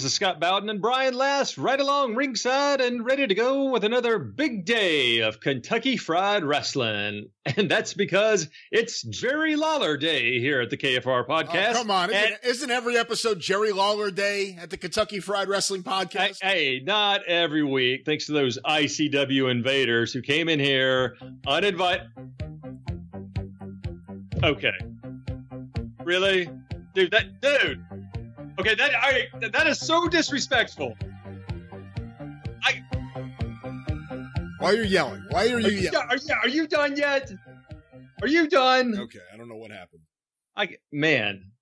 This 0.00 0.12
is 0.12 0.14
Scott 0.14 0.40
Bowden 0.40 0.70
and 0.70 0.80
Brian 0.80 1.12
Last, 1.12 1.58
right 1.58 1.78
along 1.78 2.14
ringside 2.14 2.80
and 2.80 3.04
ready 3.04 3.26
to 3.26 3.34
go 3.34 3.68
with 3.68 3.84
another 3.84 4.18
big 4.18 4.64
day 4.64 5.18
of 5.18 5.40
Kentucky 5.40 5.98
Fried 5.98 6.42
Rasslin'. 6.42 7.28
And 7.56 7.70
that's 7.70 7.92
because 7.92 8.48
it's 8.72 9.02
Jerry 9.02 9.56
Lawler 9.56 9.98
Day 9.98 10.40
here 10.40 10.62
at 10.62 10.70
the 10.70 10.78
KFR 10.78 11.24
oh, 11.26 11.30
podcast. 11.30 11.72
Oh, 11.72 11.74
come 11.74 11.90
on. 11.90 12.08
Isn't, 12.08 12.24
And- 12.24 12.36
isn't 12.44 12.70
every 12.70 12.96
episode 12.96 13.40
Jerry 13.40 13.72
Lawler 13.72 14.10
Day 14.10 14.56
at 14.58 14.70
the 14.70 14.78
Kentucky 14.78 15.20
Fried 15.20 15.48
Rasslin' 15.48 15.84
Hey, 15.84 15.90
Podcast? 15.90 16.38
hey, 16.42 16.80
not 16.82 17.22
every 17.24 17.62
week, 17.62 18.06
thanks 18.06 18.24
to 18.26 18.32
those 18.32 18.58
ICW 18.64 19.50
invaders 19.50 20.14
who 20.14 20.22
came 20.22 20.48
in 20.48 20.58
here 20.60 21.18
uninvited. 21.46 22.08
Okay. 24.42 24.72
Really? 26.04 26.48
Dude, 26.94 27.10
that 27.10 27.42
dude. 27.42 27.84
Okay, 28.60 28.74
that 28.74 28.94
I 28.94 29.28
that 29.48 29.66
is 29.66 29.78
so 29.78 30.06
disrespectful. 30.08 30.96
Why 34.58 34.72
are 34.72 34.74
you 34.74 34.82
yelling? 34.82 35.24
Why 35.30 35.48
are 35.48 35.56
Are 35.56 35.60
you 35.60 35.68
you, 35.68 35.90
yelling? 35.90 36.08
are, 36.10 36.16
you, 36.16 36.34
are 36.42 36.48
you 36.48 36.66
done 36.66 36.94
yet? 36.94 37.32
Are 38.20 38.28
you 38.28 38.46
done? 38.46 38.94
Okay, 38.98 39.20
I 39.32 39.38
don't 39.38 39.48
know 39.48 39.56
what 39.56 39.70
happened. 39.70 40.02
I 40.54 40.76
man, 40.92 41.52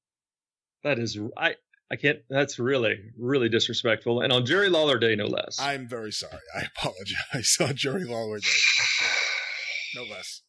that 0.83 0.99
is 0.99 1.17
I 1.37 1.55
I 1.93 1.95
can't. 1.97 2.19
That's 2.29 2.59
really 2.59 2.97
really 3.17 3.49
disrespectful, 3.49 4.23
and 4.23 4.33
on 4.33 4.45
Jerry 4.45 4.69
Lawler 4.69 4.99
Day, 4.99 5.15
no 5.15 5.27
less. 5.27 5.61
I'm 5.61 5.87
very 5.87 6.11
sorry. 6.11 6.41
I 6.57 6.63
apologize 6.77 7.57
on 7.61 7.77
Jerry 7.77 8.05
Lawler 8.05 8.41
Day. 8.41 8.49
No 9.95 10.03
less. 10.03 10.43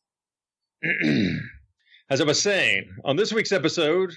As 2.10 2.20
I 2.20 2.24
was 2.24 2.42
saying, 2.42 2.90
on 3.06 3.16
this 3.16 3.32
week's 3.32 3.52
episode, 3.52 4.14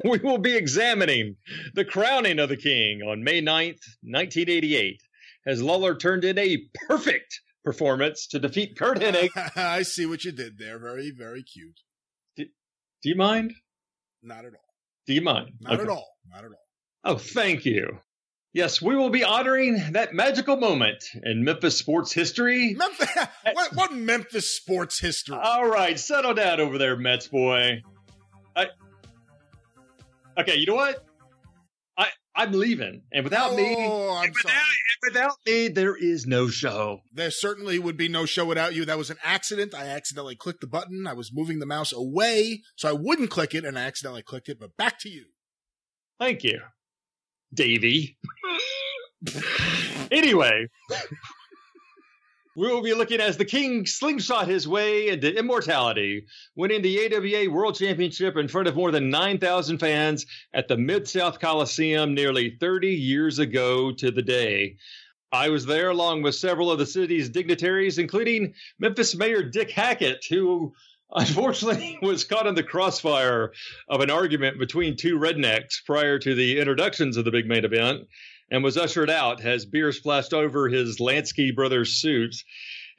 we 0.04 0.18
will 0.18 0.38
be 0.38 0.56
examining 0.56 1.36
the 1.74 1.84
crowning 1.84 2.38
of 2.38 2.48
the 2.48 2.56
king 2.56 3.02
on 3.02 3.24
May 3.24 3.40
9th, 3.40 3.80
1988, 4.02 5.00
as 5.46 5.62
Lawler 5.62 5.94
turned 5.96 6.24
in 6.24 6.38
a 6.38 6.58
perfect 6.86 7.40
performance 7.64 8.26
to 8.28 8.38
defeat 8.38 8.76
Curt 8.78 8.98
Hennig. 8.98 9.30
I 9.56 9.82
see 9.82 10.06
what 10.06 10.24
you 10.24 10.32
did 10.32 10.58
there. 10.58 10.78
Very, 10.78 11.10
very 11.10 11.42
cute. 11.42 11.80
Do 12.36 13.10
you 13.10 13.16
mind? 13.16 13.52
Not 14.22 14.44
at 14.44 14.52
all. 14.54 14.74
Do 15.06 15.14
you 15.14 15.20
mind? 15.22 15.50
Not 15.60 15.74
Okay. 15.74 15.82
at 15.84 15.88
all. 15.88 16.08
Not 16.30 16.44
at 16.44 16.50
all. 16.50 16.56
Oh, 17.04 17.18
thank 17.18 17.64
you. 17.64 17.98
Yes, 18.52 18.80
we 18.80 18.96
will 18.96 19.10
be 19.10 19.22
honoring 19.22 19.92
that 19.92 20.14
magical 20.14 20.56
moment 20.56 21.04
in 21.22 21.44
Memphis 21.44 21.78
sports 21.78 22.10
history. 22.12 22.74
Memphis, 22.74 23.10
what, 23.52 23.74
what 23.76 23.92
Memphis 23.92 24.56
sports 24.56 24.98
history? 24.98 25.36
All 25.40 25.68
right, 25.68 25.98
settle 26.00 26.32
down 26.34 26.58
over 26.60 26.78
there, 26.78 26.96
Mets 26.96 27.28
boy. 27.28 27.82
I, 28.56 28.68
okay, 30.38 30.56
you 30.56 30.66
know 30.66 30.74
what? 30.74 31.04
I 31.98 32.08
I'm 32.34 32.52
leaving, 32.52 33.02
and 33.12 33.24
without 33.24 33.54
me, 33.54 33.74
oh, 33.78 34.14
I'm 34.14 34.26
and 34.26 34.34
without, 34.34 34.52
sorry. 34.52 34.76
and 35.02 35.14
without 35.14 35.36
me, 35.46 35.68
there 35.68 35.96
is 35.96 36.26
no 36.26 36.48
show. 36.48 37.00
There 37.12 37.30
certainly 37.30 37.78
would 37.78 37.96
be 37.96 38.08
no 38.08 38.26
show 38.26 38.44
without 38.44 38.74
you. 38.74 38.84
That 38.84 38.98
was 38.98 39.10
an 39.10 39.16
accident. 39.24 39.74
I 39.74 39.86
accidentally 39.86 40.36
clicked 40.36 40.60
the 40.60 40.66
button. 40.66 41.06
I 41.06 41.14
was 41.14 41.32
moving 41.32 41.58
the 41.58 41.66
mouse 41.66 41.92
away 41.92 42.62
so 42.76 42.88
I 42.88 42.92
wouldn't 42.92 43.30
click 43.30 43.54
it, 43.54 43.64
and 43.64 43.78
I 43.78 43.82
accidentally 43.82 44.22
clicked 44.22 44.48
it. 44.48 44.60
But 44.60 44.76
back 44.76 44.98
to 45.00 45.08
you. 45.08 45.26
Thank 46.18 46.44
you, 46.44 46.60
Davy. 47.52 48.18
anyway, 50.10 50.66
we 52.56 52.68
will 52.68 52.82
be 52.82 52.94
looking 52.94 53.20
as 53.20 53.36
the 53.36 53.44
king 53.44 53.84
slingshot 53.84 54.48
his 54.48 54.66
way 54.66 55.08
into 55.08 55.38
immortality, 55.38 56.24
winning 56.56 56.80
the 56.80 57.14
AWA 57.14 57.50
World 57.50 57.78
Championship 57.78 58.38
in 58.38 58.48
front 58.48 58.66
of 58.66 58.74
more 58.74 58.90
than 58.90 59.10
9,000 59.10 59.78
fans 59.78 60.24
at 60.54 60.66
the 60.66 60.76
Mid 60.76 61.06
South 61.06 61.38
Coliseum 61.38 62.14
nearly 62.14 62.56
30 62.58 62.88
years 62.88 63.38
ago 63.38 63.92
to 63.92 64.10
the 64.10 64.22
day. 64.22 64.76
I 65.32 65.50
was 65.50 65.66
there 65.66 65.90
along 65.90 66.22
with 66.22 66.34
several 66.34 66.70
of 66.70 66.78
the 66.78 66.86
city's 66.86 67.28
dignitaries, 67.28 67.98
including 67.98 68.54
Memphis 68.78 69.14
Mayor 69.14 69.42
Dick 69.42 69.70
Hackett, 69.70 70.24
who 70.24 70.72
unfortunately 71.14 71.98
was 72.02 72.24
caught 72.24 72.46
in 72.46 72.54
the 72.54 72.62
crossfire 72.62 73.52
of 73.90 74.00
an 74.00 74.10
argument 74.10 74.58
between 74.58 74.96
two 74.96 75.18
rednecks 75.18 75.84
prior 75.84 76.18
to 76.20 76.34
the 76.34 76.58
introductions 76.58 77.18
of 77.18 77.26
the 77.26 77.30
big 77.30 77.46
main 77.46 77.66
event 77.66 78.06
and 78.50 78.62
was 78.62 78.76
ushered 78.76 79.10
out 79.10 79.44
as 79.44 79.66
beer 79.66 79.92
splashed 79.92 80.32
over 80.32 80.68
his 80.68 80.98
Lansky 80.98 81.54
brothers 81.54 82.00
suits. 82.00 82.44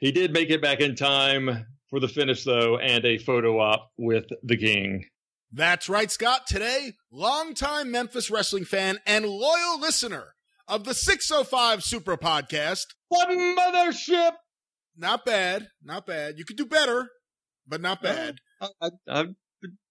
He 0.00 0.12
did 0.12 0.32
make 0.32 0.50
it 0.50 0.62
back 0.62 0.80
in 0.80 0.94
time 0.94 1.66
for 1.90 2.00
the 2.00 2.08
finish, 2.08 2.44
though, 2.44 2.78
and 2.78 3.04
a 3.04 3.18
photo 3.18 3.58
op 3.58 3.90
with 3.96 4.26
the 4.42 4.56
king. 4.56 5.04
That's 5.50 5.88
right, 5.88 6.10
Scott. 6.10 6.46
Today, 6.46 6.92
longtime 7.10 7.90
Memphis 7.90 8.30
wrestling 8.30 8.64
fan 8.64 8.98
and 9.06 9.24
loyal 9.24 9.80
listener 9.80 10.34
of 10.68 10.84
the 10.84 10.92
605 10.94 11.82
Super 11.82 12.16
Podcast. 12.16 12.84
What 13.08 13.30
mothership! 13.30 14.32
Not 14.96 15.24
bad. 15.24 15.68
Not 15.82 16.06
bad. 16.06 16.38
You 16.38 16.44
could 16.44 16.56
do 16.56 16.66
better, 16.66 17.08
but 17.66 17.80
not 17.80 18.02
bad. 18.02 18.38
I, 18.60 18.68
I, 18.82 18.90
I've, 19.08 19.34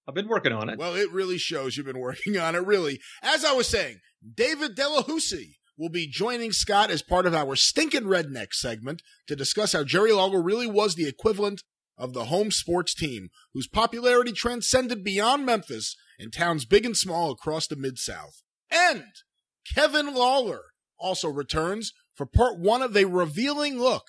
I've 0.07 0.13
been 0.13 0.27
working 0.27 0.51
on 0.51 0.69
it. 0.69 0.77
Well, 0.77 0.95
it 0.95 1.11
really 1.11 1.37
shows 1.37 1.75
you've 1.75 1.85
been 1.85 1.99
working 1.99 2.37
on 2.37 2.53
it, 2.53 2.65
really. 2.65 2.99
As 3.23 3.43
I 3.43 3.53
was 3.53 3.67
saying, 3.67 3.99
David 4.35 4.75
Delahoussaye 4.75 5.55
will 5.77 5.89
be 5.89 6.07
joining 6.07 6.51
Scott 6.51 6.89
as 6.89 7.01
part 7.03 7.25
of 7.25 7.35
our 7.35 7.55
Stinkin' 7.55 8.05
Redneck 8.05 8.53
segment 8.53 9.01
to 9.27 9.35
discuss 9.35 9.73
how 9.73 9.83
Jerry 9.83 10.11
Lawler 10.11 10.41
really 10.41 10.67
was 10.67 10.95
the 10.95 11.07
equivalent 11.07 11.63
of 11.97 12.13
the 12.13 12.25
home 12.25 12.51
sports 12.51 12.93
team, 12.93 13.29
whose 13.53 13.67
popularity 13.67 14.31
transcended 14.31 15.03
beyond 15.03 15.45
Memphis 15.45 15.95
in 16.19 16.31
towns 16.31 16.65
big 16.65 16.85
and 16.85 16.97
small 16.97 17.31
across 17.31 17.67
the 17.67 17.75
Mid 17.75 17.97
South. 17.97 18.41
And 18.71 19.05
Kevin 19.73 20.13
Lawler 20.13 20.61
also 20.99 21.29
returns 21.29 21.93
for 22.15 22.25
part 22.25 22.59
one 22.59 22.81
of 22.81 22.95
a 22.95 23.05
revealing 23.05 23.79
look 23.79 24.05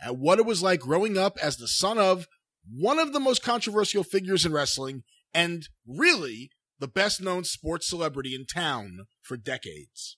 at 0.00 0.16
what 0.16 0.38
it 0.38 0.46
was 0.46 0.62
like 0.62 0.80
growing 0.80 1.16
up 1.16 1.38
as 1.40 1.56
the 1.56 1.68
son 1.68 1.98
of 1.98 2.26
one 2.68 2.98
of 2.98 3.12
the 3.12 3.20
most 3.20 3.42
controversial 3.42 4.02
figures 4.02 4.44
in 4.44 4.52
wrestling 4.52 5.02
and 5.34 5.68
really 5.86 6.50
the 6.82 6.88
best 6.88 7.22
known 7.22 7.44
sports 7.44 7.88
celebrity 7.88 8.34
in 8.34 8.44
town 8.44 9.06
for 9.22 9.36
decades. 9.36 10.16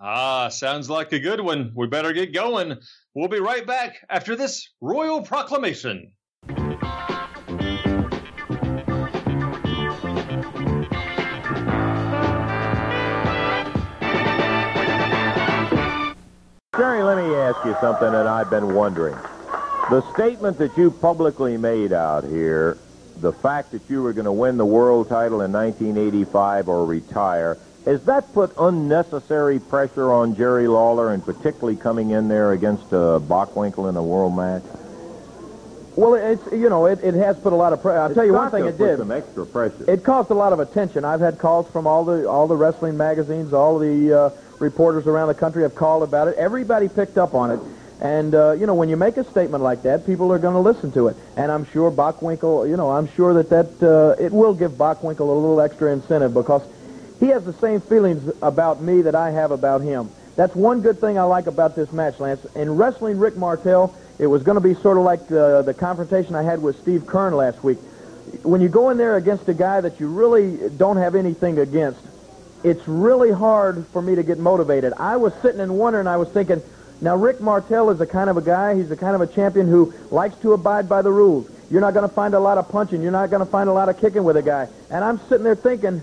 Ah, 0.00 0.48
sounds 0.48 0.90
like 0.90 1.12
a 1.12 1.20
good 1.20 1.40
one. 1.40 1.70
We 1.76 1.86
better 1.86 2.12
get 2.12 2.34
going. 2.34 2.76
We'll 3.14 3.28
be 3.28 3.38
right 3.38 3.64
back 3.64 4.04
after 4.10 4.34
this 4.34 4.68
royal 4.80 5.22
proclamation. 5.22 6.10
Jerry, 16.76 17.04
let 17.04 17.16
me 17.16 17.32
ask 17.36 17.64
you 17.64 17.76
something 17.80 18.10
that 18.10 18.26
I've 18.26 18.50
been 18.50 18.74
wondering. 18.74 19.14
The 19.88 20.02
statement 20.14 20.58
that 20.58 20.76
you 20.76 20.90
publicly 20.90 21.56
made 21.56 21.92
out 21.92 22.24
here, 22.24 22.76
the 23.22 23.32
fact 23.32 23.70
that 23.72 23.80
you 23.88 24.02
were 24.02 24.12
going 24.12 24.26
to 24.26 24.32
win 24.32 24.56
the 24.58 24.66
world 24.66 25.08
title 25.08 25.40
in 25.40 25.52
1985 25.52 26.68
or 26.68 26.84
retire, 26.84 27.56
has 27.86 28.04
that 28.04 28.32
put 28.34 28.52
unnecessary 28.58 29.58
pressure 29.58 30.12
on 30.12 30.36
Jerry 30.36 30.68
Lawler 30.68 31.12
and 31.12 31.24
particularly 31.24 31.76
coming 31.76 32.10
in 32.10 32.28
there 32.28 32.52
against 32.52 32.92
uh, 32.92 33.18
Bockwinkel 33.22 33.88
in 33.88 33.96
a 33.96 34.02
world 34.02 34.36
match? 34.36 34.62
Well, 35.94 36.14
it's 36.14 36.50
you 36.52 36.68
know 36.70 36.86
it, 36.86 37.00
it 37.04 37.14
has 37.14 37.38
put 37.38 37.52
a 37.52 37.56
lot 37.56 37.72
of 37.74 37.82
pressure. 37.82 37.98
I'll 37.98 38.06
It's 38.06 38.14
tell 38.14 38.24
you 38.24 38.32
one 38.32 38.50
thing 38.50 38.64
it 38.64 38.78
did. 38.78 38.98
some 38.98 39.10
extra 39.10 39.44
pressure. 39.44 39.84
It 39.86 40.02
caused 40.02 40.30
a 40.30 40.34
lot 40.34 40.52
of 40.54 40.58
attention. 40.60 41.04
I've 41.04 41.20
had 41.20 41.38
calls 41.38 41.68
from 41.70 41.86
all 41.86 42.04
the 42.04 42.26
all 42.28 42.48
the 42.48 42.56
wrestling 42.56 42.96
magazines, 42.96 43.52
all 43.52 43.78
the 43.78 44.12
uh, 44.12 44.30
reporters 44.58 45.06
around 45.06 45.28
the 45.28 45.34
country 45.34 45.62
have 45.64 45.74
called 45.74 46.02
about 46.02 46.28
it. 46.28 46.36
Everybody 46.36 46.88
picked 46.88 47.18
up 47.18 47.34
on 47.34 47.50
it, 47.50 47.60
and 48.02 48.34
uh, 48.34 48.50
you 48.50 48.66
know 48.66 48.74
when 48.74 48.88
you 48.88 48.96
make 48.96 49.16
a 49.16 49.24
statement 49.30 49.62
like 49.62 49.84
that, 49.84 50.04
people 50.04 50.32
are 50.32 50.38
going 50.38 50.54
to 50.54 50.60
listen 50.60 50.90
to 50.92 51.06
it. 51.06 51.16
And 51.36 51.52
I'm 51.52 51.64
sure 51.66 51.90
Bockwinkel, 51.90 52.68
you 52.68 52.76
know, 52.76 52.90
I'm 52.90 53.06
sure 53.06 53.32
that 53.34 53.48
that 53.50 53.82
uh, 53.82 54.20
it 54.20 54.32
will 54.32 54.54
give 54.54 54.72
Bockwinkel 54.72 55.20
a 55.20 55.22
little 55.22 55.60
extra 55.60 55.92
incentive 55.92 56.34
because 56.34 56.62
he 57.20 57.28
has 57.28 57.44
the 57.44 57.52
same 57.54 57.80
feelings 57.80 58.28
about 58.42 58.82
me 58.82 59.02
that 59.02 59.14
I 59.14 59.30
have 59.30 59.52
about 59.52 59.82
him. 59.82 60.10
That's 60.34 60.54
one 60.56 60.80
good 60.80 61.00
thing 61.00 61.16
I 61.16 61.22
like 61.22 61.46
about 61.46 61.76
this 61.76 61.92
match, 61.92 62.18
Lance. 62.18 62.44
In 62.56 62.76
wrestling 62.76 63.18
Rick 63.18 63.36
Martel, 63.36 63.94
it 64.18 64.26
was 64.26 64.42
going 64.42 64.56
to 64.56 64.60
be 64.60 64.74
sort 64.74 64.98
of 64.98 65.04
like 65.04 65.28
the, 65.28 65.62
the 65.62 65.74
confrontation 65.74 66.34
I 66.34 66.42
had 66.42 66.60
with 66.60 66.80
Steve 66.80 67.02
Keirn 67.02 67.36
last 67.36 67.62
week. 67.62 67.78
When 68.42 68.60
you 68.60 68.68
go 68.68 68.90
in 68.90 68.96
there 68.96 69.16
against 69.16 69.48
a 69.48 69.54
guy 69.54 69.80
that 69.80 70.00
you 70.00 70.08
really 70.08 70.70
don't 70.70 70.96
have 70.96 71.14
anything 71.14 71.60
against, 71.60 72.00
it's 72.64 72.88
really 72.88 73.30
hard 73.30 73.86
for 73.92 74.02
me 74.02 74.16
to 74.16 74.24
get 74.24 74.38
motivated. 74.38 74.92
I 74.96 75.16
was 75.18 75.32
sitting 75.42 75.60
and 75.60 75.78
wondering, 75.78 76.08
I 76.08 76.16
was 76.16 76.28
thinking, 76.28 76.62
now 77.02 77.16
Rick 77.16 77.40
Martel 77.40 77.90
is 77.90 77.98
the 77.98 78.06
kind 78.06 78.30
of 78.30 78.36
a 78.36 78.42
guy, 78.42 78.76
he's 78.76 78.88
the 78.88 78.96
kind 78.96 79.14
of 79.14 79.20
a 79.20 79.26
champion 79.26 79.66
who 79.66 79.92
likes 80.10 80.36
to 80.36 80.52
abide 80.52 80.88
by 80.88 81.02
the 81.02 81.10
rules. 81.10 81.50
You're 81.68 81.80
not 81.80 81.94
going 81.94 82.08
to 82.08 82.14
find 82.14 82.34
a 82.34 82.40
lot 82.40 82.58
of 82.58 82.68
punching. 82.68 83.02
You're 83.02 83.10
not 83.10 83.30
going 83.30 83.44
to 83.44 83.50
find 83.50 83.68
a 83.68 83.72
lot 83.72 83.88
of 83.88 83.98
kicking 83.98 84.24
with 84.24 84.36
a 84.36 84.42
guy. 84.42 84.68
And 84.90 85.02
I'm 85.02 85.18
sitting 85.28 85.42
there 85.42 85.54
thinking, 85.54 86.02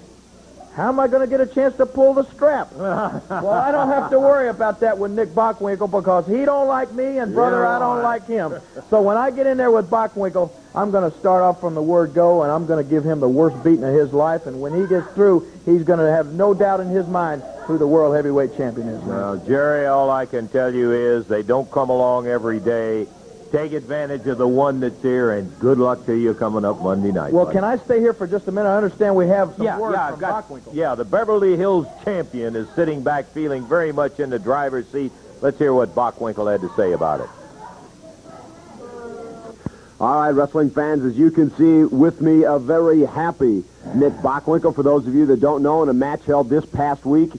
How 0.80 0.88
am 0.88 0.98
I 0.98 1.10
going 1.10 1.20
to 1.20 1.28
get 1.28 1.42
a 1.42 1.46
chance 1.46 1.76
to 1.76 1.86
pull 1.86 2.14
the 2.14 2.24
strap? 2.32 2.72
well, 2.74 3.50
I 3.50 3.70
don't 3.70 3.90
have 3.90 4.10
to 4.12 4.20
worry 4.20 4.48
about 4.48 4.80
that 4.80 4.98
with 4.98 5.12
Nick 5.12 5.36
Bockwinkel 5.36 5.92
because 5.92 6.26
he 6.26 6.46
don't 6.46 6.68
like 6.70 6.94
me, 6.94 7.18
and 7.18 7.34
brother, 7.34 7.68
I 7.68 7.80
don't 7.80 8.02
like 8.02 8.26
him. 8.28 8.54
So 8.90 9.02
when 9.02 9.18
I 9.18 9.30
get 9.30 9.46
in 9.46 9.58
there 9.58 9.72
with 9.72 9.90
Bockwinkel, 9.90 10.50
I'm 10.74 10.92
going 10.92 11.12
to 11.12 11.20
start 11.20 11.44
off 11.44 11.60
from 11.60 11.76
the 11.76 11.82
word 11.82 12.14
go, 12.14 12.44
and 12.44 12.52
I'm 12.52 12.66
going 12.66 12.82
to 12.82 12.90
give 12.90 13.04
him 13.04 13.20
the 13.20 13.28
worst 13.28 13.62
beating 13.62 13.84
of 13.84 13.94
his 13.94 14.14
life. 14.14 14.46
And 14.46 14.62
when 14.62 14.74
he 14.74 14.88
gets 14.88 15.06
through, 15.12 15.52
he's 15.66 15.84
going 15.84 16.00
to 16.00 16.10
have 16.10 16.28
no 16.28 16.54
doubt 16.54 16.80
in 16.80 16.88
his 16.88 17.08
mind 17.08 17.44
who 17.66 17.78
the 17.78 17.88
world 17.88 18.16
heavyweight 18.16 18.56
champion 18.56 18.88
is. 18.88 19.04
Well, 19.04 19.36
Jerry, 19.46 19.86
all 19.86 20.10
I 20.10 20.28
can 20.28 20.48
tell 20.48 20.74
you 20.74 20.94
is 20.94 21.28
they 21.28 21.44
don't 21.44 21.70
come 21.70 21.90
along 21.90 22.28
every 22.28 22.62
day. 22.62 23.06
Take 23.52 23.72
advantage 23.74 24.28
of 24.28 24.38
the 24.38 24.48
one 24.48 24.80
that's 24.80 25.02
here, 25.02 25.32
and 25.32 25.58
good 25.60 25.80
luck 25.80 26.06
to 26.06 26.16
you 26.16 26.36
coming 26.36 26.64
up 26.64 26.82
Monday 26.82 27.12
night. 27.12 27.34
Well, 27.34 27.46
buddy. 27.46 27.56
can 27.56 27.64
I 27.64 27.78
stay 27.78 28.00
here 28.00 28.14
for 28.14 28.28
just 28.28 28.48
a 28.48 28.52
minute? 28.52 28.70
I 28.70 28.78
understand 28.78 29.16
we 29.16 29.28
have 29.28 29.56
some 29.56 29.66
yeah, 29.66 29.80
words 29.80 29.96
yeah, 29.96 30.06
from 30.06 30.14
I've 30.14 30.20
got, 30.20 30.48
Bockwinkel. 30.48 30.74
yeah, 30.76 30.94
the 30.94 31.06
Beverly 31.06 31.58
Hills 31.58 31.88
champion 32.06 32.56
is 32.56 32.70
sitting 32.76 33.02
back 33.02 33.26
feeling 33.34 33.66
very 33.66 33.92
much 33.92 34.20
in 34.20 34.30
the 34.30 34.38
driver's 34.38 34.88
seat. 34.90 35.12
Let's 35.42 35.58
hear 35.58 35.74
what 35.74 35.96
Bockwinkel 35.96 36.52
had 36.52 36.62
to 36.62 36.70
say 36.76 36.92
about 36.92 37.22
it. 37.22 37.30
All 40.00 40.22
right, 40.22 40.30
wrestling 40.30 40.70
fans, 40.70 41.04
as 41.04 41.18
you 41.18 41.32
can 41.32 41.54
see 41.58 41.84
with 41.84 42.22
me, 42.22 42.44
a 42.44 42.60
very 42.60 43.02
happy 43.02 43.64
Nick 43.96 44.14
Bockwinkel. 44.14 44.76
For 44.76 44.84
those 44.84 45.08
of 45.08 45.16
you 45.16 45.26
that 45.26 45.42
don't 45.42 45.64
know, 45.64 45.82
in 45.82 45.90
a 45.90 45.94
match 45.94 46.24
held 46.26 46.50
this 46.50 46.66
past 46.66 47.04
week 47.04 47.32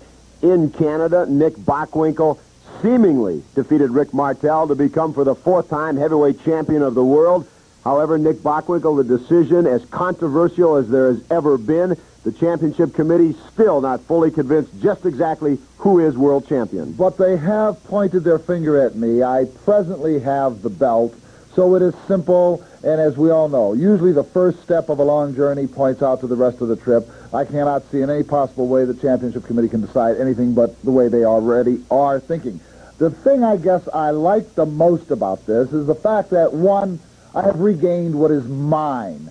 in 0.42 0.70
Canada, 0.70 1.24
Nick 1.26 1.54
Bockwinkel 1.54 2.38
seemingly 2.82 3.42
defeated 3.54 3.90
Rick 3.90 4.14
Martel 4.14 4.68
to 4.68 4.74
become 4.74 5.12
for 5.12 5.24
the 5.24 5.34
fourth 5.34 5.68
time 5.68 5.96
heavyweight 5.96 6.44
champion 6.44 6.82
of 6.82 6.94
the 6.94 7.04
world. 7.04 7.46
However, 7.84 8.18
Nick 8.18 8.36
Bockwinkel, 8.38 8.96
the 8.96 9.18
decision 9.18 9.66
as 9.66 9.84
controversial 9.86 10.76
as 10.76 10.88
there 10.88 11.08
has 11.08 11.22
ever 11.30 11.56
been, 11.56 11.96
the 12.24 12.32
championship 12.32 12.94
committee 12.94 13.34
still 13.52 13.80
not 13.80 14.02
fully 14.02 14.30
convinced 14.30 14.78
just 14.80 15.06
exactly 15.06 15.58
who 15.78 15.98
is 16.00 16.16
world 16.16 16.46
champion. 16.46 16.92
But 16.92 17.16
they 17.16 17.36
have 17.38 17.82
pointed 17.84 18.24
their 18.24 18.38
finger 18.38 18.80
at 18.84 18.94
me. 18.94 19.22
I 19.22 19.46
presently 19.64 20.20
have 20.20 20.60
the 20.60 20.68
belt, 20.68 21.14
so 21.54 21.74
it 21.76 21.82
is 21.82 21.94
simple, 22.06 22.62
and 22.84 23.00
as 23.00 23.16
we 23.16 23.30
all 23.30 23.48
know, 23.48 23.72
usually 23.72 24.12
the 24.12 24.24
first 24.24 24.62
step 24.62 24.90
of 24.90 24.98
a 24.98 25.02
long 25.02 25.34
journey 25.34 25.66
points 25.66 26.02
out 26.02 26.20
to 26.20 26.26
the 26.26 26.36
rest 26.36 26.60
of 26.60 26.68
the 26.68 26.76
trip. 26.76 27.08
I 27.32 27.44
cannot 27.44 27.90
see 27.90 28.02
in 28.02 28.10
any 28.10 28.22
possible 28.22 28.68
way 28.68 28.84
the 28.84 28.94
championship 28.94 29.46
committee 29.46 29.68
can 29.68 29.80
decide 29.80 30.18
anything 30.18 30.52
but 30.52 30.80
the 30.82 30.90
way 30.90 31.08
they 31.08 31.24
already 31.24 31.82
are 31.90 32.20
thinking. 32.20 32.60
The 33.00 33.10
thing 33.10 33.42
I 33.42 33.56
guess 33.56 33.88
I 33.94 34.10
like 34.10 34.54
the 34.56 34.66
most 34.66 35.10
about 35.10 35.46
this 35.46 35.72
is 35.72 35.86
the 35.86 35.94
fact 35.94 36.28
that, 36.30 36.52
one, 36.52 37.00
I 37.34 37.40
have 37.40 37.58
regained 37.58 38.14
what 38.14 38.30
is 38.30 38.46
mine. 38.46 39.30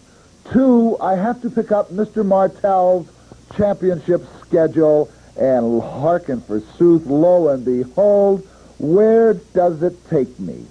Two, 0.51 0.97
I 0.99 1.13
have 1.13 1.39
to 1.43 1.51
pick 1.51 1.71
up 1.71 1.91
Mr. 1.91 2.25
Martel's 2.25 3.07
championship 3.55 4.25
schedule 4.41 5.11
and 5.37 5.83
hearken 5.83 6.41
forsooth, 6.41 7.05
lo 7.05 7.49
and 7.49 7.63
behold, 7.63 8.41
where 8.79 9.35
does 9.35 9.83
it 9.83 10.09
take 10.09 10.39
me? 10.39 10.65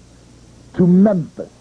To 0.74 0.84
Memphis, 0.84 1.52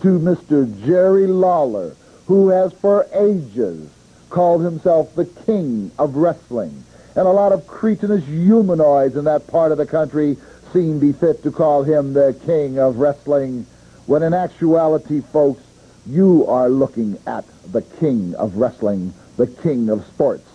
to 0.00 0.18
Mr. 0.18 0.82
Jerry 0.86 1.26
Lawler, 1.26 1.94
who 2.26 2.48
has 2.48 2.72
for 2.72 3.06
ages 3.12 3.86
called 4.30 4.62
himself 4.62 5.14
the 5.14 5.26
king 5.26 5.90
of 5.98 6.16
wrestling. 6.16 6.84
And 7.14 7.26
a 7.26 7.32
lot 7.32 7.52
of 7.52 7.66
cretinous 7.66 8.24
humanoids 8.24 9.16
in 9.16 9.24
that 9.26 9.46
part 9.46 9.70
of 9.70 9.78
the 9.78 9.86
country 9.86 10.36
seem 10.72 10.98
befit 10.98 11.42
to 11.42 11.50
call 11.50 11.82
him 11.82 12.14
the 12.14 12.34
king 12.46 12.78
of 12.78 12.96
wrestling, 12.96 13.66
when 14.06 14.22
in 14.22 14.32
actuality, 14.32 15.20
folks, 15.20 15.62
you 16.06 16.46
are 16.46 16.70
looking 16.70 17.18
at 17.26 17.44
the 17.70 17.82
king 17.82 18.34
of 18.36 18.56
wrestling, 18.56 19.12
the 19.36 19.46
king 19.46 19.90
of 19.90 20.06
sports. 20.06 20.48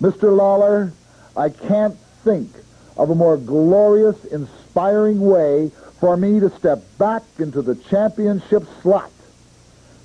Mr. 0.00 0.36
Lawler, 0.36 0.92
I 1.36 1.48
can't 1.48 1.96
think 2.24 2.50
of 2.96 3.08
a 3.08 3.14
more 3.14 3.38
glorious, 3.38 4.22
inspiring 4.26 5.20
way 5.20 5.70
for 5.98 6.16
me 6.16 6.40
to 6.40 6.50
step 6.50 6.82
back 6.98 7.22
into 7.38 7.62
the 7.62 7.74
championship 7.74 8.64
slot 8.82 9.10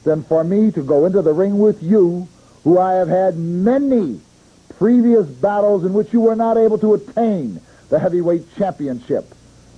than 0.05 0.23
for 0.23 0.43
me 0.43 0.71
to 0.71 0.81
go 0.81 1.05
into 1.05 1.21
the 1.21 1.33
ring 1.33 1.59
with 1.59 1.83
you, 1.83 2.27
who 2.63 2.79
I 2.79 2.93
have 2.93 3.09
had 3.09 3.37
many 3.37 4.21
previous 4.77 5.25
battles 5.25 5.85
in 5.85 5.93
which 5.93 6.13
you 6.13 6.21
were 6.21 6.35
not 6.35 6.57
able 6.57 6.77
to 6.79 6.93
attain 6.93 7.59
the 7.89 7.99
heavyweight 7.99 8.55
championship. 8.55 9.25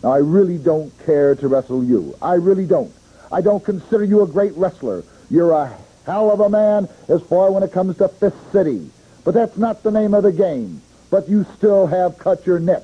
Now, 0.03 0.11
I 0.11 0.17
really 0.17 0.57
don't 0.57 0.91
care 1.05 1.35
to 1.35 1.47
wrestle 1.47 1.83
you. 1.83 2.15
I 2.21 2.35
really 2.35 2.65
don't. 2.65 2.93
I 3.31 3.41
don't 3.41 3.63
consider 3.63 4.03
you 4.03 4.23
a 4.23 4.27
great 4.27 4.53
wrestler. 4.55 5.03
You're 5.29 5.51
a 5.51 5.75
hell 6.05 6.31
of 6.31 6.39
a 6.39 6.49
man 6.49 6.89
as 7.07 7.21
far 7.21 7.51
when 7.51 7.63
it 7.63 7.71
comes 7.71 7.97
to 7.97 8.07
Fifth 8.07 8.51
City. 8.51 8.89
But 9.23 9.33
that's 9.33 9.57
not 9.57 9.83
the 9.83 9.91
name 9.91 10.13
of 10.13 10.23
the 10.23 10.31
game. 10.31 10.81
But 11.11 11.29
you 11.29 11.45
still 11.57 11.87
have 11.87 12.17
cut 12.17 12.45
your 12.45 12.59
niche. 12.59 12.83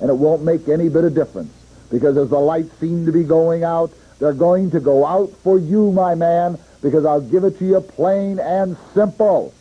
And 0.00 0.10
it 0.10 0.14
won't 0.14 0.42
make 0.42 0.68
any 0.68 0.88
bit 0.88 1.04
of 1.04 1.14
difference. 1.14 1.52
Because 1.90 2.16
as 2.16 2.30
the 2.30 2.38
lights 2.38 2.76
seem 2.78 3.06
to 3.06 3.12
be 3.12 3.24
going 3.24 3.64
out, 3.64 3.92
they're 4.18 4.32
going 4.32 4.70
to 4.70 4.80
go 4.80 5.04
out 5.04 5.30
for 5.42 5.58
you, 5.58 5.92
my 5.92 6.14
man, 6.14 6.58
because 6.82 7.04
I'll 7.04 7.20
give 7.20 7.44
it 7.44 7.58
to 7.58 7.64
you 7.66 7.80
plain 7.80 8.38
and 8.38 8.76
simple. 8.94 9.52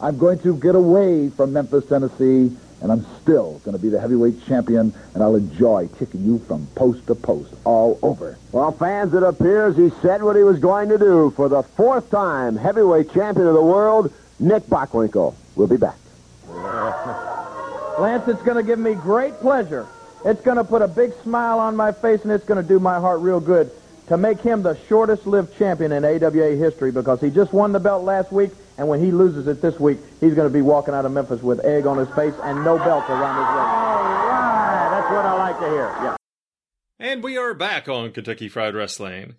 I'm 0.00 0.16
going 0.16 0.38
to 0.40 0.56
get 0.56 0.74
away 0.74 1.28
from 1.28 1.52
Memphis, 1.52 1.84
Tennessee, 1.86 2.56
and 2.80 2.90
I'm 2.90 3.04
still 3.20 3.60
going 3.64 3.76
to 3.76 3.82
be 3.82 3.90
the 3.90 4.00
heavyweight 4.00 4.46
champion, 4.46 4.94
and 5.12 5.22
I'll 5.22 5.34
enjoy 5.34 5.88
kicking 5.98 6.24
you 6.24 6.38
from 6.38 6.66
post 6.74 7.06
to 7.08 7.14
post 7.14 7.52
all 7.64 7.98
over. 8.02 8.38
Well, 8.52 8.72
fans, 8.72 9.12
it 9.12 9.22
appears 9.22 9.76
he 9.76 9.90
said 10.00 10.22
what 10.22 10.36
he 10.36 10.42
was 10.42 10.58
going 10.58 10.88
to 10.88 10.96
do 10.96 11.30
for 11.36 11.50
the 11.50 11.62
fourth 11.62 12.10
time 12.10 12.56
heavyweight 12.56 13.12
champion 13.12 13.46
of 13.46 13.54
the 13.54 13.62
world, 13.62 14.12
Nick 14.38 14.62
Bockwinkel. 14.64 15.34
We'll 15.54 15.66
be 15.66 15.76
back. 15.76 15.96
Lance, 17.98 18.26
it's 18.28 18.42
going 18.42 18.56
to 18.56 18.62
give 18.62 18.78
me 18.78 18.94
great 18.94 19.34
pleasure. 19.40 19.86
It's 20.24 20.40
going 20.40 20.56
to 20.56 20.64
put 20.64 20.80
a 20.80 20.88
big 20.88 21.12
smile 21.22 21.58
on 21.58 21.76
my 21.76 21.92
face, 21.92 22.22
and 22.22 22.32
it's 22.32 22.46
going 22.46 22.62
to 22.62 22.66
do 22.66 22.80
my 22.80 22.98
heart 22.98 23.20
real 23.20 23.40
good 23.40 23.70
to 24.08 24.16
make 24.16 24.40
him 24.40 24.62
the 24.62 24.76
shortest-lived 24.88 25.56
champion 25.56 25.92
in 25.92 26.04
AWA 26.04 26.56
history 26.56 26.90
because 26.90 27.20
he 27.20 27.30
just 27.30 27.52
won 27.52 27.72
the 27.72 27.78
belt 27.78 28.02
last 28.02 28.32
week, 28.32 28.50
and 28.80 28.88
when 28.88 29.04
he 29.04 29.10
loses 29.10 29.46
it 29.46 29.60
this 29.60 29.78
week, 29.78 29.98
he's 30.20 30.32
going 30.32 30.48
to 30.48 30.52
be 30.52 30.62
walking 30.62 30.94
out 30.94 31.04
of 31.04 31.12
Memphis 31.12 31.42
with 31.42 31.62
egg 31.66 31.84
on 31.84 31.98
his 31.98 32.08
face 32.16 32.32
and 32.42 32.64
no 32.64 32.78
belt 32.78 33.04
around 33.10 33.36
his 33.36 33.44
waist. 33.44 33.68
All 33.68 33.92
right, 34.32 34.88
that's 34.90 35.10
what 35.10 35.26
I 35.26 35.34
like 35.34 35.58
to 35.60 35.68
hear. 35.68 35.94
Yeah. 36.02 36.16
And 36.98 37.22
we 37.22 37.36
are 37.36 37.52
back 37.52 37.90
on 37.90 38.10
Kentucky 38.10 38.48
Fried 38.48 38.72
Rasslin'. 38.72 39.34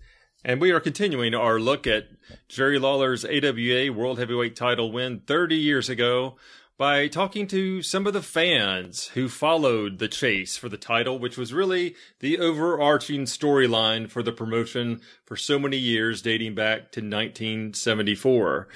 And 0.45 0.61
we 0.61 0.69
are 0.69 0.79
continuing 0.79 1.33
our 1.33 1.59
look 1.59 1.87
at 1.87 2.09
Jerry 2.49 2.77
Lawler's 2.77 3.25
AWA 3.25 3.91
World 3.91 4.19
Heavyweight 4.19 4.55
title 4.55 4.91
win 4.91 5.21
30 5.25 5.55
years 5.55 5.89
ago 5.89 6.35
by 6.77 7.07
talking 7.07 7.47
to 7.47 7.81
some 7.81 8.05
of 8.05 8.13
the 8.13 8.21
fans 8.21 9.07
who 9.09 9.27
followed 9.27 9.97
the 9.97 10.07
chase 10.07 10.55
for 10.55 10.69
the 10.69 10.77
title, 10.77 11.17
which 11.17 11.37
was 11.37 11.51
really 11.51 11.95
the 12.19 12.37
overarching 12.37 13.25
storyline 13.25 14.07
for 14.07 14.21
the 14.21 14.31
promotion 14.31 15.01
for 15.25 15.35
so 15.35 15.57
many 15.57 15.77
years, 15.77 16.21
dating 16.21 16.53
back 16.53 16.91
to 16.91 17.01
1974. 17.01 18.67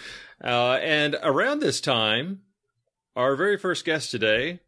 Uh, 0.43 0.79
and 0.81 1.15
around 1.23 1.59
this 1.59 1.79
time, 1.79 2.41
our 3.15 3.35
very 3.35 3.57
first 3.57 3.85
guest 3.85 4.11
today 4.11 4.59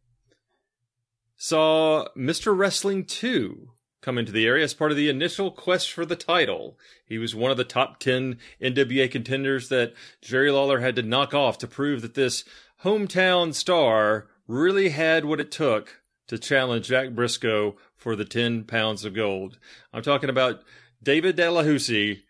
saw 1.35 2.07
Mr. 2.17 2.57
Wrestling 2.57 3.05
2 3.05 3.69
come 4.01 4.17
into 4.17 4.31
the 4.31 4.45
area 4.45 4.63
as 4.63 4.73
part 4.73 4.91
of 4.91 4.97
the 4.97 5.09
initial 5.09 5.51
quest 5.51 5.91
for 5.91 6.05
the 6.05 6.15
title. 6.15 6.79
He 7.05 7.17
was 7.17 7.35
one 7.35 7.51
of 7.51 7.57
the 7.57 7.63
top 7.63 7.99
10 7.99 8.37
NWA 8.61 9.11
contenders 9.11 9.69
that 9.69 9.93
Jerry 10.21 10.49
Lawler 10.51 10.79
had 10.79 10.95
to 10.95 11.01
knock 11.01 11.33
off 11.33 11.57
to 11.59 11.67
prove 11.67 12.01
that 12.01 12.13
this 12.13 12.43
hometown 12.83 13.53
star 13.53 14.27
really 14.47 14.89
had 14.89 15.25
what 15.25 15.41
it 15.41 15.51
took 15.51 16.01
to 16.27 16.37
challenge 16.37 16.87
Jack 16.87 17.09
Brisco 17.09 17.75
for 17.95 18.15
the 18.15 18.25
10 18.25 18.63
pounds 18.63 19.03
of 19.03 19.13
gold. 19.13 19.59
I'm 19.91 20.03
talking 20.03 20.29
about 20.29 20.61
David 21.03 21.35
Delahoussaye. 21.35 22.21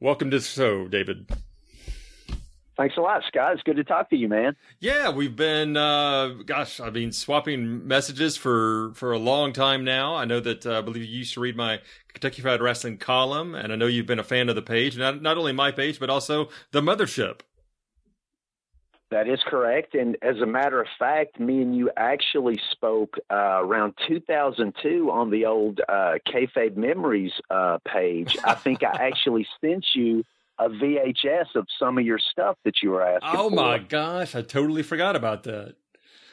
Welcome 0.00 0.30
to 0.30 0.38
the 0.38 0.44
show, 0.44 0.88
David. 0.88 1.30
Thanks 2.80 2.96
a 2.96 3.02
lot, 3.02 3.22
Scott. 3.28 3.52
It's 3.52 3.62
good 3.62 3.76
to 3.76 3.84
talk 3.84 4.08
to 4.08 4.16
you, 4.16 4.26
man. 4.26 4.56
Yeah, 4.78 5.10
we've 5.10 5.36
been, 5.36 5.76
uh, 5.76 6.28
gosh, 6.46 6.80
I've 6.80 6.94
been 6.94 7.12
swapping 7.12 7.86
messages 7.86 8.38
for, 8.38 8.92
for 8.94 9.12
a 9.12 9.18
long 9.18 9.52
time 9.52 9.84
now. 9.84 10.14
I 10.14 10.24
know 10.24 10.40
that 10.40 10.64
uh, 10.64 10.78
I 10.78 10.80
believe 10.80 11.04
you 11.04 11.18
used 11.18 11.34
to 11.34 11.40
read 11.40 11.56
my 11.56 11.80
Kentucky 12.14 12.40
Fried 12.40 12.60
Rasslin' 12.60 12.98
column, 12.98 13.54
and 13.54 13.70
I 13.70 13.76
know 13.76 13.84
you've 13.84 14.06
been 14.06 14.18
a 14.18 14.24
fan 14.24 14.48
of 14.48 14.54
the 14.54 14.62
page, 14.62 14.96
not, 14.96 15.20
not 15.20 15.36
only 15.36 15.52
my 15.52 15.72
page, 15.72 16.00
but 16.00 16.08
also 16.08 16.48
the 16.72 16.80
mothership. 16.80 17.40
That 19.10 19.28
is 19.28 19.40
correct. 19.46 19.94
And 19.94 20.16
as 20.22 20.36
a 20.38 20.46
matter 20.46 20.80
of 20.80 20.86
fact, 20.98 21.38
me 21.38 21.60
and 21.60 21.76
you 21.76 21.90
actually 21.98 22.58
spoke 22.70 23.18
uh, 23.30 23.60
around 23.60 23.92
2002 24.08 25.10
on 25.10 25.28
the 25.30 25.44
old 25.44 25.82
uh, 25.86 26.14
Kayfabe 26.26 26.78
Memories 26.78 27.32
uh, 27.50 27.76
page. 27.86 28.38
I 28.42 28.54
think 28.54 28.82
I 28.82 28.92
actually 29.06 29.46
sent 29.60 29.84
you 29.94 30.24
a 30.60 30.68
VHS 30.68 31.54
of 31.56 31.66
some 31.78 31.98
of 31.98 32.04
your 32.04 32.18
stuff 32.18 32.56
that 32.64 32.82
you 32.82 32.90
were 32.90 33.02
asking. 33.02 33.30
Oh 33.40 33.48
for. 33.48 33.56
my 33.56 33.78
gosh, 33.78 34.34
I 34.34 34.42
totally 34.42 34.82
forgot 34.82 35.16
about 35.16 35.42
that. 35.44 35.74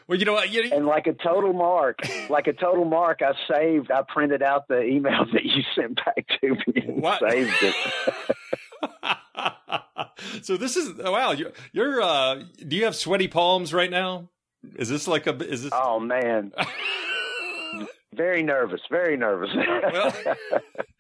Well, 0.08 0.18
you 0.18 0.26
know 0.26 0.34
what? 0.34 0.52
You, 0.52 0.70
And 0.72 0.86
like 0.86 1.06
a 1.08 1.14
total 1.14 1.52
mark, 1.54 2.00
like 2.30 2.48
a 2.48 2.54
total 2.54 2.86
mark, 2.86 3.22
I 3.22 3.34
saved. 3.54 3.92
I 3.92 4.04
printed 4.08 4.42
out 4.42 4.68
the 4.70 4.82
email 4.82 5.26
that 5.34 5.44
you 5.44 5.64
sent 5.76 5.98
back 5.98 6.26
to 6.42 6.50
me 6.50 6.82
and 6.88 7.02
What? 7.02 7.20
saved 7.20 7.52
it. 7.62 7.76
so 10.44 10.58
this 10.58 10.78
is 10.78 10.94
oh, 11.04 11.12
wow. 11.12 11.32
You're, 11.32 11.52
you're 11.74 12.02
uh, 12.02 12.44
do 12.68 12.76
you 12.76 12.86
have 12.86 12.96
sweaty 12.96 13.28
palms 13.28 13.74
right 13.74 13.92
now? 13.92 14.30
Is 14.76 14.90
this 14.90 15.08
like 15.08 15.28
a 15.28 15.36
is 15.36 15.64
this? 15.64 15.72
Oh 15.76 16.00
man, 16.00 16.52
very 18.14 18.44
nervous, 18.44 18.82
very 18.90 19.18
nervous. 19.18 19.50
well, 19.56 20.14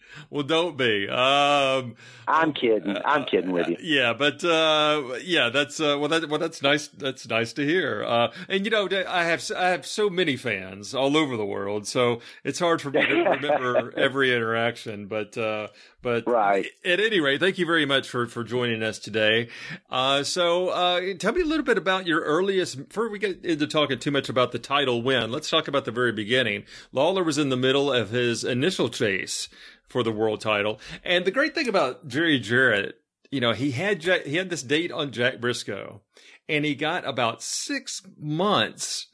well, 0.29 0.43
don't 0.43 0.77
be. 0.77 1.07
Um, 1.09 1.95
I'm 2.27 2.53
kidding. 2.53 2.97
I'm 3.05 3.25
kidding 3.25 3.51
with 3.51 3.67
you. 3.67 3.75
Uh, 3.75 3.79
yeah, 3.81 4.13
but 4.13 4.43
uh, 4.43 5.15
yeah, 5.23 5.49
that's 5.49 5.79
uh, 5.79 5.97
well, 5.99 6.09
that 6.09 6.27
well, 6.29 6.39
that's 6.39 6.61
nice. 6.61 6.87
That's 6.89 7.27
nice 7.27 7.53
to 7.53 7.65
hear. 7.65 8.03
Uh, 8.03 8.31
and 8.49 8.65
you 8.65 8.71
know, 8.71 8.89
I 9.07 9.23
have 9.23 9.49
I 9.55 9.69
have 9.69 9.85
so 9.85 10.09
many 10.09 10.35
fans 10.35 10.93
all 10.93 11.15
over 11.15 11.37
the 11.37 11.45
world, 11.45 11.87
so 11.87 12.19
it's 12.43 12.59
hard 12.59 12.81
for 12.81 12.91
me 12.91 13.05
to 13.05 13.13
remember 13.41 13.93
every 13.97 14.35
interaction. 14.35 15.07
But 15.07 15.37
uh, 15.37 15.69
but 16.01 16.27
right. 16.27 16.67
at 16.85 16.99
any 16.99 17.19
rate, 17.19 17.39
thank 17.39 17.57
you 17.57 17.65
very 17.65 17.85
much 17.85 18.09
for 18.09 18.27
for 18.27 18.43
joining 18.43 18.83
us 18.83 18.99
today. 18.99 19.49
Uh, 19.89 20.23
so 20.23 20.69
uh, 20.69 21.01
tell 21.17 21.33
me 21.33 21.41
a 21.41 21.45
little 21.45 21.65
bit 21.65 21.77
about 21.77 22.05
your 22.05 22.21
earliest. 22.21 22.89
Before 22.89 23.09
we 23.09 23.19
get 23.19 23.43
into 23.45 23.67
talking 23.67 23.99
too 23.99 24.11
much 24.11 24.29
about 24.29 24.51
the 24.51 24.59
title 24.59 25.01
win, 25.01 25.31
let's 25.31 25.49
talk 25.49 25.67
about 25.67 25.85
the 25.85 25.91
very 25.91 26.11
beginning. 26.11 26.65
Lawler 26.91 27.23
was 27.23 27.37
in 27.37 27.49
the 27.49 27.57
middle 27.57 27.91
of 27.91 28.09
his 28.09 28.43
initial 28.43 28.89
chase 28.89 29.49
for 29.87 30.03
the 30.03 30.11
world 30.11 30.41
title. 30.41 30.79
And 31.03 31.25
the 31.25 31.31
great 31.31 31.55
thing 31.55 31.67
about 31.67 32.07
Jerry 32.07 32.39
Jarrett, 32.39 32.95
you 33.31 33.41
know, 33.41 33.53
he 33.53 33.71
had 33.71 33.99
Jack, 33.99 34.23
he 34.23 34.35
had 34.35 34.49
this 34.49 34.63
date 34.63 34.91
on 34.91 35.11
Jack 35.11 35.37
Brisco, 35.37 36.01
and 36.47 36.65
he 36.65 36.75
got 36.75 37.07
about 37.07 37.41
six 37.41 38.01
months 38.19 39.07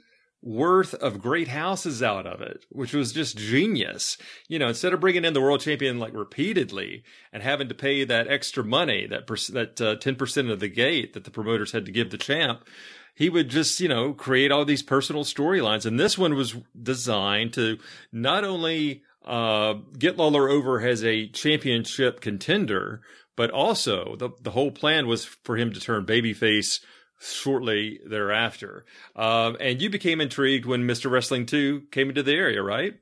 worth 0.43 0.93
of 0.95 1.21
great 1.21 1.47
houses 1.47 2.03
out 2.03 2.27
of 2.27 2.41
it, 2.41 2.65
which 2.69 2.93
was 2.93 3.13
just 3.13 3.37
genius. 3.37 4.17
You 4.47 4.59
know, 4.59 4.67
instead 4.67 4.93
of 4.93 4.99
bringing 4.99 5.25
in 5.25 5.33
the 5.33 5.41
world 5.41 5.61
champion 5.61 5.99
like 5.99 6.13
repeatedly 6.13 7.03
and 7.31 7.41
having 7.41 7.69
to 7.69 7.75
pay 7.75 8.03
that 8.03 8.27
extra 8.27 8.63
money, 8.63 9.07
that 9.07 9.25
that 9.53 9.81
uh, 9.81 9.95
ten 9.95 10.15
percent 10.15 10.49
of 10.49 10.59
the 10.59 10.67
gate 10.67 11.13
that 11.13 11.23
the 11.23 11.31
promoters 11.31 11.71
had 11.71 11.85
to 11.85 11.91
give 11.91 12.11
the 12.11 12.17
champ, 12.17 12.67
he 13.15 13.29
would 13.29 13.49
just 13.49 13.79
you 13.79 13.87
know 13.87 14.13
create 14.13 14.51
all 14.51 14.65
these 14.65 14.83
personal 14.83 15.23
storylines. 15.23 15.85
And 15.85 15.99
this 15.99 16.17
one 16.17 16.35
was 16.35 16.55
designed 16.79 17.53
to 17.53 17.77
not 18.11 18.43
only 18.43 19.03
uh, 19.25 19.75
get 19.97 20.17
Lawler 20.17 20.49
over 20.49 20.81
as 20.81 21.03
a 21.03 21.27
championship 21.27 22.21
contender, 22.21 23.01
but 23.35 23.51
also 23.51 24.15
the 24.17 24.29
the 24.41 24.51
whole 24.51 24.71
plan 24.71 25.07
was 25.07 25.25
for 25.25 25.57
him 25.57 25.73
to 25.73 25.79
turn 25.79 26.05
babyface 26.05 26.79
shortly 27.19 27.99
thereafter. 28.05 28.85
Um, 29.15 29.57
and 29.59 29.81
you 29.81 29.89
became 29.89 30.19
intrigued 30.19 30.65
when 30.65 30.83
Mr. 30.83 31.09
Wrestling 31.09 31.45
2 31.45 31.83
came 31.91 32.09
into 32.09 32.23
the 32.23 32.33
area, 32.33 32.61
right? 32.61 32.95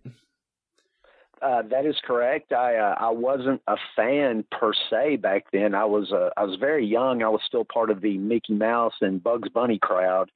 Uh, 1.42 1.64
that 1.64 1.88
is 1.88 1.96
correct. 2.06 2.54
I 2.54 2.76
uh, 2.76 2.96
I 3.00 3.10
wasn't 3.10 3.64
a 3.68 3.76
fan 3.96 4.46
per 4.52 4.74
se 4.92 5.16
back 5.18 5.46
then. 5.52 5.74
I 5.74 5.86
was 5.86 6.12
uh, 6.12 6.30
I 6.38 6.44
was 6.44 6.58
very 6.60 6.86
young. 6.86 7.24
I 7.24 7.30
was 7.30 7.42
still 7.48 7.66
part 7.66 7.90
of 7.90 8.02
the 8.02 8.20
Mickey 8.20 8.54
Mouse 8.54 8.94
and 9.02 9.24
Bugs 9.24 9.50
Bunny 9.50 9.80
crowd, 9.80 10.30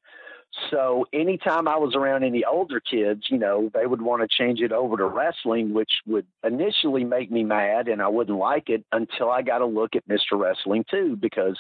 so 0.69 1.05
anytime 1.12 1.67
I 1.67 1.77
was 1.77 1.95
around 1.95 2.24
any 2.24 2.43
older 2.45 2.79
kids, 2.79 3.24
you 3.29 3.38
know, 3.38 3.69
they 3.74 3.85
would 3.85 4.01
want 4.01 4.21
to 4.21 4.27
change 4.27 4.62
it 4.62 4.71
over 4.71 4.97
to 4.97 5.05
wrestling, 5.05 5.74
which 5.74 5.91
would 6.05 6.25
initially 6.43 7.03
make 7.03 7.31
me 7.31 7.43
mad 7.43 7.88
and 7.88 8.01
I 8.01 8.07
wouldn't 8.07 8.38
like 8.38 8.69
it 8.69 8.85
until 8.91 9.29
I 9.29 9.41
got 9.41 9.62
a 9.62 9.65
look 9.65 9.95
at 9.95 10.07
Mr. 10.07 10.39
Wrestling 10.39 10.85
too, 10.89 11.17
because, 11.19 11.57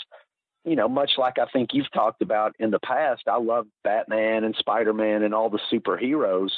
you 0.63 0.75
know, 0.75 0.87
much 0.87 1.11
like 1.17 1.37
I 1.39 1.45
think 1.51 1.69
you've 1.73 1.91
talked 1.91 2.21
about 2.21 2.55
in 2.59 2.71
the 2.71 2.79
past, 2.79 3.23
I 3.27 3.37
love 3.37 3.67
Batman 3.83 4.43
and 4.43 4.55
Spider 4.55 4.93
Man 4.93 5.23
and 5.23 5.33
all 5.33 5.49
the 5.49 5.59
superheroes. 5.71 6.51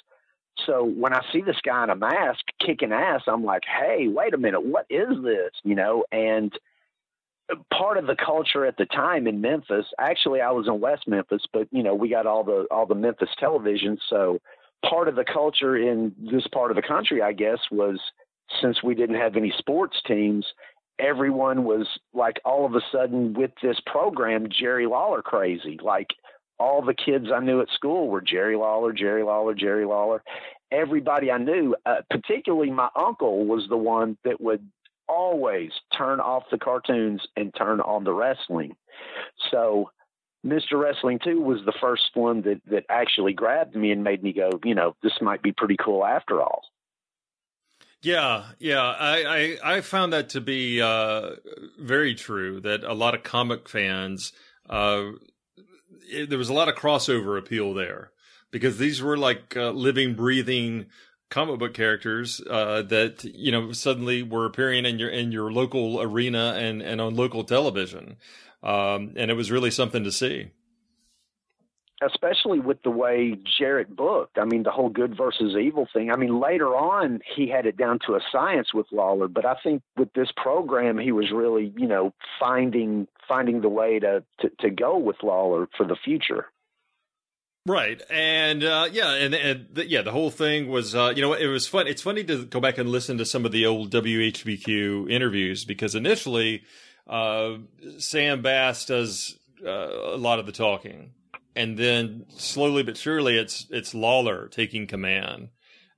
So 0.65 0.83
when 0.83 1.13
I 1.13 1.21
see 1.31 1.41
this 1.41 1.59
guy 1.63 1.83
in 1.83 1.89
a 1.89 1.95
mask 1.95 2.41
kicking 2.63 2.91
ass, 2.91 3.21
I'm 3.27 3.43
like, 3.43 3.63
hey, 3.65 4.07
wait 4.07 4.33
a 4.33 4.37
minute, 4.37 4.65
what 4.65 4.85
is 4.89 5.23
this? 5.23 5.51
You 5.63 5.75
know, 5.75 6.03
and 6.11 6.51
part 7.71 7.97
of 7.97 8.07
the 8.07 8.15
culture 8.15 8.65
at 8.65 8.77
the 8.77 8.85
time 8.85 9.27
in 9.27 9.41
Memphis. 9.41 9.85
Actually, 9.99 10.41
I 10.41 10.51
was 10.51 10.67
in 10.67 10.79
West 10.79 11.07
Memphis, 11.07 11.43
but 11.51 11.67
you 11.71 11.83
know, 11.83 11.95
we 11.95 12.09
got 12.09 12.25
all 12.25 12.43
the 12.43 12.67
all 12.71 12.85
the 12.85 12.95
Memphis 12.95 13.29
television, 13.39 13.97
so 14.09 14.39
part 14.87 15.07
of 15.07 15.15
the 15.15 15.25
culture 15.25 15.75
in 15.75 16.13
this 16.19 16.47
part 16.47 16.71
of 16.71 16.75
the 16.75 16.81
country, 16.81 17.21
I 17.21 17.33
guess, 17.33 17.59
was 17.71 17.99
since 18.61 18.83
we 18.83 18.95
didn't 18.95 19.15
have 19.15 19.35
any 19.35 19.53
sports 19.57 19.97
teams, 20.05 20.45
everyone 20.99 21.63
was 21.63 21.87
like 22.13 22.39
all 22.45 22.65
of 22.65 22.75
a 22.75 22.81
sudden 22.91 23.33
with 23.33 23.51
this 23.61 23.79
program 23.85 24.47
Jerry 24.49 24.87
Lawler 24.87 25.21
crazy. 25.21 25.79
Like 25.81 26.07
all 26.59 26.81
the 26.81 26.93
kids 26.93 27.27
I 27.33 27.39
knew 27.39 27.61
at 27.61 27.69
school 27.69 28.07
were 28.07 28.21
Jerry 28.21 28.55
Lawler, 28.55 28.93
Jerry 28.93 29.23
Lawler, 29.23 29.53
Jerry 29.53 29.85
Lawler. 29.85 30.23
Everybody 30.71 31.31
I 31.31 31.37
knew, 31.37 31.75
uh, 31.85 32.01
particularly 32.09 32.71
my 32.71 32.89
uncle, 32.95 33.45
was 33.45 33.67
the 33.69 33.77
one 33.77 34.17
that 34.25 34.41
would 34.41 34.67
always 35.07 35.71
turn 35.97 36.19
off 36.19 36.43
the 36.51 36.57
cartoons 36.57 37.21
and 37.35 37.53
turn 37.55 37.81
on 37.81 38.03
the 38.03 38.13
wrestling. 38.13 38.75
So 39.51 39.91
Mr. 40.45 40.73
Wrestling 40.73 41.19
2 41.23 41.41
was 41.41 41.59
the 41.65 41.73
first 41.79 42.11
one 42.13 42.41
that, 42.41 42.61
that 42.69 42.85
actually 42.89 43.33
grabbed 43.33 43.75
me 43.75 43.91
and 43.91 44.03
made 44.03 44.23
me 44.23 44.33
go, 44.33 44.49
you 44.63 44.75
know, 44.75 44.95
this 45.03 45.13
might 45.21 45.41
be 45.41 45.51
pretty 45.51 45.77
cool 45.77 46.05
after 46.05 46.41
all. 46.41 46.61
Yeah, 48.01 48.45
yeah, 48.59 48.81
I, 48.81 49.57
I, 49.63 49.75
I 49.77 49.81
found 49.81 50.13
that 50.13 50.29
to 50.29 50.41
be 50.41 50.81
uh, 50.81 51.31
very 51.79 52.13
true. 52.13 52.61
That 52.61 52.83
a 52.83 52.93
lot 52.93 53.15
of 53.15 53.23
comic 53.23 53.67
fans, 53.67 54.33
uh, 54.69 55.05
it, 56.09 56.29
there 56.29 56.37
was 56.37 56.49
a 56.49 56.53
lot 56.53 56.69
of 56.69 56.75
crossover 56.75 57.39
appeal 57.39 57.73
there 57.73 58.11
because 58.51 58.77
these 58.77 59.01
were 59.01 59.17
like 59.17 59.57
uh, 59.57 59.71
living, 59.71 60.13
breathing 60.13 60.85
comic 61.29 61.59
book 61.59 61.73
characters 61.73 62.41
uh, 62.49 62.81
that 62.83 63.23
you 63.23 63.51
know 63.51 63.71
suddenly 63.71 64.23
were 64.23 64.45
appearing 64.45 64.85
in 64.85 64.99
your 64.99 65.09
in 65.09 65.31
your 65.31 65.51
local 65.51 66.01
arena 66.01 66.55
and 66.57 66.81
and 66.81 67.01
on 67.01 67.15
local 67.15 67.43
television, 67.43 68.17
um, 68.63 69.13
and 69.15 69.31
it 69.31 69.35
was 69.35 69.51
really 69.51 69.71
something 69.71 70.03
to 70.03 70.11
see. 70.11 70.51
Especially 71.99 72.59
with 72.59 72.83
the 72.83 72.91
way 72.91 73.39
Jarrett 73.57 73.95
booked. 73.95 74.37
I 74.37 74.45
mean, 74.45 74.61
the 74.61 74.69
whole 74.69 74.89
good 74.89 75.17
versus 75.17 75.55
evil 75.59 75.87
thing. 75.91 76.11
I 76.11 76.15
mean, 76.15 76.39
later 76.39 76.75
on, 76.75 77.21
he 77.35 77.49
had 77.49 77.65
it 77.65 77.75
down 77.75 77.97
to 78.05 78.13
a 78.13 78.19
science 78.31 78.71
with 78.71 78.85
Lawler, 78.91 79.27
but 79.27 79.47
I 79.47 79.55
think 79.63 79.81
with 79.97 80.13
this 80.13 80.29
program, 80.37 80.99
he 80.99 81.11
was 81.11 81.31
really, 81.31 81.73
you 81.75 81.87
know, 81.87 82.13
finding 82.39 83.07
finding 83.27 83.61
the 83.61 83.69
way 83.69 83.97
to, 83.99 84.23
to, 84.41 84.51
to 84.59 84.69
go 84.69 84.95
with 84.95 85.17
Lawler 85.23 85.67
for 85.75 85.87
the 85.87 85.95
future. 85.95 86.45
Right, 87.67 88.01
and 88.09 88.63
uh, 88.63 88.87
yeah, 88.89 89.13
and, 89.15 89.35
and 89.35 89.67
the, 89.73 89.85
yeah, 89.85 90.01
the 90.01 90.13
whole 90.13 90.31
thing 90.31 90.69
was, 90.69 90.95
uh, 90.95 91.11
you 91.13 91.21
know, 91.21 91.33
it 91.33 91.47
was 91.47 91.67
fun. 91.67 91.85
It's 91.85 92.01
funny 92.01 92.23
to 92.23 92.45
go 92.45 92.61
back 92.61 92.77
and 92.77 92.87
listen 92.87 93.17
to 93.17 93.25
some 93.25 93.45
of 93.45 93.51
the 93.51 93.65
old 93.65 93.91
WHBQ 93.91 95.11
interviews 95.11 95.65
because 95.65 95.93
initially, 95.93 96.63
uh, 97.07 97.57
Sam 97.97 98.41
Bass 98.41 98.85
does 98.85 99.37
uh, 99.65 99.69
a 99.69 100.15
lot 100.15 100.39
of 100.39 100.45
the 100.45 100.53
talking, 100.53 101.11
and 101.57 101.77
then 101.77 102.25
slowly 102.29 102.83
but 102.83 102.95
surely, 102.95 103.37
it's 103.37 103.67
it's 103.69 103.93
Lawler 103.93 104.47
taking 104.47 104.87
command, 104.87 105.49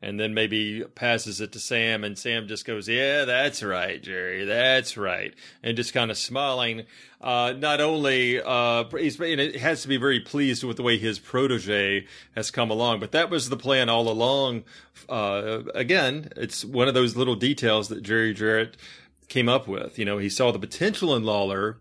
and 0.02 0.20
then 0.20 0.34
maybe 0.34 0.84
passes 0.96 1.42
it 1.42 1.52
to 1.52 1.60
Sam, 1.60 2.04
and 2.04 2.18
Sam 2.18 2.48
just 2.48 2.66
goes, 2.66 2.88
"Yeah, 2.88 3.26
that's 3.26 3.62
right, 3.62 4.02
Jerry, 4.02 4.46
that's 4.46 4.98
right," 4.98 5.34
and 5.62 5.76
just 5.76 5.94
kind 5.94 6.10
of 6.10 6.18
smiling. 6.18 6.84
Uh, 7.22 7.54
not 7.58 7.82
only 7.82 8.42
uh, 8.42 8.86
he's 8.98 9.20
it 9.20 9.58
has 9.58 9.82
to 9.82 9.88
be 9.88 9.98
very 9.98 10.20
pleased 10.20 10.64
with 10.64 10.78
the 10.78 10.84
way 10.84 10.98
his 10.98 11.20
protege 11.20 12.08
has 12.36 12.50
come 12.50 12.72
along, 12.72 13.00
but 13.00 13.12
that 13.12 13.30
was 13.30 13.50
the 13.50 13.58
plan 13.58 13.90
all 13.90 14.10
along. 14.10 14.64
Uh, 15.10 15.64
again, 15.76 16.30
it's 16.38 16.64
one 16.64 16.88
of 16.88 16.94
those 16.94 17.16
little 17.16 17.36
details 17.36 17.90
that 17.90 18.04
Jerry 18.04 18.34
Jarrett 18.34 18.78
came 19.28 19.50
up 19.50 19.68
with. 19.68 20.00
You 20.00 20.06
know, 20.06 20.18
he 20.18 20.30
saw 20.30 20.52
the 20.52 20.60
potential 20.60 21.16
in 21.16 21.24
Lawler 21.24 21.78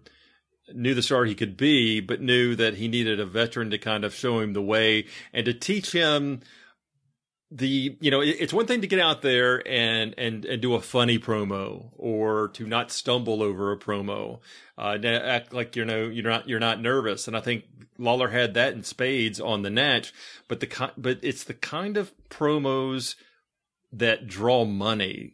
knew 0.74 0.94
the 0.94 1.02
star 1.02 1.24
he 1.24 1.34
could 1.34 1.56
be, 1.56 2.00
but 2.00 2.20
knew 2.20 2.54
that 2.54 2.74
he 2.74 2.88
needed 2.88 3.20
a 3.20 3.26
veteran 3.26 3.70
to 3.70 3.78
kind 3.78 4.04
of 4.04 4.14
show 4.14 4.40
him 4.40 4.52
the 4.52 4.62
way 4.62 5.06
and 5.32 5.46
to 5.46 5.54
teach 5.54 5.92
him 5.92 6.40
the 7.50 7.96
you 8.00 8.10
know 8.10 8.20
it's 8.20 8.52
one 8.52 8.66
thing 8.66 8.82
to 8.82 8.86
get 8.86 9.00
out 9.00 9.22
there 9.22 9.66
and 9.66 10.14
and 10.18 10.44
and 10.44 10.60
do 10.60 10.74
a 10.74 10.80
funny 10.80 11.18
promo 11.18 11.90
or 11.96 12.48
to 12.48 12.66
not 12.66 12.90
stumble 12.90 13.42
over 13.42 13.72
a 13.72 13.78
promo 13.78 14.40
uh 14.76 14.98
act 15.02 15.54
like 15.54 15.74
you 15.74 15.84
know 15.84 16.08
you're 16.08 16.28
not 16.28 16.48
you're 16.48 16.60
not 16.60 16.80
nervous. 16.80 17.26
And 17.26 17.36
i 17.36 17.40
think 17.40 17.64
lawler 17.96 18.28
had 18.28 18.52
that 18.54 18.74
in 18.74 18.82
spades 18.82 19.40
on 19.40 19.62
the 19.62 19.70
natch 19.70 20.12
but 20.46 20.60
the 20.60 20.92
but 20.98 21.20
it's 21.22 21.44
the 21.44 21.54
kind 21.54 21.96
of 21.96 22.12
promos 22.28 23.14
that 23.92 24.26
draw 24.26 24.66
money. 24.66 25.32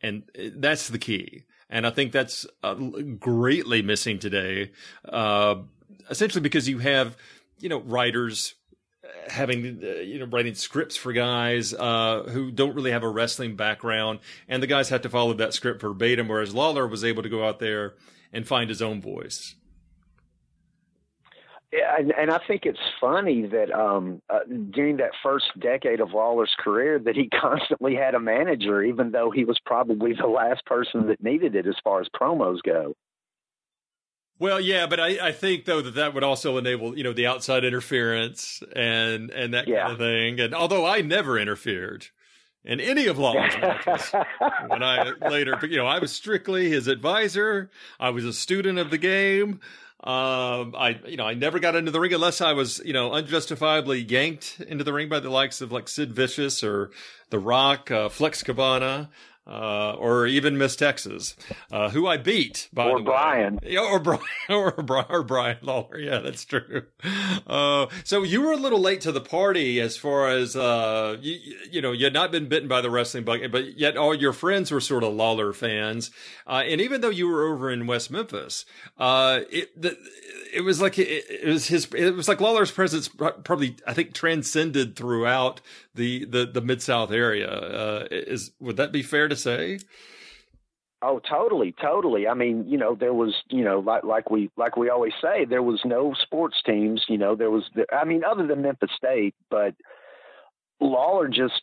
And 0.00 0.22
that's 0.56 0.88
the 0.88 0.98
key. 0.98 1.44
And 1.68 1.86
i 1.86 1.90
think 1.90 2.12
that's 2.12 2.46
uh, 2.62 2.74
greatly 2.74 3.82
missing 3.82 4.18
today 4.18 4.70
uh 5.06 5.56
essentially 6.08 6.40
because 6.40 6.66
you 6.66 6.78
have 6.78 7.14
you 7.58 7.68
know 7.68 7.80
writers 7.80 8.54
having 9.28 9.80
uh, 9.82 10.00
you 10.00 10.18
know 10.18 10.26
writing 10.26 10.54
scripts 10.54 10.96
for 10.96 11.12
guys 11.12 11.74
uh, 11.74 12.24
who 12.30 12.50
don't 12.50 12.74
really 12.74 12.90
have 12.90 13.02
a 13.02 13.08
wrestling 13.08 13.56
background, 13.56 14.20
and 14.48 14.62
the 14.62 14.66
guys 14.66 14.88
have 14.88 15.02
to 15.02 15.08
follow 15.08 15.32
that 15.34 15.54
script 15.54 15.80
verbatim. 15.80 16.28
Whereas 16.28 16.54
Lawler 16.54 16.86
was 16.86 17.04
able 17.04 17.22
to 17.22 17.28
go 17.28 17.46
out 17.46 17.58
there 17.58 17.94
and 18.32 18.46
find 18.46 18.68
his 18.68 18.82
own 18.82 19.00
voice. 19.00 19.54
Yeah, 21.72 21.96
and, 21.98 22.12
and 22.16 22.30
I 22.30 22.38
think 22.46 22.64
it's 22.64 22.78
funny 23.00 23.46
that 23.46 23.72
um, 23.72 24.22
uh, 24.30 24.40
during 24.70 24.98
that 24.98 25.10
first 25.22 25.46
decade 25.58 26.00
of 26.00 26.12
Lawler's 26.12 26.54
career, 26.58 26.98
that 27.00 27.16
he 27.16 27.28
constantly 27.40 27.94
had 27.94 28.14
a 28.14 28.20
manager, 28.20 28.82
even 28.82 29.10
though 29.10 29.30
he 29.30 29.44
was 29.44 29.58
probably 29.64 30.12
the 30.12 30.28
last 30.28 30.64
person 30.64 31.08
that 31.08 31.22
needed 31.22 31.54
it 31.54 31.66
as 31.66 31.74
far 31.82 32.00
as 32.00 32.08
promos 32.08 32.62
go. 32.64 32.94
Well, 34.38 34.60
yeah, 34.60 34.86
but 34.86 35.00
I, 35.00 35.28
I 35.28 35.32
think 35.32 35.64
though 35.64 35.80
that 35.80 35.94
that 35.94 36.12
would 36.14 36.22
also 36.24 36.58
enable 36.58 36.96
you 36.96 37.04
know 37.04 37.12
the 37.12 37.26
outside 37.26 37.64
interference 37.64 38.62
and 38.74 39.30
and 39.30 39.54
that 39.54 39.66
Yeah. 39.68 39.82
kind 39.82 39.92
of 39.92 39.98
thing. 39.98 40.40
And 40.40 40.54
although 40.54 40.84
I 40.84 41.00
never 41.00 41.38
interfered 41.38 42.06
in 42.64 42.80
any 42.80 43.06
of 43.06 43.16
Lawler's 43.18 43.56
matches, 43.56 44.12
when 44.68 44.82
I 44.82 45.12
later, 45.28 45.56
but 45.60 45.70
you 45.70 45.76
know, 45.78 45.86
I 45.86 45.98
was 46.00 46.12
strictly 46.12 46.68
his 46.68 46.86
advisor. 46.88 47.70
I 47.98 48.10
was 48.10 48.24
a 48.24 48.32
student 48.32 48.78
of 48.78 48.90
the 48.90 48.98
game. 48.98 49.60
Um, 50.04 50.74
I 50.76 51.00
you 51.06 51.16
know 51.16 51.26
I 51.26 51.32
never 51.34 51.58
got 51.58 51.74
into 51.74 51.90
the 51.90 51.98
ring 51.98 52.12
unless 52.12 52.40
I 52.42 52.52
was 52.52 52.80
you 52.84 52.92
know 52.92 53.12
unjustifiably 53.12 54.00
yanked 54.00 54.60
into 54.68 54.84
the 54.84 54.92
ring 54.92 55.08
by 55.08 55.20
the 55.20 55.30
likes 55.30 55.60
of 55.62 55.72
like 55.72 55.88
Sid 55.88 56.12
Vicious 56.12 56.62
or 56.62 56.90
The 57.30 57.38
Rock, 57.38 57.90
uh, 57.90 58.08
Flex 58.10 58.42
Cabana. 58.42 59.08
Uh, 59.48 59.92
or 59.92 60.26
even 60.26 60.58
Miss 60.58 60.74
Texas, 60.74 61.36
uh, 61.70 61.88
who 61.90 62.04
I 62.04 62.16
beat 62.16 62.68
by 62.72 62.90
Or 62.90 62.98
the 62.98 63.04
Brian. 63.04 63.60
way. 63.62 63.76
Or 63.76 64.00
Brian, 64.00 64.20
or 64.50 64.72
Brian, 64.72 65.06
or 65.08 65.22
Brian 65.22 65.58
Lawler. 65.62 65.98
Yeah, 66.00 66.18
that's 66.18 66.44
true. 66.44 66.86
Uh, 67.46 67.86
so 68.02 68.24
you 68.24 68.40
were 68.42 68.50
a 68.52 68.56
little 68.56 68.80
late 68.80 69.00
to 69.02 69.12
the 69.12 69.20
party 69.20 69.80
as 69.80 69.96
far 69.96 70.28
as 70.30 70.56
uh, 70.56 71.16
you, 71.20 71.38
you 71.70 71.80
know, 71.80 71.92
you 71.92 72.04
had 72.06 72.12
not 72.12 72.32
been 72.32 72.48
bitten 72.48 72.68
by 72.68 72.80
the 72.80 72.90
wrestling 72.90 73.22
bug, 73.22 73.40
but 73.52 73.78
yet 73.78 73.96
all 73.96 74.14
your 74.14 74.32
friends 74.32 74.72
were 74.72 74.80
sort 74.80 75.04
of 75.04 75.14
Lawler 75.14 75.52
fans. 75.52 76.10
Uh, 76.46 76.64
and 76.66 76.80
even 76.80 77.00
though 77.00 77.08
you 77.10 77.28
were 77.28 77.44
over 77.46 77.70
in 77.70 77.86
West 77.86 78.10
Memphis, 78.10 78.64
uh, 78.98 79.40
it 79.50 79.80
the, 79.80 79.96
it 80.52 80.62
was 80.62 80.80
like 80.80 80.98
it, 80.98 81.24
it 81.30 81.46
was 81.46 81.68
his. 81.68 81.86
It 81.94 82.16
was 82.16 82.26
like 82.28 82.40
Lawler's 82.40 82.70
presence 82.72 83.08
probably 83.08 83.76
I 83.86 83.92
think 83.94 84.12
transcended 84.14 84.96
throughout 84.96 85.60
the 85.96 86.24
the 86.24 86.46
the 86.46 86.60
mid 86.60 86.82
South 86.82 87.10
area. 87.10 87.50
Uh, 87.50 88.06
is 88.10 88.52
would 88.60 88.76
that 88.76 88.92
be 88.92 89.02
fair 89.02 89.28
to 89.28 89.36
say? 89.36 89.78
Oh, 91.02 91.20
totally, 91.20 91.74
totally. 91.80 92.26
I 92.26 92.34
mean, 92.34 92.64
you 92.66 92.78
know, 92.78 92.94
there 92.94 93.12
was, 93.12 93.34
you 93.50 93.62
know, 93.62 93.80
like 93.80 94.02
like 94.02 94.30
we 94.30 94.50
like 94.56 94.76
we 94.76 94.88
always 94.88 95.12
say, 95.20 95.44
there 95.44 95.62
was 95.62 95.80
no 95.84 96.14
sports 96.22 96.56
teams. 96.64 97.04
You 97.08 97.18
know, 97.18 97.36
there 97.36 97.50
was, 97.50 97.64
the, 97.74 97.84
I 97.94 98.04
mean, 98.04 98.24
other 98.24 98.46
than 98.46 98.62
Memphis 98.62 98.90
State, 98.96 99.34
but 99.50 99.74
Lawler 100.80 101.28
just 101.28 101.62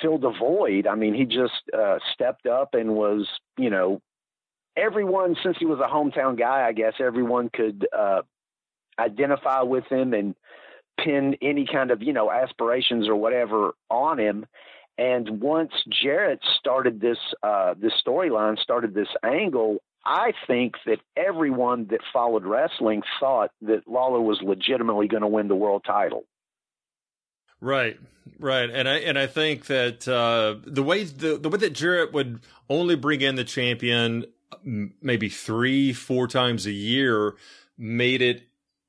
filled 0.00 0.24
a 0.24 0.30
void. 0.30 0.86
I 0.86 0.94
mean, 0.94 1.12
he 1.12 1.24
just 1.24 1.60
uh, 1.76 1.98
stepped 2.14 2.46
up 2.46 2.74
and 2.74 2.94
was, 2.94 3.26
you 3.56 3.68
know, 3.68 4.00
everyone 4.76 5.36
since 5.42 5.56
he 5.58 5.66
was 5.66 5.80
a 5.80 5.92
hometown 5.92 6.38
guy. 6.38 6.66
I 6.66 6.72
guess 6.72 6.94
everyone 7.00 7.50
could 7.52 7.86
uh, 7.96 8.22
identify 8.98 9.62
with 9.62 9.84
him 9.86 10.14
and 10.14 10.36
pin 11.02 11.36
any 11.40 11.66
kind 11.66 11.90
of, 11.90 12.02
you 12.02 12.12
know, 12.12 12.30
aspirations 12.30 13.08
or 13.08 13.16
whatever 13.16 13.72
on 13.90 14.18
him. 14.18 14.46
And 14.96 15.40
once 15.40 15.72
Jarrett 15.88 16.40
started 16.58 17.00
this 17.00 17.18
uh, 17.42 17.74
this 17.80 17.92
storyline, 18.04 18.58
started 18.58 18.94
this 18.94 19.08
angle, 19.22 19.78
I 20.04 20.32
think 20.46 20.74
that 20.86 20.98
everyone 21.16 21.86
that 21.90 22.00
followed 22.12 22.44
wrestling 22.44 23.02
thought 23.20 23.52
that 23.62 23.86
Lawler 23.86 24.20
was 24.20 24.40
legitimately 24.42 25.06
going 25.06 25.22
to 25.22 25.28
win 25.28 25.48
the 25.48 25.54
world 25.54 25.84
title. 25.86 26.24
Right, 27.60 27.98
right, 28.40 28.70
and 28.70 28.88
I 28.88 28.96
and 28.98 29.18
I 29.18 29.26
think 29.26 29.66
that 29.66 30.08
uh, 30.08 30.56
the 30.64 30.82
way 30.82 31.04
the 31.04 31.36
the 31.36 31.48
way 31.48 31.58
that 31.58 31.74
Jarrett 31.74 32.12
would 32.12 32.40
only 32.68 32.96
bring 32.96 33.20
in 33.20 33.36
the 33.36 33.44
champion 33.44 34.26
maybe 34.64 35.28
three 35.28 35.92
four 35.92 36.26
times 36.26 36.66
a 36.66 36.72
year 36.72 37.36
made 37.76 38.22
it 38.22 38.47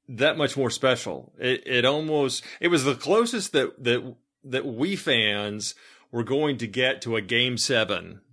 that 0.10 0.38
much 0.38 0.58
more 0.58 0.70
special. 0.70 1.32
It 1.40 1.64
it 1.66 1.86
almost 1.86 2.44
it 2.60 2.68
was 2.70 2.84
the 2.84 2.96
closest 2.96 3.52
that 3.54 3.84
that 3.84 4.16
that 4.44 4.66
we 4.66 4.96
fans 4.96 5.76
were 6.12 6.24
going 6.24 6.58
to 6.58 6.68
get 6.68 7.02
to 7.04 7.16
a 7.16 7.22
game 7.22 7.58
seven. 7.58 8.22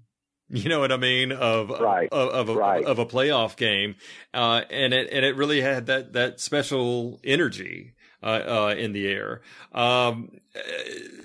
You 0.49 0.69
know 0.69 0.79
what 0.79 0.93
I 0.93 0.97
mean 0.97 1.33
of 1.33 1.71
Right. 1.71 2.09
of 2.12 2.29
of 2.29 2.49
a, 2.51 2.55
Right. 2.55 2.85
of 2.85 3.01
a 3.01 3.05
playoff 3.05 3.57
game, 3.57 3.97
uh, 4.33 4.62
and 4.71 4.95
it 4.95 5.11
and 5.11 5.25
it 5.25 5.35
really 5.35 5.61
had 5.61 5.87
that 5.87 6.12
that 6.12 6.39
special 6.39 7.19
energy 7.25 7.95
uh, 8.23 8.27
uh, 8.71 8.75
in 8.79 8.93
the 8.93 9.09
air. 9.09 9.41
Um, 9.73 10.39
uh, 10.55 10.61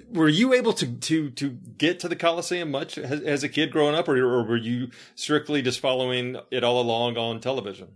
were 0.10 0.28
you 0.28 0.54
able 0.54 0.74
to 0.74 0.88
to 0.88 1.30
to 1.30 1.52
get 1.78 2.00
to 2.00 2.08
the 2.10 2.16
Coliseum 2.16 2.72
much 2.72 2.98
as, 2.98 3.22
as 3.22 3.44
a 3.44 3.50
kid 3.50 3.72
growing 3.72 3.94
up, 3.94 4.10
or, 4.10 4.18
or 4.18 4.44
were 4.44 4.58
you 4.58 4.90
strictly 5.14 5.62
just 5.62 5.80
following 5.80 6.38
it 6.50 6.64
all 6.64 6.82
along 6.82 7.16
on 7.18 7.40
television? 7.40 7.90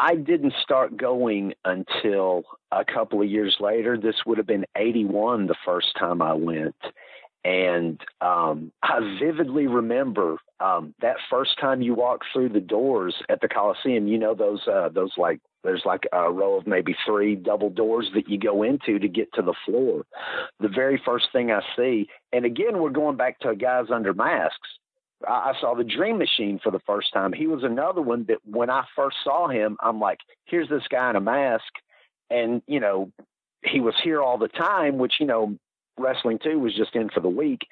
I 0.00 0.14
didn't 0.14 0.54
start 0.62 0.96
going 0.96 1.54
until 1.64 2.44
a 2.70 2.84
couple 2.84 3.20
of 3.20 3.28
years 3.28 3.56
later. 3.58 3.98
This 3.98 4.14
would 4.24 4.38
have 4.38 4.46
been 4.46 4.64
81 4.76 5.48
the 5.48 5.56
first 5.64 5.88
time 5.98 6.22
I 6.22 6.34
went. 6.34 6.76
And 7.44 8.00
um, 8.20 8.70
I 8.80 9.00
vividly 9.20 9.66
remember 9.66 10.36
um, 10.60 10.94
that 11.00 11.16
first 11.28 11.58
time 11.60 11.82
you 11.82 11.94
walk 11.94 12.22
through 12.32 12.50
the 12.50 12.60
doors 12.60 13.16
at 13.28 13.40
the 13.40 13.48
Coliseum. 13.48 14.06
You 14.06 14.18
know 14.18 14.34
those 14.34 14.60
uh, 14.68 14.88
those 14.88 15.12
like 15.16 15.40
there's 15.64 15.82
like 15.84 16.04
a 16.12 16.30
row 16.30 16.58
of 16.58 16.66
maybe 16.66 16.94
three 17.04 17.34
double 17.34 17.70
doors 17.70 18.08
that 18.14 18.28
you 18.28 18.38
go 18.38 18.62
into 18.62 19.00
to 19.00 19.08
get 19.08 19.32
to 19.34 19.42
the 19.42 19.54
floor. 19.64 20.04
The 20.60 20.68
very 20.68 21.00
first 21.04 21.26
thing 21.32 21.50
I 21.50 21.60
see, 21.76 22.08
and 22.32 22.44
again 22.44 22.78
we're 22.78 22.90
going 22.90 23.16
back 23.16 23.40
to 23.40 23.56
guys 23.56 23.86
under 23.92 24.14
masks. 24.14 24.68
I 25.26 25.54
saw 25.60 25.74
the 25.74 25.84
Dream 25.84 26.18
Machine 26.18 26.60
for 26.62 26.70
the 26.70 26.80
first 26.80 27.12
time. 27.12 27.32
He 27.32 27.46
was 27.46 27.64
another 27.64 28.00
one 28.00 28.24
that 28.28 28.38
when 28.44 28.70
I 28.70 28.84
first 28.94 29.16
saw 29.24 29.48
him, 29.48 29.76
I'm 29.80 29.98
like, 29.98 30.20
here's 30.44 30.68
this 30.68 30.86
guy 30.88 31.10
in 31.10 31.16
a 31.16 31.20
mask. 31.20 31.64
And, 32.30 32.62
you 32.66 32.78
know, 32.78 33.10
he 33.64 33.80
was 33.80 33.94
here 34.02 34.22
all 34.22 34.38
the 34.38 34.48
time, 34.48 34.98
which, 34.98 35.14
you 35.18 35.26
know, 35.26 35.56
wrestling 35.98 36.38
too 36.38 36.58
was 36.60 36.76
just 36.76 36.94
in 36.94 37.08
for 37.08 37.20
the 37.20 37.28
week. 37.28 37.66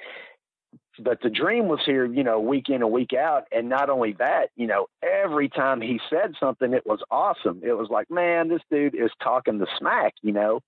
But 0.99 1.21
the 1.21 1.31
dream 1.31 1.69
was 1.69 1.81
here, 1.85 2.05
you 2.07 2.25
know, 2.25 2.41
week 2.41 2.69
in 2.69 2.83
and 2.83 2.91
week 2.91 3.13
out. 3.13 3.45
And 3.53 3.69
not 3.69 3.91
only 3.91 4.15
that, 4.15 4.49
you 4.57 4.67
know, 4.67 4.87
every 5.03 5.49
time 5.49 5.81
he 5.81 6.01
said 6.11 6.35
something, 6.41 6.73
it 6.73 6.87
was 6.87 7.01
awesome. 7.11 7.61
It 7.63 7.75
was 7.75 7.89
like, 7.91 8.11
man, 8.11 8.49
this 8.49 8.63
dude 8.71 8.95
is 8.95 9.11
talking 9.23 9.59
the 9.59 9.69
smack, 9.79 10.15
you 10.23 10.33
know. 10.33 10.61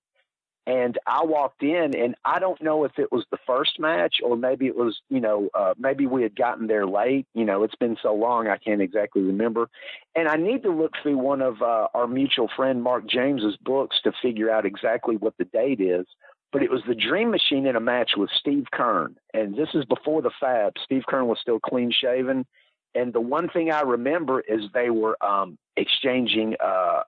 And 0.69 0.99
I 1.07 1.25
walked 1.25 1.63
in, 1.63 1.95
and 1.95 2.13
I 2.23 2.37
don't 2.37 2.61
know 2.61 2.83
if 2.83 2.99
it 2.99 3.11
was 3.11 3.25
the 3.31 3.39
first 3.47 3.79
match 3.79 4.17
or 4.23 4.37
maybe 4.37 4.67
it 4.67 4.75
was, 4.75 4.99
you 5.09 5.19
know, 5.19 5.49
uh, 5.55 5.73
maybe 5.79 6.05
we 6.05 6.21
had 6.21 6.35
gotten 6.35 6.67
there 6.67 6.85
late. 6.85 7.25
You 7.33 7.43
know, 7.43 7.63
it's 7.63 7.73
been 7.73 7.97
so 8.03 8.13
long, 8.13 8.47
I 8.47 8.57
can't 8.57 8.79
exactly 8.79 9.23
remember. 9.23 9.67
And 10.13 10.27
I 10.27 10.35
need 10.35 10.61
to 10.61 10.69
look 10.69 10.93
through 11.01 11.17
one 11.17 11.41
of 11.41 11.63
uh, 11.63 11.87
our 11.95 12.05
mutual 12.05 12.51
friend 12.55 12.83
Mark 12.83 13.07
James's 13.09 13.57
books 13.57 13.97
to 14.03 14.11
figure 14.21 14.51
out 14.51 14.67
exactly 14.67 15.17
what 15.17 15.33
the 15.39 15.45
date 15.45 15.81
is. 15.81 16.05
But 16.53 16.61
it 16.61 16.69
was 16.69 16.83
the 16.87 16.93
Dream 16.93 17.31
Machine 17.31 17.65
in 17.65 17.75
a 17.75 17.79
match 17.79 18.11
with 18.15 18.29
Steve 18.39 18.65
Keirn, 18.71 19.15
and 19.33 19.55
this 19.55 19.69
is 19.73 19.85
before 19.85 20.21
the 20.21 20.31
Fab. 20.39 20.73
Steve 20.83 21.03
Keirn 21.09 21.25
was 21.25 21.39
still 21.41 21.59
clean 21.59 21.91
shaven, 21.91 22.45
and 22.93 23.11
the 23.11 23.21
one 23.21 23.49
thing 23.49 23.71
I 23.71 23.81
remember 23.81 24.39
is 24.39 24.61
they 24.73 24.89
were 24.91 25.17
um, 25.23 25.57
exchanging 25.77 26.55
uh, 26.63 27.01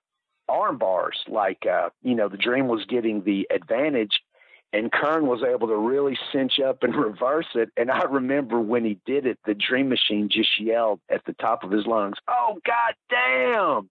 arm 0.48 0.78
bars. 0.78 1.18
Like, 1.28 1.66
uh, 1.66 1.90
you 2.04 2.16
know, 2.16 2.30
the 2.30 2.38
Dream 2.38 2.68
was 2.68 2.86
getting 2.86 3.24
the 3.24 3.48
advantage, 3.54 4.20
and 4.74 4.92
Keirn 4.92 5.24
was 5.24 5.44
able 5.44 5.68
to 5.68 5.76
really 5.76 6.18
cinch 6.32 6.60
up 6.60 6.84
and 6.84 6.96
reverse 7.06 7.48
it. 7.56 7.70
And 7.78 7.92
I 7.92 8.04
remember 8.04 8.60
when 8.60 8.86
he 8.86 9.00
did 9.06 9.26
it, 9.26 9.40
the 9.46 9.54
Dream 9.54 9.90
Machine 9.90 10.30
just 10.32 10.60
yelled 10.60 11.00
at 11.10 11.26
the 11.26 11.34
top 11.34 11.64
of 11.64 11.72
his 11.72 11.86
lungs, 11.86 12.18
"Oh 12.28 12.60
God 12.66 12.96
damn!" 13.10 13.90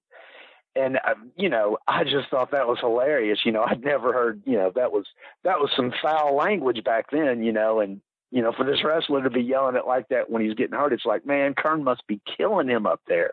And 0.77 0.97
uh, 0.99 1.15
you 1.37 1.49
know, 1.49 1.79
I 1.89 2.05
just 2.05 2.29
thought 2.31 2.53
that 2.53 2.69
was 2.69 2.79
hilarious. 2.81 3.41
You 3.45 3.53
know, 3.53 3.65
I'd 3.65 3.85
never 3.85 4.13
heard. 4.13 4.43
You 4.45 4.57
know, 4.57 4.73
that 4.75 4.93
was 4.93 5.07
that 5.45 5.59
was 5.59 5.71
some 5.77 5.93
foul 6.03 6.37
language 6.37 6.83
back 6.85 7.11
then. 7.11 7.43
You 7.43 7.53
know, 7.53 7.81
and 7.81 8.01
you 8.31 8.43
know, 8.43 8.53
for 8.53 8.65
this 8.65 8.85
wrestler 8.85 9.23
to 9.23 9.31
be 9.31 9.43
yelling 9.43 9.77
it 9.77 9.87
like 9.87 10.09
that 10.09 10.31
when 10.31 10.43
he's 10.43 10.55
getting 10.55 10.79
hurt, 10.79 10.93
it's 10.93 11.05
like, 11.05 11.27
man, 11.27 11.55
Keirn 11.55 11.83
must 11.83 12.07
be 12.07 12.21
killing 12.37 12.69
him 12.69 12.87
up 12.87 13.01
there. 13.09 13.33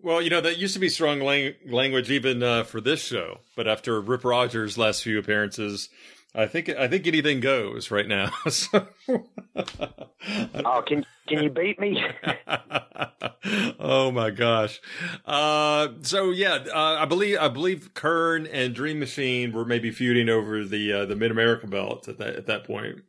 Well, 0.00 0.20
you 0.20 0.30
know 0.30 0.40
that 0.40 0.58
used 0.58 0.74
to 0.74 0.80
be 0.80 0.88
strong 0.88 1.20
lang- 1.20 1.54
language 1.66 2.10
even 2.10 2.42
uh, 2.42 2.64
for 2.64 2.80
this 2.80 3.02
show, 3.02 3.40
but 3.56 3.66
after 3.66 4.00
Rip 4.00 4.24
Rogers' 4.24 4.76
last 4.78 5.02
few 5.02 5.18
appearances, 5.18 5.88
I 6.34 6.46
think 6.46 6.68
I 6.68 6.86
think 6.86 7.06
anything 7.06 7.40
goes 7.40 7.90
right 7.90 8.06
now. 8.06 8.30
so, 8.48 8.86
Oh, 10.64 10.82
can 10.86 11.06
can 11.26 11.42
you 11.42 11.50
beat 11.50 11.80
me? 11.80 12.04
oh 13.80 14.10
my 14.10 14.30
gosh! 14.30 14.80
Uh, 15.24 15.88
so 16.02 16.30
yeah, 16.30 16.64
uh, 16.72 16.96
I 17.00 17.04
believe 17.06 17.38
I 17.38 17.48
believe 17.48 17.94
Keirn 17.94 18.48
and 18.52 18.74
Dream 18.74 18.98
Machine 18.98 19.52
were 19.52 19.64
maybe 19.64 19.90
feuding 19.90 20.28
over 20.28 20.64
the 20.64 20.92
uh, 20.92 21.06
the 21.06 21.16
Mid 21.16 21.30
America 21.30 21.66
belt 21.66 22.06
at 22.06 22.18
that 22.18 22.36
at 22.36 22.46
that 22.46 22.64
point. 22.64 23.02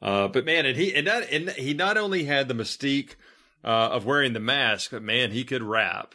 Uh, 0.00 0.28
but 0.28 0.44
man, 0.44 0.64
and 0.64 0.76
he 0.76 0.94
and, 0.94 1.06
that, 1.06 1.30
and 1.30 1.50
he 1.50 1.74
not 1.74 1.96
only 1.98 2.24
had 2.24 2.48
the 2.48 2.54
mystique 2.54 3.16
uh, 3.64 3.88
of 3.92 4.06
wearing 4.06 4.32
the 4.32 4.40
mask, 4.40 4.92
but 4.92 5.02
man, 5.02 5.32
he 5.32 5.44
could 5.44 5.62
rap. 5.62 6.14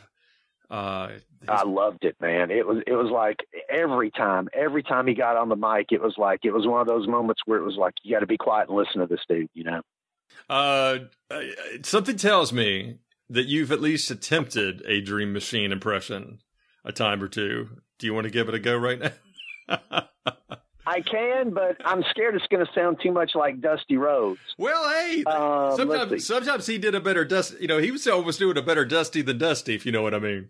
Uh, 0.76 1.12
I 1.48 1.64
loved 1.64 2.04
it, 2.04 2.18
man. 2.20 2.52
It 2.52 2.68
was 2.68 2.84
it 2.86 2.94
was 2.94 3.10
like 3.10 3.38
every 3.70 4.12
time, 4.12 4.50
every 4.54 4.84
time 4.84 5.08
he 5.08 5.14
got 5.14 5.38
on 5.38 5.48
the 5.48 5.56
mic, 5.56 5.92
it 5.92 6.02
was 6.02 6.16
like 6.18 6.42
it 6.44 6.52
was 6.52 6.68
one 6.68 6.82
of 6.82 6.88
those 6.88 7.08
moments 7.08 7.42
where 7.46 7.60
it 7.60 7.64
was 7.64 7.78
like 7.78 7.94
you 8.04 8.14
got 8.14 8.20
to 8.20 8.28
be 8.28 8.38
quiet 8.38 8.68
and 8.68 8.78
listen 8.78 9.00
to 9.00 9.08
this 9.08 9.22
dude, 9.30 9.50
you 9.54 9.64
know. 9.64 9.82
Uh, 10.50 10.98
uh, 11.32 11.42
something 11.84 12.18
tells 12.18 12.52
me 12.52 12.98
that 13.30 13.46
you've 13.46 13.72
at 13.72 13.80
least 13.80 14.12
attempted 14.12 14.82
a 14.86 15.00
Dream 15.02 15.32
Machine 15.32 15.72
impression 15.72 16.40
a 16.84 16.92
time 16.92 17.24
or 17.24 17.30
two. 17.30 17.70
Do 17.98 18.08
you 18.08 18.14
want 18.14 18.26
to 18.26 18.32
give 18.32 18.50
it 18.50 18.56
a 18.56 18.60
go 18.60 18.76
right 18.76 19.00
now? 19.00 19.70
I 20.88 21.02
can, 21.02 21.52
but 21.52 21.78
I'm 21.84 22.04
scared 22.12 22.36
it's 22.36 22.46
going 22.48 22.66
to 22.66 22.72
sound 22.74 22.98
too 23.02 23.12
much 23.12 23.32
like 23.34 23.60
Dusty 23.60 23.98
Rhodes. 23.98 24.40
Well, 24.58 24.88
hey, 24.90 25.24
Um, 25.24 25.76
sometimes 25.78 26.28
sometimes 26.28 26.68
he 26.68 26.78
did 26.78 26.94
a 26.94 27.00
better 27.00 27.26
Dusty. 27.26 27.58
You 27.62 27.68
know, 27.68 27.80
he 27.80 27.92
was 27.92 28.06
almost 28.08 28.40
doing 28.40 28.58
a 28.58 28.62
better 28.62 28.86
Dusty 28.86 29.22
than 29.22 29.38
Dusty, 29.38 29.74
if 29.74 29.86
you 29.86 29.92
know 29.92 30.04
what 30.04 30.14
I 30.14 30.20
mean. 30.20 30.50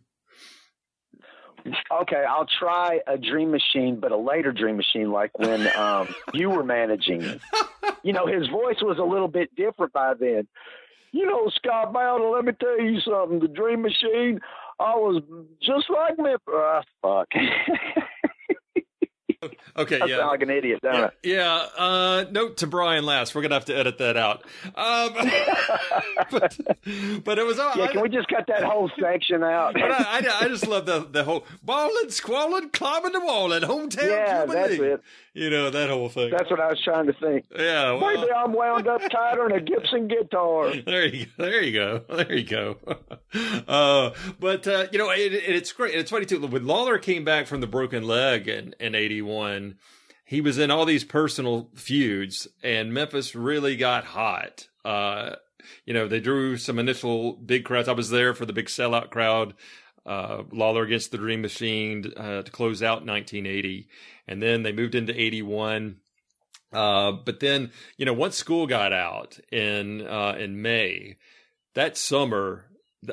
Okay, 1.92 2.24
I'll 2.28 2.46
try 2.60 3.00
a 3.08 3.18
dream 3.18 3.52
machine, 3.52 4.00
but 4.00 4.12
a 4.12 4.18
later 4.18 4.52
dream 4.52 4.78
machine, 4.78 5.12
like 5.12 5.38
when 5.38 5.68
um, 5.76 6.14
you 6.34 6.50
were 6.50 6.64
managing. 6.64 7.40
You 8.04 8.14
know, 8.14 8.28
his 8.28 8.48
voice 8.48 8.78
was 8.82 8.98
a 9.00 9.04
little 9.04 9.28
bit 9.28 9.56
different 9.56 9.94
by 9.94 10.14
then. 10.14 10.48
You 11.12 11.26
know, 11.26 11.50
Scott 11.56 11.94
Bowden, 11.94 12.32
let 12.32 12.46
me 12.46 12.52
tell 12.52 12.80
you 12.80 13.00
something. 13.00 13.40
The 13.40 13.48
dream 13.48 13.82
machine, 13.82 14.42
I 14.80 14.96
was 14.96 15.24
just 15.62 15.90
like 15.90 16.20
me. 16.20 16.36
Ah, 16.50 16.82
fuck. 17.02 17.30
Okay, 19.78 20.00
I 20.00 20.06
yeah. 20.06 20.18
sound 20.18 20.30
like 20.30 20.42
an 20.42 20.50
idiot, 20.50 20.80
don't 20.82 20.94
Yeah, 20.96 21.06
I? 21.06 21.10
yeah. 21.24 21.84
Uh, 21.86 22.26
note 22.32 22.58
to 22.58 22.68
Brian 22.68 23.06
last. 23.06 23.36
We're 23.36 23.42
gonna 23.42 23.56
have 23.56 23.66
to 23.66 23.76
edit 23.78 23.98
that 23.98 24.16
out. 24.16 24.44
Um, 24.76 25.14
but, 26.32 26.58
but 27.24 27.40
it 27.40 27.46
was 27.46 27.60
all. 27.60 27.74
Yeah, 27.76 27.84
I, 27.86 27.88
can 27.92 28.02
we 28.02 28.10
just 28.10 28.28
cut 28.28 28.46
that 28.48 28.64
whole 28.64 28.90
section 29.00 29.44
out? 29.44 29.74
but 29.74 29.84
I, 29.84 30.20
I, 30.20 30.40
I 30.42 30.48
just 30.48 30.66
love 30.68 30.86
the 30.86 31.08
the 31.10 31.24
whole 31.24 31.46
balling, 31.64 32.10
squalling, 32.10 32.70
climbing 32.70 33.12
the 33.12 33.20
wall 33.20 33.54
at 33.54 33.64
hometown 33.64 34.08
yeah, 34.10 34.46
that's 34.46 34.74
it. 34.74 35.02
You 35.34 35.50
know 35.50 35.70
that 35.70 35.90
whole 35.90 36.08
thing. 36.08 36.32
That's 36.32 36.50
what 36.50 36.62
I 36.62 36.68
was 36.70 36.82
trying 36.82 37.08
to 37.08 37.14
think. 37.14 37.46
yeah. 37.54 37.92
Well, 37.92 38.16
Maybe 38.16 38.32
I'm 38.32 38.54
wound 38.54 38.88
up 38.88 39.02
tighter 39.10 39.50
than 39.50 39.58
a 39.58 39.62
Gibson 39.62 40.08
guitar. 40.08 40.74
there 40.86 41.06
you 41.06 41.26
go. 41.26 41.44
There 41.46 41.62
you 41.64 41.74
go. 41.74 42.04
There 42.10 42.34
you 42.34 42.44
go. 42.46 42.78
Uh, 43.68 44.12
but 44.40 44.66
uh, 44.68 44.86
you 44.94 44.98
know, 44.98 45.10
it, 45.10 45.34
it, 45.34 45.44
it's 45.48 45.72
great. 45.74 45.94
It's 45.94 46.10
funny 46.12 46.26
too. 46.26 46.40
When 46.48 46.66
Lawler 46.66 46.98
came 47.00 47.26
back 47.26 47.48
from 47.48 47.60
the 47.60 47.68
broken 47.68 48.04
leg 48.08 48.48
in 48.48 48.76
in 48.80 48.96
'81, 48.96 49.35
he 50.26 50.42
was 50.42 50.58
in 50.58 50.72
all 50.72 50.86
these 50.86 51.04
personal 51.04 51.70
feuds, 51.76 52.48
and 52.64 52.94
Memphis 52.94 53.36
really 53.36 53.76
got 53.76 54.04
hot. 54.04 54.68
Uh, 54.84 55.36
you 55.86 55.94
know, 55.94 56.08
they 56.08 56.20
drew 56.20 56.58
some 56.58 56.80
initial 56.80 57.34
big 57.34 57.64
crowds. 57.64 57.88
I 57.88 57.94
was 57.94 58.10
there 58.10 58.34
for 58.34 58.46
the 58.46 58.54
big 58.54 58.66
sellout 58.66 59.12
crowd. 59.12 59.54
Uh, 60.06 60.44
Lawler 60.52 60.84
against 60.84 61.12
the 61.12 61.18
Dream 61.18 61.42
Machine 61.42 62.12
uh, 62.18 62.42
to 62.42 62.52
close 62.52 62.84
out 62.84 63.06
1980, 63.06 63.88
and 64.28 64.42
then 64.42 64.64
they 64.64 64.72
moved 64.72 64.96
into 64.96 65.20
81. 65.20 65.98
Uh, 66.74 67.12
but 67.12 67.40
then, 67.40 67.72
you 67.98 68.06
know, 68.06 68.14
once 68.14 68.36
school 68.36 68.68
got 68.68 68.94
out 68.94 69.40
in 69.52 70.06
uh, 70.06 70.36
in 70.38 70.62
May, 70.62 71.18
that 71.74 71.98
summer, 71.98 72.66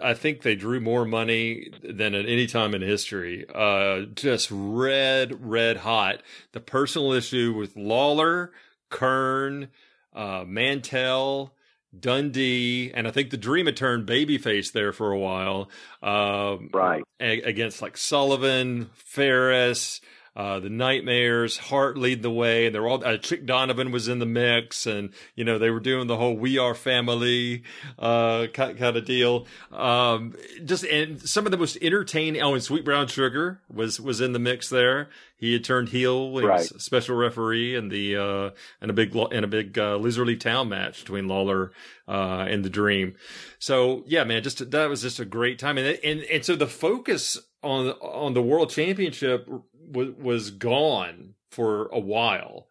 I 0.03 0.15
think 0.15 0.43
they 0.43 0.55
drew 0.55 0.81
more 0.81 1.05
money 1.05 1.71
than 1.83 2.15
at 2.15 2.27
any 2.27 2.47
time 2.47 2.75
in 2.75 2.83
history. 2.83 3.45
Uh, 3.53 4.03
just 4.15 4.49
red, 4.53 5.45
red 5.49 5.79
hot. 5.79 6.23
The 6.53 6.61
personal 6.61 7.13
issue 7.13 7.53
with 7.53 7.77
Lawler, 7.77 8.53
Keirn, 8.91 9.69
uh, 10.15 10.45
Mantell, 10.47 11.55
Dundee, 11.99 12.91
and 12.95 13.07
I 13.07 13.11
think 13.11 13.31
the 13.31 13.37
Dream 13.37 13.67
had 13.67 13.77
turned 13.77 14.07
babyface 14.09 14.73
there 14.73 14.93
for 14.93 15.13
a 15.13 15.19
while. 15.19 15.69
Um, 16.03 16.71
Right. 16.73 17.03
a- 17.21 17.43
against 17.43 17.83
like 17.83 17.97
Sullivan, 17.97 18.91
Farris, 18.95 20.01
uh, 20.35 20.61
the 20.61 20.71
Nightmares, 20.71 21.59
Hart 21.59 21.99
lead 21.99 22.23
the 22.23 22.31
way, 22.31 22.67
and 22.67 22.75
they're 22.75 22.89
all. 22.89 23.05
Uh, 23.05 23.19
Chick 23.19 23.45
Donovan 23.45 23.93
was 23.93 24.09
in 24.09 24.19
the 24.19 24.27
mix, 24.27 24.87
and 24.87 25.11
you 25.35 25.45
know 25.45 25.59
they 25.59 25.69
were 25.69 25.81
doing 25.81 26.07
the 26.07 26.17
whole 26.17 26.35
"We 26.35 26.57
Are 26.57 26.75
Family" 26.75 27.65
uh, 27.99 28.47
kind, 28.55 28.79
kind 28.79 28.97
of 28.97 29.05
deal. 29.05 29.47
Um, 29.71 30.35
just 30.65 30.85
and 30.85 31.21
some 31.21 31.45
of 31.45 31.51
the 31.51 31.59
most 31.59 31.77
entertaining. 31.83 32.41
Oh, 32.41 32.55
and 32.55 32.63
Sweet 32.63 32.85
Brown 32.85 33.09
Sugar 33.09 33.61
was 33.71 34.01
was 34.01 34.23
in 34.23 34.33
the 34.33 34.39
mix 34.39 34.71
there. 34.71 35.11
He 35.37 35.53
had 35.53 35.65
turned 35.65 35.89
heel. 35.89 36.39
He 36.39 36.47
was 36.47 36.73
special 36.83 37.17
referee 37.17 37.75
in 37.75 37.89
the 37.89 38.17
uh, 38.17 38.51
in 38.81 38.89
a 38.89 38.93
big 38.95 39.15
in 39.33 39.45
a 39.45 39.49
big 39.49 39.79
uh, 39.79 39.97
Loser 39.97 40.25
Leave 40.25 40.39
Town 40.39 40.69
match 40.71 41.01
between 41.01 41.29
Lawler 41.29 41.73
uh, 42.09 42.47
and 42.49 42.65
the 42.65 42.71
Dream. 42.71 43.17
So 43.59 44.03
yeah, 44.07 44.25
man, 44.25 44.43
just 44.43 44.71
that 44.71 44.89
was 44.89 45.03
just 45.03 45.21
a 45.21 45.25
great 45.25 45.59
time, 45.59 45.77
and 45.77 45.99
and 46.03 46.21
and 46.23 46.45
so 46.45 46.57
the 46.57 46.67
focus 46.67 47.39
on 47.63 47.89
on 48.01 48.35
the 48.35 48.43
World 48.43 48.71
Championship 48.71 49.49
was 49.91 50.11
was 50.19 50.51
gone 50.51 51.35
for 51.51 51.87
a 51.93 51.99
while 51.99 52.67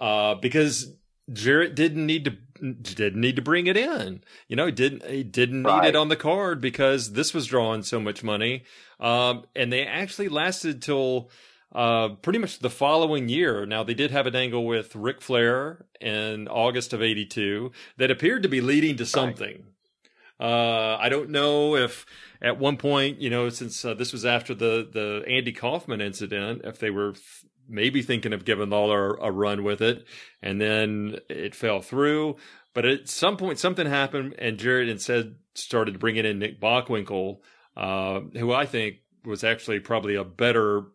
uh, 0.00 0.34
because 0.36 0.92
Jarrett 1.32 1.74
didn't 1.74 2.06
need 2.06 2.24
to 2.24 2.36
didn't 2.62 3.20
need 3.20 3.36
to 3.36 3.42
bring 3.42 3.66
it 3.66 3.76
in. 3.76 4.22
You 4.48 4.56
know, 4.56 4.66
he 4.66 4.72
didn't 4.72 5.04
he 5.04 5.22
didn't 5.22 5.62
need 5.62 5.84
it 5.84 5.96
on 5.96 6.08
the 6.08 6.16
card 6.16 6.60
because 6.60 7.12
this 7.12 7.34
was 7.34 7.46
drawing 7.46 7.82
so 7.82 7.98
much 8.00 8.22
money, 8.22 8.64
um, 9.00 9.44
and 9.54 9.72
they 9.72 9.84
actually 9.86 10.28
lasted 10.28 10.82
till. 10.82 11.30
Uh, 11.74 12.10
pretty 12.16 12.38
much 12.38 12.58
the 12.58 12.68
following 12.68 13.30
year. 13.30 13.64
Now 13.64 13.82
they 13.82 13.94
did 13.94 14.10
have 14.10 14.26
an 14.26 14.36
angle 14.36 14.66
with 14.66 14.94
Ric 14.94 15.22
Flair 15.22 15.86
in 16.02 16.46
August 16.46 16.92
of 16.92 17.00
'82 17.00 17.72
that 17.96 18.10
appeared 18.10 18.42
to 18.42 18.48
be 18.50 18.60
leading 18.60 18.98
to 18.98 19.06
something. 19.06 19.71
Uh, 20.42 20.96
I 20.98 21.08
don't 21.08 21.30
know 21.30 21.76
if 21.76 22.04
at 22.40 22.58
one 22.58 22.76
point, 22.76 23.20
you 23.20 23.30
know, 23.30 23.48
since 23.48 23.84
uh, 23.84 23.94
this 23.94 24.12
was 24.12 24.24
after 24.26 24.54
the 24.54 24.88
the 24.90 25.22
Andy 25.28 25.52
Kaufman 25.52 26.00
incident, 26.00 26.62
if 26.64 26.80
they 26.80 26.90
were 26.90 27.10
f- 27.10 27.44
maybe 27.68 28.02
thinking 28.02 28.32
of 28.32 28.44
giving 28.44 28.70
Lawler 28.70 29.14
a 29.14 29.30
run 29.30 29.62
with 29.62 29.80
it, 29.80 30.04
and 30.42 30.60
then 30.60 31.18
it 31.28 31.54
fell 31.54 31.80
through. 31.80 32.36
But 32.74 32.86
at 32.86 33.08
some 33.08 33.36
point, 33.36 33.60
something 33.60 33.86
happened, 33.86 34.34
and 34.38 34.58
Jarrett 34.58 34.88
instead 34.88 35.36
started 35.54 36.00
bringing 36.00 36.24
in 36.24 36.40
Nick 36.40 36.60
Bockwinkel, 36.60 37.38
uh, 37.76 38.20
who 38.36 38.52
I 38.52 38.66
think 38.66 38.96
was 39.24 39.44
actually 39.44 39.78
probably 39.78 40.16
a 40.16 40.24
better. 40.24 40.86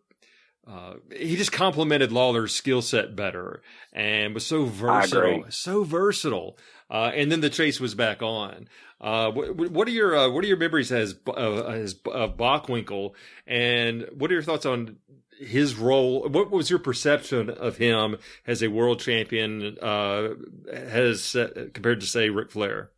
Uh, 0.66 0.96
he 1.16 1.36
just 1.36 1.52
complemented 1.52 2.12
Lawler's 2.12 2.54
skill 2.54 2.82
set 2.82 3.16
better 3.16 3.62
and 3.94 4.34
was 4.34 4.44
so 4.44 4.66
versatile, 4.66 5.22
so 5.48 5.82
versatile. 5.84 6.58
Uh, 6.90 7.10
and 7.14 7.30
then 7.30 7.40
the 7.40 7.50
chase 7.50 7.80
was 7.80 7.94
back 7.94 8.22
on. 8.22 8.68
Uh, 9.00 9.30
what, 9.30 9.70
what 9.70 9.86
are 9.88 9.92
your 9.92 10.16
uh, 10.16 10.28
what 10.28 10.42
are 10.42 10.48
your 10.48 10.56
memories 10.56 10.90
as 10.90 11.14
uh, 11.28 11.62
as 11.64 11.94
uh, 12.06 12.28
Bockwinkel, 12.28 13.12
and 13.46 14.08
what 14.12 14.30
are 14.30 14.34
your 14.34 14.42
thoughts 14.42 14.66
on 14.66 14.96
his 15.38 15.76
role? 15.76 16.28
What 16.28 16.50
was 16.50 16.70
your 16.70 16.78
perception 16.78 17.50
of 17.50 17.76
him 17.76 18.16
as 18.46 18.62
a 18.62 18.68
world 18.68 19.00
champion? 19.00 19.78
Uh, 19.80 20.30
has 20.72 21.36
uh, 21.36 21.68
compared 21.74 22.00
to 22.00 22.06
say 22.06 22.30
Ric 22.30 22.50
Flair? 22.50 22.90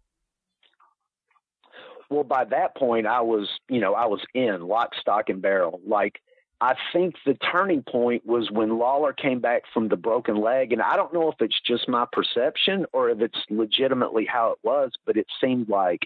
Well, 2.08 2.24
by 2.24 2.44
that 2.46 2.76
point, 2.76 3.06
I 3.06 3.20
was, 3.20 3.48
you 3.68 3.80
know, 3.80 3.94
I 3.94 4.06
was 4.06 4.20
in 4.34 4.66
lock, 4.66 4.94
stock, 5.00 5.28
and 5.28 5.40
barrel. 5.40 5.80
Like, 5.86 6.20
I 6.60 6.74
think 6.92 7.14
the 7.24 7.34
turning 7.34 7.82
point 7.82 8.26
was 8.26 8.50
when 8.50 8.78
Lawler 8.78 9.12
came 9.12 9.40
back 9.40 9.62
from 9.72 9.88
the 9.88 9.96
broken 9.96 10.40
leg. 10.40 10.72
And 10.72 10.82
I 10.82 10.96
don't 10.96 11.12
know 11.12 11.30
if 11.30 11.36
it's 11.40 11.60
just 11.66 11.88
my 11.88 12.06
perception 12.12 12.84
or 12.92 13.08
if 13.08 13.20
it's 13.20 13.38
legitimately 13.48 14.26
how 14.26 14.50
it 14.52 14.58
was, 14.62 14.92
but 15.06 15.16
it 15.16 15.26
seemed 15.40 15.68
like 15.68 16.00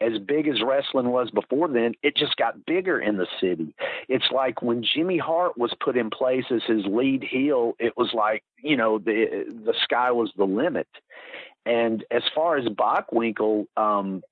as 0.00 0.18
big 0.18 0.46
as 0.46 0.62
wrestling 0.62 1.10
was 1.10 1.30
before 1.30 1.68
then, 1.68 1.92
it 2.02 2.16
just 2.16 2.36
got 2.36 2.64
bigger 2.64 3.00
in 3.00 3.16
the 3.16 3.26
city. 3.40 3.74
It's 4.08 4.30
like 4.30 4.62
when 4.62 4.84
Jimmy 4.84 5.18
Hart 5.18 5.58
was 5.58 5.74
put 5.80 5.96
in 5.96 6.08
place 6.08 6.44
as 6.50 6.62
his 6.66 6.86
lead 6.86 7.24
heel, 7.24 7.74
it 7.78 7.96
was 7.96 8.12
like, 8.14 8.44
you 8.62 8.76
know, 8.76 8.98
the 8.98 9.44
the 9.64 9.74
sky 9.82 10.12
was 10.12 10.32
the 10.36 10.44
limit. 10.44 10.88
And 11.66 12.04
as 12.10 12.22
far 12.34 12.56
as 12.56 12.64
Bockwinkel 12.66 13.66
um, 13.76 14.22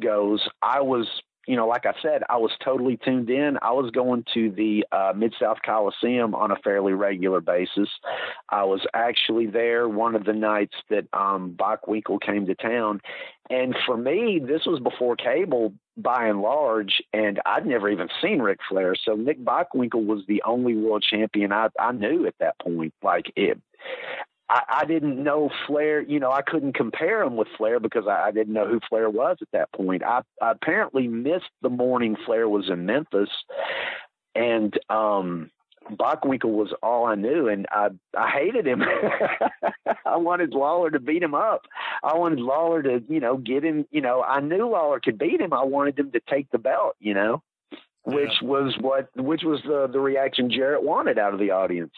goes, 0.00 0.48
I 0.62 0.80
was, 0.80 1.06
you 1.46 1.56
know, 1.56 1.66
like 1.66 1.86
I 1.86 1.94
said, 2.02 2.22
I 2.28 2.36
was 2.36 2.52
totally 2.62 2.98
tuned 3.02 3.30
in. 3.30 3.58
I 3.62 3.72
was 3.72 3.90
going 3.90 4.24
to 4.34 4.50
the 4.50 4.84
uh, 4.92 5.12
Mid 5.16 5.34
South 5.40 5.58
Coliseum 5.64 6.34
on 6.34 6.50
a 6.50 6.56
fairly 6.56 6.92
regular 6.92 7.40
basis. 7.40 7.88
I 8.48 8.64
was 8.64 8.86
actually 8.94 9.46
there 9.46 9.88
one 9.88 10.14
of 10.14 10.24
the 10.24 10.32
nights 10.32 10.74
that 10.90 11.06
um, 11.12 11.56
Bockwinkel 11.58 12.20
came 12.20 12.46
to 12.46 12.54
town. 12.54 13.00
And 13.48 13.74
for 13.84 13.96
me, 13.96 14.40
this 14.40 14.66
was 14.66 14.80
before 14.80 15.16
cable 15.16 15.72
by 15.96 16.26
and 16.26 16.40
large, 16.40 17.02
and 17.12 17.40
I'd 17.44 17.66
never 17.66 17.88
even 17.90 18.08
seen 18.22 18.40
Ric 18.40 18.60
Flair. 18.68 18.94
So 18.94 19.14
Nick 19.14 19.44
Bockwinkel 19.44 20.06
was 20.06 20.22
the 20.28 20.42
only 20.46 20.76
world 20.76 21.04
champion 21.08 21.52
I, 21.52 21.68
I 21.78 21.92
knew 21.92 22.26
at 22.26 22.34
that 22.38 22.58
point. 22.60 22.94
Like 23.02 23.32
it, 23.34 23.60
I, 24.50 24.80
I 24.80 24.84
didn't 24.84 25.22
know 25.22 25.48
Flair. 25.66 26.02
You 26.02 26.18
know, 26.18 26.32
I 26.32 26.42
couldn't 26.42 26.74
compare 26.74 27.22
him 27.22 27.36
with 27.36 27.46
Flair 27.56 27.78
because 27.78 28.04
I, 28.08 28.26
I 28.26 28.30
didn't 28.32 28.52
know 28.52 28.66
who 28.66 28.80
Flair 28.88 29.08
was 29.08 29.36
at 29.40 29.48
that 29.52 29.72
point. 29.72 30.02
I, 30.02 30.22
I 30.42 30.50
apparently 30.50 31.06
missed 31.06 31.50
the 31.62 31.68
morning 31.68 32.16
Flair 32.26 32.48
was 32.48 32.68
in 32.68 32.84
Memphis, 32.84 33.30
and 34.34 34.76
um, 34.90 35.50
Bockwinkel 35.88 36.50
was 36.50 36.74
all 36.82 37.06
I 37.06 37.14
knew, 37.14 37.46
and 37.46 37.66
I 37.70 37.90
I 38.16 38.30
hated 38.30 38.66
him. 38.66 38.82
I 40.04 40.16
wanted 40.16 40.52
Lawler 40.52 40.90
to 40.90 41.00
beat 41.00 41.22
him 41.22 41.34
up. 41.34 41.62
I 42.02 42.16
wanted 42.16 42.40
Lawler 42.40 42.82
to, 42.82 43.02
you 43.08 43.20
know, 43.20 43.36
get 43.36 43.64
him. 43.64 43.86
You 43.92 44.00
know, 44.00 44.20
I 44.20 44.40
knew 44.40 44.68
Lawler 44.68 44.98
could 44.98 45.18
beat 45.18 45.40
him. 45.40 45.52
I 45.52 45.62
wanted 45.62 45.96
him 45.96 46.10
to 46.10 46.20
take 46.28 46.50
the 46.50 46.58
belt. 46.58 46.96
You 46.98 47.14
know, 47.14 47.42
which 48.02 48.42
was 48.42 48.76
what, 48.80 49.10
which 49.14 49.42
was 49.44 49.60
the 49.64 49.86
the 49.86 50.00
reaction 50.00 50.50
Jarrett 50.50 50.82
wanted 50.82 51.20
out 51.20 51.34
of 51.34 51.38
the 51.38 51.52
audience. 51.52 51.92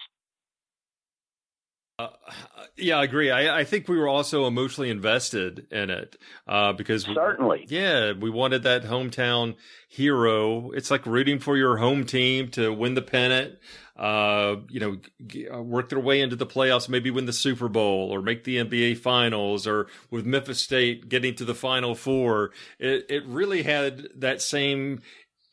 Uh, 2.02 2.32
yeah, 2.76 2.98
I 2.98 3.04
agree. 3.04 3.30
I, 3.30 3.60
I, 3.60 3.64
think 3.64 3.86
we 3.86 3.96
were 3.96 4.08
also 4.08 4.46
emotionally 4.46 4.90
invested 4.90 5.66
in 5.70 5.90
it 5.90 6.16
uh, 6.48 6.72
because 6.72 7.06
we, 7.06 7.14
certainly, 7.14 7.64
yeah, 7.68 8.12
we 8.12 8.30
wanted 8.30 8.64
that 8.64 8.84
hometown 8.84 9.56
hero. 9.88 10.70
It's 10.72 10.90
like 10.90 11.06
rooting 11.06 11.38
for 11.38 11.56
your 11.56 11.76
home 11.76 12.04
team 12.04 12.48
to 12.52 12.72
win 12.72 12.94
the 12.94 13.02
pennant. 13.02 13.58
Uh, 13.94 14.56
you 14.70 14.80
know, 14.80 15.54
uh, 15.54 15.62
work 15.62 15.90
their 15.90 16.00
way 16.00 16.22
into 16.22 16.34
the 16.34 16.46
playoffs, 16.46 16.88
maybe 16.88 17.10
win 17.10 17.26
the 17.26 17.32
Super 17.32 17.68
Bowl 17.68 18.10
or 18.10 18.22
make 18.22 18.42
the 18.42 18.56
NBA 18.56 18.98
Finals, 18.98 19.66
or 19.66 19.86
with 20.10 20.24
Memphis 20.24 20.60
State 20.60 21.10
getting 21.10 21.34
to 21.36 21.44
the 21.44 21.54
Final 21.54 21.94
Four. 21.94 22.52
It 22.78 23.06
it 23.10 23.26
really 23.26 23.62
had 23.62 24.08
that 24.16 24.40
same 24.40 25.02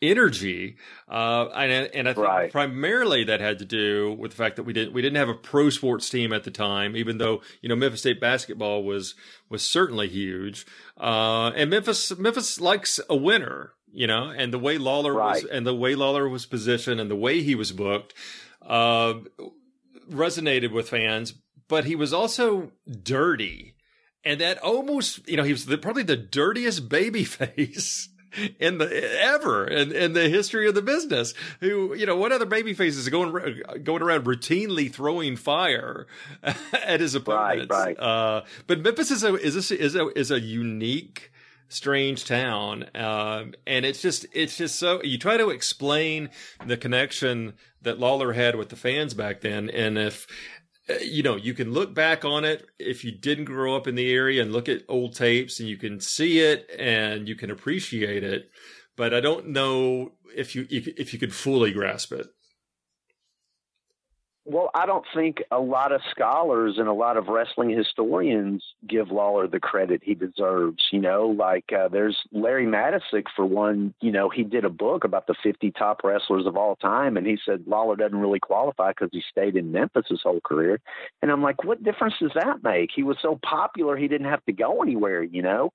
energy. 0.02 0.78
Uh, 1.08 1.48
and, 1.56 1.90
and 1.94 2.10
I 2.10 2.14
think 2.14 2.28
right. 2.28 2.52
primarily 2.52 3.24
that 3.26 3.42
had 3.42 3.60
to 3.60 3.66
do 3.66 4.14
with 4.14 4.32
the 4.32 4.38
fact 4.38 4.56
that 4.56 4.64
we 4.64 4.74
didn't 4.74 4.94
we 4.94 5.02
didn't 5.02 5.18
have 5.18 5.30
a 5.30 5.34
pro 5.34 5.70
sports 5.70 6.10
team 6.10 6.34
at 6.34 6.44
the 6.44 6.52
time, 6.52 6.96
even 6.96 7.18
though 7.18 7.42
you 7.62 7.70
know 7.70 7.76
Memphis 7.76 8.02
State 8.02 8.22
basketball 8.22 8.84
was 8.84 9.16
was 9.50 9.62
certainly 9.62 10.08
huge. 10.08 10.66
Uh, 10.98 11.52
and 11.56 11.70
Memphis 11.70 12.18
Memphis 12.18 12.60
likes 12.60 13.00
a 13.10 13.16
winner, 13.16 13.74
you 13.92 14.08
know, 14.08 14.30
and 14.30 14.54
the 14.54 14.60
way 14.60 14.78
Lawler 14.78 15.14
right. 15.14 15.44
was 15.44 15.52
and 15.52 15.66
the 15.66 15.76
way 15.76 15.96
Lawler 15.96 16.30
was 16.30 16.46
positioned 16.46 17.00
and 17.00 17.12
the 17.12 17.16
way 17.16 17.42
he 17.42 17.56
was 17.56 17.72
booked 17.72 18.14
uh, 18.66 19.16
resonated 20.10 20.72
with 20.72 20.90
fans. 20.90 21.34
But 21.68 21.86
he 21.86 21.96
was 21.96 22.14
also 22.14 22.72
dirty. 23.04 23.76
And 24.26 24.42
that 24.42 24.58
almost, 24.58 25.28
you 25.30 25.38
know, 25.38 25.44
he 25.44 25.54
was 25.54 25.66
the, 25.66 25.78
probably 25.78 26.04
the 26.04 26.18
dirtiest 26.18 26.90
baby 26.90 27.24
face 27.24 28.10
in 28.60 28.78
the 28.78 29.22
ever 29.22 29.66
in, 29.66 29.92
in 29.92 30.14
the 30.14 30.30
history 30.30 30.68
of 30.68 30.76
the 30.76 30.82
business. 30.82 31.34
Who 31.60 31.94
you 31.96 32.06
know 32.06 32.16
what 32.16 32.32
other 32.32 32.46
baby 32.46 32.74
faces 32.74 33.08
are 33.08 33.12
going 33.12 33.64
going 33.84 34.02
around 34.02 34.26
routinely 34.26 34.92
throwing 34.92 35.36
fire 35.36 36.08
at 36.74 37.00
his 37.00 37.16
opponents? 37.16 37.70
Right, 37.70 37.98
right. 37.98 38.00
Uh, 38.00 38.44
but 38.68 38.82
Memphis 38.82 39.12
is 39.12 39.24
a 39.24 39.36
is 39.36 39.72
a, 39.72 39.80
is 39.80 39.96
a 39.96 40.08
is 40.18 40.32
a 40.32 40.40
unique 40.40 41.32
strange 41.70 42.26
town 42.26 42.84
um, 42.96 43.54
and 43.68 43.86
it's 43.86 44.02
just 44.02 44.26
it's 44.34 44.58
just 44.58 44.78
so 44.78 45.02
you 45.04 45.20
try 45.20 45.38
to 45.38 45.52
explain 45.52 46.30
the 46.66 46.76
connection 46.76 47.54
that 47.84 48.00
Lawler 48.00 48.34
had 48.34 48.56
with 48.56 48.70
the 48.70 48.76
fans 48.76 49.14
back 49.14 49.42
then 49.42 49.70
and 49.70 49.96
if 49.96 50.26
Uh, 50.90 50.96
you 51.02 51.24
know, 51.24 51.36
you 51.36 51.54
can 51.54 51.72
look 51.72 51.94
back 51.94 52.26
on 52.26 52.46
it 52.46 52.68
if 52.80 53.04
you 53.04 53.12
didn't 53.12 53.46
grow 53.46 53.76
up 53.76 53.88
in 53.88 53.96
the 53.96 54.12
area 54.12 54.42
and 54.42 54.52
look 54.52 54.68
at 54.68 54.84
old 54.88 55.16
tapes 55.16 55.60
and 55.60 55.70
you 55.70 55.78
can 55.78 56.00
see 56.00 56.40
it 56.40 56.70
and 56.78 57.28
you 57.28 57.36
can 57.36 57.52
appreciate 57.52 58.24
it. 58.24 58.50
But 58.96 59.14
I 59.14 59.20
don't 59.20 59.48
know 59.50 60.14
if 60.36 60.56
you 60.56 60.68
if 60.70 61.14
you 61.14 61.20
could 61.20 61.34
fully 61.34 61.72
grasp 61.72 62.12
it. 62.12 62.28
Well, 64.52 64.72
I 64.74 64.88
don't 64.88 65.06
think 65.14 65.44
a 65.52 65.60
lot 65.60 65.92
of 65.92 66.02
scholars 66.10 66.80
and 66.80 66.88
a 66.88 66.94
lot 66.94 67.18
of 67.18 67.28
wrestling 67.28 67.70
historians 67.70 68.64
give 68.88 69.12
Lawler 69.12 69.48
the 69.48 69.60
credit 69.60 70.02
he 70.04 70.16
deserves. 70.16 70.86
You 70.92 71.02
know, 71.02 71.28
like 71.28 71.66
uh, 71.72 71.88
there's 71.90 72.18
Larry 72.32 72.66
Matysik 72.66 73.26
for 73.36 73.46
one. 73.46 73.94
You 74.02 74.12
know, 74.12 74.28
he 74.28 74.44
did 74.44 74.66
a 74.66 74.70
book 74.72 75.04
about 75.04 75.28
the 75.28 75.36
50 75.44 75.70
top 75.78 76.02
wrestlers 76.04 76.48
of 76.48 76.58
all 76.58 76.76
time, 76.78 77.16
and 77.16 77.28
he 77.28 77.38
said 77.46 77.66
Lawler 77.68 77.96
doesn't 77.96 78.18
really 78.18 78.40
qualify 78.40 78.90
because 78.90 79.10
he 79.12 79.22
stayed 79.30 79.56
in 79.56 79.72
Memphis 79.72 80.08
his 80.10 80.22
whole 80.24 80.42
career. 80.42 80.80
And 81.22 81.30
I'm 81.30 81.44
like, 81.44 81.64
what 81.64 81.84
difference 81.84 82.16
does 82.20 82.32
that 82.34 82.64
make? 82.64 82.90
He 82.96 83.04
was 83.04 83.18
so 83.22 83.40
popular, 83.44 83.98
he 83.98 84.08
didn't 84.08 84.30
have 84.30 84.44
to 84.46 84.52
go 84.52 84.82
anywhere. 84.82 85.22
You 85.22 85.44
know. 85.44 85.74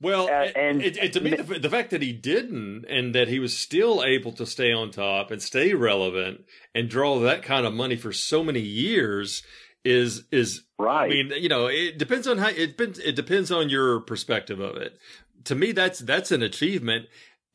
Well, 0.00 0.26
uh, 0.26 0.48
and 0.54 0.82
it, 0.82 0.98
it, 0.98 1.12
to 1.14 1.20
me, 1.20 1.30
the, 1.30 1.58
the, 1.58 1.70
fact 1.70 1.90
that 1.90 2.02
he 2.02 2.12
didn't 2.12 2.84
and 2.86 3.14
that 3.14 3.28
he 3.28 3.38
was 3.38 3.56
still 3.56 4.04
able 4.04 4.32
to 4.32 4.44
stay 4.44 4.70
on 4.70 4.90
top 4.90 5.30
and 5.30 5.40
stay 5.40 5.72
relevant 5.72 6.44
and 6.74 6.90
draw 6.90 7.18
that 7.20 7.42
kind 7.42 7.64
of 7.64 7.72
money 7.72 7.96
for 7.96 8.12
so 8.12 8.44
many 8.44 8.60
years 8.60 9.42
is 9.84 10.24
is 10.30 10.64
right. 10.78 11.06
I 11.06 11.08
mean, 11.08 11.32
you 11.36 11.48
know, 11.48 11.66
it 11.66 11.96
depends 11.96 12.26
on 12.26 12.36
how 12.38 12.48
it 12.48 12.76
depends. 12.76 12.98
it 12.98 13.16
depends 13.16 13.50
on 13.50 13.70
your 13.70 14.00
perspective 14.00 14.60
of 14.60 14.76
it. 14.76 14.98
To 15.44 15.54
me, 15.54 15.72
that's 15.72 16.00
that's 16.00 16.30
an 16.30 16.42
achievement, 16.42 17.06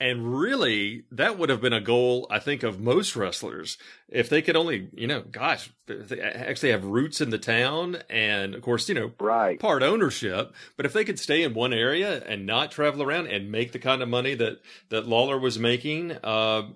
and 0.01 0.35
really, 0.35 1.03
that 1.11 1.37
would 1.37 1.49
have 1.49 1.61
been 1.61 1.73
a 1.73 1.79
goal, 1.79 2.25
I 2.31 2.39
think, 2.39 2.63
of 2.63 2.79
most 2.79 3.15
wrestlers. 3.15 3.77
If 4.09 4.29
they 4.29 4.41
could 4.41 4.55
only, 4.55 4.89
you 4.95 5.05
know, 5.05 5.21
gosh, 5.21 5.69
they 5.85 6.19
actually 6.19 6.71
have 6.71 6.83
roots 6.83 7.21
in 7.21 7.29
the 7.29 7.37
town 7.37 7.99
and, 8.09 8.55
of 8.55 8.63
course, 8.63 8.89
you 8.89 8.95
know, 8.95 9.11
right. 9.19 9.59
part 9.59 9.83
ownership. 9.83 10.55
But 10.75 10.87
if 10.87 10.93
they 10.93 11.05
could 11.05 11.19
stay 11.19 11.43
in 11.43 11.53
one 11.53 11.71
area 11.71 12.23
and 12.25 12.47
not 12.47 12.71
travel 12.71 13.03
around 13.03 13.27
and 13.27 13.51
make 13.51 13.73
the 13.73 13.79
kind 13.79 14.01
of 14.01 14.09
money 14.09 14.33
that, 14.33 14.61
that 14.89 15.07
Lawler 15.07 15.37
was 15.37 15.59
making, 15.59 16.13
uh, 16.23 16.69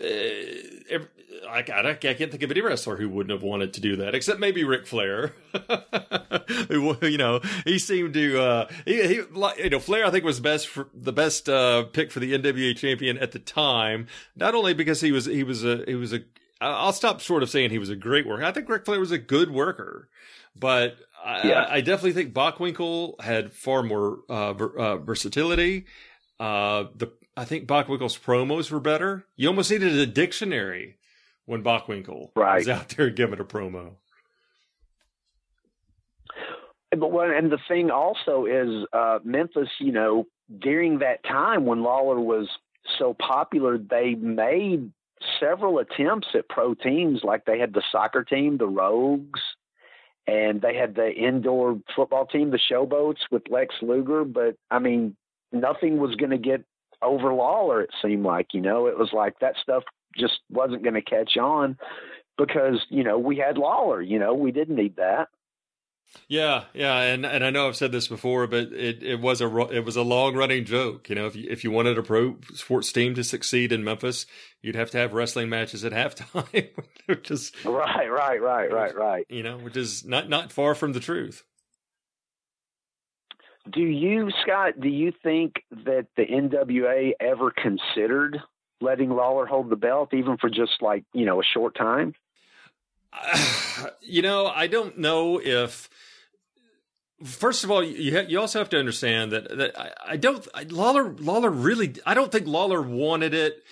uh, 0.00 0.98
I, 1.48 1.58
I, 1.58 1.94
can't 1.94 2.30
think 2.30 2.42
of 2.42 2.50
any 2.50 2.60
wrestler 2.60 2.96
who 2.96 3.08
wouldn't 3.08 3.32
have 3.32 3.42
wanted 3.42 3.74
to 3.74 3.80
do 3.80 3.96
that, 3.96 4.14
except 4.14 4.40
maybe 4.40 4.64
Ric 4.64 4.86
Flair. 4.86 5.34
you 6.70 7.18
know, 7.18 7.40
he 7.64 7.78
seemed 7.78 8.14
to, 8.14 8.40
uh, 8.40 8.68
he, 8.84 9.06
he, 9.06 9.14
you 9.14 9.70
know, 9.70 9.78
Flair, 9.78 10.06
I 10.06 10.10
think 10.10 10.24
was 10.24 10.40
best 10.40 10.68
for 10.68 10.88
the 10.94 11.12
best, 11.12 11.48
uh, 11.48 11.84
pick 11.84 12.10
for 12.10 12.20
the 12.20 12.32
NWA 12.36 12.76
champion 12.76 13.18
at 13.18 13.32
the 13.32 13.38
time. 13.38 14.06
Not 14.36 14.54
only 14.54 14.74
because 14.74 15.00
he 15.00 15.12
was, 15.12 15.26
he 15.26 15.44
was 15.44 15.64
a, 15.64 15.84
he 15.86 15.94
was 15.94 16.12
a, 16.12 16.20
I'll 16.60 16.92
stop 16.92 17.20
short 17.20 17.42
of 17.42 17.50
saying 17.50 17.70
he 17.70 17.78
was 17.78 17.90
a 17.90 17.96
great 17.96 18.26
worker. 18.26 18.44
I 18.44 18.52
think 18.52 18.68
Ric 18.68 18.84
Flair 18.84 19.00
was 19.00 19.10
a 19.10 19.18
good 19.18 19.50
worker, 19.50 20.08
but 20.54 20.96
yeah. 21.44 21.66
I, 21.68 21.76
I, 21.76 21.80
definitely 21.80 22.12
think 22.12 22.34
Bockwinkel 22.34 23.20
had 23.20 23.52
far 23.52 23.82
more, 23.82 24.20
uh, 24.28 24.52
ver, 24.52 24.78
uh 24.78 24.96
versatility. 24.98 25.86
Uh, 26.38 26.84
the 26.94 27.12
I 27.36 27.44
think 27.44 27.66
Bockwinkel's 27.66 28.18
promos 28.18 28.70
were 28.70 28.80
better. 28.80 29.26
You 29.36 29.48
almost 29.48 29.70
needed 29.70 29.94
a 29.94 30.06
dictionary 30.06 30.98
when 31.46 31.62
Bockwinkel 31.62 32.30
right. 32.36 32.58
was 32.58 32.68
out 32.68 32.88
there 32.90 33.10
giving 33.10 33.40
a 33.40 33.44
promo. 33.44 33.92
But 36.90 37.10
when, 37.10 37.30
and 37.30 37.50
the 37.50 37.58
thing 37.68 37.90
also 37.90 38.44
is 38.44 38.86
uh, 38.92 39.18
Memphis. 39.24 39.68
You 39.78 39.92
know, 39.92 40.26
during 40.58 40.98
that 40.98 41.24
time 41.24 41.64
when 41.64 41.82
Lawler 41.82 42.20
was 42.20 42.48
so 42.98 43.14
popular, 43.14 43.78
they 43.78 44.14
made 44.14 44.92
several 45.40 45.78
attempts 45.78 46.28
at 46.34 46.48
pro 46.48 46.74
teams. 46.74 47.20
Like 47.24 47.46
they 47.46 47.58
had 47.58 47.72
the 47.72 47.82
soccer 47.90 48.24
team, 48.24 48.58
the 48.58 48.66
Rogues, 48.66 49.40
and 50.26 50.60
they 50.60 50.76
had 50.76 50.94
the 50.94 51.10
indoor 51.10 51.80
football 51.96 52.26
team, 52.26 52.50
the 52.50 52.60
Showboats, 52.70 53.20
with 53.30 53.42
Lex 53.48 53.74
Luger. 53.80 54.24
But 54.24 54.56
I 54.70 54.78
mean, 54.78 55.16
nothing 55.50 55.96
was 55.98 56.14
going 56.16 56.30
to 56.30 56.38
get 56.38 56.64
over 57.02 57.32
Lawler, 57.32 57.82
it 57.82 57.90
seemed 58.00 58.24
like, 58.24 58.48
you 58.52 58.60
know, 58.60 58.86
it 58.86 58.96
was 58.96 59.12
like 59.12 59.38
that 59.40 59.56
stuff 59.60 59.82
just 60.18 60.40
wasn't 60.50 60.82
going 60.82 60.94
to 60.94 61.02
catch 61.02 61.36
on 61.36 61.78
because, 62.38 62.80
you 62.88 63.04
know, 63.04 63.18
we 63.18 63.36
had 63.36 63.58
Lawler, 63.58 64.00
you 64.00 64.18
know, 64.18 64.34
we 64.34 64.52
didn't 64.52 64.76
need 64.76 64.96
that. 64.96 65.28
Yeah, 66.28 66.64
yeah, 66.74 67.00
and 67.00 67.24
and 67.24 67.44
I 67.44 67.50
know 67.50 67.68
I've 67.68 67.76
said 67.76 67.92
this 67.92 68.06
before, 68.08 68.46
but 68.46 68.72
it, 68.72 69.02
it 69.02 69.20
was 69.20 69.40
a 69.40 69.46
it 69.70 69.84
was 69.84 69.96
a 69.96 70.02
long 70.02 70.36
running 70.36 70.64
joke. 70.64 71.08
You 71.08 71.14
know, 71.14 71.26
if 71.26 71.34
you, 71.34 71.48
if 71.48 71.64
you 71.64 71.70
wanted 71.70 71.96
a 71.96 72.02
pro 72.02 72.36
sports 72.54 72.92
team 72.92 73.14
to 73.14 73.24
succeed 73.24 73.72
in 73.72 73.82
Memphis, 73.82 74.26
you'd 74.60 74.74
have 74.74 74.90
to 74.90 74.98
have 74.98 75.14
wrestling 75.14 75.48
matches 75.48 75.84
at 75.84 75.92
halftime, 75.94 76.68
which 77.06 77.30
is 77.30 77.52
right, 77.64 78.10
right, 78.10 78.42
right, 78.42 78.70
right, 78.70 78.94
right. 78.94 79.26
You 79.28 79.42
know, 79.42 79.58
which 79.58 79.76
is 79.76 80.04
not 80.04 80.28
not 80.28 80.52
far 80.52 80.74
from 80.74 80.92
the 80.92 81.00
truth. 81.00 81.44
Do 83.70 83.80
you, 83.80 84.30
Scott, 84.42 84.80
do 84.80 84.88
you 84.88 85.12
think 85.22 85.62
that 85.70 86.08
the 86.16 86.24
NWA 86.26 87.12
ever 87.20 87.52
considered 87.52 88.42
letting 88.82 89.10
Lawler 89.10 89.46
hold 89.46 89.70
the 89.70 89.76
belt, 89.76 90.12
even 90.12 90.36
for 90.36 90.50
just 90.50 90.82
like, 90.82 91.04
you 91.12 91.24
know, 91.24 91.40
a 91.40 91.44
short 91.44 91.74
time? 91.74 92.14
Uh, 93.12 93.86
you 94.00 94.22
know, 94.22 94.46
I 94.46 94.66
don't 94.66 94.98
know 94.98 95.40
if. 95.42 95.88
First 97.24 97.62
of 97.62 97.70
all, 97.70 97.84
you 97.84 98.16
ha- 98.16 98.26
you 98.28 98.40
also 98.40 98.58
have 98.58 98.68
to 98.70 98.78
understand 98.78 99.30
that 99.30 99.56
that 99.56 99.78
I, 99.78 99.92
I 100.04 100.16
don't 100.16 100.46
I, 100.54 100.64
Lawler 100.64 101.14
Lawler 101.20 101.50
really 101.50 101.94
I 102.04 102.14
don't 102.14 102.32
think 102.32 102.48
Lawler 102.48 102.82
wanted 102.82 103.32
it 103.32 103.62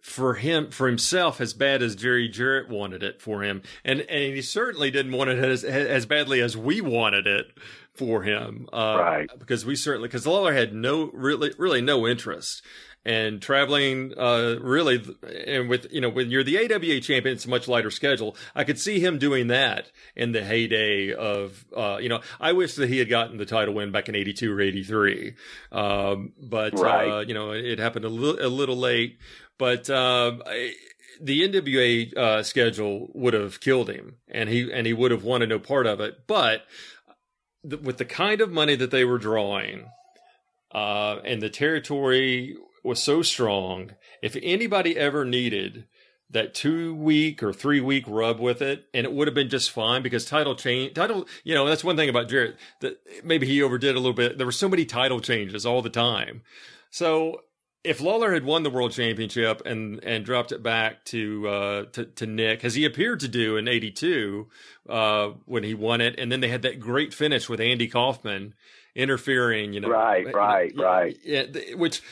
for 0.00 0.34
him 0.34 0.70
for 0.70 0.86
himself 0.86 1.40
as 1.40 1.52
bad 1.52 1.82
as 1.82 1.96
Jerry 1.96 2.28
Jarrett 2.28 2.68
wanted 2.68 3.02
it 3.02 3.20
for 3.20 3.42
him, 3.42 3.62
and 3.84 4.02
and 4.02 4.34
he 4.34 4.42
certainly 4.42 4.92
didn't 4.92 5.12
want 5.12 5.28
it 5.30 5.38
as 5.38 5.64
as 5.64 6.06
badly 6.06 6.40
as 6.40 6.56
we 6.56 6.80
wanted 6.80 7.26
it 7.26 7.46
for 7.94 8.22
him, 8.22 8.68
uh, 8.72 8.96
right? 8.98 9.30
Because 9.38 9.66
we 9.66 9.74
certainly 9.74 10.08
because 10.08 10.26
Lawler 10.26 10.54
had 10.54 10.72
no 10.72 11.10
really 11.12 11.52
really 11.58 11.82
no 11.82 12.06
interest 12.06 12.62
and 13.04 13.40
traveling 13.40 14.12
uh, 14.18 14.56
really 14.60 15.02
and 15.46 15.68
with 15.68 15.86
you 15.90 16.00
know 16.00 16.10
when 16.10 16.30
you're 16.30 16.44
the 16.44 16.58
AWA 16.58 17.00
champion 17.00 17.34
it's 17.34 17.46
a 17.46 17.48
much 17.48 17.68
lighter 17.68 17.90
schedule. 17.90 18.36
I 18.54 18.64
could 18.64 18.78
see 18.78 19.00
him 19.00 19.18
doing 19.18 19.46
that 19.48 19.90
in 20.14 20.32
the 20.32 20.44
heyday 20.44 21.12
of 21.12 21.64
uh, 21.76 21.98
you 22.00 22.08
know 22.08 22.20
I 22.38 22.52
wish 22.52 22.74
that 22.74 22.88
he 22.88 22.98
had 22.98 23.08
gotten 23.08 23.38
the 23.38 23.46
title 23.46 23.74
win 23.74 23.90
back 23.90 24.08
in 24.08 24.14
82 24.14 24.52
or 24.52 24.60
83 24.60 25.34
um, 25.72 26.32
but 26.38 26.78
right. 26.78 27.08
uh, 27.08 27.20
you 27.20 27.34
know 27.34 27.52
it 27.52 27.78
happened 27.78 28.04
a, 28.04 28.08
li- 28.08 28.40
a 28.40 28.48
little 28.48 28.76
late. 28.76 29.18
But 29.58 29.90
uh, 29.90 30.38
I, 30.46 30.72
the 31.20 31.46
NWA 31.46 32.16
uh, 32.16 32.42
schedule 32.42 33.10
would 33.12 33.34
have 33.34 33.60
killed 33.60 33.90
him 33.90 34.16
and 34.28 34.48
he 34.48 34.70
and 34.72 34.86
he 34.86 34.92
would 34.92 35.10
have 35.10 35.24
wanted 35.24 35.48
no 35.48 35.58
part 35.58 35.86
of 35.86 36.00
it. 36.00 36.26
But 36.26 36.64
with 37.62 37.98
the 37.98 38.04
kind 38.04 38.40
of 38.40 38.50
money 38.50 38.74
that 38.76 38.90
they 38.90 39.04
were 39.04 39.18
drawing, 39.18 39.90
uh, 40.72 41.18
and 41.24 41.42
the 41.42 41.50
territory 41.50 42.56
was 42.82 43.02
so 43.02 43.22
strong, 43.22 43.92
if 44.22 44.36
anybody 44.42 44.96
ever 44.96 45.24
needed 45.24 45.86
that 46.30 46.54
two 46.54 46.94
week 46.94 47.42
or 47.42 47.52
three 47.52 47.80
week 47.80 48.04
rub 48.06 48.38
with 48.38 48.62
it, 48.62 48.86
and 48.94 49.04
it 49.04 49.12
would 49.12 49.26
have 49.26 49.34
been 49.34 49.48
just 49.48 49.70
fine 49.70 50.02
because 50.02 50.24
title 50.24 50.54
change, 50.54 50.94
title, 50.94 51.26
you 51.42 51.54
know, 51.54 51.66
that's 51.66 51.82
one 51.82 51.96
thing 51.96 52.08
about 52.08 52.28
Jarrett 52.28 52.56
that 52.80 53.00
maybe 53.24 53.46
he 53.46 53.62
overdid 53.62 53.96
a 53.96 53.98
little 53.98 54.12
bit. 54.12 54.38
There 54.38 54.46
were 54.46 54.52
so 54.52 54.68
many 54.68 54.84
title 54.84 55.20
changes 55.20 55.66
all 55.66 55.82
the 55.82 55.90
time. 55.90 56.42
So 56.90 57.42
if 57.82 58.00
Lawler 58.00 58.32
had 58.32 58.44
won 58.44 58.62
the 58.62 58.70
world 58.70 58.92
championship 58.92 59.62
and 59.64 60.02
and 60.04 60.24
dropped 60.24 60.52
it 60.52 60.62
back 60.62 61.04
to 61.06 61.48
uh, 61.48 61.84
to, 61.92 62.04
to 62.04 62.26
Nick, 62.26 62.64
as 62.64 62.74
he 62.74 62.84
appeared 62.84 63.20
to 63.20 63.28
do 63.28 63.56
in 63.56 63.66
'82 63.66 64.48
uh, 64.88 65.28
when 65.46 65.64
he 65.64 65.74
won 65.74 66.00
it, 66.00 66.18
and 66.18 66.30
then 66.30 66.40
they 66.40 66.48
had 66.48 66.62
that 66.62 66.78
great 66.78 67.14
finish 67.14 67.48
with 67.48 67.60
Andy 67.60 67.88
Kaufman 67.88 68.54
interfering, 68.94 69.72
you 69.72 69.80
know, 69.80 69.88
right, 69.88 70.32
right, 70.34 70.70
you 70.70 70.76
know, 70.76 70.84
right, 70.84 71.16
yeah, 71.24 71.44
which 71.74 72.02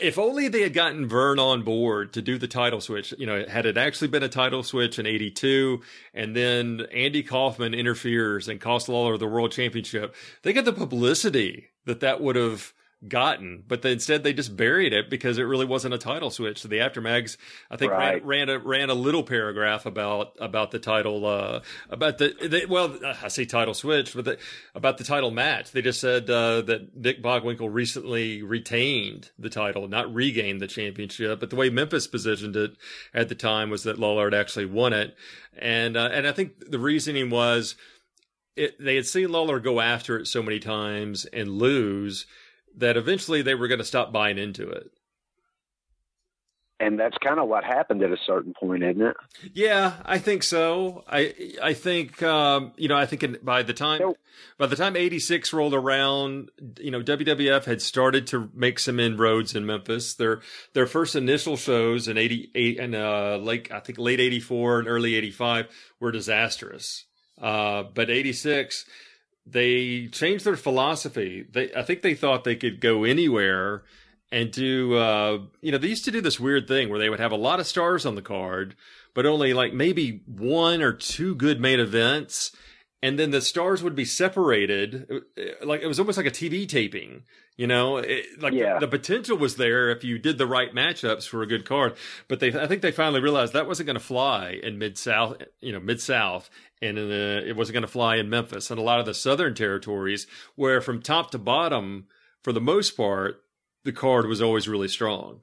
if 0.00 0.18
only 0.18 0.48
they 0.48 0.62
had 0.62 0.74
gotten 0.74 1.06
Vern 1.06 1.38
on 1.38 1.62
board 1.62 2.12
to 2.14 2.22
do 2.22 2.38
the 2.38 2.48
title 2.48 2.80
switch, 2.80 3.14
you 3.18 3.26
know, 3.26 3.44
had 3.46 3.66
it 3.66 3.76
actually 3.76 4.08
been 4.08 4.22
a 4.22 4.28
title 4.28 4.62
switch 4.62 4.98
in 4.98 5.06
82 5.06 5.80
and 6.14 6.34
then 6.34 6.86
Andy 6.92 7.22
Kaufman 7.22 7.74
interferes 7.74 8.48
and 8.48 8.60
costs 8.60 8.88
Lawler 8.88 9.16
the 9.18 9.26
world 9.26 9.52
championship, 9.52 10.14
they 10.42 10.52
get 10.52 10.64
the 10.64 10.72
publicity 10.72 11.68
that 11.84 12.00
that 12.00 12.20
would 12.20 12.36
have 12.36 12.72
gotten, 13.08 13.64
but 13.66 13.80
they, 13.82 13.92
instead 13.92 14.22
they 14.22 14.32
just 14.32 14.56
buried 14.56 14.92
it 14.92 15.08
because 15.08 15.38
it 15.38 15.44
really 15.44 15.64
wasn't 15.64 15.94
a 15.94 15.98
title 15.98 16.30
switch. 16.30 16.60
So 16.60 16.68
the 16.68 16.80
Apter 16.80 17.00
Mags, 17.00 17.38
I 17.70 17.76
think, 17.76 17.92
right. 17.92 18.24
ran, 18.24 18.48
ran 18.48 18.48
a 18.50 18.58
ran 18.58 18.90
a 18.90 18.94
little 18.94 19.22
paragraph 19.22 19.86
about 19.86 20.36
about 20.38 20.70
the 20.70 20.78
title, 20.78 21.24
uh, 21.24 21.60
about 21.88 22.18
the, 22.18 22.34
the 22.40 22.66
well, 22.66 22.98
I 23.04 23.28
say 23.28 23.46
title 23.46 23.74
switch, 23.74 24.14
but 24.14 24.24
the, 24.26 24.38
about 24.74 24.98
the 24.98 25.04
title 25.04 25.30
match. 25.30 25.72
They 25.72 25.82
just 25.82 26.00
said 26.00 26.28
uh, 26.28 26.60
that 26.62 26.94
Nick 26.94 27.22
Bockwinkel 27.22 27.72
recently 27.72 28.42
retained 28.42 29.30
the 29.38 29.50
title, 29.50 29.88
not 29.88 30.12
regained 30.12 30.60
the 30.60 30.66
championship. 30.66 31.40
But 31.40 31.50
the 31.50 31.56
way 31.56 31.70
Memphis 31.70 32.06
positioned 32.06 32.56
it 32.56 32.72
at 33.14 33.28
the 33.28 33.34
time 33.34 33.70
was 33.70 33.84
that 33.84 33.98
Lawler 33.98 34.24
had 34.24 34.34
actually 34.34 34.66
won 34.66 34.92
it, 34.92 35.16
and 35.56 35.96
uh, 35.96 36.10
and 36.12 36.26
I 36.26 36.32
think 36.32 36.70
the 36.70 36.78
reasoning 36.78 37.30
was. 37.30 37.76
It, 38.56 38.84
they 38.84 38.96
had 38.96 39.06
seen 39.06 39.30
Lawler 39.30 39.58
go 39.60 39.80
after 39.80 40.18
it 40.18 40.26
so 40.26 40.42
many 40.42 40.58
times 40.58 41.24
and 41.24 41.48
lose 41.48 42.26
that 42.76 42.96
eventually 42.96 43.42
they 43.42 43.54
were 43.54 43.68
going 43.68 43.78
to 43.78 43.84
stop 43.84 44.12
buying 44.12 44.38
into 44.38 44.68
it. 44.68 44.90
And 46.80 46.98
that's 46.98 47.16
kind 47.18 47.38
of 47.38 47.46
what 47.46 47.62
happened 47.62 48.02
at 48.02 48.10
a 48.10 48.16
certain 48.26 48.54
point, 48.58 48.82
isn't 48.82 49.02
it? 49.02 49.16
Yeah, 49.52 49.96
I 50.02 50.16
think 50.16 50.42
so. 50.42 51.04
I 51.06 51.34
I 51.62 51.74
think 51.74 52.22
um, 52.22 52.72
you 52.78 52.88
know 52.88 52.96
I 52.96 53.04
think 53.04 53.22
in, 53.22 53.36
by 53.42 53.62
the 53.62 53.74
time 53.74 54.00
Nope. 54.00 54.16
by 54.56 54.66
the 54.66 54.76
time 54.76 54.96
'86 54.96 55.52
rolled 55.52 55.74
around, 55.74 56.48
you 56.80 56.90
know 56.90 57.02
WWF 57.02 57.66
had 57.66 57.82
started 57.82 58.26
to 58.28 58.50
make 58.54 58.78
some 58.78 58.98
inroads 58.98 59.54
in 59.54 59.66
Memphis. 59.66 60.14
Their 60.14 60.40
their 60.72 60.86
first 60.86 61.14
initial 61.14 61.58
shows 61.58 62.08
in 62.08 62.16
'88 62.16 62.80
and 62.80 62.94
uh, 62.94 63.36
late 63.36 63.70
I 63.70 63.80
think 63.80 63.98
late 63.98 64.18
'84 64.18 64.78
and 64.78 64.88
early 64.88 65.16
'85 65.16 65.66
were 66.00 66.12
disastrous. 66.12 67.04
Uh, 67.38 67.82
but 67.82 68.08
'86 68.08 68.86
they 69.46 70.08
changed 70.08 70.44
their 70.44 70.56
philosophy. 70.56 71.46
They, 71.50 71.72
I 71.74 71.82
think 71.82 72.02
they 72.02 72.14
thought 72.14 72.44
they 72.44 72.56
could 72.56 72.80
go 72.80 73.04
anywhere 73.04 73.82
and 74.32 74.50
do, 74.50 74.94
uh, 74.94 75.38
you 75.60 75.72
know, 75.72 75.78
they 75.78 75.88
used 75.88 76.04
to 76.04 76.10
do 76.10 76.20
this 76.20 76.38
weird 76.38 76.68
thing 76.68 76.88
where 76.88 76.98
they 76.98 77.08
would 77.08 77.20
have 77.20 77.32
a 77.32 77.36
lot 77.36 77.60
of 77.60 77.66
stars 77.66 78.06
on 78.06 78.14
the 78.14 78.22
card, 78.22 78.76
but 79.14 79.26
only 79.26 79.52
like 79.52 79.72
maybe 79.72 80.22
one 80.26 80.82
or 80.82 80.92
two 80.92 81.34
good 81.34 81.60
main 81.60 81.80
events. 81.80 82.54
And 83.02 83.18
then 83.18 83.30
the 83.30 83.40
stars 83.40 83.82
would 83.82 83.94
be 83.94 84.04
separated, 84.04 85.06
uh, 85.10 85.40
uh, 85.40 85.66
like 85.66 85.80
it 85.80 85.86
was 85.86 85.98
almost 85.98 86.18
like 86.18 86.26
a 86.26 86.30
TV 86.30 86.68
taping, 86.68 87.22
you 87.56 87.66
know. 87.66 87.96
It, 87.96 88.26
like 88.42 88.52
Yeah. 88.52 88.74
the, 88.74 88.80
the 88.80 88.88
potential 88.88 89.38
was 89.38 89.56
there 89.56 89.88
if 89.88 90.04
you 90.04 90.18
did 90.18 90.36
the 90.36 90.46
right 90.46 90.74
matchups 90.74 91.26
for 91.26 91.40
a 91.42 91.46
good 91.46 91.64
card, 91.64 91.94
but 92.28 92.40
they, 92.40 92.48
I 92.48 92.66
think 92.66 92.82
they 92.82 92.92
finally 92.92 93.20
realized 93.22 93.54
that 93.54 93.66
wasn't 93.66 93.86
going 93.86 93.98
to 93.98 94.04
fly 94.04 94.60
in 94.62 94.76
mid 94.78 94.98
South, 94.98 95.38
you 95.62 95.72
know, 95.72 95.80
mid 95.80 96.00
South, 96.00 96.50
and 96.82 96.98
the, 96.98 97.42
uh, 97.42 97.48
it 97.48 97.56
wasn't 97.56 97.74
going 97.74 97.82
to 97.82 97.88
fly 97.88 98.16
in 98.16 98.28
Memphis 98.28 98.70
and 98.70 98.78
a 98.78 98.82
lot 98.82 99.00
of 99.00 99.06
the 99.06 99.14
southern 99.14 99.54
territories 99.54 100.26
where 100.54 100.82
from 100.82 101.00
top 101.00 101.30
to 101.30 101.38
bottom, 101.38 102.06
for 102.44 102.52
the 102.52 102.60
most 102.60 102.98
part, 102.98 103.42
the 103.84 103.92
card 103.92 104.26
was 104.26 104.42
always 104.42 104.68
really 104.68 104.88
strong. 104.88 105.40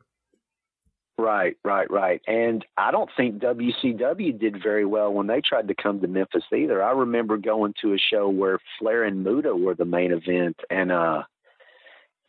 Right, 1.20 1.58
right, 1.64 1.90
right. 1.90 2.22
And 2.28 2.64
I 2.78 2.92
don't 2.92 3.10
think 3.18 3.42
WCW 3.42 4.40
did 4.40 4.62
very 4.62 4.86
well 4.86 5.12
when 5.12 5.26
they 5.26 5.42
tried 5.42 5.68
to 5.68 5.76
come 5.76 6.00
to 6.02 6.08
Memphis 6.08 6.44
either. 6.56 6.84
I 6.84 6.92
remember 6.92 7.38
going 7.38 7.74
to 7.82 7.94
a 7.94 7.98
show 7.98 8.30
where 8.30 8.60
Flair 8.78 9.04
and 9.04 9.24
Muta 9.24 9.56
were 9.56 9.74
the 9.74 9.86
main 9.86 10.12
event, 10.12 10.58
and 10.70 10.92
uh, 10.92 11.24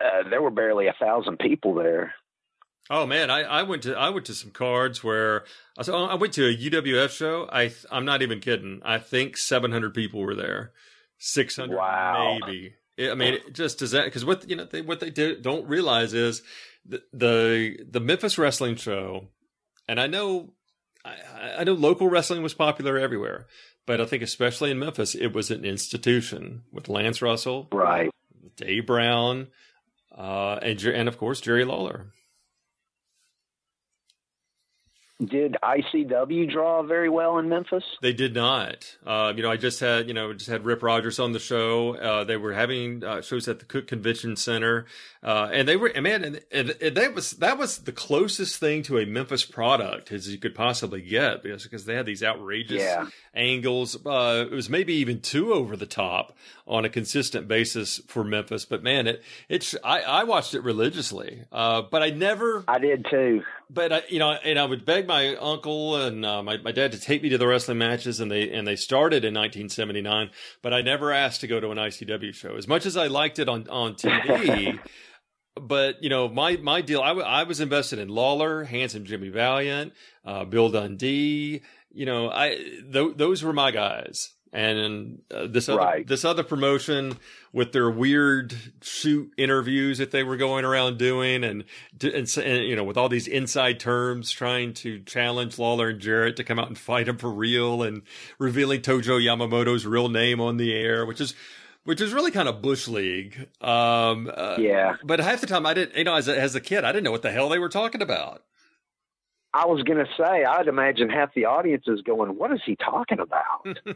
uh 0.01 0.29
there 0.31 0.41
were 0.41 0.51
barely 0.51 0.87
a 0.87 0.95
thousand 0.99 1.39
people 1.39 1.75
there. 1.75 2.15
Oh 2.91 3.05
man, 3.05 3.31
I, 3.31 3.43
I 3.43 3.63
went 3.65 3.83
to 3.83 3.95
I 3.95 4.09
went 4.09 4.25
to 4.27 4.35
some 4.35 4.51
cards 4.51 5.05
where 5.05 5.45
I 5.77 5.83
saw, 5.83 6.07
I 6.07 6.15
went 6.15 6.33
to 6.35 6.47
a 6.49 6.57
UWF 6.57 7.11
show. 7.11 7.47
I 7.53 7.71
I'm 7.91 8.07
not 8.07 8.23
even 8.23 8.41
kidding. 8.41 8.81
I 8.83 8.99
think 8.99 9.37
700 9.37 9.93
people 9.93 10.23
were 10.23 10.35
there, 10.35 10.73
600 11.19 11.77
Wow. 11.77 12.39
maybe. 12.41 12.75
I 12.99 13.15
mean, 13.15 13.35
it 13.35 13.53
just 13.53 13.79
does 13.79 13.93
that 13.93 14.07
because 14.07 14.25
what 14.25 14.49
you 14.49 14.57
know 14.57 14.65
they, 14.65 14.81
what 14.81 15.01
they 15.01 15.11
do, 15.11 15.37
don't 15.37 15.69
realize 15.69 16.15
is 16.15 16.43
the, 16.89 17.03
the 17.13 17.77
the 17.91 18.01
Memphis 18.01 18.39
wrestling 18.39 18.77
show, 18.77 19.29
and 19.87 20.01
I 20.01 20.07
know 20.07 20.55
I, 21.05 21.17
I 21.59 21.65
know 21.65 21.75
local 21.75 22.09
wrestling 22.09 22.43
was 22.43 22.55
popular 22.55 22.99
everywhere, 22.99 23.47
but 23.87 24.01
I 24.01 24.07
think 24.07 24.23
especially 24.23 24.71
in 24.71 24.79
Memphis 24.79 25.15
it 25.15 25.33
was 25.33 25.51
an 25.51 25.65
institution 25.65 26.63
with 26.73 26.89
Lance 26.89 27.21
Russell, 27.23 27.69
Right. 27.73 28.11
Dave 28.57 28.87
Brown, 28.87 29.49
uh, 30.17 30.59
and 30.63 30.83
and 30.85 31.09
of 31.09 31.19
course 31.19 31.41
Jerry 31.41 31.65
Lawler. 31.65 32.13
Did 35.25 35.57
ICW 35.65 36.49
draw 36.53 36.85
very 36.85 37.09
well 37.09 37.39
in 37.39 37.49
Memphis? 37.49 37.83
They 38.03 38.13
did 38.13 38.35
not. 38.37 38.97
Uh, 39.05 39.33
you 39.37 39.43
know, 39.43 39.51
I 39.51 39.57
just 39.57 39.81
had 39.81 40.07
you 40.07 40.15
know 40.15 40.33
just 40.33 40.49
had 40.49 40.65
Rip 40.65 40.81
Rogers 40.81 41.19
on 41.19 41.33
the 41.33 41.41
show. 41.41 41.97
Uh, 41.97 42.23
they 42.23 42.37
were 42.37 42.53
having 42.53 43.03
uh, 43.03 43.21
shows 43.21 43.49
at 43.49 43.59
the 43.59 43.65
Cook 43.65 43.89
Convention 43.89 44.37
Center, 44.37 44.87
uh, 45.25 45.49
and 45.53 45.67
they 45.67 45.77
were 45.77 45.89
and 45.89 46.05
man, 46.05 46.23
and, 46.23 46.41
and, 46.53 46.71
and 46.81 46.97
that 46.97 47.17
was 47.17 47.33
that 47.33 47.59
was 47.59 47.79
the 47.79 47.91
closest 47.91 48.61
thing 48.61 48.83
to 48.85 48.99
a 48.99 49.07
Memphis 49.07 49.45
product 49.45 50.13
as 50.13 50.29
you 50.29 50.39
could 50.39 50.55
possibly 50.55 51.03
get 51.03 51.43
because 51.43 51.65
because 51.65 51.85
they 51.85 51.95
had 51.97 52.07
these 52.07 52.23
outrageous 52.23 52.81
Yeah. 52.81 53.07
angles. 53.35 53.97
Uh, 54.07 54.45
it 54.49 54.55
was 54.55 54.71
maybe 54.71 54.95
even 54.95 55.21
too 55.21 55.53
over 55.53 55.77
the 55.77 55.85
top 55.87 56.37
on 56.65 56.85
a 56.85 56.89
consistent 56.89 57.49
basis 57.49 58.01
for 58.07 58.23
Memphis. 58.23 58.65
But 58.65 58.85
man, 58.85 59.09
it 59.09 59.25
it's 59.49 59.75
I, 59.83 60.01
I 60.03 60.23
watched 60.25 60.55
it 60.55 60.63
religiously, 60.63 61.43
uh, 61.51 61.83
but 61.83 62.05
I 62.05 62.11
never 62.11 62.63
I 62.69 62.79
did 62.79 63.05
too. 63.11 63.43
But 63.71 63.93
I, 63.93 64.03
you 64.09 64.19
know, 64.19 64.31
and 64.33 64.59
I 64.59 64.65
would 64.65 64.85
beg 64.85 65.07
my 65.07 65.37
uncle 65.37 65.97
and 65.97 66.25
uh, 66.25 66.43
my 66.43 66.57
my 66.59 66.73
dad 66.73 66.93
to 66.93 67.01
take 67.01 67.23
me 67.23 67.29
to 67.31 67.39
the 67.39 67.47
wrestling 67.47 67.79
matches, 67.79 68.21
and 68.21 68.31
they 68.31 68.51
and 68.51 68.67
they 68.67 68.77
started 68.77 69.25
in 69.25 69.35
1979. 69.35 70.31
But 70.63 70.73
I 70.73 70.83
never 70.83 71.13
asked 71.13 71.41
to 71.43 71.47
go 71.47 71.61
to 71.61 71.71
an 71.71 71.79
ICW 71.79 72.35
show, 72.35 72.57
as 72.57 72.67
much 72.67 72.87
as 72.87 72.97
I 72.97 73.09
liked 73.09 73.39
it 73.39 73.49
on 73.49 73.69
on 73.69 73.95
TV. 73.95 74.79
but 75.61 76.03
you 76.03 76.09
know, 76.09 76.29
my 76.29 76.57
my 76.57 76.81
deal, 76.81 77.01
I, 77.01 77.09
w- 77.09 77.27
I 77.27 77.43
was 77.43 77.61
invested 77.61 77.99
in 77.99 78.09
Lawler, 78.09 78.65
handsome 78.65 79.05
Jimmy 79.05 79.29
Valiant, 79.29 79.93
uh, 80.25 80.45
Bill 80.45 80.71
Dundee. 80.71 81.63
You 81.91 82.07
know, 82.07 82.31
I 82.31 82.57
th- 82.93 83.17
those 83.17 83.43
were 83.43 83.53
my 83.53 83.71
guys. 83.71 84.31
And 84.53 85.21
uh, 85.31 85.47
this 85.47 85.69
other 85.69 85.79
Right. 85.79 86.07
this 86.07 86.25
other 86.25 86.43
promotion 86.43 87.19
with 87.53 87.73
their 87.73 87.91
weird 87.91 88.55
shoot 88.83 89.31
interviews 89.37 89.99
that 89.99 90.11
they 90.11 90.23
were 90.23 90.37
going 90.39 90.65
around 90.65 90.99
doing, 90.99 91.45
and, 91.45 91.65
and, 92.03 92.37
and 92.39 92.65
you 92.65 92.75
know 92.75 92.85
with 92.85 92.97
all 92.97 93.09
these 93.11 93.27
inside 93.27 93.79
terms, 93.79 94.31
trying 94.31 94.73
to 94.75 95.01
challenge 95.01 95.59
Lawler 95.59 95.91
and 95.91 96.01
Jarrett 96.01 96.37
to 96.37 96.45
come 96.45 96.59
out 96.59 96.69
and 96.69 96.79
fight 96.79 97.09
him 97.09 97.19
for 97.19 97.31
real, 97.31 97.83
and 97.83 98.03
revealing 98.39 98.81
Tojo 98.81 99.21
Yamamoto's 99.23 99.85
real 99.87 100.09
name 100.09 100.41
on 100.41 100.57
the 100.57 100.75
air, 100.75 101.05
which 101.05 101.21
is 101.21 101.35
which 101.85 102.01
is 102.01 102.13
really 102.13 102.31
kind 102.31 102.49
of 102.49 102.61
bush 102.63 102.87
league. 102.89 103.49
Um, 103.63 104.31
uh, 104.35 104.57
Yeah. 104.59 104.97
but 105.05 105.21
half 105.21 105.41
the 105.41 105.47
time 105.47 105.65
I 105.67 105.73
didn't, 105.75 105.97
you 105.97 106.05
know, 106.05 106.15
as 106.17 106.29
a, 106.29 106.39
as 106.39 106.55
a 106.55 106.61
kid, 106.61 106.85
I 106.85 106.93
didn't 106.93 107.05
know 107.05 107.11
what 107.11 107.23
the 107.23 107.31
hell 107.31 107.49
they 107.49 107.59
were 107.59 107.71
talking 107.71 108.03
about. 108.03 108.43
I 109.53 109.67
was 109.67 109.83
going 109.83 109.99
to 109.99 110.11
say, 110.17 110.45
I'd 110.45 110.69
imagine 110.69 111.09
half 111.09 111.33
the 111.35 111.47
audience 111.47 111.85
is 111.87 112.03
going, 112.03 112.37
"What 112.37 112.53
is 112.53 112.61
he 112.65 112.77
talking 112.77 113.19
about?" 113.21 113.67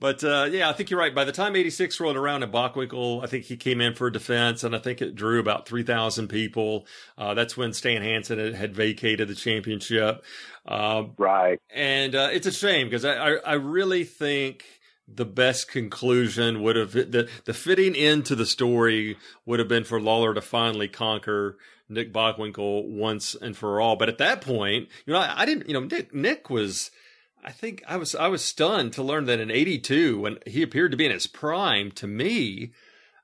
But 0.00 0.24
uh, 0.24 0.48
yeah, 0.50 0.70
I 0.70 0.72
think 0.72 0.88
you're 0.88 0.98
right. 0.98 1.14
By 1.14 1.26
the 1.26 1.32
time 1.32 1.54
'86 1.54 2.00
rolled 2.00 2.16
around 2.16 2.42
and 2.42 2.50
Bockwinkel, 2.50 3.22
I 3.22 3.26
think 3.26 3.44
he 3.44 3.58
came 3.58 3.82
in 3.82 3.94
for 3.94 4.06
a 4.06 4.12
defense, 4.12 4.64
and 4.64 4.74
I 4.74 4.78
think 4.78 5.02
it 5.02 5.14
drew 5.14 5.38
about 5.38 5.68
three 5.68 5.82
thousand 5.82 6.28
people. 6.28 6.86
Uh, 7.18 7.34
that's 7.34 7.54
when 7.54 7.74
Stan 7.74 8.00
Hansen 8.00 8.54
had, 8.54 8.74
vacated 8.74 9.28
the 9.28 9.34
championship, 9.34 10.24
um, 10.66 11.12
right. 11.18 11.60
and 11.68 12.14
uh, 12.14 12.30
it's 12.32 12.46
a 12.46 12.52
shame 12.52 12.86
because 12.86 13.04
I, 13.04 13.12
I 13.12 13.30
I 13.44 13.52
really 13.54 14.04
think 14.04 14.64
the 15.06 15.26
best 15.26 15.68
conclusion 15.68 16.62
would 16.62 16.76
have 16.76 16.92
the 16.92 17.28
the 17.44 17.52
fitting 17.52 17.94
into 17.94 18.34
the 18.34 18.46
story 18.46 19.18
would 19.44 19.58
have 19.58 19.68
been 19.68 19.84
for 19.84 20.00
Lawler 20.00 20.32
to 20.32 20.40
finally 20.40 20.88
conquer 20.88 21.58
Nick 21.90 22.12
Bockwinkel 22.12 22.88
once 22.88 23.34
and 23.34 23.56
for 23.56 23.80
all. 23.80 23.96
But 23.96 24.08
at 24.08 24.18
that 24.18 24.40
point, 24.40 24.88
you 25.06 25.12
know, 25.12 25.18
I, 25.20 25.42
I 25.42 25.46
didn't, 25.46 25.68
you 25.68 25.74
know, 25.74 25.80
Nick 25.80 26.14
Nick 26.14 26.48
was. 26.50 26.90
I 27.42 27.52
think 27.52 27.82
I 27.88 27.96
was 27.96 28.14
I 28.14 28.28
was 28.28 28.44
stunned 28.44 28.92
to 28.94 29.02
learn 29.02 29.24
that 29.26 29.40
in 29.40 29.50
'82, 29.50 30.20
when 30.20 30.38
he 30.46 30.62
appeared 30.62 30.90
to 30.90 30.96
be 30.98 31.06
in 31.06 31.12
his 31.12 31.26
prime, 31.26 31.90
to 31.92 32.06
me, 32.06 32.72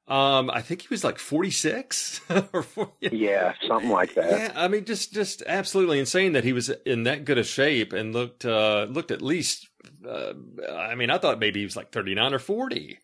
Um, 0.09 0.51
I 0.51 0.63
think 0.63 0.83
he 0.83 0.89
was 0.89 1.03
like 1.05 1.19
46 1.19 2.21
or 2.53 2.63
40. 2.63 2.93
Yeah, 3.13 3.55
something 3.67 3.91
like 3.91 4.15
that. 4.15 4.31
Yeah, 4.31 4.53
I 4.55 4.69
mean, 4.69 4.85
just 4.85 5.13
just 5.13 5.43
absolutely 5.47 5.99
insane 5.99 6.33
that 6.33 6.45
he 6.45 6.53
was 6.53 6.71
in 6.87 7.03
that 7.05 7.25
good 7.25 7.39
a 7.39 7.45
shape 7.45 7.93
and 7.93 8.13
looked 8.15 8.45
uh, 8.45 8.87
looked 8.89 9.11
at 9.11 9.21
least. 9.21 9.69
Uh, 10.07 10.33
I 10.73 10.95
mean, 10.95 11.11
I 11.11 11.19
thought 11.19 11.39
maybe 11.41 11.61
he 11.61 11.67
was 11.67 11.77
like 11.77 11.91
39 11.93 12.35
or 12.35 12.39
40. 12.39 12.99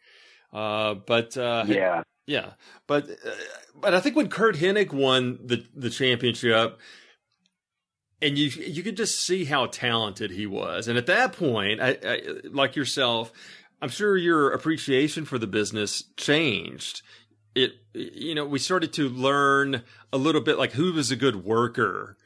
Uh, 0.52 0.94
but 0.94 1.36
uh, 1.36 1.64
yeah, 1.66 2.02
yeah, 2.26 2.52
but 2.86 3.10
uh, 3.10 3.30
but 3.74 3.94
I 3.94 4.00
think 4.00 4.16
when 4.16 4.28
Curt 4.28 4.56
Hennig 4.56 4.92
won 4.92 5.38
the 5.44 5.64
the 5.74 5.90
championship, 5.90 6.78
and 8.20 8.38
you 8.38 8.48
you 8.48 8.82
could 8.82 8.96
just 8.96 9.20
see 9.20 9.44
how 9.44 9.66
talented 9.66 10.30
he 10.30 10.46
was, 10.46 10.88
and 10.88 10.96
at 10.96 11.06
that 11.06 11.32
point, 11.32 11.80
I, 11.80 11.98
I, 12.04 12.20
like 12.44 12.76
yourself, 12.76 13.32
I'm 13.80 13.88
sure 13.88 14.16
your 14.16 14.52
appreciation 14.52 15.24
for 15.24 15.38
the 15.38 15.46
business 15.48 16.04
changed. 16.16 17.02
It 17.54 17.72
you 17.92 18.34
know 18.34 18.46
we 18.46 18.58
started 18.58 18.92
to 18.94 19.08
learn 19.08 19.82
a 20.12 20.16
little 20.16 20.40
bit 20.40 20.58
like 20.58 20.72
who 20.72 20.92
was 20.92 21.10
a 21.10 21.16
good 21.16 21.44
worker 21.44 22.16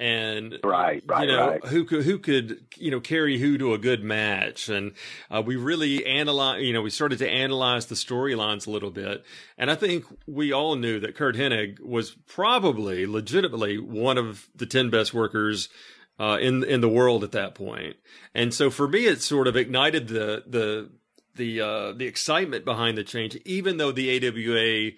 and 0.00 0.58
right, 0.64 1.02
right, 1.06 1.22
you 1.22 1.34
know 1.34 1.48
right. 1.50 1.64
who 1.66 1.84
could 1.84 2.04
who 2.04 2.18
could 2.18 2.66
you 2.76 2.90
know 2.90 3.00
carry 3.00 3.38
who 3.38 3.56
to 3.58 3.74
a 3.74 3.78
good 3.78 4.02
match, 4.02 4.68
and 4.68 4.92
uh, 5.30 5.42
we 5.44 5.56
really 5.56 6.04
analyze. 6.04 6.62
You 6.62 6.72
know, 6.72 6.82
we 6.82 6.90
started 6.90 7.18
to 7.20 7.28
analyze 7.28 7.86
the 7.86 7.94
storylines 7.94 8.66
a 8.66 8.70
little 8.70 8.90
bit, 8.90 9.24
and 9.56 9.70
I 9.70 9.76
think 9.76 10.04
we 10.26 10.52
all 10.52 10.74
knew 10.74 10.98
that 11.00 11.14
Curt 11.14 11.36
Hennig 11.36 11.80
was 11.80 12.10
probably 12.26 13.06
legitimately 13.06 13.78
one 13.78 14.18
of 14.18 14.48
the 14.54 14.66
ten 14.66 14.90
best 14.90 15.14
workers. 15.14 15.68
Uh, 16.16 16.38
in 16.40 16.62
in 16.62 16.80
the 16.80 16.88
world 16.88 17.24
at 17.24 17.32
that 17.32 17.56
point, 17.56 17.96
and 18.36 18.54
so 18.54 18.70
for 18.70 18.86
me, 18.86 19.06
it 19.06 19.20
sort 19.20 19.48
of 19.48 19.56
ignited 19.56 20.06
the 20.06 20.44
the 20.46 20.88
the 21.34 21.60
uh, 21.60 21.92
the 21.92 22.06
excitement 22.06 22.64
behind 22.64 22.96
the 22.96 23.02
change, 23.02 23.34
even 23.44 23.78
though 23.78 23.90
the 23.90 24.28
AWA 24.28 24.92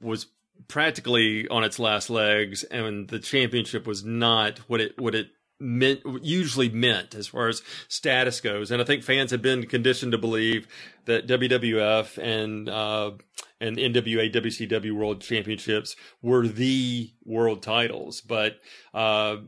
was 0.00 0.26
practically 0.66 1.46
on 1.48 1.64
its 1.64 1.78
last 1.78 2.10
legs, 2.10 2.64
and 2.64 3.08
the 3.08 3.18
championship 3.18 3.86
was 3.86 4.04
not 4.04 4.58
what 4.60 4.80
it 4.80 4.98
what 4.98 5.14
it 5.14 5.28
meant 5.60 6.00
usually 6.22 6.68
meant 6.68 7.14
as 7.14 7.28
far 7.28 7.48
as 7.48 7.62
status 7.88 8.40
goes. 8.40 8.70
And 8.70 8.80
I 8.80 8.84
think 8.84 9.02
fans 9.02 9.30
have 9.30 9.42
been 9.42 9.66
conditioned 9.66 10.12
to 10.12 10.18
believe 10.18 10.68
that 11.06 11.26
WWF 11.26 12.18
and 12.18 12.68
uh, 12.68 13.12
and 13.60 13.76
NWA 13.76 14.32
WCW 14.32 14.92
World 14.92 15.20
Championships 15.20 15.96
were 16.22 16.46
the 16.46 17.12
world 17.24 17.62
titles, 17.62 18.20
but. 18.20 18.58
Uh, 18.92 19.38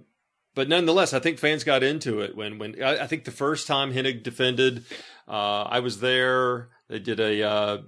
but 0.52 0.68
nonetheless, 0.68 1.14
I 1.14 1.20
think 1.20 1.38
fans 1.38 1.62
got 1.62 1.84
into 1.84 2.20
it 2.20 2.36
when 2.36 2.58
when 2.58 2.82
I, 2.82 3.04
I 3.04 3.06
think 3.06 3.24
the 3.24 3.30
first 3.30 3.68
time 3.68 3.94
Hennig 3.94 4.24
defended, 4.24 4.84
uh, 5.28 5.62
I 5.62 5.78
was 5.78 6.00
there. 6.00 6.70
They 6.91 6.99
did 6.99 7.20
a, 7.20 7.43
uh, 7.45 7.78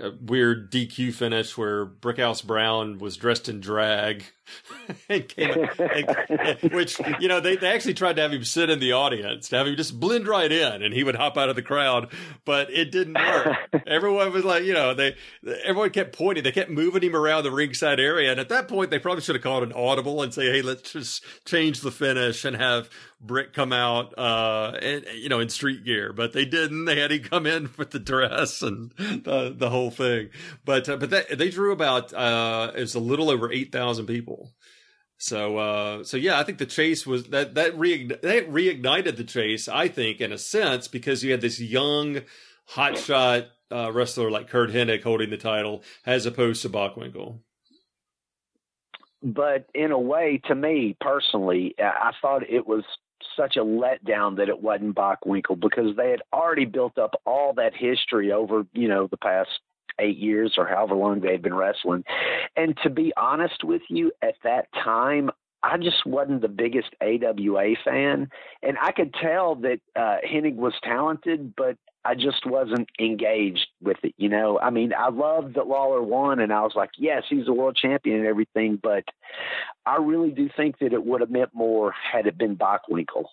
a 0.00 0.12
weird 0.20 0.70
DQ 0.70 1.14
finish 1.14 1.58
where 1.58 1.84
Brickhouse 1.84 2.44
Brown 2.46 2.98
was 2.98 3.16
dressed 3.16 3.48
in 3.48 3.58
drag, 3.58 4.24
and 5.08 5.28
came, 5.28 5.68
and, 5.78 6.72
which 6.72 7.00
you 7.20 7.28
know 7.28 7.40
they, 7.40 7.56
they 7.56 7.68
actually 7.68 7.94
tried 7.94 8.16
to 8.16 8.22
have 8.22 8.32
him 8.32 8.44
sit 8.44 8.70
in 8.70 8.78
the 8.78 8.92
audience 8.92 9.48
to 9.48 9.56
have 9.56 9.66
him 9.66 9.76
just 9.76 9.98
blend 9.98 10.26
right 10.26 10.50
in, 10.50 10.82
and 10.82 10.94
he 10.94 11.04
would 11.04 11.16
hop 11.16 11.36
out 11.36 11.48
of 11.48 11.56
the 11.56 11.62
crowd, 11.62 12.12
but 12.44 12.70
it 12.70 12.90
didn't 12.90 13.14
work. 13.14 13.56
everyone 13.86 14.32
was 14.32 14.44
like, 14.44 14.64
you 14.64 14.74
know, 14.74 14.94
they 14.94 15.16
everyone 15.64 15.90
kept 15.90 16.16
pointing, 16.16 16.44
they 16.44 16.52
kept 16.52 16.70
moving 16.70 17.02
him 17.02 17.16
around 17.16 17.44
the 17.44 17.50
ringside 17.50 18.00
area, 18.00 18.30
and 18.30 18.40
at 18.40 18.48
that 18.48 18.68
point 18.68 18.90
they 18.90 18.98
probably 18.98 19.22
should 19.22 19.34
have 19.34 19.42
called 19.42 19.62
an 19.62 19.72
audible 19.72 20.22
and 20.22 20.32
say, 20.32 20.46
hey, 20.50 20.62
let's 20.62 20.92
just 20.92 21.24
change 21.44 21.80
the 21.80 21.90
finish 21.90 22.44
and 22.44 22.56
have 22.56 22.88
Brick 23.24 23.52
come 23.52 23.72
out, 23.72 24.18
uh, 24.18 24.76
and, 24.82 25.04
you 25.14 25.28
know, 25.28 25.38
in 25.38 25.48
street 25.48 25.84
gear, 25.84 26.12
but 26.12 26.32
they 26.32 26.44
didn't. 26.44 26.86
They 26.86 26.98
had 26.98 27.12
him 27.12 27.22
come 27.22 27.46
in 27.46 27.70
with 27.76 27.92
the 27.92 28.00
dress 28.00 28.62
and 28.62 28.90
the 28.98 29.54
the 29.56 29.70
whole 29.70 29.92
thing. 29.92 30.30
But 30.64 30.88
uh, 30.88 30.96
but 30.96 31.10
that, 31.10 31.38
they 31.38 31.48
drew 31.48 31.70
about 31.70 32.12
uh, 32.12 32.72
it 32.74 32.80
was 32.80 32.96
a 32.96 33.00
little 33.00 33.30
over 33.30 33.52
eight 33.52 33.70
thousand 33.70 34.06
people. 34.06 34.41
So 35.22 35.58
uh, 35.58 36.04
so 36.04 36.16
yeah, 36.16 36.38
I 36.38 36.42
think 36.42 36.58
the 36.58 36.66
chase 36.66 37.06
was 37.06 37.24
that 37.28 37.54
that 37.54 37.78
reign- 37.78 38.08
that 38.08 38.50
reignited 38.50 39.16
the 39.16 39.24
chase. 39.24 39.68
I 39.68 39.88
think 39.88 40.20
in 40.20 40.32
a 40.32 40.38
sense 40.38 40.88
because 40.88 41.22
you 41.22 41.30
had 41.30 41.40
this 41.40 41.60
young, 41.60 42.22
hotshot 42.70 43.46
uh, 43.70 43.92
wrestler 43.92 44.30
like 44.30 44.48
Curt 44.48 44.70
Hennig 44.70 45.02
holding 45.02 45.30
the 45.30 45.36
title 45.36 45.82
as 46.04 46.26
opposed 46.26 46.62
to 46.62 46.68
Bockwinkel 46.68 47.38
but 49.22 49.66
in 49.74 49.92
a 49.92 49.98
way, 49.98 50.40
to 50.48 50.54
me 50.54 50.96
personally, 51.00 51.74
I 51.78 52.10
thought 52.20 52.42
it 52.48 52.66
was 52.66 52.82
such 53.36 53.56
a 53.56 53.64
letdown 53.64 54.36
that 54.36 54.48
it 54.48 54.60
wasn't 54.60 54.96
Bockwinkel 54.96 55.60
because 55.60 55.96
they 55.96 56.10
had 56.10 56.22
already 56.32 56.64
built 56.64 56.98
up 56.98 57.14
all 57.24 57.54
that 57.54 57.72
history 57.74 58.32
over, 58.32 58.66
you 58.72 58.88
know, 58.88 59.06
the 59.06 59.16
past 59.16 59.50
eight 59.98 60.18
years 60.18 60.54
or 60.56 60.66
however 60.66 60.94
long 60.94 61.20
they 61.20 61.32
had 61.32 61.42
been 61.42 61.54
wrestling. 61.54 62.04
And 62.56 62.76
to 62.82 62.90
be 62.90 63.12
honest 63.16 63.64
with 63.64 63.82
you, 63.88 64.12
at 64.22 64.34
that 64.44 64.66
time, 64.72 65.30
I 65.62 65.76
just 65.76 66.04
wasn't 66.04 66.42
the 66.42 66.48
biggest 66.48 66.88
AWA 67.00 67.76
fan, 67.84 68.30
and 68.62 68.76
I 68.80 68.90
could 68.90 69.14
tell 69.14 69.54
that 69.56 69.78
uh, 69.94 70.16
Hennig 70.28 70.56
was 70.56 70.74
talented, 70.82 71.54
but 71.56 71.76
I 72.04 72.16
just 72.16 72.44
wasn't 72.44 72.88
engaged 72.98 73.68
with 73.80 73.98
it. 74.02 74.14
You 74.16 74.28
know, 74.28 74.58
I 74.58 74.70
mean, 74.70 74.92
I 74.92 75.10
loved 75.10 75.54
that 75.54 75.68
Lawler 75.68 76.02
won, 76.02 76.40
and 76.40 76.52
I 76.52 76.62
was 76.62 76.72
like, 76.74 76.90
yes, 76.98 77.22
he's 77.28 77.46
a 77.46 77.52
world 77.52 77.76
champion 77.76 78.18
and 78.18 78.26
everything, 78.26 78.78
but 78.82 79.04
I 79.86 79.96
really 79.96 80.30
do 80.30 80.50
think 80.56 80.78
that 80.80 80.92
it 80.92 81.04
would 81.04 81.20
have 81.20 81.30
meant 81.30 81.50
more 81.54 81.92
had 81.92 82.26
it 82.26 82.36
been 82.36 82.56
Bockwinkel. 82.56 83.26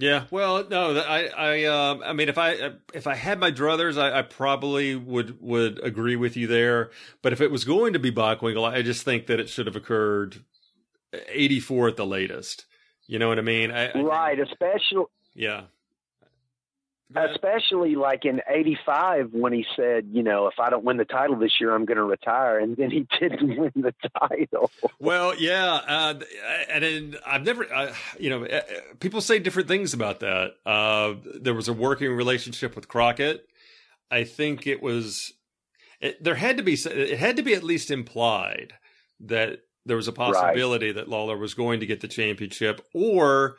Yeah, 0.00 0.24
well, 0.30 0.66
no, 0.66 0.98
I, 0.98 1.26
I, 1.26 1.64
um, 1.66 2.02
I 2.02 2.14
mean, 2.14 2.30
if 2.30 2.38
I, 2.38 2.72
if 2.94 3.06
I 3.06 3.14
had 3.14 3.38
my 3.38 3.52
druthers, 3.52 4.00
I, 4.00 4.20
I, 4.20 4.22
probably 4.22 4.96
would 4.96 5.38
would 5.42 5.78
agree 5.84 6.16
with 6.16 6.38
you 6.38 6.46
there. 6.46 6.90
But 7.20 7.34
if 7.34 7.42
it 7.42 7.50
was 7.50 7.64
going 7.64 7.92
to 7.92 7.98
be 7.98 8.10
Bockwinkel, 8.10 8.66
I 8.66 8.80
just 8.80 9.04
think 9.04 9.26
that 9.26 9.38
it 9.38 9.50
should 9.50 9.66
have 9.66 9.76
occurred 9.76 10.42
eighty 11.28 11.60
four 11.60 11.86
at 11.86 11.98
the 11.98 12.06
latest. 12.06 12.64
You 13.06 13.18
know 13.18 13.28
what 13.28 13.38
I 13.38 13.42
mean? 13.42 13.70
I, 13.70 13.92
right, 13.92 14.40
especially. 14.40 15.04
Yeah. 15.34 15.64
Especially 17.14 17.96
like 17.96 18.24
in 18.24 18.40
'85 18.48 19.32
when 19.32 19.52
he 19.52 19.66
said, 19.74 20.06
you 20.12 20.22
know, 20.22 20.46
if 20.46 20.60
I 20.60 20.70
don't 20.70 20.84
win 20.84 20.96
the 20.96 21.04
title 21.04 21.36
this 21.36 21.60
year, 21.60 21.74
I'm 21.74 21.84
going 21.84 21.96
to 21.96 22.04
retire, 22.04 22.58
and 22.60 22.76
then 22.76 22.90
he 22.90 23.06
didn't 23.20 23.56
win 23.56 23.72
the 23.74 23.92
title. 24.18 24.70
Well, 25.00 25.34
yeah, 25.36 25.74
uh, 25.74 26.20
and 26.68 26.84
then 26.84 27.16
I've 27.26 27.42
never, 27.42 27.72
uh, 27.72 27.92
you 28.18 28.30
know, 28.30 28.44
uh, 28.44 28.60
people 29.00 29.20
say 29.20 29.40
different 29.40 29.66
things 29.66 29.92
about 29.92 30.20
that. 30.20 30.52
Uh, 30.64 31.14
there 31.40 31.54
was 31.54 31.66
a 31.66 31.72
working 31.72 32.12
relationship 32.12 32.76
with 32.76 32.86
Crockett. 32.86 33.44
I 34.10 34.22
think 34.22 34.68
it 34.68 34.80
was, 34.80 35.32
it, 36.00 36.22
there 36.22 36.36
had 36.36 36.58
to 36.58 36.62
be, 36.62 36.74
it 36.74 37.18
had 37.18 37.36
to 37.36 37.42
be 37.42 37.54
at 37.54 37.64
least 37.64 37.90
implied 37.90 38.72
that 39.20 39.60
there 39.84 39.96
was 39.96 40.08
a 40.08 40.12
possibility 40.12 40.86
right. 40.86 40.94
that 40.94 41.08
Lawler 41.08 41.36
was 41.36 41.54
going 41.54 41.80
to 41.80 41.86
get 41.86 42.00
the 42.00 42.08
championship, 42.08 42.86
or 42.94 43.56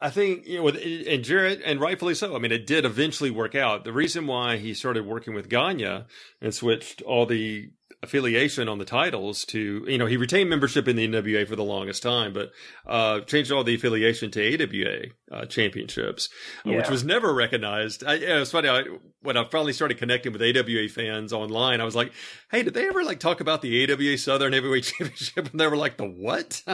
I 0.00 0.10
think 0.10 0.46
you 0.46 0.58
know, 0.58 0.62
with 0.62 0.76
and 0.76 1.22
Jarrett, 1.22 1.60
and 1.64 1.80
rightfully 1.80 2.14
so. 2.14 2.34
I 2.34 2.38
mean, 2.38 2.52
it 2.52 2.66
did 2.66 2.84
eventually 2.84 3.30
work 3.30 3.54
out. 3.54 3.84
The 3.84 3.92
reason 3.92 4.26
why 4.26 4.56
he 4.56 4.72
started 4.72 5.04
working 5.04 5.34
with 5.34 5.48
Gagne 5.48 6.04
and 6.40 6.54
switched 6.54 7.02
all 7.02 7.26
the 7.26 7.70
affiliation 8.02 8.66
on 8.68 8.78
the 8.78 8.84
titles 8.84 9.44
to 9.44 9.84
you 9.86 9.98
know 9.98 10.06
he 10.06 10.16
retained 10.16 10.48
membership 10.48 10.88
in 10.88 10.96
the 10.96 11.06
NWA 11.06 11.46
for 11.46 11.56
the 11.56 11.64
longest 11.64 12.02
time, 12.02 12.32
but 12.32 12.50
uh, 12.86 13.20
changed 13.20 13.52
all 13.52 13.62
the 13.62 13.74
affiliation 13.74 14.30
to 14.30 14.54
AWA 14.54 15.08
uh, 15.30 15.44
championships, 15.46 16.28
uh, 16.66 16.70
yeah. 16.70 16.76
which 16.78 16.88
was 16.88 17.04
never 17.04 17.34
recognized. 17.34 18.02
I, 18.04 18.14
it 18.14 18.38
was 18.38 18.50
funny 18.50 18.68
I, 18.68 18.84
when 19.22 19.36
I 19.36 19.44
finally 19.44 19.74
started 19.74 19.98
connecting 19.98 20.32
with 20.32 20.40
AWA 20.40 20.88
fans 20.88 21.32
online. 21.32 21.80
I 21.80 21.84
was 21.84 21.94
like, 21.94 22.12
"Hey, 22.50 22.62
did 22.62 22.74
they 22.74 22.88
ever 22.88 23.04
like 23.04 23.20
talk 23.20 23.40
about 23.40 23.60
the 23.60 23.84
AWA 23.84 24.16
Southern 24.16 24.54
Heavyweight 24.54 24.84
Championship?" 24.98 25.50
And 25.50 25.60
they 25.60 25.66
were 25.66 25.76
like, 25.76 25.98
"The 25.98 26.06
what?" 26.06 26.62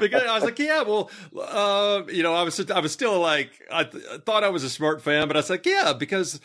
because 0.00 0.22
I 0.22 0.34
was 0.34 0.44
like, 0.44 0.58
"Yeah, 0.58 0.82
well, 0.82 1.10
uh, 1.36 2.02
you 2.08 2.22
know, 2.22 2.34
I 2.34 2.42
was 2.42 2.70
I 2.70 2.78
was 2.78 2.92
still 2.92 3.18
like 3.18 3.50
I, 3.70 3.84
th- 3.84 4.04
I 4.12 4.18
thought 4.18 4.44
I 4.44 4.50
was 4.50 4.62
a 4.62 4.70
smart 4.70 5.02
fan, 5.02 5.26
but 5.26 5.36
I 5.36 5.40
was 5.40 5.50
like, 5.50 5.66
yeah, 5.66 5.92
because." 5.92 6.40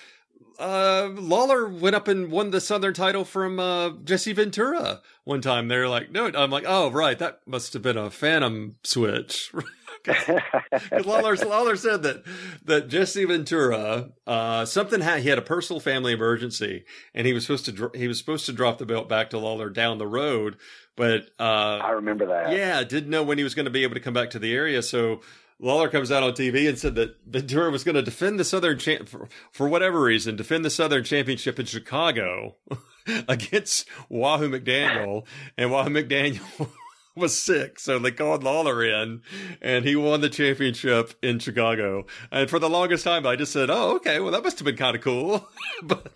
Uh, 0.60 1.10
Lawler 1.14 1.68
went 1.68 1.96
up 1.96 2.08
and 2.08 2.32
won 2.32 2.52
the 2.52 2.62
Southern 2.62 2.94
title 2.94 3.26
from 3.26 3.60
uh, 3.60 3.92
Jesse 4.04 4.34
Ventura 4.34 5.02
one 5.24 5.42
time. 5.42 5.68
They're 5.68 5.88
like, 5.90 6.12
no, 6.12 6.32
I'm 6.34 6.52
like, 6.52 6.66
oh, 6.68 6.92
right, 6.92 7.18
that 7.20 7.42
must 7.46 7.74
have 7.74 7.82
been 7.82 7.98
a 7.98 8.10
Phantom 8.10 8.76
switch. 8.84 9.52
Because 10.04 11.06
Lawler, 11.06 11.36
Lawler 11.46 11.76
said 11.76 12.04
that 12.04 12.24
that 12.66 12.90
Jesse 12.90 13.24
Ventura, 13.26 14.10
uh, 14.28 14.66
something 14.66 15.02
had, 15.02 15.22
he 15.22 15.30
had 15.30 15.38
a 15.38 15.44
personal 15.44 15.80
family 15.80 16.12
emergency, 16.12 16.84
and 17.14 17.26
he 17.26 17.32
was 17.32 17.46
supposed 17.46 17.66
to 17.66 17.92
he 17.94 18.08
was 18.08 18.18
supposed 18.18 18.46
to 18.48 18.54
drop 18.54 18.80
the 18.80 18.86
belt 18.86 19.08
back 19.08 19.30
to 19.30 19.38
Lawler 19.40 19.70
down 19.70 20.00
the 20.00 20.08
road, 20.08 20.58
but 20.96 21.30
uh, 21.40 21.80
I 21.82 21.92
remember 21.92 22.26
that. 22.28 22.52
Yeah, 22.52 22.84
didn't 22.84 23.10
know 23.10 23.24
when 23.24 23.38
he 23.38 23.44
was 23.44 23.56
going 23.56 23.66
to 23.66 23.72
be 23.72 23.84
able 23.84 23.96
to 23.96 24.02
come 24.02 24.14
back 24.14 24.32
to 24.32 24.40
the 24.40 24.54
area, 24.54 24.82
so 24.82 25.22
Lawler 25.60 25.90
comes 25.90 26.12
out 26.12 26.24
on 26.24 26.34
TV 26.34 26.68
and 26.68 26.78
said 26.78 26.96
that 26.96 27.18
Ventura 27.26 27.72
was 27.72 27.84
going 27.84 27.96
to 27.96 28.02
defend 28.02 28.40
the 28.40 28.44
Southern 28.44 28.78
champ 28.78 29.08
for, 29.08 29.30
for 29.52 29.68
whatever 29.68 30.02
reason, 30.02 30.36
defend 30.36 30.66
the 30.66 30.70
Southern 30.70 31.04
Championship 31.04 31.60
in 31.60 31.66
Chicago 31.66 32.56
against 33.28 33.88
Wahoo 34.10 34.50
McDaniel, 34.50 35.26
and 35.58 35.72
Wahoo 35.72 35.90
McDaniel 35.90 36.70
was 37.16 37.40
sick, 37.40 37.80
so 37.80 38.00
they 38.00 38.12
called 38.12 38.44
Lawler 38.44 38.84
in, 38.84 39.22
and 39.62 39.86
he 39.86 39.96
won 39.96 40.22
the 40.22 40.30
championship 40.30 41.14
in 41.22 41.40
Chicago. 41.40 42.06
And 42.32 42.50
for 42.50 42.60
the 42.60 42.70
longest 42.70 43.04
time, 43.04 43.26
I 43.28 43.36
just 43.36 43.52
said, 43.52 43.70
"Oh, 43.70 43.96
okay, 43.98 44.20
well 44.20 44.32
that 44.32 44.44
must 44.44 44.60
have 44.60 44.66
been 44.66 44.78
kind 44.78 44.96
of 44.96 45.02
cool," 45.02 45.48
but 45.84 46.16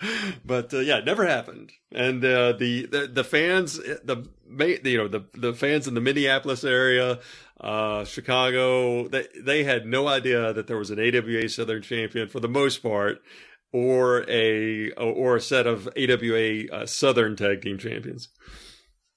but 0.44 0.72
uh, 0.72 0.78
yeah, 0.78 0.98
it 0.98 1.04
never 1.04 1.26
happened. 1.26 1.72
And 1.92 2.24
uh, 2.24 2.52
the, 2.52 2.86
the 2.86 3.06
the 3.06 3.24
fans, 3.24 3.78
the 3.78 4.28
you 4.84 4.98
know 4.98 5.08
the 5.08 5.24
the 5.34 5.54
fans 5.54 5.88
in 5.88 5.94
the 5.94 6.00
Minneapolis 6.00 6.64
area, 6.64 7.18
uh, 7.60 8.04
Chicago, 8.04 9.08
they 9.08 9.26
they 9.40 9.64
had 9.64 9.86
no 9.86 10.06
idea 10.08 10.52
that 10.52 10.66
there 10.66 10.76
was 10.76 10.90
an 10.90 10.98
AWA 10.98 11.48
Southern 11.48 11.82
champion 11.82 12.28
for 12.28 12.40
the 12.40 12.48
most 12.48 12.82
part, 12.82 13.22
or 13.72 14.24
a 14.28 14.90
or 14.92 15.36
a 15.36 15.40
set 15.40 15.66
of 15.66 15.88
AWA 15.96 16.68
uh, 16.72 16.86
Southern 16.86 17.36
Tag 17.36 17.62
Team 17.62 17.78
champions. 17.78 18.28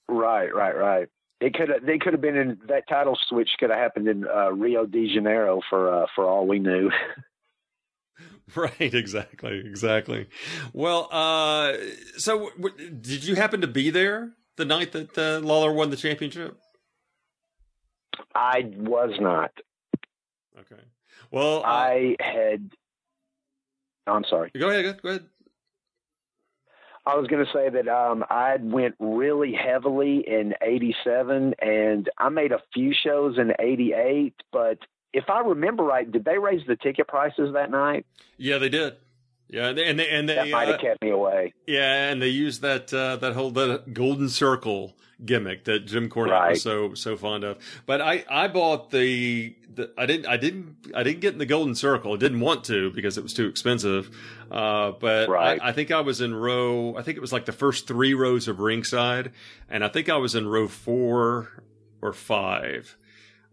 Right, 0.07 0.53
right, 0.53 0.75
right. 0.75 1.07
It 1.39 1.53
could 1.53 1.69
they 1.85 1.97
could 1.97 2.13
have 2.13 2.21
been 2.21 2.37
in 2.37 2.59
that 2.67 2.87
title 2.87 3.17
switch 3.27 3.49
could 3.59 3.69
have 3.69 3.79
happened 3.79 4.07
in 4.07 4.25
uh, 4.27 4.51
Rio 4.51 4.85
de 4.85 5.11
Janeiro 5.13 5.61
for 5.69 6.03
uh, 6.03 6.05
for 6.15 6.25
all 6.25 6.47
we 6.47 6.59
knew. 6.59 6.89
Right, 8.55 8.93
exactly, 8.93 9.59
exactly. 9.59 10.27
Well, 10.73 11.07
uh, 11.11 11.73
so 12.17 12.49
w- 12.57 12.89
did 12.89 13.23
you 13.23 13.35
happen 13.35 13.61
to 13.61 13.67
be 13.67 13.89
there 13.89 14.31
the 14.57 14.65
night 14.65 14.91
that 14.91 15.17
uh, 15.17 15.39
Lawler 15.39 15.71
won 15.71 15.89
the 15.89 15.95
championship? 15.95 16.57
I 18.35 18.71
was 18.77 19.11
not. 19.19 19.51
Okay. 20.59 20.81
Well, 21.31 21.59
uh, 21.59 21.67
I 21.67 22.15
had. 22.19 22.71
I'm 24.05 24.25
sorry. 24.29 24.51
Go 24.57 24.69
ahead. 24.69 25.01
Go 25.01 25.09
ahead. 25.09 25.25
I 27.05 27.15
was 27.15 27.27
going 27.27 27.43
to 27.43 27.51
say 27.51 27.69
that 27.69 27.87
um, 27.87 28.23
I 28.29 28.57
went 28.59 28.95
really 28.99 29.53
heavily 29.53 30.23
in 30.27 30.53
'87, 30.61 31.55
and 31.59 32.09
I 32.17 32.29
made 32.29 32.51
a 32.51 32.61
few 32.73 32.93
shows 32.93 33.37
in 33.37 33.53
'88, 33.57 34.35
but 34.51 34.77
if 35.13 35.29
I 35.29 35.39
remember 35.41 35.83
right, 35.83 36.09
did 36.09 36.25
they 36.25 36.37
raise 36.37 36.65
the 36.67 36.75
ticket 36.75 37.07
prices 37.07 37.53
that 37.53 37.69
night? 37.71 38.05
Yeah, 38.37 38.57
they 38.57 38.69
did. 38.69 38.95
Yeah, 39.49 39.67
and 39.67 39.77
they, 39.77 39.85
and 39.85 39.99
they, 39.99 40.07
and 40.09 40.29
they 40.29 40.35
that 40.35 40.49
might 40.49 40.67
have 40.69 40.75
uh, 40.79 40.81
kept 40.81 41.01
me 41.03 41.09
away. 41.09 41.53
Yeah, 41.67 42.09
and 42.09 42.21
they 42.21 42.29
used 42.29 42.61
that 42.61 42.93
uh, 42.93 43.17
that 43.17 43.33
whole 43.33 43.51
the 43.51 43.83
golden 43.91 44.29
circle 44.29 44.95
gimmick 45.25 45.65
that 45.65 45.85
Jim 45.85 46.09
Cornette 46.09 46.31
Right. 46.31 46.49
was 46.51 46.61
so 46.63 46.93
so 46.93 47.17
fond 47.17 47.43
of. 47.43 47.57
But 47.85 47.99
I 48.01 48.23
I 48.29 48.47
bought 48.47 48.91
the, 48.91 49.53
the 49.75 49.91
I 49.97 50.05
didn't 50.05 50.25
I 50.27 50.37
didn't 50.37 50.77
I 50.95 51.03
didn't 51.03 51.19
get 51.19 51.33
in 51.33 51.39
the 51.39 51.45
golden 51.45 51.75
circle. 51.75 52.13
I 52.13 52.17
didn't 52.17 52.39
want 52.39 52.63
to 52.65 52.91
because 52.91 53.17
it 53.17 53.23
was 53.23 53.33
too 53.33 53.47
expensive. 53.47 54.15
Uh, 54.49 54.91
but 54.91 55.27
Right. 55.27 55.59
I, 55.61 55.69
I 55.69 55.71
think 55.73 55.91
I 55.91 55.99
was 55.99 56.21
in 56.21 56.33
row. 56.33 56.95
I 56.95 57.01
think 57.01 57.17
it 57.17 57.21
was 57.21 57.33
like 57.33 57.43
the 57.45 57.51
first 57.51 57.87
three 57.87 58.13
rows 58.13 58.47
of 58.47 58.61
ringside, 58.61 59.33
and 59.69 59.83
I 59.83 59.89
think 59.89 60.07
I 60.07 60.15
was 60.15 60.33
in 60.33 60.47
row 60.47 60.69
four 60.69 61.49
or 62.01 62.13
five. 62.13 62.95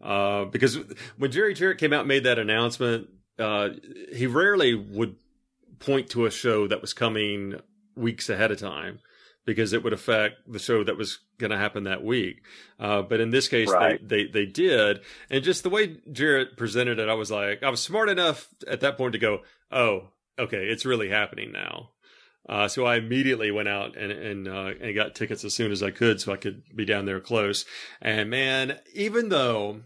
Uh, 0.03 0.44
because 0.44 0.78
when 1.16 1.30
Jerry 1.30 1.55
Jarrett 1.55 1.78
came 1.78 1.92
out 1.92 2.01
and 2.01 2.09
made 2.09 2.24
that 2.24 2.38
announcement, 2.38 3.09
uh, 3.38 3.70
he 4.12 4.26
rarely 4.26 4.74
would 4.74 5.16
point 5.78 6.11
to 6.11 6.26
a 6.26 6.30
show 6.30 6.66
that 6.68 6.80
was 6.80 6.92
coming 6.92 7.61
weeks 7.96 8.28
ahead 8.28 8.51
of 8.51 8.59
time 8.59 9.01
because 9.44 9.72
it 9.72 9.82
would 9.82 9.92
affect 9.92 10.36
the 10.51 10.59
show 10.59 10.84
that 10.84 10.96
was 10.96 11.18
going 11.38 11.51
to 11.51 11.57
happen 11.57 11.84
that 11.84 12.05
week. 12.05 12.42
Uh, 12.78 13.01
but 13.03 13.20
in 13.20 13.30
this 13.30 13.49
case, 13.49 13.70
Right. 13.70 14.07
they, 14.07 14.24
they, 14.24 14.30
they 14.30 14.46
did. 14.46 15.01
And 15.30 15.42
just 15.42 15.62
the 15.62 15.70
way 15.70 15.96
Jarrett 16.12 16.57
presented 16.57 16.99
it, 16.99 17.09
I 17.09 17.14
was 17.14 17.30
like, 17.30 17.62
I 17.62 17.70
was 17.70 17.80
smart 17.80 18.09
enough 18.09 18.49
at 18.66 18.80
that 18.80 18.96
point 18.99 19.12
to 19.14 19.18
go, 19.18 19.40
oh, 19.72 20.09
okay, 20.38 20.66
it's 20.66 20.84
really 20.84 21.09
happening 21.09 21.51
now. 21.53 21.90
Uh, 22.49 22.66
so 22.66 22.86
I 22.86 22.96
immediately 22.96 23.51
went 23.51 23.68
out 23.68 23.96
and 23.96 24.11
and 24.11 24.49
uh, 24.49 24.72
and 24.80 24.94
got 24.94 25.14
tickets 25.14 25.44
as 25.44 25.55
soon 25.55 25.70
as 25.70 25.82
I 25.82 25.90
could, 25.90 26.20
so 26.20 26.32
I 26.32 26.36
could 26.36 26.62
be 26.74 26.84
down 26.84 27.05
there 27.05 27.20
close. 27.20 27.64
And 28.01 28.30
man, 28.30 28.78
even 28.94 29.28
though 29.28 29.82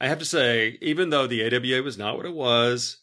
I 0.00 0.08
have 0.08 0.18
to 0.18 0.24
say, 0.24 0.78
even 0.82 1.10
though 1.10 1.26
the 1.28 1.44
AWA 1.44 1.82
was 1.82 1.96
not 1.96 2.16
what 2.16 2.26
it 2.26 2.34
was, 2.34 2.98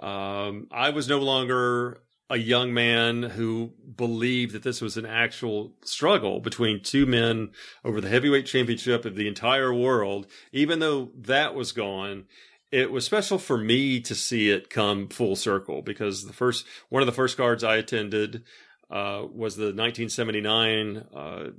um, 0.00 0.66
I 0.72 0.90
was 0.90 1.08
no 1.08 1.20
longer 1.20 2.02
a 2.28 2.36
young 2.36 2.72
man 2.72 3.22
who 3.22 3.72
believed 3.94 4.54
that 4.54 4.62
this 4.62 4.80
was 4.80 4.96
an 4.96 5.04
actual 5.04 5.74
struggle 5.84 6.40
between 6.40 6.82
two 6.82 7.04
men 7.04 7.50
over 7.84 8.00
the 8.00 8.08
heavyweight 8.08 8.46
championship 8.46 9.04
of 9.04 9.14
the 9.14 9.28
entire 9.28 9.72
world. 9.72 10.26
Even 10.50 10.78
though 10.78 11.10
that 11.14 11.54
was 11.54 11.72
gone, 11.72 12.24
it 12.72 12.90
was 12.90 13.04
special 13.04 13.38
for 13.38 13.58
me 13.58 14.00
to 14.00 14.14
see 14.14 14.50
it 14.50 14.70
come 14.70 15.08
full 15.08 15.36
circle 15.36 15.82
because 15.82 16.24
the 16.26 16.32
first 16.32 16.66
one 16.88 17.02
of 17.02 17.06
the 17.06 17.12
first 17.12 17.36
cards 17.36 17.62
I 17.62 17.76
attended 17.76 18.44
uh, 18.90 19.26
was 19.32 19.56
the 19.56 19.66
1979 19.66 20.96
uh, 21.14 21.50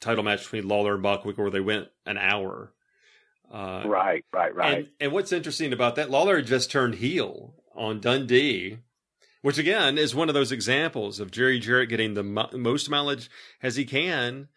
title 0.00 0.24
match 0.24 0.40
between 0.42 0.66
Lawler 0.66 0.94
and 0.94 1.04
Bockwinkel, 1.04 1.38
where 1.38 1.50
they 1.50 1.60
went 1.60 1.88
an 2.06 2.18
hour. 2.18 2.72
Uh, 3.52 3.82
Right, 3.86 4.24
right, 4.32 4.54
right. 4.54 4.78
and, 4.78 4.88
and 4.98 5.12
what's 5.12 5.32
interesting 5.32 5.72
about 5.72 5.96
that, 5.96 6.10
Lawler 6.10 6.36
had 6.36 6.46
just 6.46 6.70
turned 6.70 6.96
heel 6.96 7.54
on 7.74 8.00
Dundee, 8.00 8.78
which 9.42 9.58
again 9.58 9.98
is 9.98 10.14
one 10.14 10.28
of 10.28 10.34
those 10.34 10.52
examples 10.52 11.20
of 11.20 11.30
Jerry 11.30 11.58
Jarrett 11.58 11.90
getting 11.90 12.14
the 12.14 12.22
mo- 12.22 12.50
most 12.54 12.88
mileage 12.88 13.30
as 13.62 13.76
he 13.76 13.84
can 13.84 14.48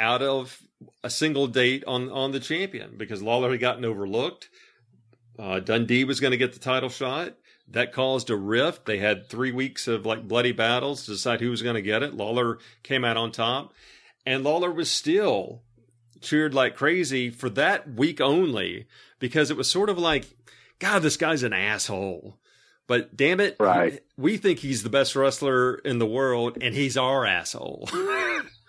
out 0.00 0.22
of 0.22 0.60
a 1.04 1.10
single 1.10 1.46
date 1.46 1.84
on 1.86 2.10
on 2.10 2.32
the 2.32 2.40
champion 2.40 2.94
because 2.96 3.22
Lawler 3.22 3.50
had 3.50 3.60
gotten 3.60 3.84
overlooked. 3.84 4.48
Uh, 5.40 5.60
Dundee 5.60 6.04
was 6.04 6.20
going 6.20 6.32
to 6.32 6.36
get 6.36 6.52
the 6.52 6.58
title 6.58 6.88
shot. 6.90 7.34
That 7.68 7.92
caused 7.92 8.30
a 8.30 8.36
rift. 8.36 8.84
They 8.84 8.98
had 8.98 9.28
three 9.28 9.52
weeks 9.52 9.86
of 9.86 10.04
like 10.04 10.26
bloody 10.26 10.52
battles 10.52 11.04
to 11.04 11.12
decide 11.12 11.40
who 11.40 11.50
was 11.50 11.62
going 11.62 11.76
to 11.76 11.82
get 11.82 12.02
it. 12.02 12.14
Lawler 12.14 12.58
came 12.82 13.04
out 13.04 13.16
on 13.16 13.30
top, 13.32 13.72
and 14.26 14.42
Lawler 14.42 14.72
was 14.72 14.90
still 14.90 15.62
cheered 16.20 16.52
like 16.52 16.74
crazy 16.76 17.30
for 17.30 17.48
that 17.50 17.88
week 17.94 18.20
only 18.20 18.86
because 19.20 19.50
it 19.50 19.56
was 19.56 19.70
sort 19.70 19.88
of 19.88 19.96
like, 19.98 20.26
God, 20.80 21.02
this 21.02 21.16
guy's 21.16 21.42
an 21.44 21.52
asshole. 21.52 22.36
But 22.88 23.16
damn 23.16 23.38
it, 23.38 23.56
Right. 23.60 24.00
we 24.16 24.36
think 24.36 24.58
he's 24.58 24.82
the 24.82 24.90
best 24.90 25.14
wrestler 25.14 25.76
in 25.76 26.00
the 26.00 26.06
world, 26.06 26.58
and 26.60 26.74
he's 26.74 26.96
our 26.96 27.24
asshole. 27.24 27.88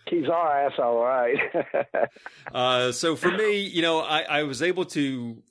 He's 0.09 0.27
our 0.27 0.65
asshole, 0.67 1.01
right? 1.03 1.37
Uh, 2.53 2.91
so 2.91 3.15
for 3.15 3.31
me, 3.31 3.61
you 3.61 3.81
know, 3.81 3.99
I, 4.01 4.21
I 4.23 4.43
was 4.43 4.61
able 4.61 4.83
to. 4.85 5.41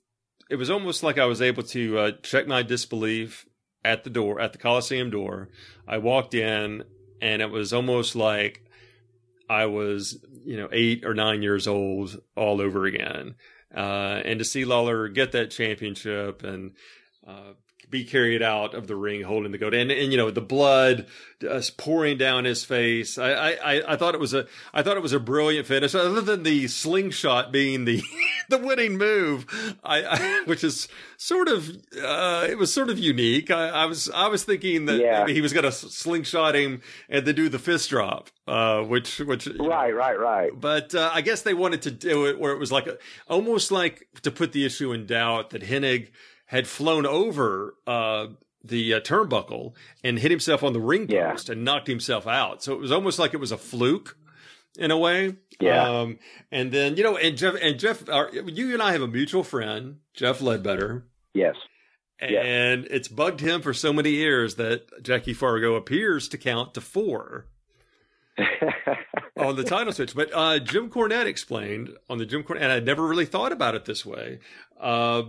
It 0.51 0.57
was 0.57 0.69
almost 0.69 1.03
like 1.03 1.17
I 1.17 1.27
was 1.27 1.41
able 1.41 1.63
to 1.63 1.99
uh, 1.99 2.11
check 2.23 2.47
my 2.47 2.63
disbelief 2.63 3.47
at 3.85 4.05
the 4.05 4.11
door, 4.11 4.41
at 4.41 4.53
the 4.53 4.59
Coliseum 4.59 5.11
door. 5.11 5.49
I 5.87 5.99
walked 5.99 6.35
in, 6.35 6.83
and 7.23 7.41
it 7.41 7.51
was 7.51 7.73
almost 7.73 8.17
like 8.17 8.65
I 9.49 9.67
was, 9.67 10.19
you 10.45 10.57
know, 10.57 10.69
eight 10.73 11.05
or 11.05 11.15
nine 11.15 11.43
years 11.43 11.67
old 11.67 12.21
all 12.37 12.61
over 12.61 12.85
again. 12.85 13.37
Uh, 13.75 14.21
and 14.25 14.39
to 14.41 14.45
see 14.45 14.65
Lawler 14.65 15.09
get 15.09 15.33
that 15.33 15.51
championship 15.51 16.43
and 16.43 16.73
uh, 17.27 17.53
be 17.91 18.05
carried 18.05 18.43
out 18.43 18.75
of 18.75 18.87
the 18.87 18.97
ring 18.97 19.23
holding 19.23 19.53
the 19.53 19.59
goat, 19.59 19.75
and 19.75 19.91
and 19.91 20.13
you 20.13 20.17
know 20.19 20.31
the 20.31 20.41
blood 20.41 21.07
uh, 21.49 21.61
pouring 21.77 22.17
down 22.19 22.45
his 22.45 22.65
face. 22.65 23.19
I, 23.19 23.33
I 23.33 23.93
I- 23.93 23.97
thought 23.97 24.15
it 24.15 24.21
was 24.21 24.33
a 24.35 24.47
I 24.73 24.83
thought 24.83 24.97
it 24.97 25.03
was 25.03 25.13
a 25.13 25.21
brilliant 25.21 25.67
finish. 25.67 25.95
Other 25.95 26.21
than 26.21 26.43
the 26.43 26.69
slingshot 26.69 27.53
being 27.53 27.85
the 27.85 28.03
the 28.49 28.59
winning 28.59 28.97
move, 28.99 29.47
I, 29.85 30.03
I 30.05 30.43
which 30.47 30.63
is 30.65 30.89
sort 31.17 31.49
of 31.49 31.69
uh, 32.03 32.47
it 32.49 32.59
was 32.59 32.73
sort 32.73 32.91
of 32.91 32.99
unique. 32.99 33.51
I, 33.51 33.69
I 33.69 33.85
was 33.87 34.09
I 34.11 34.29
was 34.29 34.45
thinking 34.45 34.87
that 34.87 34.99
Yeah. 35.01 35.21
maybe 35.21 35.35
he 35.35 35.41
was 35.41 35.53
going 35.53 35.65
to 35.65 35.73
slingshot 35.73 36.55
him 36.55 36.83
and 37.09 37.27
then 37.27 37.35
do 37.35 37.49
the 37.49 37.59
fist 37.59 37.91
drop, 37.91 38.31
uh, 38.47 38.83
which 38.83 39.19
which 39.21 39.47
you 39.47 39.55
know, 39.55 39.69
right, 39.69 39.95
right, 39.95 40.19
right. 40.19 40.51
but 40.59 40.95
uh, 40.95 41.11
I 41.13 41.21
guess 41.23 41.43
they 41.43 41.55
wanted 41.55 41.83
to 41.83 41.91
do 41.91 42.27
it 42.27 42.39
where 42.39 42.53
it 42.53 42.59
was 42.59 42.71
like 42.73 42.87
a, 42.87 42.97
almost 43.29 43.71
like 43.73 44.07
to 44.23 44.31
put 44.31 44.53
the 44.53 44.65
issue 44.65 44.93
in 44.93 45.07
doubt 45.07 45.51
that 45.51 45.63
Hennig 45.63 46.09
had 46.51 46.67
flown 46.67 47.07
over 47.07 47.75
uh, 47.87 48.27
the 48.65 48.95
uh, 48.95 49.01
turnbuckle 49.01 49.73
and 50.05 50.19
hit 50.19 50.31
himself 50.31 50.63
on 50.65 50.73
the 50.73 50.81
ring 50.81 51.07
Yeah. 51.09 51.31
post 51.31 51.49
and 51.49 51.65
knocked 51.65 51.87
himself 51.87 52.27
out. 52.27 52.63
So 52.63 52.73
it 52.75 52.81
was 52.81 52.91
almost 52.93 53.19
like 53.21 53.33
it 53.35 53.39
was 53.41 53.53
a 53.53 53.57
fluke 53.57 54.17
in 54.77 54.91
a 54.91 54.99
way. 54.99 55.37
Yeah. 55.61 55.89
Um, 56.01 56.19
and 56.51 56.73
then 56.73 56.97
you 56.97 57.03
know, 57.05 57.17
and 57.17 57.37
Jeff 57.37 57.55
and 57.63 57.79
Jeff, 57.79 58.09
our, 58.09 58.31
you 58.33 58.73
and 58.75 58.83
I 58.83 58.93
have 58.93 59.03
a 59.03 59.07
mutual 59.09 59.45
friend, 59.45 59.99
Jeff 60.13 60.41
Ledbetter. 60.41 61.05
Yes. 61.35 61.55
Yes. 62.21 62.43
And 62.45 62.85
it's 62.91 63.09
bugged 63.09 63.41
him 63.41 63.63
for 63.63 63.73
so 63.73 63.93
many 63.93 64.11
years 64.11 64.57
that 64.57 65.03
Jackie 65.03 65.33
Fargo 65.33 65.75
appears 65.77 66.29
to 66.29 66.37
count 66.39 66.75
to 66.75 66.81
four 66.81 67.47
on 69.37 69.57
the 69.57 69.65
title 69.65 69.93
switch. 69.93 70.15
But 70.15 70.31
uh, 70.35 70.59
Jim 70.59 70.91
Cornette 70.91 71.27
explained 71.27 71.91
on 72.09 72.19
the 72.19 72.27
Jim 72.27 72.43
Cornette, 72.43 72.61
and 72.63 72.73
I 72.73 72.81
never 72.81 73.07
really 73.07 73.25
thought 73.27 73.53
about 73.53 73.75
it 73.75 73.85
this 73.85 74.05
way. 74.05 74.41
Uh, 74.79 75.23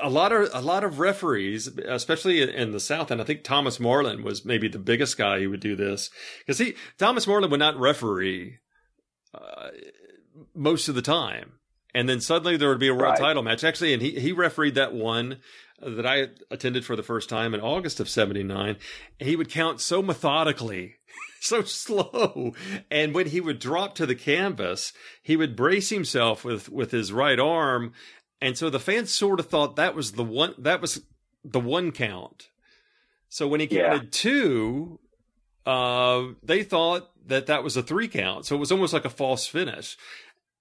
a 0.00 0.10
lot 0.10 0.32
of 0.32 0.48
a 0.52 0.60
lot 0.60 0.84
of 0.84 0.98
referees, 0.98 1.66
especially 1.68 2.42
in 2.42 2.72
the 2.72 2.80
South, 2.80 3.10
and 3.10 3.20
I 3.20 3.24
think 3.24 3.44
Thomas 3.44 3.78
Marlin 3.80 4.22
was 4.22 4.44
maybe 4.44 4.68
the 4.68 4.78
biggest 4.78 5.16
guy 5.16 5.40
who 5.40 5.50
would 5.50 5.60
do 5.60 5.76
this 5.76 6.10
because 6.40 6.58
he 6.58 6.74
Thomas 6.98 7.26
Marlin 7.26 7.50
would 7.50 7.60
not 7.60 7.78
referee 7.78 8.58
uh, 9.34 9.68
most 10.54 10.88
of 10.88 10.94
the 10.94 11.02
time, 11.02 11.52
and 11.94 12.08
then 12.08 12.20
suddenly 12.20 12.56
there 12.56 12.68
would 12.68 12.78
be 12.78 12.88
a 12.88 12.94
world 12.94 13.12
Right. 13.12 13.18
title 13.18 13.42
match. 13.42 13.64
Actually, 13.64 13.92
and 13.92 14.02
he 14.02 14.18
he 14.18 14.32
refereed 14.32 14.74
that 14.74 14.92
one 14.94 15.38
that 15.80 16.06
I 16.06 16.28
attended 16.50 16.84
for 16.84 16.96
the 16.96 17.02
first 17.02 17.28
time 17.28 17.52
in 17.54 17.60
August 17.60 18.00
of 18.00 18.08
'79. 18.08 18.76
He 19.18 19.36
would 19.36 19.50
count 19.50 19.80
so 19.80 20.02
methodically 20.02 20.96
so 21.40 21.62
slow. 21.62 22.54
And 22.90 23.14
when 23.14 23.26
he 23.28 23.40
would 23.40 23.58
drop 23.58 23.94
to 23.96 24.06
the 24.06 24.14
canvas, 24.14 24.92
he 25.22 25.36
would 25.36 25.56
brace 25.56 25.90
himself 25.90 26.44
with, 26.44 26.68
with 26.70 26.90
his 26.90 27.12
right 27.12 27.38
arm. 27.38 27.92
And 28.44 28.58
so 28.58 28.68
the 28.68 28.78
fans 28.78 29.10
sort 29.10 29.40
of 29.40 29.46
thought 29.48 29.76
that 29.76 29.94
was 29.94 30.12
the 30.12 30.22
one, 30.22 30.54
that 30.58 30.82
was 30.82 31.00
the 31.42 31.58
one 31.58 31.92
count. 31.92 32.50
So 33.30 33.48
when 33.48 33.60
he 33.60 33.66
Yeah. 33.66 33.88
counted 33.88 34.12
two, 34.12 35.00
uh, 35.64 36.24
they 36.42 36.62
thought 36.62 37.10
that 37.26 37.46
that 37.46 37.64
was 37.64 37.78
a 37.78 37.82
three 37.82 38.06
count, 38.06 38.44
so 38.44 38.54
it 38.54 38.58
was 38.58 38.70
almost 38.70 38.92
like 38.92 39.06
a 39.06 39.10
false 39.10 39.46
finish. 39.46 39.96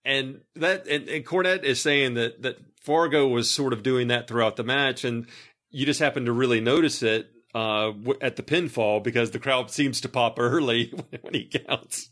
And 0.05 0.43
that 0.55 0.88
and, 0.88 1.09
and 1.09 1.25
Cornette 1.25 1.63
is 1.65 1.81
saying 1.81 2.13
that 2.13 2.41
that 2.43 2.57
Fargo 2.79 3.27
was 3.27 3.51
sort 3.51 3.73
of 3.73 3.84
doing 3.84 4.07
that 4.07 4.29
throughout 4.29 4.55
the 4.55 4.63
match, 4.63 5.03
and 5.03 5.27
you 5.69 5.86
just 5.86 5.99
happened 5.99 6.27
to 6.27 6.31
really 6.31 6.61
notice 6.61 7.03
it 7.03 7.32
uh, 7.54 7.91
at 8.22 8.36
the 8.36 8.43
pinfall 8.43 9.04
because 9.04 9.32
the 9.32 9.39
crowd 9.39 9.70
seems 9.72 10.01
to 10.01 10.10
pop 10.10 10.39
early 10.39 10.93
when 11.22 11.34
he 11.34 11.45
counts 11.45 12.10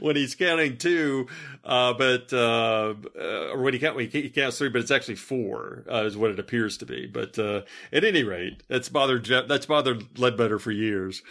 when 0.00 0.16
he's 0.16 0.34
counting 0.34 0.76
two, 0.76 1.26
uh, 1.64 1.92
but 1.94 2.32
uh, 2.32 2.94
uh, 3.16 3.50
or 3.52 3.62
when 3.62 3.74
he, 3.74 3.78
count, 3.78 3.96
when 3.96 4.08
he 4.08 4.30
counts 4.30 4.58
three, 4.58 4.68
but 4.68 4.80
it's 4.80 4.90
actually 4.90 5.16
four 5.16 5.84
uh, 5.90 6.04
is 6.04 6.16
what 6.16 6.30
it 6.30 6.38
appears 6.38 6.78
to 6.78 6.86
be. 6.86 7.06
But 7.06 7.38
uh, 7.38 7.62
at 7.92 8.04
any 8.04 8.22
rate, 8.22 8.62
that's 8.68 8.88
bothered 8.88 9.24
Jeff, 9.24 9.48
that's 9.48 9.66
bothered 9.66 10.18
Ledbetter 10.18 10.58
for 10.58 10.70
years. 10.70 11.22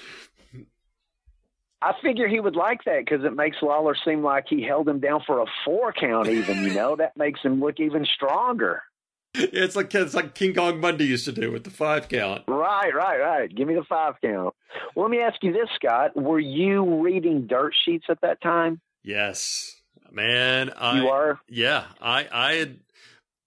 I 1.82 1.94
figure 2.02 2.28
he 2.28 2.42
would 2.42 2.58
like 2.58 2.84
that 2.86 3.06
because 3.06 3.24
it 3.24 3.34
makes 3.34 3.58
Lawler 3.62 3.96
seem 4.04 4.22
like 4.22 4.46
he 4.50 4.62
held 4.62 4.88
him 4.88 5.00
down 5.00 5.22
for 5.26 5.42
a 5.42 5.46
four 5.64 5.94
count. 5.94 6.28
Even 6.28 6.64
you 6.64 6.74
know 6.74 6.98
that 6.98 7.16
makes 7.16 7.42
him 7.42 7.62
look 7.62 7.80
even 7.80 8.06
stronger. 8.06 8.84
it's 9.54 9.76
like 9.76 9.94
it's 9.96 10.14
like 10.14 10.36
King 10.36 10.54
Kong 10.54 10.82
Bundy 10.82 11.06
used 11.06 11.26
to 11.26 11.32
do 11.32 11.52
with 11.52 11.64
the 11.64 11.70
five 11.70 12.10
count. 12.10 12.44
Right, 12.48 12.94
right, 12.94 13.20
right. 13.20 13.56
Give 13.56 13.68
me 13.68 13.76
the 13.76 13.86
five 13.88 14.16
count. 14.22 14.54
Well, 14.96 15.06
let 15.06 15.12
me 15.12 15.20
ask 15.20 15.42
you 15.42 15.54
this, 15.54 15.70
Scott. 15.76 16.16
Were 16.16 16.40
you 16.40 17.02
reading 17.02 17.48
dirt 17.48 17.74
sheets 17.86 18.06
at 18.10 18.22
that 18.22 18.42
time? 18.42 18.82
Yes, 19.04 19.76
man. 20.12 20.72
I, 20.76 21.00
you 21.00 21.08
are. 21.08 21.40
Yeah, 21.48 21.86
I 22.02 22.28
I 22.32 22.54
had 22.56 22.80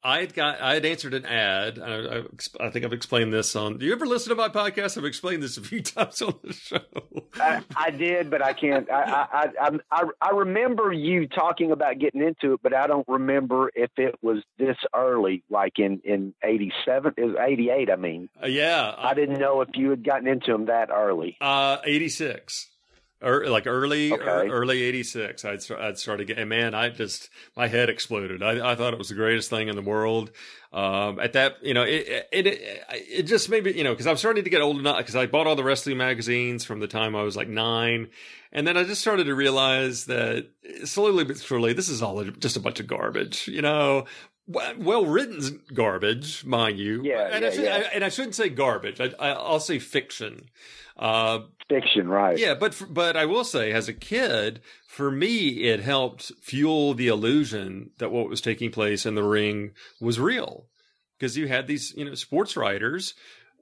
I 0.04 0.20
had 0.20 0.34
got 0.34 0.60
I 0.60 0.74
had 0.74 0.84
answered 0.84 1.14
an 1.14 1.24
ad. 1.24 1.78
I, 1.78 2.18
I, 2.18 2.66
I, 2.66 2.70
think 2.70 2.84
I've 2.84 2.92
explained 2.92 3.32
this 3.32 3.54
on. 3.54 3.78
Do 3.78 3.86
you 3.86 3.92
ever 3.92 4.04
listen 4.04 4.30
to 4.30 4.34
my 4.34 4.48
podcast? 4.48 4.98
I've 4.98 5.04
explained 5.04 5.42
this 5.42 5.56
a 5.56 5.60
few 5.60 5.80
times 5.82 6.20
on 6.22 6.34
the 6.42 6.52
show. 6.52 6.80
I, 7.34 7.62
I 7.76 7.90
did, 7.90 8.28
but 8.28 8.44
I 8.44 8.52
can't. 8.52 8.90
I, 8.90 9.48
I 9.60 9.70
I 9.90 10.04
I 10.20 10.30
remember 10.30 10.92
you 10.92 11.28
talking 11.28 11.70
about 11.70 11.98
getting 12.00 12.20
into 12.20 12.54
it, 12.54 12.60
but 12.62 12.74
I 12.74 12.88
don't 12.88 13.06
remember 13.06 13.70
if 13.74 13.90
it 13.96 14.16
was 14.22 14.42
this 14.58 14.76
early, 14.94 15.44
like 15.48 15.78
in 15.78 16.00
in 16.04 16.34
eighty 16.42 16.72
seven. 16.84 17.14
Was 17.16 17.36
eighty 17.38 17.70
eight. 17.70 17.88
I 17.88 17.96
mean, 17.96 18.28
uh, 18.42 18.46
yeah. 18.46 18.94
I, 18.98 19.14
didn't 19.14 19.38
know 19.38 19.60
if 19.60 19.68
you 19.74 19.90
had 19.90 20.04
gotten 20.04 20.26
into 20.26 20.50
them 20.50 20.66
that 20.66 20.90
early. 20.90 21.36
Uh, 21.40 21.76
eighty 21.84 22.08
six 22.08 22.71
or 23.22 23.46
like 23.46 23.66
early 23.66 24.12
okay. 24.12 24.48
early 24.48 24.82
86 24.82 25.44
I'd, 25.44 25.70
I'd 25.72 25.98
started 25.98 26.26
getting 26.26 26.48
man 26.48 26.74
I 26.74 26.90
just 26.90 27.30
my 27.56 27.68
head 27.68 27.88
exploded. 27.88 28.42
I, 28.42 28.72
I 28.72 28.74
thought 28.74 28.92
it 28.92 28.98
was 28.98 29.08
the 29.08 29.14
greatest 29.14 29.50
thing 29.50 29.68
in 29.68 29.76
the 29.76 29.82
world. 29.82 30.30
Um, 30.72 31.20
at 31.20 31.34
that 31.34 31.62
you 31.62 31.74
know 31.74 31.82
it 31.82 32.28
it, 32.32 32.46
it, 32.46 32.84
it 32.90 33.22
just 33.24 33.50
maybe 33.50 33.72
you 33.72 33.84
know 33.84 33.92
because 33.92 34.06
I'm 34.06 34.16
starting 34.16 34.44
to 34.44 34.50
get 34.50 34.62
old 34.62 34.78
enough 34.78 34.98
because 34.98 35.16
I 35.16 35.26
bought 35.26 35.46
all 35.46 35.56
the 35.56 35.64
wrestling 35.64 35.98
magazines 35.98 36.64
from 36.64 36.80
the 36.80 36.88
time 36.88 37.14
I 37.14 37.22
was 37.22 37.36
like 37.36 37.48
nine 37.48 38.08
and 38.52 38.66
then 38.66 38.76
I 38.76 38.84
just 38.84 39.02
started 39.02 39.24
to 39.24 39.34
realize 39.34 40.06
that 40.06 40.48
slowly 40.84 41.24
but 41.24 41.38
surely 41.38 41.74
this 41.74 41.90
is 41.90 42.02
all 42.02 42.24
just 42.24 42.56
a 42.56 42.60
bunch 42.60 42.80
of 42.80 42.86
garbage 42.86 43.48
you 43.48 43.60
know 43.60 44.06
well 44.46 45.06
written 45.06 45.60
garbage, 45.72 46.44
mind 46.44 46.78
you. 46.78 47.02
Yeah, 47.04 47.28
and, 47.30 47.42
yeah, 47.42 47.48
I 47.48 47.50
should, 47.52 47.64
yeah. 47.64 47.74
I, 47.74 47.94
and 47.94 48.04
I 48.04 48.08
shouldn't 48.08 48.34
say 48.34 48.48
garbage. 48.48 49.00
I, 49.00 49.32
will 49.34 49.60
say 49.60 49.78
fiction. 49.78 50.48
Uh, 50.96 51.40
fiction, 51.68 52.08
right? 52.08 52.38
Yeah, 52.38 52.54
but 52.54 52.74
for, 52.74 52.86
but 52.86 53.16
I 53.16 53.26
will 53.26 53.44
say, 53.44 53.72
as 53.72 53.88
a 53.88 53.94
kid, 53.94 54.60
for 54.86 55.10
me, 55.10 55.64
it 55.64 55.80
helped 55.80 56.32
fuel 56.40 56.94
the 56.94 57.08
illusion 57.08 57.90
that 57.98 58.10
what 58.10 58.28
was 58.28 58.40
taking 58.40 58.70
place 58.70 59.06
in 59.06 59.14
the 59.14 59.24
ring 59.24 59.72
was 60.00 60.20
real, 60.20 60.66
because 61.18 61.36
you 61.36 61.48
had 61.48 61.66
these, 61.66 61.94
you 61.96 62.04
know, 62.04 62.14
sports 62.14 62.56
writers 62.56 63.14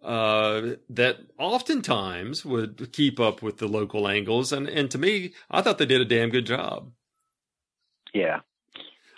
uh, 0.03 0.63
that 0.89 1.19
oftentimes 1.39 2.45
would 2.45 2.93
keep 2.93 3.21
up 3.21 3.43
with 3.43 3.59
the 3.59 3.69
local 3.69 4.09
angles, 4.09 4.53
and 4.53 4.69
and 4.69 4.91
to 4.91 4.99
me, 4.99 5.33
I 5.51 5.63
thought 5.63 5.79
they 5.79 5.87
did 5.87 6.01
a 6.01 6.07
damn 6.07 6.31
good 6.31 6.47
job. 6.47 6.91
Yeah. 8.13 8.41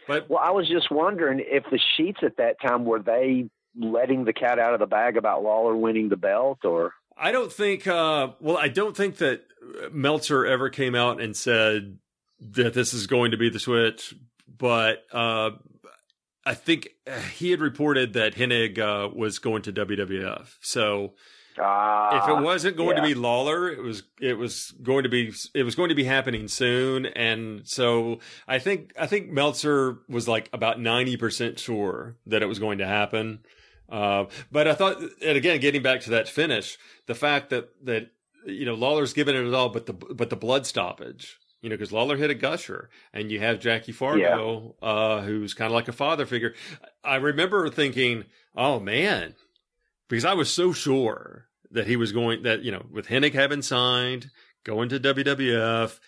But 0.06 0.28
well, 0.28 0.40
I 0.42 0.50
was 0.50 0.68
just 0.68 0.90
wondering 0.90 1.42
if 1.44 1.64
the 1.70 1.80
sheets 1.96 2.20
at 2.22 2.36
that 2.36 2.60
time 2.60 2.84
were 2.84 3.00
they 3.00 3.48
letting 3.78 4.24
the 4.24 4.32
cat 4.32 4.58
out 4.58 4.74
of 4.74 4.80
the 4.80 4.86
bag 4.86 5.16
about 5.16 5.42
Lawler 5.42 5.76
winning 5.76 6.08
the 6.08 6.16
belt, 6.16 6.64
or 6.64 6.92
I 7.16 7.32
don't 7.32 7.52
think. 7.52 7.86
Uh, 7.86 8.28
well, 8.40 8.58
I 8.58 8.68
don't 8.68 8.96
think 8.96 9.16
that 9.18 9.42
Meltzer 9.90 10.46
ever 10.46 10.70
came 10.70 10.94
out 10.94 11.20
and 11.20 11.36
said 11.36 11.98
that 12.40 12.74
this 12.74 12.92
is 12.94 13.06
going 13.06 13.30
to 13.30 13.36
be 13.36 13.48
the 13.48 13.60
switch, 13.60 14.14
but 14.58 15.04
uh, 15.12 15.50
I 16.44 16.54
think 16.54 16.88
he 17.34 17.50
had 17.50 17.60
reported 17.60 18.14
that 18.14 18.34
Hennig 18.34 18.78
uh, 18.78 19.08
was 19.14 19.38
going 19.38 19.62
to 19.62 19.72
WWF. 19.72 20.56
So 20.60 21.14
if 21.56 22.28
it 22.28 22.42
wasn't 22.42 22.76
going 22.76 22.96
yeah. 22.96 23.02
to 23.02 23.08
be 23.08 23.14
Lawler, 23.14 23.70
it 23.70 23.82
was 23.82 24.02
it 24.20 24.38
was 24.38 24.72
going 24.82 25.02
to 25.02 25.08
be 25.08 25.32
it 25.54 25.62
was 25.62 25.74
going 25.74 25.90
to 25.90 25.94
be 25.94 26.04
happening 26.04 26.48
soon, 26.48 27.06
and 27.06 27.66
so 27.66 28.20
I 28.48 28.58
think 28.58 28.92
I 28.98 29.06
think 29.06 29.30
Meltzer 29.30 29.98
was 30.08 30.28
like 30.28 30.48
about 30.52 30.80
ninety 30.80 31.16
percent 31.16 31.58
sure 31.58 32.16
that 32.26 32.42
it 32.42 32.46
was 32.46 32.58
going 32.58 32.78
to 32.78 32.86
happen. 32.86 33.40
Uh, 33.88 34.24
but 34.50 34.66
I 34.66 34.74
thought, 34.74 35.00
and 35.00 35.36
again, 35.36 35.60
getting 35.60 35.82
back 35.82 36.00
to 36.02 36.10
that 36.10 36.28
finish, 36.28 36.78
the 37.06 37.14
fact 37.14 37.50
that 37.50 37.68
that 37.84 38.10
you 38.46 38.64
know 38.64 38.74
Lawler's 38.74 39.12
given 39.12 39.36
it 39.36 39.52
all, 39.52 39.68
but 39.68 39.86
the 39.86 39.92
but 39.92 40.30
the 40.30 40.36
blood 40.36 40.66
stoppage, 40.66 41.38
you 41.60 41.68
know, 41.68 41.76
because 41.76 41.92
Lawler 41.92 42.16
hit 42.16 42.30
a 42.30 42.34
gusher, 42.34 42.88
and 43.12 43.30
you 43.30 43.40
have 43.40 43.60
Jackie 43.60 43.92
Fargo, 43.92 44.74
yeah. 44.82 44.88
uh, 44.88 45.20
who's 45.22 45.54
kind 45.54 45.70
of 45.70 45.74
like 45.74 45.88
a 45.88 45.92
father 45.92 46.24
figure. 46.24 46.54
I 47.04 47.16
remember 47.16 47.68
thinking, 47.68 48.24
oh 48.56 48.80
man, 48.80 49.34
because 50.08 50.24
I 50.24 50.34
was 50.34 50.52
so 50.52 50.72
sure 50.72 51.46
that 51.70 51.86
he 51.86 51.96
was 51.96 52.12
going 52.12 52.42
that 52.42 52.62
you 52.62 52.72
know 52.72 52.84
with 52.90 53.06
Hennig 53.06 53.34
having 53.34 53.62
signed, 53.62 54.30
going 54.64 54.88
to 54.90 55.00
WWF, 55.00 55.98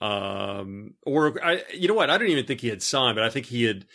um, 0.00 0.94
or 1.04 1.44
I, 1.44 1.62
you 1.74 1.88
know 1.88 1.94
what? 1.94 2.10
I 2.10 2.18
don't 2.18 2.28
even 2.28 2.46
think 2.46 2.60
he 2.60 2.68
had 2.68 2.82
signed, 2.82 3.16
but 3.16 3.24
I 3.24 3.30
think 3.30 3.46
he 3.46 3.64
had 3.64 3.86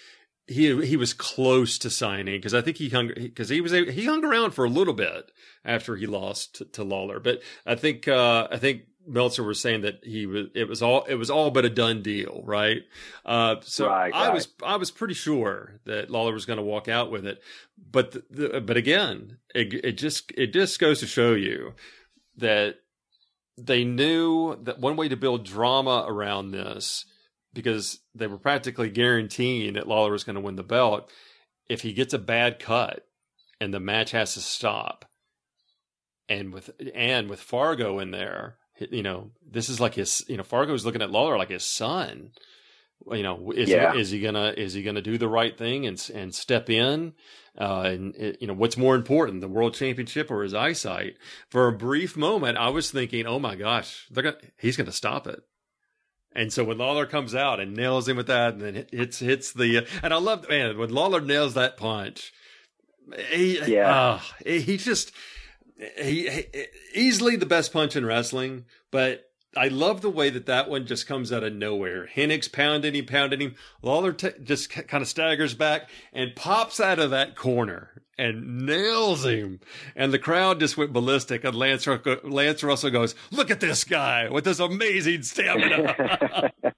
he 0.48 0.86
he 0.86 0.98
was 0.98 1.14
close 1.14 1.78
to 1.80 1.90
signing 1.90 2.38
because 2.38 2.54
I 2.54 2.62
think 2.62 2.78
he 2.78 2.90
hung 2.90 3.12
because 3.16 3.50
he 3.50 3.62
was 3.62 3.72
he 3.72 4.06
hung 4.06 4.24
around 4.24 4.52
for 4.52 4.66
a 4.66 4.70
little 4.70 4.94
bit 4.94 5.32
after 5.64 5.96
he 5.96 6.06
lost 6.06 6.56
to, 6.56 6.66
to 6.66 6.84
Lawler, 6.84 7.20
but 7.20 7.42
I 7.66 7.76
think 7.76 8.08
uh, 8.08 8.48
I 8.52 8.58
think 8.58 8.84
Meltzer 9.08 9.44
was 9.44 9.60
saying 9.60 9.82
that 9.82 10.04
he 10.04 10.26
was 10.26 10.48
it 10.56 10.68
was 10.68 10.82
all 10.82 11.04
it 11.04 11.16
was 11.16 11.30
all 11.30 11.52
but 11.52 11.66
a 11.66 11.70
done 11.70 12.02
deal, 12.02 12.42
right? 12.46 12.84
Uh, 13.26 13.58
so 13.62 13.88
right, 13.88 14.14
I 14.14 14.28
right. 14.28 14.34
was 14.34 14.48
I 14.64 14.78
was 14.78 14.92
pretty 14.92 15.14
sure 15.14 15.80
that 15.86 16.10
Lawler 16.10 16.34
was 16.34 16.46
going 16.46 16.58
to 16.58 16.64
walk 16.64 16.88
out 16.88 17.12
with 17.12 17.26
it, 17.26 17.42
but 17.92 18.12
the, 18.12 18.24
the, 18.30 18.62
but 18.62 18.78
again, 18.78 19.38
it, 19.54 19.74
it 19.74 19.92
just 19.94 20.32
it 20.32 20.54
just 20.54 20.80
goes 20.80 21.00
to 21.00 21.08
show 21.08 21.34
you 21.34 21.74
that 22.38 22.80
they 23.58 23.84
knew 23.84 24.56
that 24.64 24.80
one 24.80 24.96
way 24.96 25.08
to 25.08 25.16
build 25.18 25.46
drama 25.46 26.06
around 26.08 26.52
this 26.52 27.06
because 27.54 28.00
they 28.14 28.28
were 28.28 28.38
practically 28.38 28.90
guaranteeing 28.90 29.74
that 29.74 29.88
Lawler 29.88 30.12
was 30.12 30.24
going 30.24 30.36
to 30.36 30.42
win 30.42 30.58
the 30.58 30.64
belt. 30.64 31.10
If 31.70 31.82
he 31.82 31.94
gets 31.94 32.14
a 32.14 32.20
bad 32.20 32.60
cut 32.60 33.08
and 33.62 33.74
the 33.74 33.80
match 33.80 34.12
has 34.12 34.34
to 34.34 34.42
stop, 34.42 35.06
and 36.28 36.54
with 36.54 36.72
and 36.94 37.30
with 37.30 37.40
Fargo 37.40 38.00
in 38.00 38.12
there, 38.12 38.58
you 38.80 39.04
know, 39.04 39.32
this 39.50 39.70
is 39.70 39.80
like 39.80 39.96
his. 39.96 40.24
You 40.28 40.38
know, 40.38 40.44
Fargo's 40.44 40.86
looking 40.86 41.02
at 41.02 41.12
Lawler 41.12 41.38
like 41.38 41.50
his 41.50 41.64
son. 41.66 42.32
You 43.12 43.24
know, 43.24 43.52
is 43.52 43.70
Yeah. 43.70 43.94
he, 43.94 44.00
is 44.02 44.10
he 44.12 44.22
gonna 44.22 44.54
is 44.56 44.74
he 44.74 44.82
gonna 44.84 45.02
do 45.02 45.18
the 45.18 45.28
right 45.28 45.56
thing 45.58 45.86
and 45.86 46.10
and 46.14 46.34
step 46.34 46.70
in? 46.70 47.14
Uh, 47.58 47.84
and 47.86 48.36
you 48.42 48.48
know, 48.48 48.54
what's 48.54 48.76
more 48.78 48.96
important, 48.96 49.40
the 49.42 49.48
world 49.48 49.74
championship 49.76 50.30
or 50.32 50.44
his 50.44 50.54
eyesight? 50.54 51.16
For 51.50 51.68
a 51.68 51.72
brief 51.72 52.18
moment, 52.18 52.58
I 52.58 52.70
was 52.70 52.92
thinking, 52.92 53.26
oh 53.28 53.40
my 53.40 53.56
gosh, 53.56 54.08
they're 54.12 54.24
gonna 54.24 54.38
he's 54.58 54.78
gonna 54.78 54.92
stop 54.92 55.28
it. 55.28 55.42
And 56.34 56.52
so 56.52 56.66
when 56.66 56.78
Lawler 56.78 57.06
comes 57.06 57.34
out 57.34 57.62
and 57.62 57.74
nails 57.76 58.10
him 58.10 58.18
with 58.18 58.28
that, 58.28 58.54
and 58.54 58.62
then 58.62 58.86
hits 58.92 59.20
hits 59.20 59.54
the, 59.54 59.88
and 60.04 60.14
I 60.14 60.18
love 60.18 60.50
man 60.50 60.78
when 60.78 60.90
Lawler 60.90 61.22
nails 61.22 61.54
that 61.54 61.78
punch. 61.78 62.34
He, 63.32 63.60
Yeah. 63.72 63.96
uh, 63.96 64.20
he 64.46 64.76
just 64.78 65.12
he, 65.78 66.30
he 66.30 66.46
easily 66.94 67.36
the 67.36 67.46
best 67.46 67.74
punch 67.74 67.96
in 67.96 68.06
wrestling, 68.06 68.66
but 68.92 69.30
I 69.58 69.70
love 69.70 70.02
the 70.02 70.10
way 70.10 70.30
that 70.30 70.48
that 70.48 70.70
one 70.70 70.86
just 70.86 71.08
comes 71.08 71.32
out 71.32 71.44
of 71.44 71.54
nowhere. 71.54 72.10
Hennig's 72.14 72.48
pounding 72.50 72.94
him, 72.94 73.06
pounding 73.06 73.40
him. 73.40 73.56
Lawler 73.82 74.12
t- 74.12 74.32
just 74.44 74.70
kind 74.70 75.02
of 75.02 75.08
staggers 75.08 75.54
back 75.54 75.90
and 76.12 76.36
pops 76.36 76.80
out 76.80 77.00
of 77.00 77.12
that 77.12 77.36
corner 77.36 78.02
and 78.18 78.66
nails 78.66 79.26
him. 79.26 79.62
And 79.96 80.12
the 80.12 80.20
crowd 80.20 80.60
just 80.60 80.78
went 80.78 80.92
ballistic. 80.94 81.46
And 81.46 81.56
Lance, 81.56 81.88
Russell- 81.88 82.18
Lance 82.24 82.64
Russell 82.64 82.90
goes, 82.90 83.16
"Look 83.32 83.50
at 83.50 83.62
this 83.62 83.86
guy 83.86 84.30
with 84.30 84.44
this 84.44 84.60
amazing 84.60 85.24
stamina." 85.24 86.52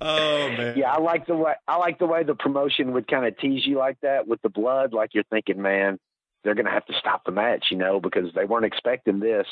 oh 0.00 0.48
man, 0.48 0.78
yeah, 0.78 0.92
I 0.92 1.00
like 1.00 1.26
the 1.26 1.36
way 1.36 1.52
I 1.68 1.76
like 1.76 1.98
the 1.98 2.06
way 2.06 2.22
the 2.22 2.34
promotion 2.34 2.92
would 2.92 3.06
kind 3.08 3.26
of 3.26 3.38
tease 3.38 3.66
you 3.66 3.76
like 3.76 3.98
that 4.00 4.26
with 4.26 4.40
the 4.40 4.48
blood. 4.48 4.94
Like 4.94 5.10
you're 5.12 5.24
thinking, 5.24 5.60
man, 5.60 5.98
they're 6.42 6.54
going 6.54 6.66
to 6.66 6.72
have 6.72 6.86
to 6.86 6.94
stop 6.98 7.24
the 7.24 7.32
match, 7.32 7.66
you 7.70 7.76
know, 7.76 8.00
because 8.00 8.32
they 8.34 8.44
weren't 8.44 8.64
expecting 8.64 9.20
this. 9.20 9.46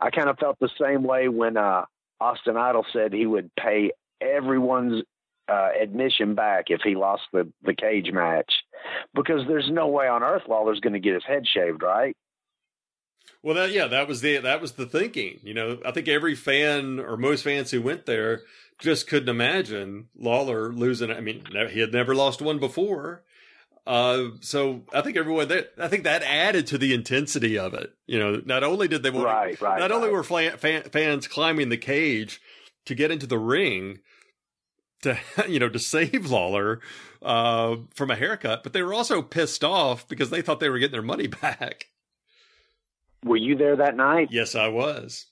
I 0.00 0.10
kind 0.10 0.28
of 0.28 0.38
felt 0.38 0.58
the 0.60 0.70
same 0.80 1.02
way 1.02 1.28
when 1.28 1.56
uh, 1.56 1.84
Austin 2.20 2.56
Idol 2.56 2.84
said 2.92 3.12
he 3.12 3.26
would 3.26 3.50
pay 3.54 3.92
everyone's 4.20 5.04
uh, 5.48 5.70
admission 5.80 6.34
back 6.34 6.66
if 6.68 6.80
he 6.82 6.94
lost 6.94 7.22
the 7.32 7.50
the 7.62 7.74
cage 7.74 8.10
match, 8.12 8.50
because 9.14 9.42
there's 9.46 9.70
no 9.70 9.88
way 9.88 10.08
on 10.08 10.22
earth 10.22 10.42
Lawler's 10.48 10.80
going 10.80 10.94
to 10.94 11.00
get 11.00 11.14
his 11.14 11.24
head 11.26 11.44
shaved, 11.46 11.82
right? 11.82 12.16
Well, 13.42 13.54
that 13.56 13.72
yeah, 13.72 13.86
that 13.88 14.08
was 14.08 14.22
the 14.22 14.38
that 14.38 14.62
was 14.62 14.72
the 14.72 14.86
thinking. 14.86 15.40
You 15.42 15.52
know, 15.52 15.78
I 15.84 15.90
think 15.90 16.08
every 16.08 16.34
fan 16.34 16.98
or 16.98 17.18
most 17.18 17.44
fans 17.44 17.70
who 17.70 17.82
went 17.82 18.06
there 18.06 18.40
just 18.78 19.06
couldn't 19.06 19.28
imagine 19.28 20.08
Lawler 20.16 20.72
losing. 20.72 21.10
I 21.10 21.20
mean, 21.20 21.44
he 21.70 21.80
had 21.80 21.92
never 21.92 22.14
lost 22.14 22.40
one 22.40 22.58
before. 22.58 23.22
Uh, 23.86 24.28
so 24.40 24.82
I 24.94 25.02
think 25.02 25.16
everyone 25.16 25.48
that 25.48 25.72
I 25.78 25.88
think 25.88 26.04
that 26.04 26.22
added 26.22 26.66
to 26.68 26.78
the 26.78 26.94
intensity 26.94 27.58
of 27.58 27.74
it. 27.74 27.92
You 28.06 28.18
know, 28.18 28.40
not 28.46 28.64
only 28.64 28.88
did 28.88 29.02
they 29.02 29.10
want, 29.10 29.26
right, 29.26 29.60
right, 29.60 29.78
not 29.78 29.90
right. 29.90 29.96
only 29.96 30.10
were 30.10 30.24
fan, 30.24 30.56
fan, 30.56 30.82
fans 30.84 31.28
climbing 31.28 31.68
the 31.68 31.76
cage 31.76 32.40
to 32.86 32.94
get 32.94 33.10
into 33.10 33.26
the 33.26 33.38
ring 33.38 33.98
to 35.02 35.18
you 35.48 35.58
know 35.60 35.68
to 35.68 35.78
save 35.78 36.30
Lawler 36.30 36.80
uh, 37.22 37.76
from 37.94 38.10
a 38.10 38.16
haircut, 38.16 38.62
but 38.62 38.72
they 38.72 38.82
were 38.82 38.94
also 38.94 39.20
pissed 39.20 39.62
off 39.62 40.08
because 40.08 40.30
they 40.30 40.40
thought 40.40 40.60
they 40.60 40.70
were 40.70 40.78
getting 40.78 40.92
their 40.92 41.02
money 41.02 41.26
back. 41.42 41.88
Were 43.22 43.36
you 43.36 43.56
there 43.56 43.76
that 43.76 43.96
night? 43.96 44.28
Yes, 44.30 44.54
I 44.54 44.68
was. 44.68 45.26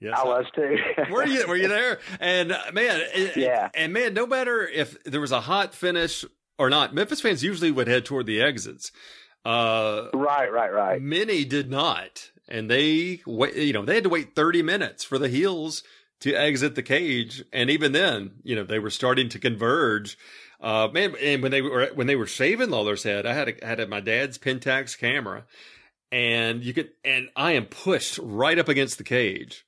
Yes, 0.00 0.14
I 0.16 0.24
was 0.24 0.46
too. 0.54 0.76
were 1.10 1.26
you 1.26 1.46
were 1.46 1.56
you 1.56 1.68
there? 1.68 2.00
And 2.18 2.50
uh, 2.52 2.58
man, 2.72 3.00
it- 3.14 3.36
Yeah. 3.36 3.68
and 3.74 3.92
man, 3.92 4.14
no 4.14 4.26
matter 4.26 4.66
if 4.66 5.00
there 5.04 5.20
was 5.20 5.30
a 5.32 5.40
hot 5.40 5.74
finish 5.74 6.24
or 6.60 6.68
not, 6.68 6.94
Memphis 6.94 7.22
fans 7.22 7.42
usually 7.42 7.70
would 7.70 7.88
head 7.88 8.04
toward 8.04 8.26
the 8.26 8.42
exits. 8.42 8.92
Uh, 9.46 10.08
right, 10.12 10.52
right, 10.52 10.70
right. 10.70 11.00
Many 11.00 11.46
did 11.46 11.70
not, 11.70 12.30
and 12.46 12.70
they 12.70 13.22
wait. 13.26 13.56
You 13.56 13.72
know, 13.72 13.84
they 13.86 13.94
had 13.94 14.04
to 14.04 14.10
wait 14.10 14.34
thirty 14.36 14.62
minutes 14.62 15.02
for 15.02 15.18
the 15.18 15.30
heels 15.30 15.82
to 16.20 16.34
exit 16.34 16.74
the 16.74 16.82
cage, 16.82 17.42
and 17.50 17.70
even 17.70 17.92
then, 17.92 18.32
you 18.42 18.54
know, 18.54 18.64
they 18.64 18.78
were 18.78 18.90
starting 18.90 19.30
to 19.30 19.38
converge. 19.38 20.18
Uh, 20.60 20.88
man, 20.92 21.14
and 21.22 21.42
when 21.42 21.50
they 21.50 21.62
were 21.62 21.88
when 21.94 22.06
they 22.06 22.16
were 22.16 22.26
shaving 22.26 22.68
Lawler's 22.68 23.04
head, 23.04 23.24
I 23.24 23.32
had 23.32 23.48
a, 23.48 23.66
had 23.66 23.80
a, 23.80 23.86
my 23.86 24.00
dad's 24.00 24.36
Pentax 24.36 24.98
camera, 24.98 25.46
and 26.12 26.62
you 26.62 26.74
could, 26.74 26.90
and 27.02 27.30
I 27.34 27.52
am 27.52 27.64
pushed 27.64 28.18
right 28.22 28.58
up 28.58 28.68
against 28.68 28.98
the 28.98 29.04
cage 29.04 29.64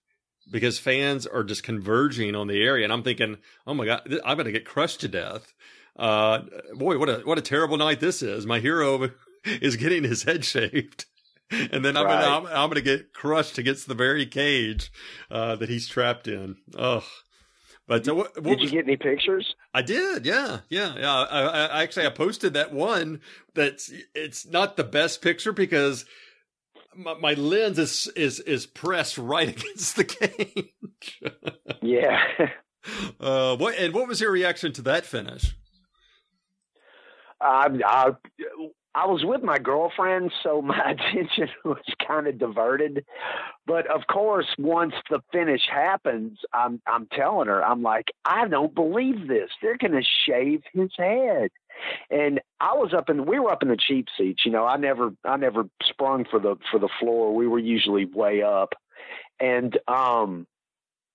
because 0.50 0.78
fans 0.78 1.26
are 1.26 1.44
just 1.44 1.62
converging 1.62 2.34
on 2.34 2.48
the 2.48 2.62
area, 2.62 2.84
and 2.84 2.92
I'm 2.92 3.02
thinking, 3.02 3.38
oh 3.66 3.72
my 3.72 3.86
god, 3.86 4.02
I'm 4.22 4.36
going 4.36 4.44
to 4.44 4.52
get 4.52 4.66
crushed 4.66 5.00
to 5.00 5.08
death. 5.08 5.54
Uh, 5.96 6.40
boy, 6.74 6.98
what 6.98 7.08
a 7.08 7.18
what 7.24 7.38
a 7.38 7.42
terrible 7.42 7.76
night 7.76 8.00
this 8.00 8.22
is. 8.22 8.46
My 8.46 8.60
hero 8.60 9.10
is 9.44 9.76
getting 9.76 10.04
his 10.04 10.22
head 10.24 10.44
shaved. 10.44 11.06
And 11.70 11.84
then 11.84 11.98
I'm 11.98 12.06
Right. 12.06 12.22
gonna 12.24 12.36
I'm, 12.36 12.46
I'm 12.46 12.68
gonna 12.70 12.80
get 12.80 13.12
crushed 13.12 13.58
against 13.58 13.86
the 13.86 13.94
very 13.94 14.24
cage 14.24 14.90
uh, 15.30 15.54
that 15.56 15.68
he's 15.68 15.86
trapped 15.86 16.26
in. 16.26 16.56
Ugh. 16.78 17.02
But 17.86 18.08
uh, 18.08 18.14
what, 18.14 18.34
what 18.42 18.44
Did 18.58 18.60
you 18.60 18.64
was, 18.64 18.70
get 18.70 18.84
any 18.86 18.96
pictures? 18.96 19.54
I 19.74 19.82
did, 19.82 20.24
yeah, 20.24 20.60
yeah, 20.70 20.94
yeah. 20.96 21.12
I, 21.12 21.40
I, 21.66 21.82
actually 21.82 22.06
I 22.06 22.10
posted 22.10 22.54
that 22.54 22.72
one. 22.72 23.20
That's 23.54 23.92
it's 24.14 24.46
not 24.46 24.78
the 24.78 24.84
best 24.84 25.20
picture 25.20 25.52
because 25.52 26.06
my, 26.96 27.14
my 27.20 27.34
lens 27.34 27.78
is 27.78 28.06
is 28.16 28.40
is 28.40 28.64
pressed 28.64 29.18
right 29.18 29.48
against 29.54 29.96
the 29.96 30.04
cage. 30.04 31.20
Yeah. 31.82 32.22
uh, 33.20 33.56
what 33.56 33.76
and 33.76 33.92
what 33.92 34.08
was 34.08 34.22
your 34.22 34.30
reaction 34.30 34.72
to 34.72 34.82
that 34.82 35.04
finish? 35.04 35.54
I, 37.42 37.68
I 37.84 38.10
I 38.94 39.06
was 39.06 39.24
with 39.24 39.42
my 39.42 39.58
girlfriend, 39.58 40.32
so 40.42 40.60
my 40.62 40.78
attention 40.92 41.48
was 41.64 41.82
kind 42.06 42.26
of 42.26 42.38
diverted. 42.38 43.04
But 43.66 43.86
of 43.86 44.02
course, 44.06 44.46
once 44.58 44.94
the 45.10 45.20
finish 45.32 45.62
happens, 45.70 46.38
I'm 46.52 46.80
I'm 46.86 47.06
telling 47.06 47.48
her, 47.48 47.64
I'm 47.64 47.82
like, 47.82 48.08
I 48.24 48.48
don't 48.48 48.74
believe 48.74 49.28
this. 49.28 49.50
They're 49.60 49.76
to 49.78 50.02
shave 50.26 50.62
his 50.72 50.90
head. 50.96 51.50
And 52.10 52.40
I 52.60 52.74
was 52.74 52.92
up 52.94 53.08
in 53.08 53.24
we 53.26 53.38
were 53.38 53.50
up 53.50 53.62
in 53.62 53.68
the 53.68 53.78
cheap 53.78 54.08
seats. 54.16 54.44
You 54.44 54.52
know, 54.52 54.66
I 54.66 54.76
never 54.76 55.12
I 55.24 55.36
never 55.36 55.64
sprung 55.82 56.24
for 56.30 56.38
the 56.38 56.56
for 56.70 56.78
the 56.78 56.90
floor. 57.00 57.34
We 57.34 57.48
were 57.48 57.58
usually 57.58 58.04
way 58.04 58.42
up, 58.42 58.74
and 59.40 59.78
um. 59.88 60.46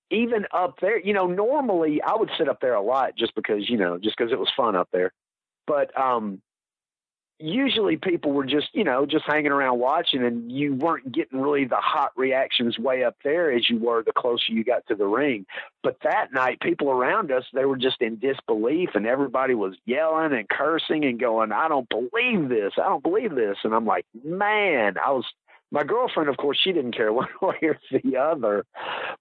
Even 0.09 0.45
up 0.53 0.75
there, 0.80 0.97
you 0.97 1.11
know, 1.11 1.28
normally 1.28 2.01
I 2.01 2.15
would 2.15 2.30
sit 2.38 2.47
up 2.47 2.61
there 2.61 2.75
a 2.75 2.82
lot 2.82 3.17
just 3.17 3.36
because, 3.36 3.69
you 3.69 3.75
know, 3.75 3.97
just 3.97 4.15
because 4.17 4.32
it 4.32 4.39
was 4.39 4.47
fun 4.55 4.73
up 4.73 4.88
there. 4.93 5.11
But 5.68 5.97
um, 5.99 6.41
usually 7.39 7.97
people 7.97 8.32
were 8.32 8.45
just 8.45 8.70
you 8.74 8.84
know 8.84 9.05
just 9.05 9.26
hanging 9.26 9.51
around 9.51 9.80
watching 9.80 10.24
and 10.24 10.51
you 10.51 10.74
weren't 10.74 11.11
getting 11.11 11.39
really 11.39 11.65
the 11.65 11.76
hot 11.76 12.11
reactions 12.15 12.80
way 12.80 13.03
up 13.03 13.15
there 13.24 13.51
as 13.51 13.70
you 13.70 13.78
were 13.78 14.03
the 14.03 14.11
closer 14.11 14.51
you 14.51 14.63
got 14.63 14.86
to 14.88 14.95
the 14.95 15.05
ring. 15.05 15.45
But 15.84 15.97
that 16.03 16.34
night 16.34 16.59
people 16.61 16.89
around 16.89 17.32
us 17.32 17.43
they 17.53 17.65
were 17.65 17.78
just 17.78 18.01
in 18.01 18.18
disbelief 18.18 18.89
and 18.95 19.05
everybody 19.05 19.53
was 19.53 19.76
yelling 19.86 20.34
and 20.34 20.49
cursing 20.49 21.05
and 21.05 21.20
going 21.20 21.51
i 21.51 21.68
don't 21.68 21.89
believe 21.89 22.49
this. 22.49 22.74
I 22.78 22.88
don't 22.88 23.03
believe 23.03 23.36
this. 23.36 23.57
And 23.63 23.74
i'm 23.76 23.86
like 23.86 24.05
man 24.24 24.95
i 25.05 25.11
was 25.11 25.26
my 25.72 25.84
girlfriend 25.84 26.30
of 26.30 26.38
course 26.38 26.57
she 26.63 26.72
didn't 26.72 26.95
care 26.95 27.11
one 27.24 27.28
way 27.41 27.57
or 27.61 27.78
the 27.91 28.18
other 28.18 28.65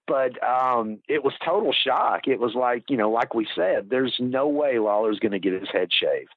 but 0.07 0.31
um 0.43 0.99
it 1.07 1.23
was 1.23 1.33
total 1.43 1.73
shock 1.73 2.27
it 2.27 2.39
was 2.39 2.53
like 2.55 2.83
you 2.89 2.97
know 2.97 3.11
like 3.11 3.33
we 3.33 3.47
said 3.55 3.89
there's 3.89 4.15
no 4.19 4.47
way 4.47 4.79
lawler's 4.79 5.19
going 5.19 5.31
to 5.31 5.39
get 5.39 5.53
his 5.53 5.69
head 5.71 5.89
shaved 5.91 6.33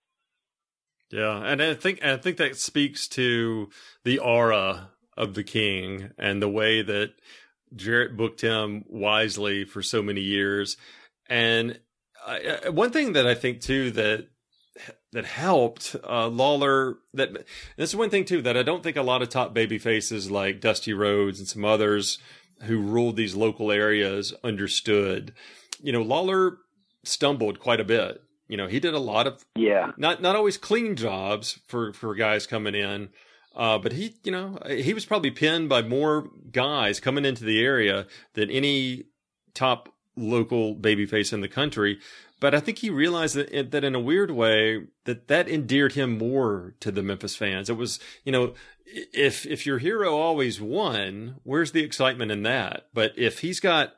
Yeah, 1.11 1.43
and 1.45 1.61
I 1.61 1.75
think 1.75 2.05
I 2.05 2.17
think 2.17 2.37
that 2.37 2.57
speaks 2.57 3.09
to 3.09 3.69
the 4.05 4.19
aura 4.19 4.91
of 5.17 5.35
the 5.35 5.45
king 5.45 6.11
and 6.17 6.41
the 6.41 6.49
way 6.49 6.83
that 6.83 7.13
Jarrett 7.75 8.17
booked 8.17 8.41
him 8.41 8.85
wisely 8.89 9.65
for 9.65 9.83
so 9.83 10.03
many 10.03 10.21
years. 10.21 10.77
And 11.29 11.79
I, 12.27 12.69
one 12.71 12.91
thing 12.91 13.13
that 13.15 13.27
I 13.27 13.35
think 13.35 13.61
too 13.61 13.91
that 13.93 14.29
that 15.13 15.25
helped 15.25 15.97
uh, 16.09 16.29
Lawler 16.29 16.99
that 17.15 17.33
this 17.77 17.91
is 17.91 17.97
one 17.97 18.11
thing 18.11 18.25
too 18.25 18.43
that 18.43 18.57
I 18.57 18.63
don't 18.63 18.83
think 18.83 18.97
a 18.97 19.03
lot 19.03 19.23
of 19.23 19.29
top 19.29 19.53
baby 19.53 19.79
faces 19.79 20.31
like 20.31 20.61
Dusty 20.61 20.93
Rhodes 20.93 21.39
and 21.39 21.49
some 21.49 21.65
others 21.65 22.19
who 22.63 22.81
ruled 22.81 23.17
these 23.17 23.35
local 23.35 23.73
areas 23.73 24.35
understood. 24.45 25.33
You 25.83 25.93
know, 25.93 26.03
Lawler 26.03 26.59
stumbled 27.05 27.59
quite 27.59 27.81
a 27.81 27.85
bit. 27.85 28.23
You 28.49 28.57
know, 28.57 28.67
he 28.67 28.81
did 28.81 28.95
a 28.95 28.99
lot 28.99 29.27
of 29.27 29.45
yeah 29.57 29.93
not 29.97 30.23
not 30.23 30.37
always 30.37 30.57
clean 30.57 30.97
jobs 30.97 31.61
for 31.67 31.93
for 31.93 32.15
guys 32.15 32.47
coming 32.47 32.75
in. 32.75 33.11
Uh, 33.55 33.79
but 33.79 33.91
he, 33.93 34.15
you 34.23 34.31
know, 34.31 34.59
he 34.69 34.95
was 34.95 35.05
probably 35.05 35.31
pinned 35.31 35.69
by 35.69 35.83
more 35.83 36.31
guys 36.53 37.01
coming 37.01 37.25
into 37.25 37.45
the 37.45 37.61
area 37.61 38.07
than 38.35 38.49
any 38.49 39.05
top 39.55 39.89
local 40.21 40.75
babyface 40.77 41.33
in 41.33 41.41
the 41.41 41.49
country. 41.49 41.99
But 42.41 42.55
I 42.55 42.61
think 42.61 42.79
he 42.79 42.89
realized 42.91 43.37
that 43.37 43.71
that 43.71 43.85
in 43.85 43.95
a 43.95 44.01
weird 44.01 44.31
way 44.31 44.87
that 45.05 45.29
that 45.29 45.49
endeared 45.49 45.93
him 45.93 46.17
more 46.19 46.75
to 46.81 46.91
the 46.91 47.03
Memphis 47.03 47.37
fans. 47.37 47.69
It 47.69 47.77
was, 47.77 48.01
you 48.25 48.33
know, 48.33 48.55
if 48.87 49.45
if 49.47 49.67
your 49.67 49.79
hero 49.79 50.17
always 50.17 50.61
won, 50.61 51.37
where's 51.43 51.73
the 51.73 51.83
excitement 51.83 52.33
in 52.33 52.43
that? 52.45 52.87
But 52.95 53.13
if 53.17 53.41
he's 53.41 53.61
got 53.61 53.95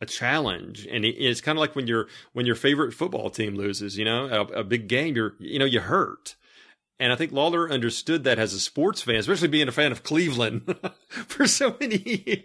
a 0.00 0.06
challenge 0.06 0.86
and 0.90 1.04
it- 1.04 1.16
it's 1.16 1.40
kind 1.40 1.56
of 1.56 1.60
like 1.60 1.76
when 1.76 1.86
your 1.86 2.08
when 2.32 2.46
your 2.46 2.56
favorite 2.56 2.92
football 2.92 3.30
team 3.30 3.54
loses 3.54 3.96
you 3.96 4.04
know 4.04 4.26
a, 4.26 4.60
a 4.60 4.64
big 4.64 4.88
game 4.88 5.14
you're 5.14 5.34
you 5.38 5.58
know 5.58 5.64
you 5.64 5.78
hurt 5.80 6.34
and 7.00 7.12
i 7.12 7.16
think 7.16 7.32
lawler 7.32 7.70
understood 7.70 8.24
that 8.24 8.38
as 8.38 8.52
a 8.54 8.60
sports 8.60 9.02
fan 9.02 9.16
especially 9.16 9.48
being 9.48 9.68
a 9.68 9.72
fan 9.72 9.92
of 9.92 10.02
cleveland 10.02 10.76
for 11.08 11.46
so 11.46 11.76
many 11.80 11.96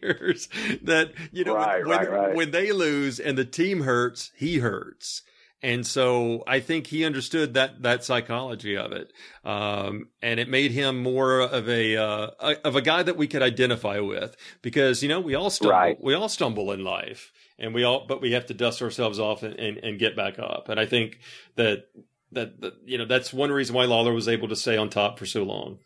years 0.01 0.47
that 0.81 1.11
you 1.31 1.43
know 1.43 1.55
Right, 1.55 1.85
when, 1.85 1.97
right, 1.97 2.11
right. 2.11 2.35
when 2.35 2.51
they 2.51 2.71
lose 2.71 3.19
and 3.19 3.37
the 3.37 3.45
team 3.45 3.81
hurts 3.81 4.31
he 4.35 4.59
hurts 4.59 5.21
and 5.61 5.85
so 5.85 6.41
I 6.47 6.61
think 6.61 6.87
he 6.87 7.03
understood 7.03 7.55
that 7.55 7.81
that 7.83 8.05
psychology 8.05 8.77
of 8.77 8.93
it, 8.93 9.11
um, 9.43 10.07
and 10.21 10.39
it 10.39 10.47
made 10.47 10.71
him 10.71 11.03
more 11.03 11.41
of 11.41 11.67
a, 11.67 11.97
uh, 11.97 12.27
a- 12.39 12.65
of 12.65 12.77
a 12.77 12.81
guy 12.81 13.03
that 13.03 13.17
we 13.17 13.27
could 13.27 13.41
identify 13.41 13.99
with 13.99 14.37
because 14.61 15.03
you 15.03 15.09
know 15.09 15.19
we 15.19 15.35
all 15.35 15.49
stumble 15.49 15.71
Right. 15.75 15.97
we 16.01 16.13
all 16.13 16.29
stumble 16.29 16.71
in 16.71 16.85
life, 16.85 17.33
and 17.57 17.73
we 17.73 17.83
all 17.83 18.05
but 18.07 18.21
we 18.21 18.31
have 18.31 18.45
to 18.45 18.53
dust 18.53 18.81
ourselves 18.81 19.19
off 19.19 19.43
and, 19.43 19.53
and, 19.55 19.77
and 19.79 19.99
get 19.99 20.15
back 20.15 20.39
up. 20.39 20.69
And 20.69 20.79
I 20.79 20.85
think 20.85 21.19
that, 21.57 21.87
that 22.31 22.61
that 22.61 22.73
you 22.85 22.97
know 22.97 23.05
that's 23.05 23.33
one 23.33 23.51
reason 23.51 23.75
why 23.75 23.85
Lawler 23.85 24.13
was 24.13 24.27
able 24.27 24.47
to 24.49 24.55
stay 24.55 24.77
on 24.77 24.89
top 24.89 25.19
for 25.19 25.25
so 25.25 25.43
long. 25.43 25.79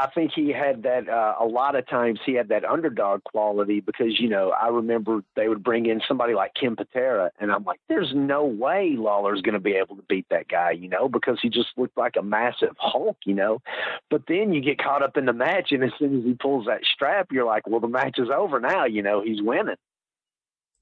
I 0.00 0.08
think 0.08 0.32
he 0.34 0.48
had 0.48 0.84
that 0.84 1.10
uh, 1.10 1.34
a 1.38 1.44
lot 1.44 1.76
of 1.76 1.86
times 1.86 2.20
he 2.24 2.32
had 2.32 2.48
that 2.48 2.64
underdog 2.64 3.22
quality 3.22 3.80
because 3.80 4.18
you 4.18 4.30
know 4.30 4.50
I 4.50 4.68
remember 4.68 5.22
they 5.36 5.46
would 5.46 5.62
bring 5.62 5.84
in 5.84 6.00
somebody 6.08 6.32
like 6.32 6.54
Ken 6.58 6.74
Patera 6.74 7.30
and 7.38 7.52
I'm 7.52 7.64
like 7.64 7.80
there's 7.86 8.12
no 8.14 8.46
way 8.46 8.94
Lawler's 8.96 9.42
going 9.42 9.54
to 9.54 9.60
be 9.60 9.74
able 9.74 9.96
to 9.96 10.02
beat 10.08 10.24
that 10.30 10.48
guy 10.48 10.70
you 10.70 10.88
know 10.88 11.10
because 11.10 11.38
he 11.42 11.50
just 11.50 11.68
looked 11.76 11.98
like 11.98 12.14
a 12.18 12.22
massive 12.22 12.74
Hulk 12.78 13.18
you 13.26 13.34
know 13.34 13.60
but 14.08 14.22
then 14.26 14.54
you 14.54 14.62
get 14.62 14.78
caught 14.78 15.02
up 15.02 15.18
in 15.18 15.26
the 15.26 15.34
match 15.34 15.70
and 15.70 15.84
as 15.84 15.90
soon 15.98 16.18
as 16.18 16.24
he 16.24 16.32
pulls 16.32 16.64
that 16.64 16.80
strap 16.90 17.28
you're 17.30 17.44
like 17.44 17.66
well 17.66 17.80
the 17.80 17.86
match 17.86 18.18
is 18.18 18.30
over 18.34 18.58
now 18.58 18.86
you 18.86 19.02
know 19.02 19.22
he's 19.22 19.42
winning 19.42 19.76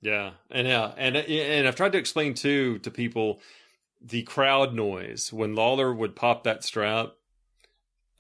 Yeah, 0.01 0.33
and 0.51 0.69
yeah, 0.69 0.93
and 0.97 1.17
and 1.17 1.67
I've 1.67 1.77
tried 1.77 1.93
to 1.93 1.99
explain 1.99 2.35
too 2.35 2.79
to 2.81 2.91
people 2.91 3.41
the 4.01 4.23
crowd 4.23 4.75
noise 4.75 5.33
when 5.33 5.55
Lawler 5.57 5.93
would 5.93 6.15
pop 6.15 6.45
that 6.45 6.63
strap. 6.65 7.15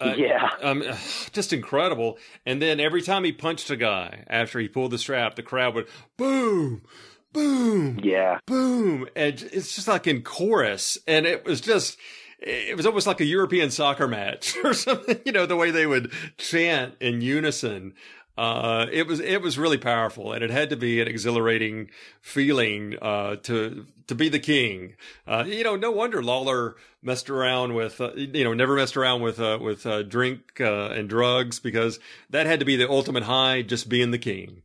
Uh, 0.00 0.14
yeah 0.16 0.50
um, 0.62 0.82
just 1.32 1.52
incredible. 1.52 2.18
And 2.46 2.62
then 2.62 2.78
every 2.78 3.02
time 3.02 3.24
he 3.24 3.32
punched 3.32 3.70
a 3.70 3.76
guy 3.76 4.24
after 4.28 4.60
he 4.60 4.68
pulled 4.68 4.92
the 4.92 4.98
strap, 4.98 5.34
the 5.34 5.42
crowd 5.42 5.74
would 5.74 5.88
boom, 6.16 6.82
boom, 7.32 8.00
yeah 8.02 8.38
boom, 8.46 9.08
and 9.16 9.40
it's 9.52 9.74
just 9.74 9.88
like 9.88 10.06
in 10.06 10.22
chorus, 10.22 10.98
and 11.06 11.26
it 11.26 11.44
was 11.44 11.60
just. 11.60 11.96
it 12.40 12.76
was 12.76 12.86
almost 12.86 13.06
like 13.08 13.20
a 13.20 13.24
European 13.24 13.70
soccer 13.70 14.06
match 14.06 14.56
or 14.64 14.72
something. 14.72 15.18
You 15.24 15.32
know, 15.32 15.46
the 15.46 15.56
way 15.56 15.72
they 15.72 15.86
would 15.86 16.12
chant 16.36 16.94
in 17.00 17.20
unison. 17.20 17.94
Uh, 18.38 18.86
it 18.92 19.08
was 19.08 19.18
it 19.18 19.42
was 19.42 19.58
really 19.58 19.76
powerful, 19.76 20.32
and 20.32 20.44
it 20.44 20.50
had 20.50 20.70
to 20.70 20.76
be 20.76 21.00
an 21.00 21.08
exhilarating 21.08 21.90
feeling 22.20 22.96
uh, 23.02 23.34
to 23.34 23.84
to 24.06 24.14
be 24.14 24.28
the 24.28 24.38
king. 24.38 24.94
Uh, 25.26 25.42
you 25.44 25.64
know, 25.64 25.74
no 25.74 25.90
wonder 25.90 26.22
Lawler 26.22 26.76
messed 27.02 27.28
around 27.28 27.74
with 27.74 28.00
uh, 28.00 28.12
you 28.14 28.44
know 28.44 28.54
never 28.54 28.76
messed 28.76 28.96
around 28.96 29.22
with 29.22 29.40
uh, 29.40 29.58
with 29.60 29.84
uh, 29.84 30.04
drink 30.04 30.60
and 30.60 31.08
drugs 31.08 31.58
because 31.58 31.98
that 32.30 32.46
had 32.46 32.60
to 32.60 32.64
be 32.64 32.76
the 32.76 32.88
ultimate 32.88 33.24
high, 33.24 33.62
just 33.62 33.88
being 33.88 34.12
the 34.12 34.18
king. 34.18 34.62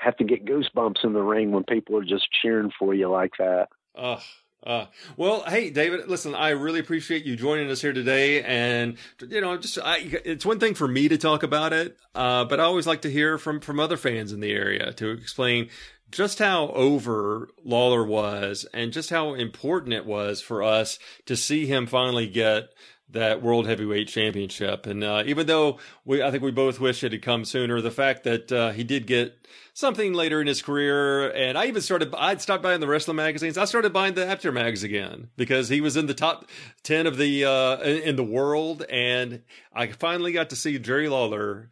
Have 0.00 0.16
to 0.16 0.24
get 0.24 0.46
goosebumps 0.46 1.04
in 1.04 1.12
the 1.12 1.20
ring 1.20 1.50
when 1.50 1.64
people 1.64 1.98
are 1.98 2.04
just 2.04 2.28
cheering 2.40 2.72
for 2.78 2.94
you 2.94 3.10
like 3.10 3.32
that. 3.38 3.68
Ugh. 3.94 4.22
Uh, 4.66 4.86
well, 5.16 5.44
hey, 5.46 5.70
David, 5.70 6.08
listen, 6.08 6.34
I 6.34 6.50
really 6.50 6.80
appreciate 6.80 7.24
you 7.24 7.36
joining 7.36 7.70
us 7.70 7.80
here 7.80 7.92
today. 7.92 8.42
And, 8.42 8.96
you 9.28 9.40
know, 9.40 9.56
just, 9.56 9.78
I, 9.78 9.98
it's 10.24 10.44
one 10.44 10.58
thing 10.58 10.74
for 10.74 10.88
me 10.88 11.06
to 11.06 11.16
talk 11.16 11.44
about 11.44 11.72
it, 11.72 11.96
uh, 12.16 12.44
but 12.46 12.58
I 12.58 12.64
always 12.64 12.86
like 12.86 13.02
to 13.02 13.10
hear 13.10 13.38
from, 13.38 13.60
from 13.60 13.78
other 13.78 13.96
fans 13.96 14.32
in 14.32 14.40
the 14.40 14.50
area 14.50 14.92
to 14.94 15.10
explain 15.10 15.68
just 16.10 16.40
how 16.40 16.68
over 16.70 17.48
Lawler 17.64 18.04
was 18.04 18.66
and 18.74 18.92
just 18.92 19.10
how 19.10 19.34
important 19.34 19.94
it 19.94 20.04
was 20.04 20.40
for 20.40 20.64
us 20.64 20.98
to 21.26 21.36
see 21.36 21.66
him 21.66 21.86
finally 21.86 22.26
get 22.26 22.70
that 23.10 23.40
world 23.40 23.66
heavyweight 23.66 24.08
championship. 24.08 24.86
And 24.86 25.04
uh, 25.04 25.22
even 25.26 25.46
though 25.46 25.78
we, 26.04 26.22
I 26.22 26.30
think 26.30 26.42
we 26.42 26.50
both 26.50 26.80
wish 26.80 27.04
it 27.04 27.12
had 27.12 27.22
come 27.22 27.44
sooner, 27.44 27.80
the 27.80 27.90
fact 27.90 28.24
that 28.24 28.50
uh, 28.50 28.72
he 28.72 28.82
did 28.82 29.06
get 29.06 29.46
something 29.74 30.12
later 30.12 30.40
in 30.40 30.46
his 30.46 30.60
career, 30.60 31.30
and 31.30 31.56
I 31.56 31.66
even 31.66 31.82
started, 31.82 32.12
I'd 32.16 32.40
stopped 32.40 32.62
buying 32.62 32.80
the 32.80 32.88
wrestling 32.88 33.16
magazines. 33.16 33.58
I 33.58 33.64
started 33.64 33.92
buying 33.92 34.14
the 34.14 34.26
Apter 34.26 34.50
Mags 34.50 34.82
again 34.82 35.28
because 35.36 35.68
he 35.68 35.80
was 35.80 35.96
in 35.96 36.06
the 36.06 36.14
top 36.14 36.46
ten 36.82 37.06
of 37.06 37.16
the 37.16 37.44
uh, 37.44 37.78
in 37.80 38.16
the 38.16 38.24
world, 38.24 38.84
and 38.90 39.42
I 39.72 39.86
finally 39.88 40.32
got 40.32 40.50
to 40.50 40.56
see 40.56 40.78
Jerry 40.78 41.08
Lawler 41.08 41.70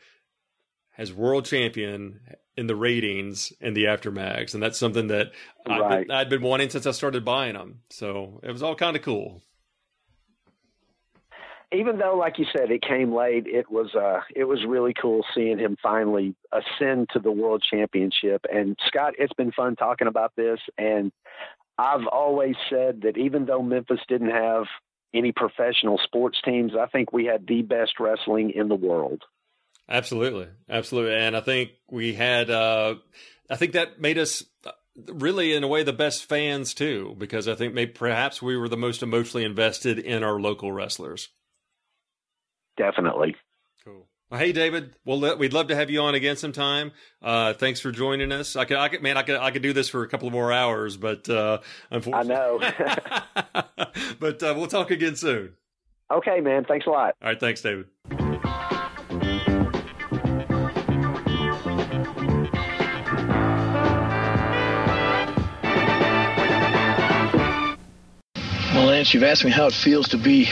as 0.96 1.12
world 1.12 1.46
champion 1.46 2.20
in 2.56 2.68
the 2.68 2.76
ratings 2.76 3.52
and 3.60 3.76
the 3.76 3.88
Apter 3.88 4.12
Mags, 4.12 4.54
and 4.54 4.62
that's 4.62 4.78
something 4.78 5.08
that 5.08 5.32
right. 5.66 5.82
I'd, 5.82 6.06
been, 6.06 6.10
I'd 6.12 6.30
been 6.30 6.42
wanting 6.42 6.70
since 6.70 6.86
I 6.86 6.92
started 6.92 7.24
buying 7.24 7.54
them. 7.54 7.80
So 7.90 8.38
it 8.44 8.52
was 8.52 8.62
all 8.62 8.76
kind 8.76 8.94
of 8.94 9.02
cool 9.02 9.42
even 11.74 11.98
though, 11.98 12.16
like 12.16 12.38
you 12.38 12.46
said, 12.56 12.70
it 12.70 12.82
came 12.82 13.14
late, 13.14 13.46
it 13.46 13.70
was 13.70 13.94
uh, 13.94 14.20
it 14.34 14.44
was 14.44 14.64
really 14.66 14.94
cool 14.94 15.24
seeing 15.34 15.58
him 15.58 15.76
finally 15.82 16.34
ascend 16.52 17.08
to 17.12 17.18
the 17.18 17.30
world 17.30 17.64
championship. 17.68 18.44
And 18.52 18.76
Scott, 18.86 19.14
it's 19.18 19.32
been 19.34 19.52
fun 19.52 19.76
talking 19.76 20.08
about 20.08 20.32
this. 20.36 20.60
And 20.78 21.12
I've 21.78 22.06
always 22.06 22.56
said 22.70 23.02
that 23.02 23.16
even 23.16 23.46
though 23.46 23.62
Memphis 23.62 24.00
didn't 24.08 24.30
have 24.30 24.64
any 25.12 25.32
professional 25.32 25.98
sports 26.02 26.38
teams, 26.44 26.72
I 26.78 26.86
think 26.86 27.12
we 27.12 27.24
had 27.24 27.46
the 27.46 27.62
best 27.62 28.00
wrestling 28.00 28.50
in 28.50 28.68
the 28.68 28.74
world. 28.74 29.22
Absolutely, 29.88 30.48
absolutely, 30.68 31.14
and 31.14 31.36
I 31.36 31.40
think 31.40 31.70
we 31.90 32.14
had. 32.14 32.50
Uh, 32.50 32.96
I 33.50 33.56
think 33.56 33.72
that 33.72 34.00
made 34.00 34.18
us 34.18 34.44
really 35.08 35.52
in 35.52 35.64
a 35.64 35.68
way 35.68 35.82
the 35.82 35.92
best 35.92 36.24
fans 36.28 36.72
too 36.72 37.16
because 37.18 37.48
i 37.48 37.54
think 37.56 37.74
maybe 37.74 37.90
perhaps 37.90 38.40
we 38.40 38.56
were 38.56 38.68
the 38.68 38.76
most 38.76 39.02
emotionally 39.02 39.44
invested 39.44 39.98
in 39.98 40.22
our 40.22 40.38
local 40.38 40.70
wrestlers 40.70 41.30
definitely. 42.76 43.36
Cool. 43.84 44.06
Well, 44.30 44.40
hey, 44.40 44.52
David. 44.52 44.94
Well, 45.04 45.36
we'd 45.36 45.52
love 45.52 45.68
to 45.68 45.76
have 45.76 45.90
you 45.90 46.00
on 46.00 46.14
again 46.14 46.36
sometime. 46.36 46.92
Uh, 47.22 47.52
thanks 47.52 47.80
for 47.80 47.92
joining 47.92 48.32
us. 48.32 48.56
I 48.56 48.64
could, 48.64 48.76
I 48.76 48.88
could, 48.88 49.02
man, 49.02 49.16
I 49.16 49.22
could, 49.22 49.36
I 49.36 49.50
could 49.50 49.62
do 49.62 49.72
this 49.72 49.88
for 49.88 50.02
a 50.02 50.08
couple 50.08 50.28
of 50.28 50.32
more 50.32 50.52
hours, 50.52 50.96
but 50.96 51.28
uh, 51.28 51.58
unfortunately, 51.90 52.34
I 52.34 52.38
know. 52.38 53.64
but 54.20 54.42
uh, 54.42 54.54
we'll 54.56 54.66
talk 54.66 54.90
again 54.90 55.16
soon. 55.16 55.54
Okay, 56.10 56.40
man. 56.40 56.64
Thanks 56.64 56.86
a 56.86 56.90
lot. 56.90 57.14
All 57.22 57.28
right. 57.28 57.40
Thanks, 57.40 57.62
David. 57.62 57.86
Well, 68.74 68.86
Lance, 68.86 69.14
you've 69.14 69.22
asked 69.22 69.44
me 69.44 69.50
how 69.50 69.66
it 69.66 69.72
feels 69.72 70.08
to 70.08 70.18
be 70.18 70.48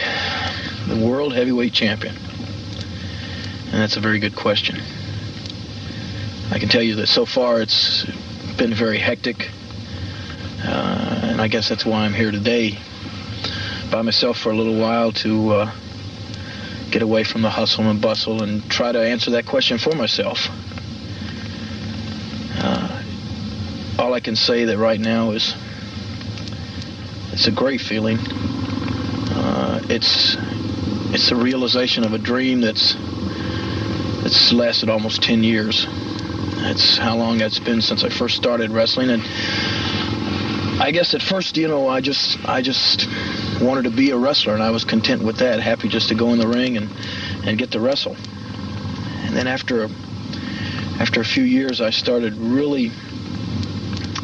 the 0.89 1.07
world 1.07 1.35
heavyweight 1.35 1.73
champion? 1.73 2.15
And 2.17 3.81
that's 3.81 3.97
a 3.97 4.01
very 4.01 4.19
good 4.19 4.37
question. 4.37 4.81
I 6.51 6.59
can 6.59 6.69
tell 6.69 6.83
you 6.83 6.97
that 6.97 7.07
so 7.07 7.25
far 7.25 7.63
it's 7.63 8.05
been 8.59 8.75
very 8.75 8.99
hectic. 8.99 9.51
Uh, 10.63 11.21
and 11.23 11.41
I 11.41 11.49
guess 11.49 11.69
that's 11.69 11.87
why 11.87 12.05
I'm 12.05 12.13
here 12.13 12.31
today 12.31 12.79
by 13.91 14.03
myself 14.03 14.39
for 14.39 14.53
a 14.53 14.55
little 14.55 14.79
while 14.79 15.13
to 15.13 15.53
uh, 15.53 15.73
get 16.91 17.03
away 17.03 17.25
from 17.25 17.43
the 17.43 17.51
hustle 17.51 17.85
and 17.89 18.01
bustle 18.01 18.43
and 18.43 18.71
try 18.71 18.93
to 18.93 19.01
answer 19.01 19.33
that 19.33 19.47
question 19.47 19.79
for 19.79 19.95
myself. 19.95 20.49
Uh, 22.59 23.03
all 23.99 24.15
I 24.15 24.21
can 24.21 24.37
say 24.37 24.67
that 24.67 24.79
right 24.79 25.01
now 25.01 25.31
is 25.31 25.55
it's 27.33 27.47
a 27.47 27.51
great 27.51 27.81
feeling. 27.81 28.19
Uh, 28.19 29.81
it's 29.89 30.37
it's 31.13 31.29
the 31.29 31.37
realization 31.37 32.05
of 32.05 32.15
a 32.15 32.19
dream 32.19 32.63
that's 32.63 32.95
that's 34.23 34.53
lasted 34.53 34.89
almost 34.89 35.23
10 35.23 35.45
years. 35.45 35.87
That's 36.57 36.97
how 36.97 37.17
long 37.17 37.39
that's 37.39 37.59
been 37.59 37.83
since 37.83 38.03
I 38.03 38.09
first 38.09 38.37
started 38.37 38.71
wrestling 38.71 39.11
and 39.11 39.23
I 40.81 40.91
guess 40.91 41.15
at 41.15 41.23
first, 41.23 41.57
you 41.59 41.69
know, 41.69 41.87
I 41.87 42.01
just 42.01 42.39
I 42.49 42.63
just 42.63 43.07
wanted 43.61 43.85
to 43.85 43.91
be 43.91 44.11
a 44.11 44.17
wrestler 44.17 44.55
and 44.55 44.63
I 44.63 44.71
was 44.71 44.85
content 44.85 45.23
with 45.23 45.37
that, 45.37 45.61
happy 45.61 45.89
just 45.89 46.09
to 46.09 46.15
go 46.15 46.33
in 46.33 46.39
the 46.39 46.49
ring 46.49 46.79
and 46.79 46.89
and 47.45 47.59
get 47.59 47.73
to 47.73 47.81
wrestle. 47.81 48.17
And 49.27 49.37
then 49.37 49.47
after 49.47 49.85
a, 49.85 49.91
after 50.99 51.21
a 51.21 51.25
few 51.25 51.45
years 51.45 51.83
I 51.83 51.91
started 51.91 52.35
really 52.37 52.91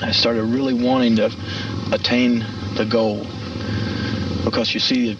I 0.00 0.12
started 0.12 0.44
really 0.44 0.74
wanting 0.74 1.16
to 1.16 1.30
attain 1.92 2.46
the 2.76 2.86
goal 2.88 3.26
because 4.44 4.72
you 4.72 4.80
see 4.80 5.18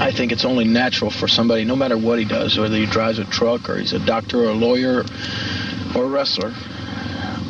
I 0.00 0.12
think 0.12 0.30
it's 0.30 0.44
only 0.44 0.64
natural 0.64 1.10
for 1.10 1.26
somebody, 1.26 1.64
no 1.64 1.74
matter 1.74 1.98
what 1.98 2.18
he 2.18 2.24
does, 2.24 2.56
whether 2.56 2.76
he 2.76 2.86
drives 2.86 3.18
a 3.18 3.24
truck 3.24 3.68
or 3.68 3.78
he's 3.78 3.92
a 3.92 3.98
doctor 3.98 4.44
or 4.44 4.50
a 4.50 4.54
lawyer 4.54 5.04
or 5.94 6.04
a 6.04 6.08
wrestler, 6.08 6.54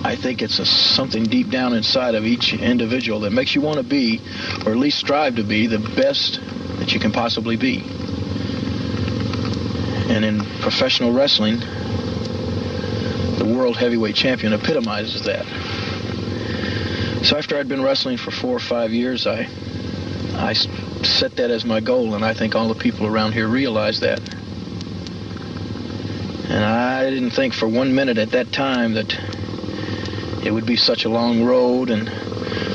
I 0.02 0.16
think 0.16 0.40
it's 0.40 0.58
a, 0.58 0.64
something 0.64 1.24
deep 1.24 1.50
down 1.50 1.74
inside 1.74 2.14
of 2.14 2.24
each 2.24 2.54
individual 2.54 3.20
that 3.20 3.32
makes 3.32 3.54
you 3.54 3.60
want 3.60 3.76
to 3.76 3.82
be, 3.82 4.20
or 4.64 4.72
at 4.72 4.78
least 4.78 4.98
strive 4.98 5.36
to 5.36 5.44
be, 5.44 5.66
the 5.66 5.78
best 5.78 6.40
that 6.78 6.94
you 6.94 7.00
can 7.00 7.12
possibly 7.12 7.56
be. 7.56 7.84
And 10.08 10.24
in 10.24 10.40
professional 10.60 11.12
wrestling, 11.12 11.58
the 13.36 13.44
world 13.44 13.76
heavyweight 13.76 14.14
champion 14.14 14.54
epitomizes 14.54 15.24
that. 15.24 15.44
So 17.26 17.36
after 17.36 17.58
I'd 17.58 17.68
been 17.68 17.82
wrestling 17.82 18.16
for 18.16 18.30
four 18.30 18.56
or 18.56 18.60
five 18.60 18.92
years, 18.92 19.26
I 19.26 19.48
I 20.34 20.54
set 21.06 21.36
that 21.36 21.50
as 21.50 21.64
my 21.64 21.80
goal, 21.80 22.14
and 22.14 22.24
I 22.24 22.34
think 22.34 22.54
all 22.54 22.68
the 22.68 22.74
people 22.74 23.06
around 23.06 23.32
here 23.32 23.46
realize 23.48 24.00
that. 24.00 24.20
And 26.48 26.64
I 26.64 27.10
didn't 27.10 27.30
think 27.30 27.54
for 27.54 27.68
one 27.68 27.94
minute 27.94 28.18
at 28.18 28.30
that 28.30 28.52
time 28.52 28.94
that 28.94 29.14
it 30.44 30.50
would 30.50 30.66
be 30.66 30.76
such 30.76 31.04
a 31.04 31.08
long 31.08 31.44
road 31.44 31.90
and 31.90 32.08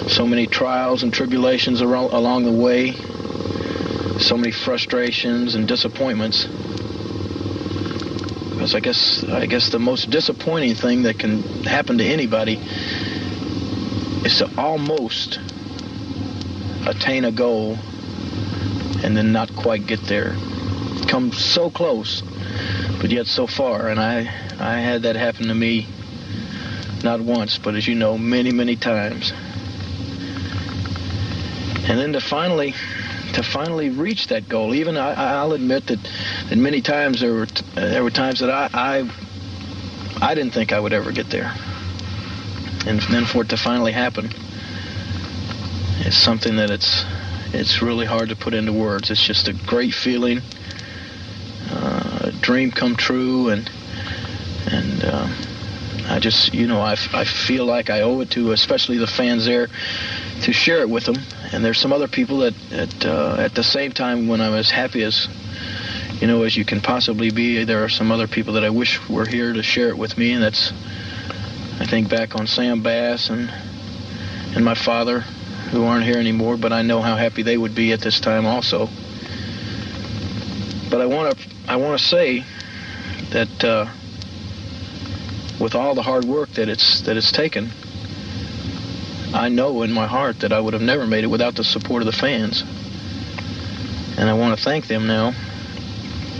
so 0.09 0.27
many 0.27 0.47
trials 0.47 1.03
and 1.03 1.13
tribulations 1.13 1.81
along 1.81 2.43
the 2.43 2.51
way, 2.51 2.91
so 4.19 4.37
many 4.37 4.51
frustrations 4.51 5.55
and 5.55 5.67
disappointments. 5.67 6.45
Because 8.51 8.75
I 8.75 8.79
guess 8.79 9.23
I 9.23 9.45
guess 9.47 9.69
the 9.69 9.79
most 9.79 10.09
disappointing 10.09 10.75
thing 10.75 11.03
that 11.03 11.17
can 11.17 11.41
happen 11.63 11.97
to 11.97 12.05
anybody 12.05 12.61
is 14.23 14.37
to 14.37 14.49
almost 14.57 15.39
attain 16.85 17.25
a 17.25 17.31
goal 17.31 17.77
and 19.03 19.15
then 19.15 19.31
not 19.31 19.55
quite 19.55 19.85
get 19.85 20.01
there. 20.01 20.35
Come 21.07 21.31
so 21.33 21.69
close, 21.69 22.21
but 23.01 23.11
yet 23.11 23.27
so 23.27 23.45
far. 23.45 23.89
And 23.89 23.99
I, 23.99 24.19
I 24.59 24.79
had 24.79 25.03
that 25.03 25.15
happen 25.15 25.47
to 25.47 25.53
me 25.53 25.87
not 27.03 27.19
once, 27.19 27.57
but 27.57 27.75
as 27.75 27.87
you 27.87 27.95
know, 27.95 28.17
many, 28.17 28.51
many 28.51 28.75
times. 28.75 29.33
And 31.85 31.99
then 31.99 32.13
to 32.13 32.21
finally, 32.21 32.73
to 33.33 33.43
finally 33.43 33.89
reach 33.89 34.27
that 34.27 34.47
goal, 34.47 34.73
even 34.73 34.95
I, 34.95 35.43
will 35.43 35.53
admit 35.53 35.87
that, 35.87 35.99
that 36.49 36.55
many 36.55 36.81
times 36.81 37.19
there 37.19 37.33
were 37.33 37.47
there 37.75 38.03
were 38.03 38.09
times 38.09 38.39
that 38.39 38.49
I, 38.49 38.69
I 38.73 39.11
I 40.21 40.33
didn't 40.33 40.53
think 40.53 40.71
I 40.71 40.79
would 40.79 40.93
ever 40.93 41.11
get 41.11 41.29
there. 41.29 41.53
And 42.85 43.01
then 43.01 43.25
for 43.25 43.41
it 43.41 43.49
to 43.49 43.57
finally 43.57 43.91
happen, 43.91 44.29
it's 45.99 46.17
something 46.17 46.55
that 46.55 46.69
it's 46.69 47.03
it's 47.53 47.81
really 47.81 48.05
hard 48.05 48.29
to 48.29 48.35
put 48.35 48.53
into 48.53 48.73
words. 48.73 49.11
It's 49.11 49.23
just 49.23 49.47
a 49.47 49.53
great 49.53 49.93
feeling, 49.93 50.41
uh, 51.69 52.19
a 52.23 52.31
dream 52.41 52.71
come 52.71 52.95
true, 52.95 53.49
and 53.49 53.69
and 54.65 55.03
uh, 55.03 55.27
I 56.07 56.19
just, 56.19 56.53
you 56.53 56.67
know, 56.67 56.81
I, 56.81 56.93
I 57.13 57.25
feel 57.25 57.65
like 57.65 57.89
I 57.89 58.01
owe 58.01 58.19
it 58.21 58.31
to, 58.31 58.51
especially 58.51 58.97
the 58.97 59.07
fans 59.07 59.45
there, 59.45 59.67
to 60.41 60.53
share 60.53 60.79
it 60.81 60.89
with 60.89 61.05
them. 61.05 61.15
And 61.51 61.63
there's 61.63 61.79
some 61.79 61.93
other 61.93 62.07
people 62.07 62.39
that, 62.39 62.53
at, 62.71 63.05
uh, 63.05 63.35
at 63.39 63.55
the 63.55 63.63
same 63.63 63.91
time, 63.91 64.27
when 64.27 64.41
I'm 64.41 64.53
as 64.53 64.69
happy 64.69 65.03
as, 65.03 65.27
you 66.19 66.27
know, 66.27 66.43
as 66.43 66.57
you 66.57 66.65
can 66.65 66.81
possibly 66.81 67.31
be, 67.31 67.63
there 67.63 67.83
are 67.83 67.89
some 67.89 68.11
other 68.11 68.27
people 68.27 68.53
that 68.53 68.63
I 68.63 68.69
wish 68.69 68.99
were 69.09 69.25
here 69.25 69.53
to 69.53 69.63
share 69.63 69.89
it 69.89 69.97
with 69.97 70.17
me. 70.17 70.33
And 70.33 70.43
that's, 70.43 70.71
I 71.79 71.85
think 71.85 72.09
back 72.09 72.35
on 72.35 72.47
Sam 72.47 72.81
Bass 72.81 73.29
and 73.29 73.51
and 74.55 74.63
my 74.63 74.75
father, 74.75 75.23
who 75.73 75.83
aren't 75.83 76.05
here 76.05 76.17
anymore, 76.17 76.55
but 76.55 76.71
I 76.71 76.83
know 76.83 77.01
how 77.01 77.17
happy 77.17 77.43
they 77.43 77.57
would 77.57 77.75
be 77.75 77.91
at 77.91 77.99
this 77.99 78.21
time 78.21 78.45
also. 78.45 78.87
But 80.89 81.01
I 81.01 81.07
want 81.07 81.37
to 81.37 81.49
I 81.67 81.75
want 81.75 81.99
to 81.99 82.05
say 82.05 82.45
that. 83.31 83.63
Uh, 83.63 83.87
with 85.59 85.75
all 85.75 85.95
the 85.95 86.01
hard 86.01 86.25
work 86.25 86.49
that 86.53 86.67
it's 86.67 87.01
that 87.01 87.15
it's 87.15 87.31
taken, 87.31 87.71
I 89.33 89.49
know 89.49 89.83
in 89.83 89.91
my 89.91 90.07
heart 90.07 90.41
that 90.41 90.51
I 90.51 90.59
would 90.59 90.73
have 90.73 90.81
never 90.81 91.07
made 91.07 91.23
it 91.23 91.27
without 91.27 91.55
the 91.55 91.63
support 91.63 92.01
of 92.01 92.05
the 92.05 92.11
fans. 92.11 92.63
And 94.17 94.29
I 94.29 94.33
want 94.33 94.57
to 94.57 94.63
thank 94.63 94.87
them 94.87 95.07
now. 95.07 95.33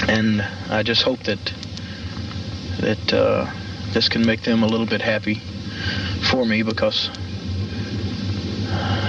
And 0.07 0.41
I 0.69 0.84
just 0.84 1.03
hope 1.03 1.19
that 1.23 1.39
that 2.81 3.13
uh, 3.13 3.49
this 3.93 4.09
can 4.09 4.25
make 4.25 4.41
them 4.41 4.61
a 4.61 4.67
little 4.67 4.86
bit 4.86 5.01
happy 5.01 5.36
for 6.29 6.45
me 6.45 6.63
because 6.63 7.09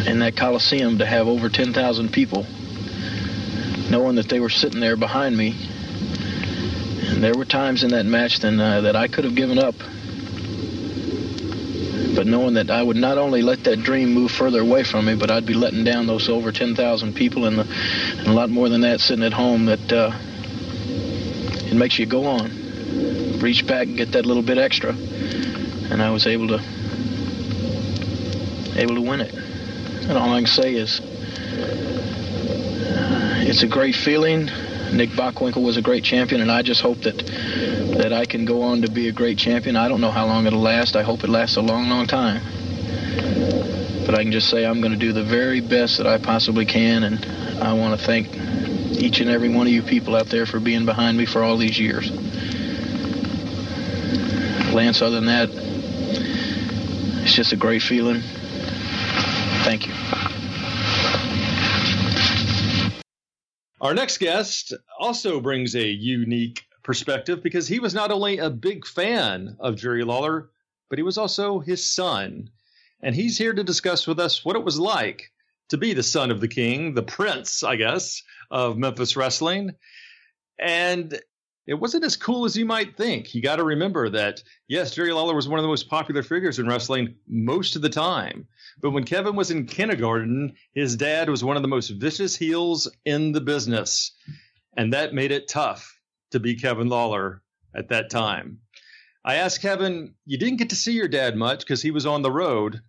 in 0.07 0.19
that 0.21 0.37
Coliseum 0.37 0.99
to 0.99 1.07
have 1.07 1.29
over 1.29 1.49
10,000 1.49 2.13
people, 2.13 2.47
knowing 3.91 4.17
that 4.17 4.29
they 4.29 4.41
were 4.41 4.51
sitting 4.51 4.81
there 4.81 4.97
behind 4.97 5.37
me, 5.37 5.55
and 7.09 7.23
there 7.23 7.35
were 7.35 7.45
times 7.45 7.85
in 7.85 7.91
that 7.91 8.07
match 8.07 8.41
then 8.41 8.61
uh, 8.61 8.83
that 8.83 8.97
I 8.97 9.09
could 9.09 9.25
have 9.25 9.35
given 9.35 9.59
up 9.59 9.75
but 12.15 12.27
knowing 12.27 12.55
that 12.55 12.71
I 12.71 12.83
would 12.83 12.97
not 12.97 13.19
only 13.19 13.43
let 13.43 13.65
that 13.65 13.83
dream 13.83 14.13
move 14.15 14.31
further 14.31 14.61
away 14.61 14.85
from 14.85 15.07
me, 15.07 15.15
but 15.17 15.31
I'd 15.31 15.47
be 15.47 15.55
letting 15.55 15.85
down 15.85 16.07
those 16.07 16.29
over 16.29 16.53
10,000 16.53 17.15
people 17.15 17.47
and, 17.47 17.59
the, 17.59 17.67
and, 18.19 18.29
a 18.29 18.33
lot 18.33 18.51
more 18.51 18.69
than 18.69 18.83
that 18.83 19.01
sitting 19.01 19.25
at 19.25 19.33
home, 19.33 19.67
that 19.67 19.93
uh, 19.93 20.13
it 21.67 21.75
makes 21.75 21.99
you 21.99 22.07
go 22.07 22.27
on, 22.27 22.51
reach 23.41 23.67
back 23.67 23.89
and 23.89 23.97
get 23.97 24.13
that 24.13 24.27
little 24.27 24.43
bit 24.43 24.59
extra. 24.59 24.91
And 24.93 26.03
I 26.03 26.11
was 26.11 26.27
able 26.27 26.49
to 26.49 26.61
able 28.77 28.95
to 28.97 29.03
win 29.03 29.21
it. 29.21 29.35
And 30.09 30.19
all 30.19 30.33
I 30.33 30.41
can 30.41 30.47
say 30.47 30.75
is, 30.75 31.01
uh, 31.01 31.05
it's 33.47 33.63
a 33.63 33.67
great 33.67 33.95
feeling. 33.95 34.51
Nick 34.93 35.11
Bockwinkel 35.11 35.63
was 35.63 35.77
a 35.77 35.83
great 35.83 36.05
champion, 36.05 36.41
and 36.41 36.53
I 36.53 36.63
just 36.63 36.81
hope 36.83 36.99
that 37.03 37.17
that 37.99 38.13
I 38.13 38.27
can 38.27 38.45
go 38.45 38.63
on 38.63 38.83
to 38.83 38.91
be 38.91 39.09
a 39.09 39.13
great 39.13 39.39
champion. 39.39 39.77
I 39.77 39.89
don't 39.89 40.01
know 40.01 40.11
how 40.11 40.27
long 40.27 40.47
it'll 40.47 40.61
last. 40.61 40.97
I 40.97 41.03
hope 41.03 41.25
it 41.25 41.31
lasts 41.31 41.57
a 41.57 41.63
long, 41.63 41.89
long 41.89 42.07
time. 42.07 42.43
But 44.05 44.15
I 44.15 44.23
can 44.23 44.33
just 44.33 44.51
say 44.51 44.67
I'm 44.67 44.81
going 44.81 44.93
to 44.93 44.99
do 44.99 45.13
the 45.13 45.23
very 45.25 45.61
best 45.61 45.99
that 45.99 46.07
I 46.07 46.19
possibly 46.19 46.67
can, 46.67 47.05
and 47.05 47.25
I 47.63 47.73
want 47.73 47.99
to 47.99 48.05
thank 48.05 48.29
each 49.01 49.21
and 49.21 49.31
every 49.31 49.49
one 49.49 49.67
of 49.67 49.73
you 49.73 49.83
people 49.83 50.17
out 50.17 50.27
there 50.27 50.45
for 50.45 50.61
being 50.61 50.85
behind 50.85 51.17
me 51.17 51.25
for 51.25 51.43
all 51.43 51.57
these 51.57 51.79
years. 51.79 52.11
Lance, 54.73 55.01
other 55.03 55.17
than 55.17 55.27
that, 55.27 55.49
it's 57.23 57.35
just 57.35 57.53
a 57.53 57.57
great 57.57 57.81
feeling. 57.81 58.21
Thank 59.63 59.87
you. 59.87 59.94
Our 63.85 63.93
next 63.93 64.16
guest 64.16 64.72
also 64.99 65.43
brings 65.43 65.76
a 65.76 65.87
unique 65.87 66.64
perspective 66.82 67.43
because 67.43 67.68
he 67.68 67.80
was 67.80 67.93
not 67.93 68.11
only 68.11 68.39
a 68.39 68.49
big 68.49 68.87
fan 68.87 69.59
of 69.61 69.76
Jerry 69.76 70.05
Lawler, 70.05 70.49
but 70.89 70.99
he 70.99 71.03
was 71.03 71.18
also 71.18 71.61
his 71.61 71.85
son. 71.85 72.49
And 73.03 73.14
he's 73.14 73.37
here 73.37 73.53
to 73.53 73.62
discuss 73.62 74.07
with 74.07 74.18
us 74.18 74.43
what 74.43 74.57
it 74.57 74.64
was 74.64 74.80
like 74.80 75.30
to 75.68 75.76
be 75.76 75.93
the 75.93 76.03
son 76.03 76.30
of 76.30 76.41
the 76.41 76.49
king, 76.49 76.95
the 76.95 77.03
prince, 77.03 77.62
I 77.62 77.76
guess, 77.76 78.22
of 78.51 78.78
Memphis 78.78 79.16
wrestling. 79.16 79.74
And 80.59 81.20
it 81.67 81.75
wasn't 81.75 82.05
as 82.05 82.17
cool 82.17 82.45
as 82.45 82.57
you 82.57 82.67
might 82.67 82.97
think. 82.97 83.35
You 83.35 83.43
got 83.43 83.57
to 83.57 83.65
remember 83.65 84.11
that, 84.11 84.43
yes, 84.69 84.95
Jerry 84.95 85.12
Lawler 85.12 85.35
was 85.35 85.49
one 85.49 85.59
of 85.59 85.62
the 85.62 85.69
most 85.69 85.89
popular 85.89 86.23
figures 86.23 86.59
in 86.59 86.67
wrestling 86.67 87.15
most 87.27 87.77
of 87.77 87.83
the 87.83 87.89
time. 87.89 88.47
But 88.81 88.91
when 88.91 89.05
Kevin 89.05 89.35
was 89.35 89.51
in 89.51 89.67
kindergarten, 89.67 90.55
his 90.75 90.97
dad 90.97 91.31
was 91.31 91.43
one 91.43 91.57
of 91.57 91.62
the 91.62 91.69
most 91.69 91.89
vicious 91.91 92.37
heels 92.37 92.91
in 93.05 93.33
the 93.33 93.41
business. 93.41 94.12
And 94.77 94.93
that 94.93 95.15
made 95.15 95.33
it 95.33 95.49
tough 95.49 95.99
to 96.33 96.41
be 96.41 96.55
Kevin 96.55 96.89
Lawler 96.89 97.43
at 97.75 97.89
that 97.89 98.11
time. 98.11 98.59
I 99.25 99.37
asked 99.37 99.62
Kevin, 99.62 100.15
you 100.27 100.37
didn't 100.37 100.59
get 100.59 100.71
to 100.71 100.77
see 100.77 100.93
your 100.93 101.09
dad 101.09 101.35
much 101.35 101.61
because 101.61 101.81
he 101.81 101.91
was 101.91 102.05
on 102.05 102.21
the 102.21 102.33
road, 102.33 102.83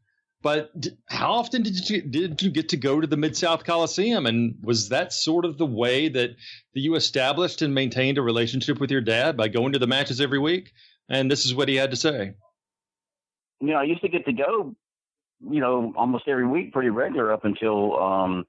but 0.45 0.69
how 1.07 1.31
often 1.31 1.63
did 1.63 1.89
you 1.89 2.03
did 2.03 2.39
you 2.39 2.51
get 2.51 2.69
to 2.69 2.77
go 2.77 3.01
to 3.01 3.07
the 3.07 3.17
Mid 3.17 3.35
South 3.35 3.63
Coliseum? 3.63 4.27
And 4.27 4.53
was 4.61 4.89
that 4.89 5.11
sort 5.11 5.43
of 5.43 5.57
the 5.57 5.65
way 5.65 6.07
that, 6.07 6.35
that 6.75 6.79
you 6.79 6.93
established 6.93 7.63
and 7.63 7.73
maintained 7.73 8.19
a 8.19 8.21
relationship 8.21 8.79
with 8.79 8.91
your 8.91 9.01
dad 9.01 9.37
by 9.37 9.47
going 9.47 9.73
to 9.73 9.79
the 9.79 9.87
matches 9.87 10.21
every 10.21 10.37
week? 10.37 10.71
And 11.09 11.31
this 11.31 11.45
is 11.47 11.55
what 11.55 11.67
he 11.67 11.77
had 11.77 11.89
to 11.89 11.97
say. 11.97 12.35
You 13.59 13.69
know, 13.69 13.77
I 13.77 13.85
used 13.85 14.03
to 14.03 14.07
get 14.07 14.27
to 14.27 14.33
go, 14.33 14.75
you 15.49 15.61
know, 15.61 15.91
almost 15.97 16.27
every 16.27 16.45
week, 16.45 16.73
pretty 16.73 16.89
regular 16.89 17.33
up 17.33 17.43
until, 17.43 17.99
um, 17.99 18.45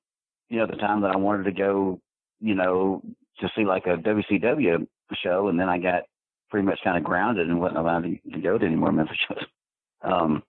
you 0.50 0.58
know, 0.58 0.66
the 0.66 0.76
time 0.76 1.00
that 1.00 1.12
I 1.12 1.16
wanted 1.16 1.44
to 1.44 1.52
go, 1.52 2.02
you 2.40 2.56
know, 2.56 3.00
to 3.40 3.48
see 3.56 3.64
like 3.64 3.86
a 3.86 3.96
WCW 3.96 4.86
show, 5.24 5.48
and 5.48 5.58
then 5.58 5.70
I 5.70 5.78
got 5.78 6.02
pretty 6.50 6.66
much 6.66 6.80
kind 6.84 6.98
of 6.98 7.04
grounded 7.04 7.48
and 7.48 7.58
wasn't 7.58 7.78
allowed 7.78 8.02
to, 8.02 8.18
to 8.32 8.38
go 8.38 8.58
to 8.58 8.66
any 8.66 8.76
more 8.76 8.92
Memphis 8.92 9.16
shows. 9.26 9.46
Um, 10.02 10.42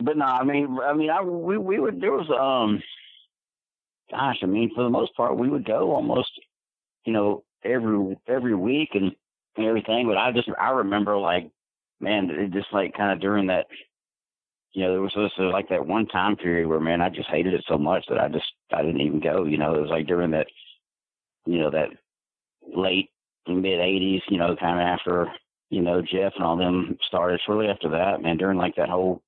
but 0.00 0.16
no, 0.16 0.24
I 0.24 0.44
mean, 0.44 0.78
I 0.82 0.92
mean, 0.94 1.10
I 1.10 1.22
we 1.22 1.58
we 1.58 1.78
would 1.78 2.00
there 2.00 2.12
was 2.12 2.28
um, 2.30 2.82
gosh, 4.10 4.38
I 4.42 4.46
mean, 4.46 4.70
for 4.74 4.84
the 4.84 4.90
most 4.90 5.14
part, 5.16 5.36
we 5.36 5.48
would 5.48 5.64
go 5.64 5.92
almost, 5.92 6.30
you 7.04 7.12
know, 7.12 7.44
every 7.64 8.18
every 8.26 8.54
week 8.54 8.90
and, 8.94 9.12
and 9.56 9.66
everything. 9.66 10.06
But 10.06 10.16
I 10.16 10.32
just 10.32 10.48
I 10.60 10.70
remember 10.70 11.16
like, 11.18 11.50
man, 12.00 12.30
it 12.30 12.52
just 12.52 12.72
like 12.72 12.94
kind 12.96 13.12
of 13.12 13.20
during 13.20 13.46
that, 13.48 13.66
you 14.72 14.84
know, 14.84 14.92
there 14.92 15.00
was 15.00 15.12
this 15.14 15.32
like 15.38 15.68
that 15.68 15.86
one 15.86 16.06
time 16.06 16.36
period 16.36 16.66
where 16.68 16.80
man, 16.80 17.00
I 17.00 17.08
just 17.08 17.28
hated 17.30 17.54
it 17.54 17.64
so 17.68 17.78
much 17.78 18.04
that 18.08 18.18
I 18.18 18.28
just 18.28 18.46
I 18.72 18.82
didn't 18.82 19.00
even 19.00 19.20
go. 19.20 19.44
You 19.44 19.58
know, 19.58 19.74
it 19.74 19.80
was 19.80 19.90
like 19.90 20.06
during 20.06 20.30
that 20.32 20.46
you 21.46 21.58
know, 21.58 21.70
that 21.70 21.88
late 22.74 23.10
mid 23.48 23.80
'80s, 23.80 24.20
you 24.28 24.38
know, 24.38 24.56
kind 24.56 24.80
of 24.80 24.86
after 24.86 25.26
you 25.70 25.82
know 25.82 26.02
Jeff 26.02 26.32
and 26.36 26.44
all 26.44 26.56
them 26.56 26.96
started. 27.06 27.40
Shortly 27.44 27.68
after 27.68 27.90
that, 27.90 28.22
man, 28.22 28.36
during 28.36 28.58
like 28.58 28.76
that 28.76 28.88
whole 28.88 29.22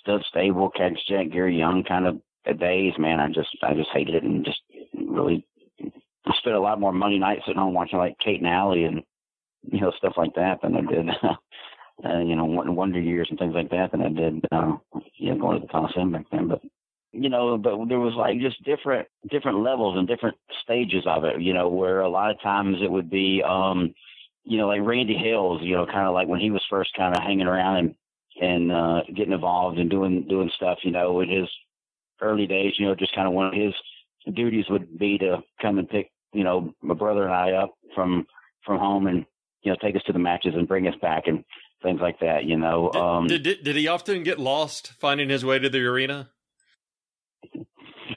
stud 0.00 0.22
stable, 0.28 0.70
Cactus 0.70 1.02
Jack, 1.08 1.30
Gary 1.30 1.56
Young 1.56 1.84
kind 1.84 2.06
of 2.06 2.20
days, 2.58 2.94
man, 2.98 3.20
I 3.20 3.28
just 3.28 3.48
I 3.62 3.74
just 3.74 3.90
hated 3.92 4.14
it 4.14 4.22
and 4.22 4.44
just 4.44 4.60
really 4.94 5.46
spent 6.38 6.56
a 6.56 6.60
lot 6.60 6.80
more 6.80 6.92
Monday 6.92 7.18
nights 7.18 7.42
sitting 7.46 7.60
home 7.60 7.74
watching 7.74 7.98
like 7.98 8.16
Kate 8.24 8.40
and 8.40 8.48
Allie 8.48 8.84
and 8.84 9.02
you 9.62 9.80
know 9.80 9.92
stuff 9.96 10.14
like 10.16 10.34
that 10.34 10.60
than 10.62 10.76
I 10.76 10.80
did. 10.80 11.08
uh, 12.04 12.18
you 12.20 12.36
know, 12.36 12.44
Wonder 12.44 13.00
Years 13.00 13.28
and 13.30 13.38
things 13.38 13.54
like 13.54 13.70
that 13.70 13.92
than 13.92 14.02
I 14.02 14.08
did, 14.08 14.44
uh, 14.52 14.76
you 15.16 15.30
know, 15.30 15.40
going 15.40 15.60
to 15.60 15.66
the 15.66 15.72
Coliseum 15.72 16.12
back 16.12 16.26
then. 16.30 16.48
But 16.48 16.62
you 17.12 17.28
know, 17.28 17.58
but 17.58 17.76
there 17.88 18.00
was 18.00 18.14
like 18.14 18.40
just 18.40 18.62
different 18.64 19.08
different 19.30 19.62
levels 19.62 19.98
and 19.98 20.08
different 20.08 20.36
stages 20.62 21.04
of 21.06 21.24
it, 21.24 21.40
you 21.40 21.52
know, 21.52 21.68
where 21.68 22.00
a 22.00 22.08
lot 22.08 22.30
of 22.30 22.40
times 22.40 22.78
it 22.82 22.90
would 22.90 23.10
be 23.10 23.42
um, 23.46 23.94
you 24.44 24.58
know, 24.58 24.68
like 24.68 24.80
Randy 24.82 25.16
Hales, 25.16 25.60
you 25.62 25.76
know, 25.76 25.86
kind 25.86 26.06
of 26.06 26.14
like 26.14 26.28
when 26.28 26.40
he 26.40 26.50
was 26.50 26.64
first 26.70 26.90
kind 26.96 27.14
of 27.14 27.22
hanging 27.22 27.46
around 27.46 27.76
and 27.76 27.94
and 28.40 28.72
uh 28.72 29.02
getting 29.14 29.32
involved 29.32 29.78
and 29.78 29.90
doing 29.90 30.26
doing 30.28 30.50
stuff, 30.56 30.78
you 30.82 30.90
know, 30.90 31.20
in 31.20 31.28
his 31.28 31.48
early 32.20 32.46
days, 32.46 32.74
you 32.78 32.86
know, 32.86 32.94
just 32.94 33.14
kind 33.14 33.28
of 33.28 33.34
one 33.34 33.46
of 33.46 33.54
his 33.54 33.74
duties 34.34 34.66
would 34.68 34.98
be 34.98 35.18
to 35.18 35.38
come 35.60 35.78
and 35.78 35.88
pick, 35.88 36.10
you 36.32 36.44
know, 36.44 36.74
my 36.82 36.94
brother 36.94 37.24
and 37.24 37.32
I 37.32 37.52
up 37.52 37.74
from 37.94 38.26
from 38.64 38.78
home 38.78 39.06
and 39.06 39.24
you 39.62 39.70
know 39.70 39.76
take 39.82 39.96
us 39.96 40.02
to 40.06 40.12
the 40.12 40.18
matches 40.18 40.54
and 40.56 40.68
bring 40.68 40.86
us 40.88 40.94
back 41.00 41.24
and 41.26 41.44
things 41.82 42.00
like 42.00 42.20
that, 42.20 42.44
you 42.44 42.56
know. 42.56 42.90
Did, 42.92 43.00
um, 43.00 43.26
did, 43.26 43.64
did 43.64 43.76
he 43.76 43.88
often 43.88 44.22
get 44.22 44.38
lost 44.38 44.92
finding 44.98 45.28
his 45.28 45.44
way 45.44 45.58
to 45.58 45.68
the 45.68 45.80
arena? 45.80 46.30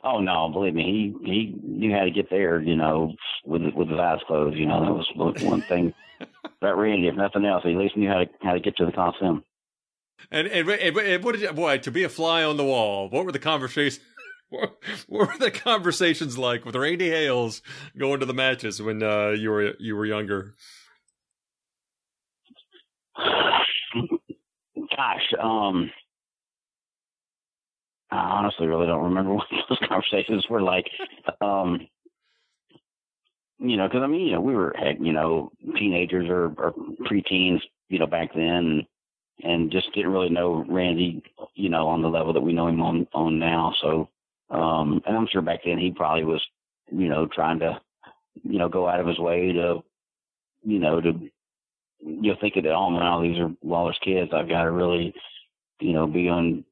Oh 0.03 0.19
no, 0.19 0.49
believe 0.49 0.73
me, 0.73 1.13
he 1.23 1.31
he 1.31 1.55
knew 1.63 1.93
how 1.93 2.03
to 2.03 2.11
get 2.11 2.29
there. 2.29 2.61
You 2.61 2.75
know, 2.75 3.13
with 3.45 3.61
with 3.73 3.89
his 3.89 3.99
eyes 3.99 4.19
closed. 4.27 4.57
You 4.57 4.65
know, 4.65 4.83
that 4.83 4.93
was 5.15 5.41
one 5.43 5.61
thing 5.61 5.93
that 6.61 6.75
Randy. 6.75 7.07
If 7.07 7.15
nothing 7.15 7.45
else, 7.45 7.63
he 7.63 7.71
at 7.71 7.77
least 7.77 7.95
knew 7.95 8.09
how 8.09 8.19
to 8.19 8.25
how 8.41 8.53
to 8.53 8.59
get 8.59 8.75
to 8.77 8.85
the 8.85 8.91
Coliseum. 8.91 9.43
And 10.31 10.47
and, 10.47 10.69
and, 10.69 10.97
and 10.97 11.23
what 11.23 11.33
did 11.33 11.41
you, 11.41 11.51
boy 11.53 11.77
to 11.79 11.91
be 11.91 12.03
a 12.03 12.09
fly 12.09 12.43
on 12.43 12.57
the 12.57 12.63
wall? 12.63 13.09
What 13.09 13.25
were 13.25 13.31
the 13.31 13.39
conversations? 13.39 14.03
What, 14.49 14.75
were 15.09 15.35
the 15.39 15.49
conversations 15.49 16.37
like 16.37 16.63
with 16.63 16.75
Randy 16.75 17.09
Hales 17.09 17.63
going 17.97 18.19
to 18.19 18.27
the 18.27 18.35
matches 18.35 18.79
when 18.79 19.01
uh, 19.01 19.29
you 19.29 19.49
were 19.49 19.73
you 19.79 19.95
were 19.95 20.05
younger? 20.05 20.53
Gosh, 24.95 25.33
um, 25.41 25.89
I 28.11 28.17
honestly 28.17 28.67
really 28.67 28.85
don't 28.85 29.05
remember 29.05 29.33
what 29.35 29.47
those 29.69 29.79
conversations 29.87 30.45
were 30.49 30.61
like. 30.61 30.85
Um, 31.41 31.87
you 33.59 33.77
know, 33.77 33.87
because 33.87 34.01
I 34.03 34.07
mean, 34.07 34.27
you 34.27 34.33
know, 34.33 34.41
we 34.41 34.55
were 34.55 34.75
you 34.99 35.13
know, 35.13 35.51
teenagers 35.77 36.27
or, 36.29 36.53
or 36.57 36.73
preteens, 37.09 37.59
you 37.89 37.99
know, 37.99 38.05
back 38.07 38.33
then. 38.35 38.85
And 39.41 39.71
just 39.71 39.93
didn't 39.93 40.11
really 40.11 40.29
know 40.29 40.65
Randy, 40.67 41.23
you 41.55 41.69
know, 41.69 41.87
on 41.87 42.01
the 42.01 42.09
level 42.09 42.33
that 42.33 42.41
we 42.41 42.53
know 42.53 42.67
him 42.67 42.81
on 42.81 43.07
on 43.13 43.39
now. 43.39 43.73
So, 43.81 44.09
um, 44.49 45.01
and 45.05 45.17
I'm 45.17 45.27
sure 45.31 45.41
back 45.41 45.61
then 45.65 45.77
he 45.77 45.91
probably 45.91 46.23
was, 46.23 46.41
you 46.91 47.09
know, 47.09 47.27
trying 47.27 47.59
to, 47.59 47.79
you 48.43 48.59
know, 48.59 48.69
go 48.69 48.87
out 48.87 48.99
of 48.99 49.07
his 49.07 49.19
way 49.19 49.51
to, 49.53 49.83
you 50.63 50.79
know, 50.79 51.01
to, 51.01 51.11
you 51.99 52.31
know, 52.31 52.35
thinking 52.39 52.63
that 52.63 52.73
oh 52.73 52.89
now 52.89 53.21
these 53.21 53.39
are 53.39 53.51
Lawler's 53.63 53.99
kids. 54.03 54.31
I've 54.33 54.49
got 54.49 54.63
to 54.63 54.71
really, 54.71 55.13
you 55.79 55.93
know, 55.93 56.07
be 56.07 56.29
on 56.29 56.63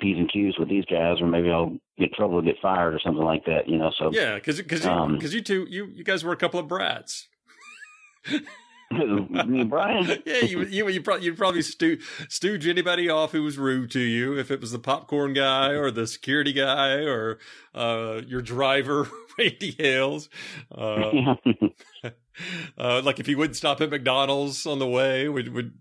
p's 0.00 0.16
and 0.16 0.30
q's 0.32 0.58
with 0.58 0.68
these 0.68 0.84
guys, 0.86 1.20
or 1.20 1.26
maybe 1.26 1.50
I'll 1.50 1.76
get 1.98 2.08
in 2.08 2.14
trouble 2.14 2.42
get 2.42 2.56
fired 2.60 2.94
or 2.94 3.00
something 3.04 3.24
like 3.24 3.44
that. 3.44 3.68
You 3.68 3.78
know, 3.78 3.92
so 3.98 4.10
yeah, 4.12 4.34
because 4.36 4.58
because 4.58 4.84
Um, 4.86 5.14
because 5.14 5.34
you 5.34 5.42
two 5.42 5.66
you 5.68 5.86
you 5.86 6.04
guys 6.04 6.24
were 6.24 6.32
a 6.32 6.36
couple 6.36 6.58
of 6.58 6.68
brats. 6.68 7.28
me 9.46 9.64
Brian. 9.64 10.06
yeah, 10.26 10.40
you 10.40 10.62
you 10.64 10.88
you 10.88 11.02
probably 11.02 11.24
you'd 11.24 11.36
probably 11.36 11.60
stoo, 11.60 12.00
stooge 12.28 12.66
anybody 12.66 13.08
off 13.08 13.32
who 13.32 13.42
was 13.42 13.58
rude 13.58 13.90
to 13.92 14.00
you 14.00 14.38
if 14.38 14.50
it 14.50 14.60
was 14.60 14.72
the 14.72 14.78
popcorn 14.78 15.32
guy 15.32 15.70
or 15.70 15.90
the 15.90 16.06
security 16.06 16.52
guy 16.52 16.96
or 16.96 17.38
uh, 17.74 18.22
your 18.26 18.42
driver 18.42 19.08
Randy 19.38 19.74
Hales. 19.78 20.28
Uh, 20.70 21.34
uh, 22.78 23.02
like 23.04 23.18
if 23.18 23.26
he 23.26 23.34
wouldn't 23.34 23.56
stop 23.56 23.80
at 23.80 23.90
McDonald's 23.90 24.66
on 24.66 24.78
the 24.78 24.88
way, 24.88 25.28
would 25.28 25.52
would 25.52 25.72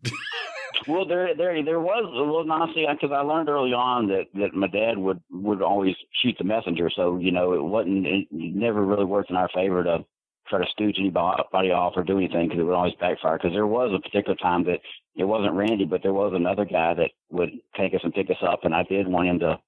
Well, 0.87 1.07
there, 1.07 1.35
there, 1.35 1.63
there 1.63 1.79
was. 1.79 2.03
Well, 2.13 2.51
honestly, 2.51 2.85
because 2.89 3.15
I 3.15 3.21
learned 3.21 3.49
early 3.49 3.73
on 3.73 4.07
that 4.07 4.25
that 4.33 4.53
my 4.53 4.67
dad 4.67 4.97
would 4.97 5.21
would 5.31 5.61
always 5.61 5.95
shoot 6.21 6.35
the 6.37 6.43
messenger. 6.43 6.89
So 6.93 7.17
you 7.17 7.31
know, 7.31 7.53
it 7.53 7.63
wasn't. 7.63 8.05
It 8.05 8.27
never 8.31 8.83
really 8.83 9.05
worked 9.05 9.29
in 9.29 9.35
our 9.35 9.49
favor 9.53 9.83
to 9.83 10.05
try 10.53 10.63
to 10.63 10.71
stooge 10.71 10.97
anybody 10.99 11.71
off 11.71 11.93
or 11.95 12.03
do 12.03 12.17
anything 12.17 12.47
because 12.47 12.59
it 12.59 12.63
would 12.63 12.75
always 12.75 12.93
backfire. 12.99 13.37
Because 13.37 13.53
there 13.53 13.67
was 13.67 13.91
a 13.93 14.01
particular 14.01 14.35
time 14.35 14.63
that 14.65 14.79
it 15.15 15.23
wasn't 15.23 15.53
Randy, 15.53 15.85
but 15.85 16.01
there 16.03 16.13
was 16.13 16.33
another 16.35 16.65
guy 16.65 16.93
that 16.93 17.11
would 17.31 17.51
take 17.77 17.93
us 17.93 18.01
and 18.03 18.13
pick 18.13 18.29
us 18.29 18.37
up, 18.47 18.61
and 18.63 18.73
I 18.73 18.83
did 18.83 19.07
want 19.07 19.27
him 19.27 19.39
to 19.39 19.59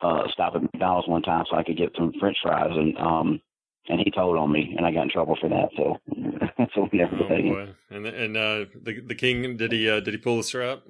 uh 0.00 0.24
stop 0.32 0.56
at 0.56 0.62
McDonald's 0.62 1.08
one 1.08 1.22
time 1.22 1.44
so 1.48 1.56
I 1.56 1.62
could 1.62 1.76
get 1.76 1.92
some 1.96 2.12
French 2.18 2.36
fries, 2.42 2.72
and 2.72 2.96
um, 2.98 3.40
and 3.88 4.00
he 4.00 4.10
told 4.10 4.36
on 4.36 4.50
me, 4.50 4.74
and 4.76 4.86
I 4.86 4.92
got 4.92 5.02
in 5.02 5.10
trouble 5.10 5.36
for 5.40 5.48
that. 5.48 5.68
So, 5.76 5.98
so 6.74 6.88
we 6.90 6.98
never 6.98 7.16
oh 7.16 7.28
boy. 7.28 7.74
and 7.90 8.06
and 8.06 8.36
uh, 8.36 8.64
the 8.80 9.00
the 9.06 9.14
king 9.14 9.56
did 9.56 9.72
he 9.72 9.88
uh, 9.88 10.00
did 10.00 10.14
he 10.14 10.18
pull 10.18 10.38
the 10.38 10.42
strap? 10.42 10.82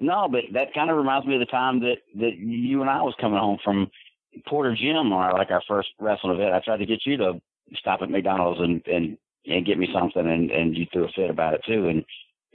No, 0.00 0.28
but 0.30 0.42
that 0.52 0.74
kind 0.74 0.90
of 0.90 0.96
reminds 0.96 1.26
me 1.26 1.34
of 1.34 1.40
the 1.40 1.46
time 1.46 1.80
that 1.80 1.98
that 2.16 2.36
you 2.36 2.80
and 2.80 2.90
I 2.90 3.02
was 3.02 3.14
coming 3.20 3.38
home 3.38 3.58
from 3.64 3.90
Porter 4.46 4.74
Gym 4.74 5.12
or 5.12 5.32
like 5.32 5.50
our 5.50 5.62
first 5.68 5.88
wrestling 6.00 6.34
event. 6.34 6.52
I 6.52 6.60
tried 6.60 6.78
to 6.78 6.86
get 6.86 7.06
you 7.06 7.16
to 7.18 7.40
stop 7.74 8.00
at 8.02 8.10
McDonald's 8.10 8.60
and 8.60 8.82
and 8.86 9.18
and 9.46 9.66
get 9.66 9.78
me 9.78 9.88
something, 9.92 10.26
and 10.26 10.50
and 10.50 10.76
you 10.76 10.86
threw 10.92 11.04
a 11.04 11.08
fit 11.14 11.30
about 11.30 11.54
it 11.54 11.62
too. 11.66 11.88
And 11.88 12.04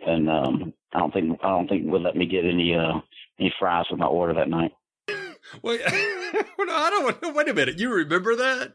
and 0.05 0.30
um, 0.30 0.74
I 0.93 0.99
don't 0.99 1.14
think 1.14 1.39
I 1.43 1.49
don't 1.49 1.68
think 1.68 1.86
would 1.88 2.01
let 2.01 2.16
me 2.16 2.26
get 2.26 2.45
any 2.45 2.76
uh 2.76 2.99
any 3.39 3.53
fries 3.59 3.86
with 3.89 3.99
my 3.99 4.05
order 4.07 4.34
that 4.34 4.49
night. 4.49 4.72
Wait, 5.64 5.82
no, 5.89 6.76
I 6.76 6.89
don't. 7.22 7.36
Wait 7.36 7.49
a 7.49 7.53
minute. 7.53 7.80
You 7.80 7.93
remember 7.93 8.36
that? 8.36 8.74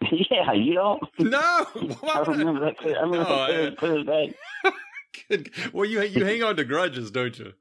yeah, 0.30 0.52
you 0.52 0.74
don't. 0.74 1.02
No, 1.18 1.38
I 1.40 2.24
remember 2.26 2.64
that. 2.66 2.78
Clear. 2.78 2.96
I 2.98 3.00
remember 3.02 3.28
No, 3.28 3.52
that 3.52 3.78
clear, 3.78 3.98
I- 3.98 4.02
clear 4.04 4.24
as. 4.24 4.34
Good. 5.28 5.50
Well, 5.72 5.84
you 5.84 6.00
you 6.02 6.24
hang 6.24 6.42
on 6.42 6.56
to 6.56 6.64
grudges, 6.64 7.10
don't 7.10 7.36
you? 7.38 7.52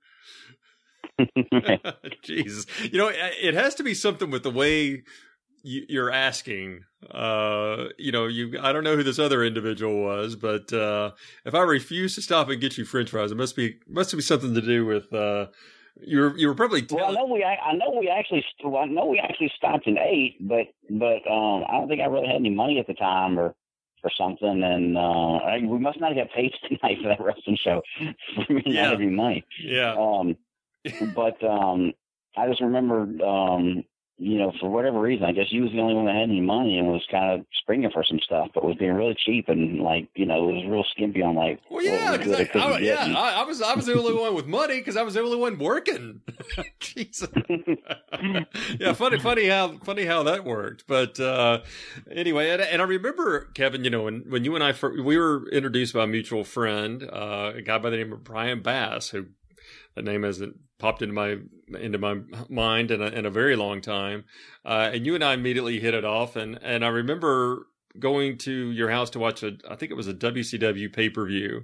Jesus, 2.21 2.67
you 2.83 2.99
know 2.99 3.09
it 3.11 3.53
has 3.55 3.73
to 3.75 3.83
be 3.83 3.95
something 3.95 4.29
with 4.29 4.43
the 4.43 4.51
way 4.51 5.03
you're 5.63 6.11
asking. 6.11 6.83
Uh, 7.11 7.85
you 7.97 8.11
know, 8.11 8.25
you 8.27 8.57
I 8.61 8.71
don't 8.73 8.83
know 8.83 8.95
who 8.95 9.03
this 9.03 9.19
other 9.19 9.43
individual 9.43 10.01
was, 10.01 10.35
but 10.35 10.71
uh, 10.73 11.11
if 11.45 11.53
I 11.53 11.61
refuse 11.61 12.15
to 12.15 12.21
stop 12.21 12.49
and 12.49 12.59
get 12.59 12.77
you 12.77 12.85
French 12.85 13.09
fries, 13.09 13.31
it 13.31 13.35
must 13.37 13.55
be 13.55 13.77
must 13.87 14.15
be 14.15 14.21
something 14.21 14.53
to 14.53 14.61
do 14.61 14.85
with 14.85 15.11
uh, 15.13 15.47
you 16.01 16.19
were 16.19 16.37
you 16.37 16.47
were 16.47 16.55
probably 16.55 16.85
Well, 16.89 17.05
I 17.05 17.11
know 17.13 17.25
we 17.25 17.43
I 17.43 17.73
know 17.73 17.95
we 17.99 18.09
actually 18.09 18.43
well, 18.63 18.77
I 18.83 18.85
know 18.85 19.05
we 19.05 19.19
actually 19.19 19.51
stopped 19.55 19.87
and 19.87 19.97
ate, 19.97 20.37
but 20.47 20.67
but 20.89 21.29
um 21.29 21.63
I 21.67 21.73
don't 21.73 21.87
think 21.87 22.01
I 22.01 22.05
really 22.05 22.27
had 22.27 22.35
any 22.37 22.49
money 22.49 22.79
at 22.79 22.87
the 22.87 22.93
time 22.93 23.37
or 23.39 23.53
or 24.03 24.11
something, 24.17 24.63
and 24.63 24.97
uh 24.97 25.37
I, 25.37 25.59
we 25.63 25.79
must 25.79 25.99
not 25.99 26.15
have 26.15 26.27
got 26.27 26.35
paid 26.35 26.51
tonight 26.67 26.97
for 27.01 27.09
that 27.09 27.21
wrestling 27.21 27.57
show 27.63 27.81
me 28.49 28.63
Yeah. 28.65 28.83
not 28.83 28.91
having 28.91 29.15
money. 29.15 29.43
yeah. 29.63 29.95
Um, 29.95 30.35
but 31.15 31.43
um 31.43 31.93
I 32.35 32.47
just 32.47 32.61
remember 32.61 33.01
um 33.25 33.83
you 34.17 34.37
know 34.39 34.51
for 34.59 34.69
whatever 34.69 34.99
reason 34.99 35.25
I 35.25 35.31
guess 35.31 35.45
you 35.51 35.63
was 35.63 35.71
the 35.71 35.79
only 35.79 35.93
one 35.93 36.05
that 36.05 36.15
had 36.15 36.23
any 36.23 36.41
money 36.41 36.79
and 36.79 36.87
was 36.87 37.05
kind 37.11 37.39
of 37.39 37.45
springing 37.61 37.91
for 37.91 38.03
some 38.03 38.19
stuff, 38.19 38.49
but 38.53 38.63
was 38.63 38.75
being 38.77 38.93
really 38.93 39.15
cheap 39.25 39.47
and 39.47 39.79
like 39.79 40.09
you 40.15 40.25
know 40.25 40.49
it 40.49 40.53
was 40.53 40.65
real 40.67 40.83
skimpy 40.91 41.21
on 41.21 41.35
like 41.35 41.59
Well, 41.69 41.83
yeah, 41.83 42.11
what 42.11 42.25
was 42.25 42.37
because 42.37 42.61
I, 42.61 42.75
I, 42.75 42.79
yeah, 42.79 43.13
I, 43.15 43.41
I 43.41 43.43
was 43.43 43.61
I 43.61 43.75
was 43.75 43.85
the 43.85 43.97
only 43.97 44.13
one 44.13 44.33
with 44.33 44.47
money 44.47 44.79
because 44.79 44.97
I 44.97 45.03
was 45.03 45.13
the 45.13 45.21
only 45.21 45.37
one 45.37 45.57
working. 45.57 46.21
Jesus. 46.79 47.29
yeah, 48.79 48.93
funny, 48.93 49.19
funny 49.19 49.47
how 49.47 49.77
funny 49.83 50.05
how 50.05 50.23
that 50.23 50.43
worked. 50.45 50.85
But 50.87 51.19
uh, 51.19 51.61
anyway, 52.09 52.49
and, 52.49 52.61
and 52.61 52.81
I 52.81 52.85
remember 52.85 53.45
Kevin. 53.53 53.83
You 53.83 53.89
know, 53.89 54.03
when 54.03 54.25
when 54.27 54.43
you 54.43 54.55
and 54.55 54.63
I 54.63 54.71
fir- 54.71 55.01
we 55.01 55.17
were 55.17 55.47
introduced 55.49 55.93
by 55.93 56.03
a 56.03 56.07
mutual 56.07 56.43
friend, 56.43 57.03
uh, 57.03 57.53
a 57.55 57.61
guy 57.61 57.77
by 57.77 57.89
the 57.89 57.97
name 57.97 58.13
of 58.13 58.23
Brian 58.23 58.61
Bass, 58.61 59.09
who 59.09 59.27
that 59.95 60.05
name 60.05 60.23
hasn't 60.23 60.57
popped 60.79 61.01
into 61.01 61.13
my 61.13 61.37
into 61.79 61.97
my 61.97 62.19
mind 62.49 62.91
in 62.91 63.01
a, 63.01 63.07
in 63.07 63.25
a 63.25 63.31
very 63.31 63.55
long 63.55 63.81
time. 63.81 64.25
Uh, 64.65 64.91
and 64.93 65.05
you 65.05 65.15
and 65.15 65.23
I 65.23 65.33
immediately 65.33 65.79
hit 65.79 65.93
it 65.93 66.05
off, 66.05 66.35
and 66.35 66.59
and 66.61 66.83
I 66.85 66.89
remember 66.89 67.67
going 67.99 68.37
to 68.37 68.71
your 68.71 68.89
house 68.89 69.09
to 69.11 69.19
watch 69.19 69.43
a 69.43 69.57
I 69.69 69.75
think 69.75 69.91
it 69.91 69.95
was 69.95 70.07
a 70.07 70.13
WCW 70.13 70.93
pay 70.93 71.09
per 71.09 71.25
view, 71.25 71.63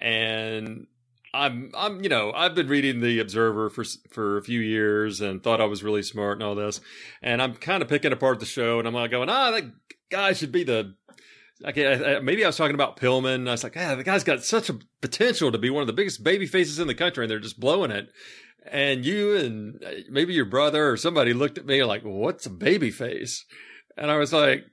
and 0.00 0.86
I'm 1.32 1.70
I'm 1.76 2.02
you 2.02 2.08
know 2.08 2.32
I've 2.32 2.54
been 2.54 2.68
reading 2.68 3.00
the 3.00 3.18
Observer 3.20 3.70
for 3.70 3.84
for 4.10 4.38
a 4.38 4.42
few 4.42 4.60
years 4.60 5.20
and 5.20 5.42
thought 5.42 5.60
I 5.60 5.66
was 5.66 5.82
really 5.82 6.02
smart 6.02 6.38
and 6.38 6.42
all 6.42 6.54
this, 6.54 6.80
and 7.22 7.40
I'm 7.40 7.54
kind 7.54 7.82
of 7.82 7.88
picking 7.88 8.12
apart 8.12 8.40
the 8.40 8.46
show 8.46 8.78
and 8.78 8.88
I'm 8.88 8.94
like 8.94 9.10
going 9.10 9.28
ah 9.28 9.50
that 9.52 9.64
guy 10.10 10.32
should 10.32 10.52
be 10.52 10.64
the 10.64 10.94
Okay, 11.64 12.16
I, 12.16 12.20
maybe 12.20 12.42
I 12.44 12.48
was 12.48 12.56
talking 12.56 12.74
about 12.74 12.96
Pillman. 12.96 13.46
I 13.46 13.52
was 13.52 13.62
like, 13.62 13.76
ah, 13.76 13.94
the 13.94 14.04
guy's 14.04 14.24
got 14.24 14.42
such 14.42 14.70
a 14.70 14.78
potential 15.02 15.52
to 15.52 15.58
be 15.58 15.68
one 15.68 15.82
of 15.82 15.86
the 15.86 15.92
biggest 15.92 16.24
baby 16.24 16.46
faces 16.46 16.78
in 16.78 16.86
the 16.86 16.94
country, 16.94 17.24
and 17.24 17.30
they're 17.30 17.38
just 17.38 17.60
blowing 17.60 17.90
it. 17.90 18.10
And 18.66 19.04
you 19.04 19.36
and 19.36 19.82
uh, 19.84 19.90
maybe 20.10 20.32
your 20.32 20.44
brother 20.44 20.90
or 20.90 20.96
somebody 20.96 21.32
looked 21.32 21.58
at 21.58 21.66
me 21.66 21.82
like, 21.84 22.02
"What's 22.02 22.46
a 22.46 22.50
baby 22.50 22.90
face?" 22.90 23.44
And 23.96 24.10
I 24.10 24.16
was 24.16 24.32
like, 24.32 24.64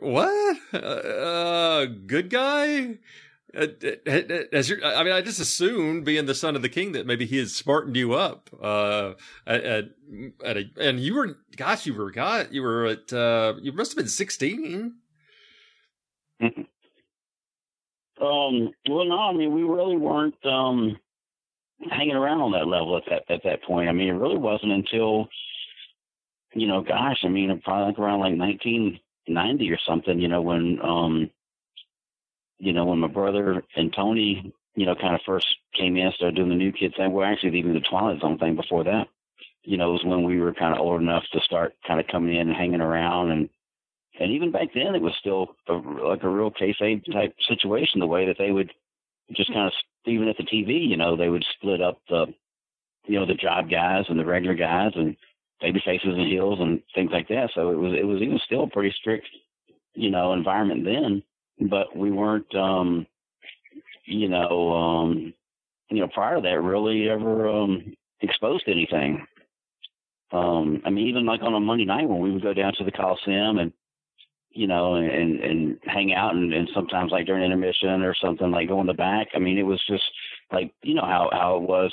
"What? 0.00 0.58
Uh, 0.72 0.76
uh, 0.76 1.86
good 2.06 2.28
guy?" 2.30 2.98
Uh, 3.56 3.68
As 4.52 4.68
your, 4.68 4.84
I 4.84 5.02
mean, 5.02 5.14
I 5.14 5.22
just 5.22 5.40
assumed, 5.40 6.04
being 6.04 6.26
the 6.26 6.34
son 6.34 6.56
of 6.56 6.62
the 6.62 6.68
king, 6.68 6.92
that 6.92 7.06
maybe 7.06 7.24
he 7.24 7.38
had 7.38 7.48
smartened 7.48 7.96
you 7.96 8.12
up. 8.12 8.50
Uh, 8.60 9.12
at, 9.46 9.64
at, 9.64 9.84
at 10.44 10.56
a, 10.58 10.64
and 10.78 11.00
you 11.00 11.14
were, 11.14 11.38
gosh, 11.56 11.86
you 11.86 11.94
were, 11.94 12.10
God, 12.10 12.48
you 12.50 12.60
were 12.60 12.84
at, 12.84 13.12
uh, 13.12 13.54
you 13.62 13.72
must 13.72 13.92
have 13.92 13.96
been 13.96 14.08
sixteen. 16.40 16.66
Um, 18.20 18.70
well, 18.88 19.04
no, 19.04 19.18
I 19.18 19.32
mean, 19.32 19.54
we 19.54 19.62
really 19.62 19.96
weren't 19.96 20.34
um, 20.46 20.96
hanging 21.90 22.16
around 22.16 22.40
on 22.40 22.52
that 22.52 22.66
level 22.66 22.96
at 22.96 23.02
that 23.10 23.30
at 23.32 23.42
that 23.44 23.62
point. 23.62 23.88
I 23.88 23.92
mean, 23.92 24.08
it 24.08 24.12
really 24.18 24.38
wasn't 24.38 24.72
until, 24.72 25.28
you 26.54 26.66
know, 26.66 26.80
gosh, 26.82 27.18
I 27.24 27.28
mean, 27.28 27.60
probably 27.62 27.86
like 27.86 27.98
around 27.98 28.20
like 28.20 28.38
1990 28.38 29.70
or 29.70 29.78
something. 29.86 30.18
You 30.18 30.28
know, 30.28 30.40
when 30.40 30.78
um, 30.82 31.30
you 32.58 32.72
know, 32.72 32.86
when 32.86 33.00
my 33.00 33.08
brother 33.08 33.62
and 33.76 33.92
Tony, 33.94 34.52
you 34.74 34.86
know, 34.86 34.94
kind 34.94 35.14
of 35.14 35.20
first 35.26 35.46
came 35.74 35.96
in, 35.96 36.10
started 36.12 36.36
doing 36.36 36.48
the 36.48 36.54
new 36.54 36.72
kid 36.72 36.94
thing. 36.96 37.12
Well, 37.12 37.26
actually, 37.26 37.58
even 37.58 37.74
the 37.74 37.80
Twilight 37.80 38.20
Zone 38.20 38.38
thing 38.38 38.56
before 38.56 38.84
that. 38.84 39.08
You 39.62 39.76
know, 39.76 39.90
it 39.90 39.92
was 39.92 40.04
when 40.04 40.24
we 40.24 40.40
were 40.40 40.54
kind 40.54 40.74
of 40.74 40.80
old 40.80 41.00
enough 41.00 41.24
to 41.32 41.40
start 41.40 41.74
kind 41.86 42.00
of 42.00 42.06
coming 42.06 42.34
in 42.34 42.48
and 42.48 42.56
hanging 42.56 42.80
around 42.80 43.32
and 43.32 43.48
and 44.18 44.32
even 44.32 44.50
back 44.50 44.68
then 44.74 44.94
it 44.94 45.02
was 45.02 45.12
still 45.20 45.56
a, 45.68 45.72
like 45.74 46.22
a 46.22 46.28
real 46.28 46.50
kayfabe 46.50 47.04
type 47.12 47.34
situation. 47.48 48.00
The 48.00 48.06
way 48.06 48.26
that 48.26 48.36
they 48.38 48.50
would 48.50 48.72
just 49.34 49.52
kind 49.52 49.66
of 49.66 49.72
even 50.06 50.28
at 50.28 50.36
the 50.36 50.44
TV, 50.44 50.88
you 50.88 50.96
know, 50.96 51.16
they 51.16 51.28
would 51.28 51.44
split 51.56 51.82
up 51.82 52.00
the 52.08 52.26
you 53.06 53.18
know 53.18 53.26
the 53.26 53.34
job 53.34 53.70
guys 53.70 54.04
and 54.08 54.18
the 54.18 54.24
regular 54.24 54.54
guys 54.54 54.92
and 54.94 55.16
baby 55.60 55.80
faces 55.84 56.14
and 56.14 56.26
heels 56.26 56.58
and 56.60 56.82
things 56.94 57.10
like 57.12 57.28
that. 57.28 57.50
So 57.54 57.70
it 57.70 57.76
was 57.76 57.92
it 57.98 58.06
was 58.06 58.22
even 58.22 58.40
still 58.44 58.64
a 58.64 58.70
pretty 58.70 58.94
strict 58.98 59.26
you 59.94 60.10
know 60.10 60.32
environment 60.32 60.84
then, 60.84 61.22
but 61.68 61.96
we 61.96 62.10
weren't 62.10 62.52
um 62.54 63.06
you 64.04 64.28
know 64.28 64.72
um 64.72 65.34
you 65.90 66.00
know 66.00 66.08
prior 66.08 66.36
to 66.36 66.42
that 66.42 66.62
really 66.62 67.08
ever 67.08 67.48
um 67.48 67.94
exposed 68.20 68.64
to 68.66 68.72
anything. 68.72 69.26
Um, 70.32 70.82
I 70.84 70.90
mean, 70.90 71.06
even 71.06 71.24
like 71.24 71.42
on 71.42 71.54
a 71.54 71.60
Monday 71.60 71.84
night 71.84 72.08
when 72.08 72.20
we 72.20 72.32
would 72.32 72.42
go 72.42 72.52
down 72.52 72.72
to 72.78 72.84
the 72.84 72.90
Coliseum 72.90 73.58
and 73.58 73.72
you 74.56 74.66
know, 74.66 74.94
and 74.94 75.40
and 75.40 75.78
hang 75.84 76.12
out 76.14 76.34
and, 76.34 76.52
and 76.52 76.68
sometimes 76.74 77.12
like 77.12 77.26
during 77.26 77.44
intermission 77.44 78.02
or 78.02 78.14
something 78.14 78.50
like 78.50 78.68
go 78.68 78.80
in 78.80 78.86
the 78.86 78.94
back. 78.94 79.28
I 79.34 79.38
mean, 79.38 79.58
it 79.58 79.62
was 79.62 79.82
just 79.88 80.04
like 80.52 80.72
you 80.82 80.94
know 80.94 81.04
how 81.04 81.28
how 81.32 81.56
it 81.56 81.62
was 81.62 81.92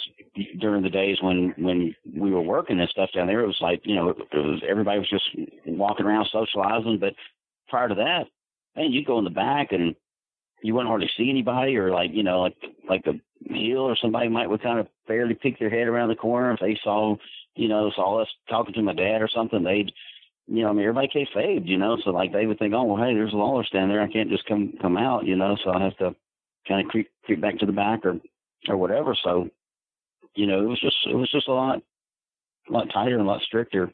during 0.59 0.83
the 0.83 0.89
days 0.89 1.17
when 1.21 1.53
when 1.57 1.95
we 2.15 2.31
were 2.31 2.41
working 2.41 2.79
and 2.79 2.89
stuff 2.89 3.09
down 3.13 3.27
there. 3.27 3.41
It 3.41 3.47
was 3.47 3.61
like 3.61 3.81
you 3.83 3.95
know 3.95 4.09
it 4.09 4.17
was 4.33 4.61
everybody 4.67 4.99
was 4.99 5.09
just 5.09 5.29
walking 5.65 6.05
around 6.05 6.27
socializing. 6.31 6.99
But 6.99 7.13
prior 7.67 7.89
to 7.89 7.95
that, 7.95 8.25
man, 8.75 8.91
you'd 8.91 9.05
go 9.07 9.19
in 9.19 9.25
the 9.25 9.29
back 9.29 9.71
and 9.71 9.95
you 10.61 10.73
wouldn't 10.73 10.89
hardly 10.89 11.09
see 11.17 11.29
anybody 11.29 11.75
or 11.75 11.91
like 11.91 12.11
you 12.13 12.23
know 12.23 12.41
like 12.41 12.55
like 12.89 13.05
a 13.07 13.13
heel 13.53 13.79
or 13.79 13.95
somebody 13.95 14.29
might 14.29 14.49
would 14.49 14.63
kind 14.63 14.79
of 14.79 14.87
barely 15.07 15.35
peek 15.35 15.59
their 15.59 15.69
head 15.69 15.87
around 15.87 16.09
the 16.09 16.15
corner 16.15 16.53
if 16.53 16.59
they 16.59 16.79
saw, 16.83 17.15
you 17.55 17.67
know, 17.67 17.91
saw 17.95 18.21
us 18.21 18.27
talking 18.49 18.73
to 18.73 18.81
my 18.81 18.93
dad 18.93 19.21
or 19.21 19.29
something, 19.33 19.63
they'd, 19.63 19.91
you 20.47 20.63
know, 20.63 20.69
I 20.69 20.73
mean, 20.73 20.85
everybody 20.85 21.07
kayfabed, 21.07 21.67
you 21.67 21.77
know, 21.77 21.97
so 22.03 22.11
like 22.11 22.33
they 22.33 22.45
would 22.45 22.59
think, 22.59 22.73
oh, 22.73 22.83
well, 22.83 23.03
hey, 23.03 23.13
there's 23.13 23.33
a 23.33 23.37
Lawler 23.37 23.63
standing 23.63 23.89
there, 23.89 24.01
I 24.01 24.11
can't 24.11 24.29
just 24.29 24.45
come 24.45 24.73
come 24.81 24.97
out, 24.97 25.25
you 25.25 25.35
know, 25.35 25.57
so 25.63 25.71
I 25.71 25.83
have 25.83 25.97
to 25.97 26.15
kind 26.67 26.85
of 26.85 26.91
creep 26.91 27.09
creep 27.23 27.41
back 27.41 27.59
to 27.59 27.65
the 27.65 27.71
back 27.71 28.05
or 28.05 28.19
or 28.67 28.77
whatever. 28.77 29.15
So, 29.23 29.49
you 30.35 30.47
know, 30.47 30.61
it 30.61 30.67
was 30.67 30.79
just 30.81 30.97
it 31.09 31.15
was 31.15 31.31
just 31.31 31.47
a 31.47 31.53
lot, 31.53 31.81
a 32.69 32.71
lot 32.71 32.89
tighter 32.93 33.17
and 33.17 33.27
a 33.27 33.29
lot 33.29 33.41
stricter 33.41 33.91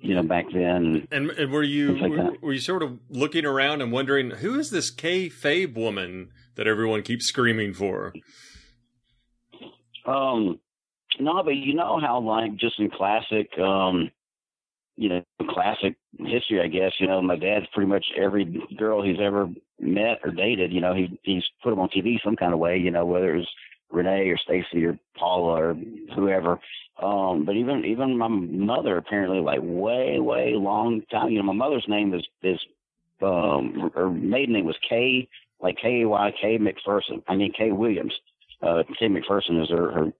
you 0.00 0.14
know, 0.14 0.22
back 0.22 0.46
then. 0.52 1.06
And, 1.10 1.30
and 1.30 1.52
were 1.52 1.62
you 1.62 1.98
like 1.98 2.10
were, 2.10 2.30
were, 2.40 2.52
you 2.52 2.60
sort 2.60 2.82
of 2.82 2.98
looking 3.10 3.44
around 3.44 3.82
and 3.82 3.92
wondering 3.92 4.30
who 4.30 4.58
is 4.58 4.70
this 4.70 4.90
Kay 4.90 5.28
Fabe 5.28 5.74
woman 5.74 6.30
that 6.56 6.66
everyone 6.66 7.02
keeps 7.02 7.26
screaming 7.26 7.74
for? 7.74 8.14
Um, 10.06 10.58
no, 11.18 11.42
but 11.42 11.54
you 11.54 11.74
know 11.74 12.00
how 12.00 12.20
like 12.20 12.56
just 12.56 12.78
in 12.78 12.90
classic, 12.90 13.50
um, 13.58 14.10
you 15.00 15.08
know, 15.08 15.22
classic 15.48 15.96
history, 16.18 16.60
I 16.60 16.66
guess. 16.66 16.92
You 16.98 17.06
know, 17.06 17.22
my 17.22 17.36
dad's 17.36 17.64
pretty 17.72 17.88
much 17.88 18.04
every 18.20 18.62
girl 18.78 19.02
he's 19.02 19.16
ever 19.18 19.48
met 19.80 20.18
or 20.22 20.30
dated. 20.30 20.72
You 20.72 20.82
know, 20.82 20.94
he 20.94 21.18
he's 21.22 21.42
put 21.62 21.70
them 21.70 21.80
on 21.80 21.88
TV 21.88 22.18
some 22.22 22.36
kind 22.36 22.52
of 22.52 22.58
way. 22.58 22.76
You 22.76 22.90
know, 22.90 23.06
whether 23.06 23.34
it's 23.34 23.48
Renee 23.90 24.28
or 24.28 24.36
Stacy 24.36 24.84
or 24.84 24.98
Paula 25.16 25.52
or 25.52 25.76
whoever. 26.14 26.60
Um, 27.02 27.46
but 27.46 27.56
even 27.56 27.82
even 27.86 28.18
my 28.18 28.28
mother 28.28 28.98
apparently 28.98 29.40
like 29.40 29.60
way 29.62 30.20
way 30.20 30.52
long 30.54 31.00
time. 31.10 31.30
You 31.30 31.38
know, 31.38 31.44
my 31.44 31.54
mother's 31.54 31.86
name 31.88 32.12
is 32.12 32.22
is 32.42 32.60
um 33.22 33.90
her 33.94 34.10
maiden 34.10 34.54
name 34.54 34.66
was 34.66 34.76
Kay 34.86 35.26
like 35.62 35.78
K 35.80 36.04
Y 36.04 36.32
K 36.38 36.58
McPherson. 36.58 37.22
I 37.26 37.36
mean 37.36 37.54
Kay 37.56 37.72
Williams. 37.72 38.12
Uh, 38.62 38.82
Kay 38.98 39.08
McPherson 39.08 39.62
is 39.62 39.70
her, 39.70 39.90
her 39.92 40.12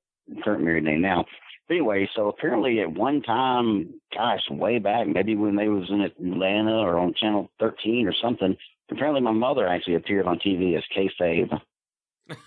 current 0.43 0.65
married 0.65 0.85
name 0.85 1.02
now. 1.02 1.27
Anyway, 1.71 2.11
so 2.17 2.29
apparently 2.29 2.81
at 2.81 2.93
one 2.93 3.23
time, 3.23 3.95
gosh, 4.13 4.41
way 4.51 4.79
back, 4.81 5.07
maybe 5.07 5.37
when 5.37 5.55
they 5.55 5.69
was 5.69 5.89
in 5.89 6.01
Atlanta 6.01 6.77
or 6.79 6.99
on 6.99 7.15
Channel 7.15 7.49
13 7.61 8.09
or 8.09 8.15
something, 8.21 8.57
apparently 8.91 9.21
my 9.21 9.31
mother 9.31 9.69
actually 9.69 9.95
appeared 9.95 10.27
on 10.27 10.41
TV 10.41 10.77
as 10.77 10.85
Fabe. 11.21 11.61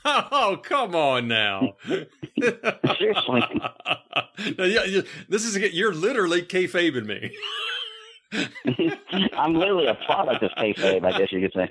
Oh, 0.06 0.62
come 0.64 0.95
on 0.95 1.28
now. 1.28 1.76
Seriously. 1.86 3.41
yeah, 4.58 5.02
this 5.28 5.44
is 5.44 5.58
you're 5.74 5.94
literally 5.94 6.41
kayfabing 6.41 7.06
me. 7.06 7.36
I'm 9.34 9.56
literally 9.56 9.88
a 9.88 9.98
product 10.06 10.41
of 10.41 10.52
kayfabe, 10.52 11.04
I 11.04 11.18
guess 11.18 11.34
you 11.34 11.41
could 11.41 11.52
say 11.54 11.70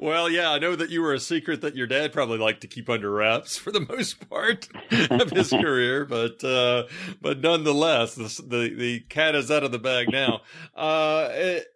well, 0.00 0.28
yeah, 0.28 0.50
I 0.50 0.58
know 0.58 0.76
that 0.76 0.90
you 0.90 1.02
were 1.02 1.14
a 1.14 1.20
secret 1.20 1.60
that 1.60 1.76
your 1.76 1.86
dad 1.86 2.12
probably 2.12 2.38
liked 2.38 2.60
to 2.62 2.68
keep 2.68 2.88
under 2.88 3.10
wraps 3.10 3.56
for 3.56 3.70
the 3.70 3.80
most 3.80 4.28
part 4.28 4.68
of 5.10 5.30
his 5.30 5.50
career, 5.50 6.04
but 6.04 6.42
uh, 6.44 6.84
but 7.20 7.40
nonetheless, 7.40 8.14
the, 8.14 8.42
the, 8.46 8.74
the 8.74 9.00
cat 9.08 9.34
is 9.34 9.50
out 9.50 9.64
of 9.64 9.72
the 9.72 9.78
bag 9.78 10.10
now. 10.10 10.40
Uh, 10.74 11.28
it, 11.32 11.66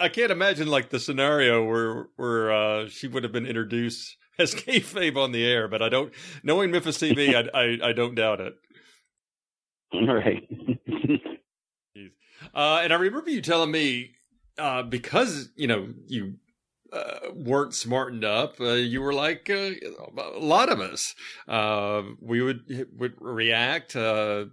I 0.00 0.08
can't 0.08 0.32
imagine 0.32 0.68
like 0.68 0.90
the 0.90 1.00
scenario 1.00 1.64
where 1.64 2.06
where 2.16 2.52
uh, 2.52 2.88
she 2.88 3.08
would 3.08 3.22
have 3.22 3.32
been 3.32 3.46
introduced 3.46 4.16
as 4.38 4.54
kayfabe 4.54 5.16
on 5.16 5.32
the 5.32 5.44
air, 5.44 5.68
but 5.68 5.82
I 5.82 5.88
don't 5.88 6.12
knowing 6.42 6.70
Memphis 6.70 6.98
TV, 6.98 7.34
I, 7.34 7.58
I, 7.58 7.90
I 7.90 7.92
don't 7.92 8.14
doubt 8.14 8.40
it. 8.40 8.54
Right. 9.92 10.42
uh, 12.54 12.80
and 12.82 12.92
I 12.92 12.96
remember 12.96 13.30
you 13.30 13.40
telling 13.40 13.70
me 13.70 14.12
uh, 14.58 14.82
because 14.82 15.50
you 15.56 15.66
know 15.66 15.88
you 16.06 16.34
uh, 16.94 17.32
weren't 17.34 17.74
smartened 17.74 18.24
up, 18.24 18.60
uh, 18.60 18.72
you 18.72 19.02
were 19.02 19.12
like 19.12 19.50
uh, 19.50 19.70
a 20.16 20.38
lot 20.38 20.70
of 20.70 20.80
us. 20.80 21.14
Uh, 21.48 22.02
we 22.20 22.40
would 22.40 22.86
would 22.96 23.14
react. 23.20 23.96
Uh, 23.96 24.46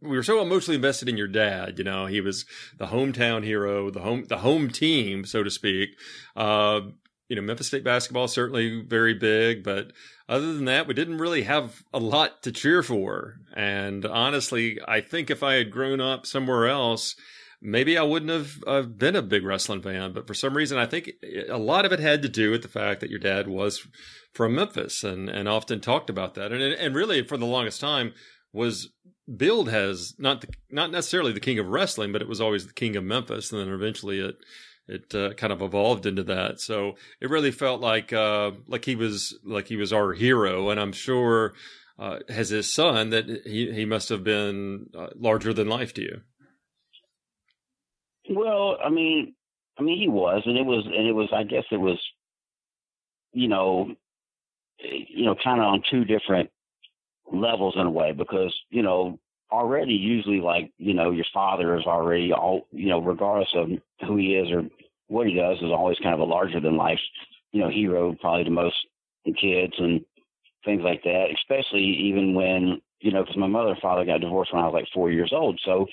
we 0.00 0.16
were 0.16 0.22
so 0.22 0.42
emotionally 0.42 0.76
invested 0.76 1.08
in 1.08 1.16
your 1.16 1.28
dad. 1.28 1.78
You 1.78 1.84
know, 1.84 2.06
he 2.06 2.20
was 2.20 2.44
the 2.78 2.88
hometown 2.88 3.44
hero, 3.44 3.90
the 3.90 4.00
home 4.00 4.24
the 4.24 4.38
home 4.38 4.68
team, 4.68 5.24
so 5.24 5.42
to 5.42 5.50
speak. 5.50 5.90
Uh, 6.36 6.82
you 7.28 7.36
know, 7.36 7.42
Memphis 7.42 7.68
State 7.68 7.84
basketball 7.84 8.28
certainly 8.28 8.82
very 8.82 9.14
big, 9.14 9.64
but 9.64 9.92
other 10.28 10.52
than 10.52 10.66
that, 10.66 10.86
we 10.86 10.92
didn't 10.92 11.18
really 11.18 11.42
have 11.44 11.82
a 11.92 11.98
lot 11.98 12.42
to 12.42 12.52
cheer 12.52 12.82
for. 12.82 13.36
And 13.56 14.04
honestly, 14.04 14.78
I 14.86 15.00
think 15.00 15.30
if 15.30 15.42
I 15.42 15.54
had 15.54 15.70
grown 15.70 16.00
up 16.00 16.26
somewhere 16.26 16.66
else 16.66 17.16
maybe 17.64 17.96
I 17.96 18.02
wouldn't 18.02 18.30
have 18.30 18.62
uh, 18.66 18.82
been 18.82 19.16
a 19.16 19.22
big 19.22 19.42
wrestling 19.42 19.80
fan, 19.80 20.12
but 20.12 20.26
for 20.26 20.34
some 20.34 20.54
reason, 20.54 20.78
I 20.78 20.86
think 20.86 21.10
a 21.48 21.58
lot 21.58 21.86
of 21.86 21.92
it 21.92 21.98
had 21.98 22.22
to 22.22 22.28
do 22.28 22.50
with 22.50 22.62
the 22.62 22.68
fact 22.68 23.00
that 23.00 23.10
your 23.10 23.18
dad 23.18 23.48
was 23.48 23.86
from 24.34 24.54
Memphis 24.54 25.02
and, 25.02 25.30
and 25.30 25.48
often 25.48 25.80
talked 25.80 26.10
about 26.10 26.34
that. 26.34 26.52
And, 26.52 26.62
and 26.62 26.94
really, 26.94 27.26
for 27.26 27.38
the 27.38 27.46
longest 27.46 27.80
time, 27.80 28.12
was 28.52 28.92
billed 29.36 29.70
as 29.70 30.14
not 30.18 30.42
the, 30.42 30.48
not 30.70 30.90
necessarily 30.90 31.32
the 31.32 31.40
king 31.40 31.58
of 31.58 31.66
wrestling, 31.66 32.12
but 32.12 32.20
it 32.20 32.28
was 32.28 32.40
always 32.40 32.66
the 32.66 32.72
king 32.74 32.96
of 32.96 33.02
Memphis. 33.02 33.50
And 33.50 33.60
then 33.60 33.68
eventually 33.68 34.20
it, 34.20 34.36
it 34.86 35.14
uh, 35.14 35.32
kind 35.34 35.52
of 35.52 35.62
evolved 35.62 36.04
into 36.04 36.22
that. 36.24 36.60
So 36.60 36.96
it 37.20 37.30
really 37.30 37.50
felt 37.50 37.80
like, 37.80 38.12
uh, 38.12 38.52
like 38.66 38.84
he 38.84 38.94
was, 38.94 39.38
like 39.42 39.68
he 39.68 39.76
was 39.76 39.92
our 39.92 40.12
hero. 40.12 40.68
And 40.68 40.78
I'm 40.78 40.92
sure, 40.92 41.54
uh, 41.98 42.18
as 42.28 42.50
his 42.50 42.72
son 42.72 43.10
that 43.10 43.26
he, 43.46 43.72
he 43.72 43.84
must 43.86 44.10
have 44.10 44.22
been 44.22 44.90
uh, 44.96 45.08
larger 45.16 45.54
than 45.54 45.68
life 45.68 45.94
to 45.94 46.02
you. 46.02 46.20
Well, 48.30 48.78
I 48.84 48.88
mean, 48.90 49.34
I 49.78 49.82
mean, 49.82 49.98
he 49.98 50.08
was, 50.08 50.42
and 50.46 50.56
it 50.56 50.64
was, 50.64 50.84
and 50.86 51.06
it 51.06 51.12
was. 51.12 51.28
I 51.32 51.42
guess 51.44 51.64
it 51.70 51.76
was, 51.76 51.98
you 53.32 53.48
know, 53.48 53.94
you 54.78 55.26
know, 55.26 55.34
kind 55.42 55.60
of 55.60 55.66
on 55.66 55.82
two 55.90 56.04
different 56.04 56.50
levels 57.32 57.74
in 57.76 57.86
a 57.86 57.90
way, 57.90 58.12
because 58.12 58.54
you 58.70 58.82
know, 58.82 59.18
already 59.50 59.94
usually 59.94 60.40
like 60.40 60.70
you 60.78 60.94
know, 60.94 61.10
your 61.10 61.26
father 61.34 61.76
is 61.76 61.84
already 61.86 62.32
all, 62.32 62.66
you 62.70 62.88
know, 62.88 63.00
regardless 63.00 63.48
of 63.54 63.68
who 64.06 64.16
he 64.16 64.34
is 64.36 64.50
or 64.50 64.62
what 65.08 65.26
he 65.26 65.34
does, 65.34 65.58
is 65.58 65.64
always 65.64 65.98
kind 65.98 66.14
of 66.14 66.20
a 66.20 66.24
larger 66.24 66.60
than 66.60 66.76
life, 66.76 67.00
you 67.52 67.60
know, 67.60 67.68
hero 67.68 68.14
probably 68.20 68.44
to 68.44 68.50
most 68.50 68.76
kids 69.40 69.74
and 69.78 70.04
things 70.64 70.82
like 70.82 71.02
that. 71.02 71.26
Especially 71.34 71.82
even 71.82 72.34
when 72.34 72.80
you 73.00 73.12
know, 73.12 73.22
because 73.22 73.36
my 73.36 73.46
mother 73.46 73.70
and 73.70 73.80
father 73.80 74.04
got 74.04 74.20
divorced 74.20 74.52
when 74.54 74.62
I 74.62 74.66
was 74.66 74.74
like 74.74 74.88
four 74.94 75.10
years 75.10 75.32
old, 75.34 75.60
so 75.64 75.86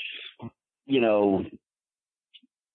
you 0.85 1.01
know, 1.01 1.43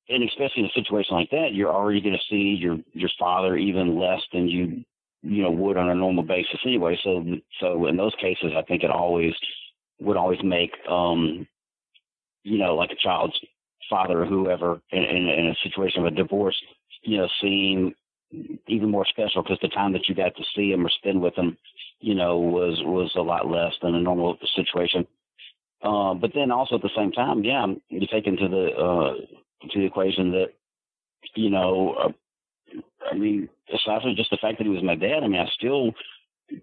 and 0.08 0.22
especially 0.22 0.62
in 0.62 0.66
a 0.66 0.80
situation 0.80 1.16
like 1.16 1.30
that, 1.30 1.52
you're 1.52 1.72
already 1.72 2.00
going 2.00 2.14
to 2.16 2.28
see 2.30 2.56
your 2.58 2.78
your 2.92 3.10
father 3.18 3.56
even 3.56 3.98
less 3.98 4.20
than 4.32 4.48
you 4.48 4.84
you 5.22 5.42
know 5.42 5.50
would 5.50 5.76
on 5.76 5.90
a 5.90 5.94
normal 5.94 6.22
basis 6.22 6.60
anyway. 6.64 6.98
So 7.02 7.24
so 7.60 7.86
in 7.86 7.96
those 7.96 8.14
cases, 8.20 8.52
I 8.56 8.62
think 8.62 8.82
it 8.82 8.90
always 8.90 9.34
would 10.00 10.16
always 10.16 10.42
make 10.42 10.72
um 10.88 11.46
you 12.42 12.58
know 12.58 12.74
like 12.74 12.90
a 12.90 12.96
child's 12.96 13.38
father 13.88 14.22
or 14.22 14.26
whoever 14.26 14.80
in, 14.90 15.02
in, 15.02 15.28
in 15.28 15.46
a 15.46 15.56
situation 15.62 16.00
of 16.00 16.12
a 16.12 16.16
divorce, 16.16 16.60
you 17.02 17.18
know, 17.18 17.28
seem 17.40 17.94
even 18.66 18.90
more 18.90 19.06
special 19.06 19.42
because 19.42 19.58
the 19.62 19.68
time 19.68 19.92
that 19.92 20.08
you 20.08 20.14
got 20.14 20.34
to 20.36 20.44
see 20.54 20.72
him 20.72 20.84
or 20.84 20.90
spend 20.90 21.20
with 21.20 21.34
him, 21.34 21.56
you 22.00 22.14
know, 22.14 22.38
was 22.38 22.80
was 22.84 23.12
a 23.16 23.20
lot 23.20 23.48
less 23.48 23.72
than 23.82 23.94
a 23.94 24.00
normal 24.00 24.36
situation. 24.54 25.06
Uh, 25.82 26.14
but 26.14 26.32
then 26.34 26.50
also 26.50 26.76
at 26.76 26.82
the 26.82 26.90
same 26.96 27.12
time, 27.12 27.44
yeah, 27.44 27.66
you 27.88 28.06
take 28.10 28.26
into 28.26 28.48
the 28.48 28.68
uh, 28.76 29.14
to 29.62 29.78
the 29.78 29.86
equation 29.86 30.30
that, 30.32 30.48
you 31.34 31.50
know, 31.50 31.94
uh, 31.98 32.12
I 33.10 33.16
mean, 33.16 33.48
aside 33.68 34.02
from 34.02 34.16
just 34.16 34.30
the 34.30 34.38
fact 34.40 34.58
that 34.58 34.64
he 34.64 34.70
was 34.70 34.82
my 34.82 34.94
dad, 34.94 35.22
I 35.22 35.28
mean, 35.28 35.40
I 35.40 35.48
still 35.56 35.92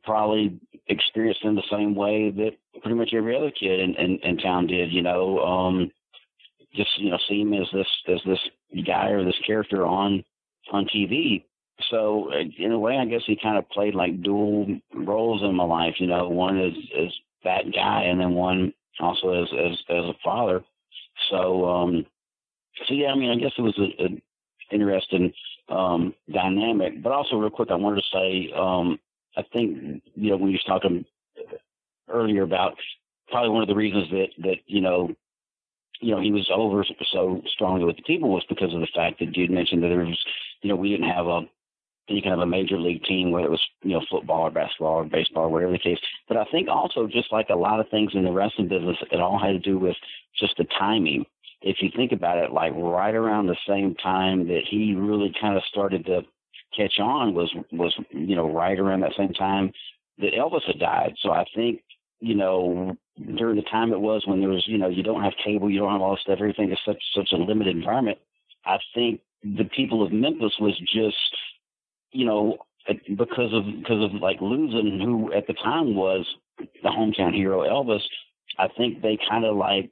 probably 0.03 0.59
experienced 0.87 1.43
him 1.43 1.55
the 1.55 1.63
same 1.71 1.95
way 1.95 2.31
that 2.31 2.51
pretty 2.81 2.95
much 2.95 3.13
every 3.13 3.35
other 3.35 3.51
kid 3.51 3.79
in, 3.79 3.95
in, 3.95 4.19
in 4.23 4.37
town 4.37 4.67
did, 4.67 4.91
you 4.91 5.01
know, 5.01 5.39
um, 5.39 5.91
just, 6.75 6.89
you 6.97 7.11
know, 7.11 7.17
see 7.27 7.41
him 7.41 7.53
as 7.53 7.67
this, 7.73 7.87
as 8.07 8.19
this 8.25 8.39
guy 8.85 9.09
or 9.09 9.23
this 9.23 9.39
character 9.45 9.85
on, 9.85 10.23
on 10.71 10.87
TV. 10.87 11.43
So 11.89 12.31
in 12.57 12.71
a 12.71 12.79
way, 12.79 12.97
I 12.97 13.05
guess 13.05 13.21
he 13.25 13.37
kind 13.41 13.57
of 13.57 13.69
played 13.69 13.95
like 13.95 14.21
dual 14.21 14.67
roles 14.93 15.41
in 15.43 15.55
my 15.55 15.65
life, 15.65 15.95
you 15.99 16.07
know, 16.07 16.29
one 16.29 16.59
is, 16.59 16.75
is 16.97 17.13
that 17.43 17.63
guy 17.73 18.03
and 18.03 18.19
then 18.19 18.33
one 18.33 18.73
also 18.99 19.43
as, 19.43 19.47
as, 19.53 19.77
as 19.89 20.05
a 20.05 20.13
father. 20.23 20.63
So, 21.29 21.65
um, 21.65 22.05
so 22.87 22.93
yeah, 22.93 23.07
I 23.07 23.15
mean, 23.15 23.31
I 23.31 23.35
guess 23.35 23.53
it 23.57 23.61
was 23.61 23.77
an 23.77 24.21
interesting 24.71 25.33
um, 25.69 26.13
dynamic. 26.31 27.01
But 27.01 27.11
also, 27.11 27.37
real 27.37 27.49
quick, 27.49 27.69
I 27.71 27.75
wanted 27.75 28.01
to 28.01 28.17
say, 28.17 28.53
um, 28.55 28.99
I 29.37 29.43
think 29.53 30.03
you 30.15 30.31
know 30.31 30.37
when 30.37 30.51
you 30.51 30.59
were 30.65 30.79
talking 30.79 31.05
earlier 32.09 32.43
about 32.43 32.75
probably 33.29 33.49
one 33.49 33.61
of 33.61 33.67
the 33.67 33.75
reasons 33.75 34.09
that 34.11 34.27
that 34.43 34.57
you 34.67 34.81
know 34.81 35.13
you 36.01 36.13
know 36.13 36.21
he 36.21 36.31
was 36.31 36.49
over 36.53 36.85
so 37.11 37.41
strongly 37.53 37.85
with 37.85 37.97
the 37.97 38.03
people 38.03 38.29
was 38.29 38.45
because 38.49 38.73
of 38.73 38.81
the 38.81 38.87
fact 38.95 39.19
that 39.19 39.35
you'd 39.35 39.51
mentioned 39.51 39.83
that 39.83 39.87
there 39.87 39.99
was 39.99 40.19
you 40.61 40.69
know 40.69 40.75
we 40.75 40.89
didn't 40.89 41.09
have 41.09 41.27
a 41.27 41.41
any 42.09 42.21
kind 42.21 42.33
of 42.33 42.41
a 42.41 42.45
major 42.45 42.77
league 42.77 43.03
team, 43.03 43.31
whether 43.31 43.47
it 43.47 43.51
was 43.51 43.63
you 43.81 43.93
know 43.93 44.01
football 44.11 44.41
or 44.41 44.51
basketball 44.51 44.95
or 44.95 45.05
baseball, 45.05 45.45
or 45.45 45.49
whatever 45.49 45.71
the 45.71 45.79
case. 45.79 45.99
But 46.27 46.37
I 46.37 46.45
think 46.51 46.67
also 46.67 47.07
just 47.07 47.31
like 47.31 47.47
a 47.49 47.55
lot 47.55 47.79
of 47.79 47.89
things 47.89 48.11
in 48.13 48.25
the 48.25 48.31
wrestling 48.31 48.67
business, 48.67 48.97
it 49.11 49.21
all 49.21 49.39
had 49.39 49.51
to 49.51 49.59
do 49.59 49.77
with 49.77 49.95
just 50.37 50.57
the 50.57 50.65
timing 50.77 51.25
if 51.63 51.77
you 51.81 51.89
think 51.95 52.11
about 52.11 52.37
it, 52.37 52.51
like 52.51 52.73
right 52.75 53.15
around 53.15 53.47
the 53.47 53.57
same 53.67 53.95
time 53.95 54.47
that 54.47 54.61
he 54.69 54.93
really 54.95 55.33
kind 55.39 55.55
of 55.55 55.63
started 55.69 56.05
to 56.05 56.21
catch 56.75 56.99
on 56.99 57.33
was 57.33 57.53
was 57.71 57.95
you 58.11 58.35
know 58.35 58.51
right 58.51 58.79
around 58.79 58.99
that 59.01 59.13
same 59.17 59.33
time 59.33 59.71
that 60.19 60.33
Elvis 60.33 60.65
had 60.67 60.79
died. 60.79 61.15
So 61.21 61.31
I 61.31 61.45
think 61.55 61.81
you 62.19 62.35
know 62.35 62.95
during 63.37 63.55
the 63.55 63.63
time 63.63 63.93
it 63.93 63.99
was 63.99 64.23
when 64.25 64.41
there 64.41 64.49
was 64.49 64.63
you 64.67 64.77
know 64.77 64.89
you 64.89 65.03
don't 65.03 65.23
have 65.23 65.33
cable, 65.43 65.69
you 65.69 65.79
don't 65.79 65.91
have 65.91 66.01
all 66.01 66.15
this 66.15 66.21
stuff, 66.21 66.39
everything 66.39 66.71
is 66.71 66.79
such 66.85 67.01
such 67.15 67.29
a 67.31 67.37
limited 67.37 67.75
environment. 67.75 68.17
I 68.65 68.77
think 68.93 69.21
the 69.43 69.65
people 69.75 70.03
of 70.03 70.11
Memphis 70.11 70.53
was 70.59 70.77
just 70.93 71.15
you 72.11 72.25
know 72.25 72.57
because 73.15 73.53
of 73.53 73.63
because 73.79 74.03
of 74.03 74.21
like 74.21 74.41
losing 74.41 74.99
who 74.99 75.31
at 75.31 75.47
the 75.47 75.53
time 75.53 75.95
was 75.95 76.25
the 76.57 76.89
hometown 76.89 77.33
hero 77.33 77.61
Elvis. 77.61 78.03
I 78.59 78.67
think 78.77 79.01
they 79.01 79.17
kind 79.29 79.45
of 79.45 79.55
like 79.55 79.89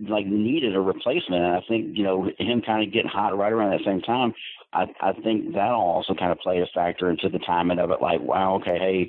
like 0.00 0.26
needed 0.26 0.74
a 0.74 0.80
replacement. 0.80 1.42
And 1.44 1.54
I 1.54 1.60
think, 1.68 1.96
you 1.96 2.02
know, 2.02 2.28
him 2.38 2.62
kind 2.62 2.86
of 2.86 2.92
getting 2.92 3.10
hot 3.10 3.36
right 3.36 3.52
around 3.52 3.70
that 3.70 3.84
same 3.84 4.00
time, 4.00 4.34
I, 4.72 4.86
I 5.00 5.12
think 5.12 5.54
that'll 5.54 5.80
also 5.80 6.14
kind 6.14 6.32
of 6.32 6.38
play 6.38 6.60
a 6.60 6.66
factor 6.74 7.10
into 7.10 7.28
the 7.28 7.38
timing 7.40 7.78
of 7.78 7.90
it. 7.90 8.02
Like, 8.02 8.20
wow, 8.20 8.56
okay, 8.56 8.78
hey, 8.78 9.08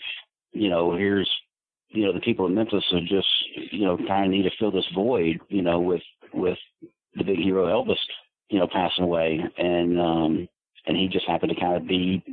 you 0.52 0.70
know, 0.70 0.96
here's, 0.96 1.30
you 1.90 2.06
know, 2.06 2.14
the 2.14 2.20
people 2.20 2.46
in 2.46 2.56
Memphis 2.56 2.84
are 2.94 3.02
just, 3.02 3.28
you 3.72 3.86
know, 3.86 3.98
kind 3.98 4.26
of 4.26 4.32
need 4.32 4.44
to 4.44 4.52
fill 4.60 4.72
this 4.72 4.88
void, 4.94 5.40
you 5.50 5.62
know, 5.62 5.80
with, 5.80 6.04
with 6.34 6.58
the 7.16 7.24
big 7.24 7.40
hero 7.40 7.66
Elvis, 7.66 7.98
you 8.50 8.60
know, 8.60 8.68
passing 8.72 9.04
away. 9.04 9.40
And, 9.58 10.00
um, 10.00 10.48
and 10.86 10.98
he 10.98 11.08
just 11.08 11.28
happened 11.28 11.52
to 11.54 11.60
kind 11.60 11.78
of 11.78 11.88
be, 11.88 12.24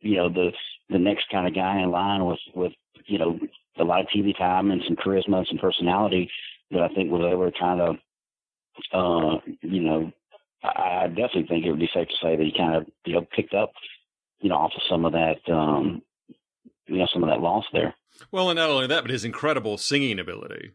you 0.00 0.16
know, 0.16 0.28
the, 0.28 0.50
the 0.90 0.98
next 0.98 1.26
kind 1.30 1.46
of 1.46 1.54
guy 1.54 1.80
in 1.80 1.90
line 1.90 2.24
with, 2.24 2.40
with, 2.54 2.72
you 3.06 3.18
know, 3.18 3.38
a 3.78 3.84
lot 3.84 4.00
of 4.00 4.06
TV 4.08 4.36
time 4.36 4.72
and 4.72 4.82
some 4.86 4.96
charisma 4.96 5.38
and 5.38 5.46
some 5.46 5.58
personality 5.58 6.28
that 6.70 6.82
I 6.82 6.88
think 6.94 7.10
was 7.10 7.52
to 7.52 7.58
kind 7.58 7.80
of, 7.80 7.96
uh, 8.92 9.40
you 9.62 9.80
know, 9.80 10.12
I, 10.62 11.04
I 11.04 11.08
definitely 11.08 11.46
think 11.48 11.64
it 11.64 11.70
would 11.70 11.80
be 11.80 11.90
safe 11.92 12.08
to 12.08 12.14
say 12.22 12.36
that 12.36 12.44
he 12.44 12.52
kind 12.56 12.76
of, 12.76 12.86
you 13.04 13.14
know, 13.14 13.26
picked 13.34 13.54
up, 13.54 13.72
you 14.40 14.48
know, 14.48 14.56
off 14.56 14.72
of 14.76 14.82
some 14.88 15.04
of 15.04 15.12
that, 15.12 15.38
um, 15.52 16.02
you 16.86 16.98
know, 16.98 17.08
some 17.12 17.22
of 17.22 17.30
that 17.30 17.40
loss 17.40 17.64
there. 17.72 17.94
Well, 18.30 18.50
and 18.50 18.56
not 18.56 18.70
only 18.70 18.86
that, 18.86 19.02
but 19.02 19.10
his 19.10 19.24
incredible 19.24 19.78
singing 19.78 20.18
ability. 20.18 20.72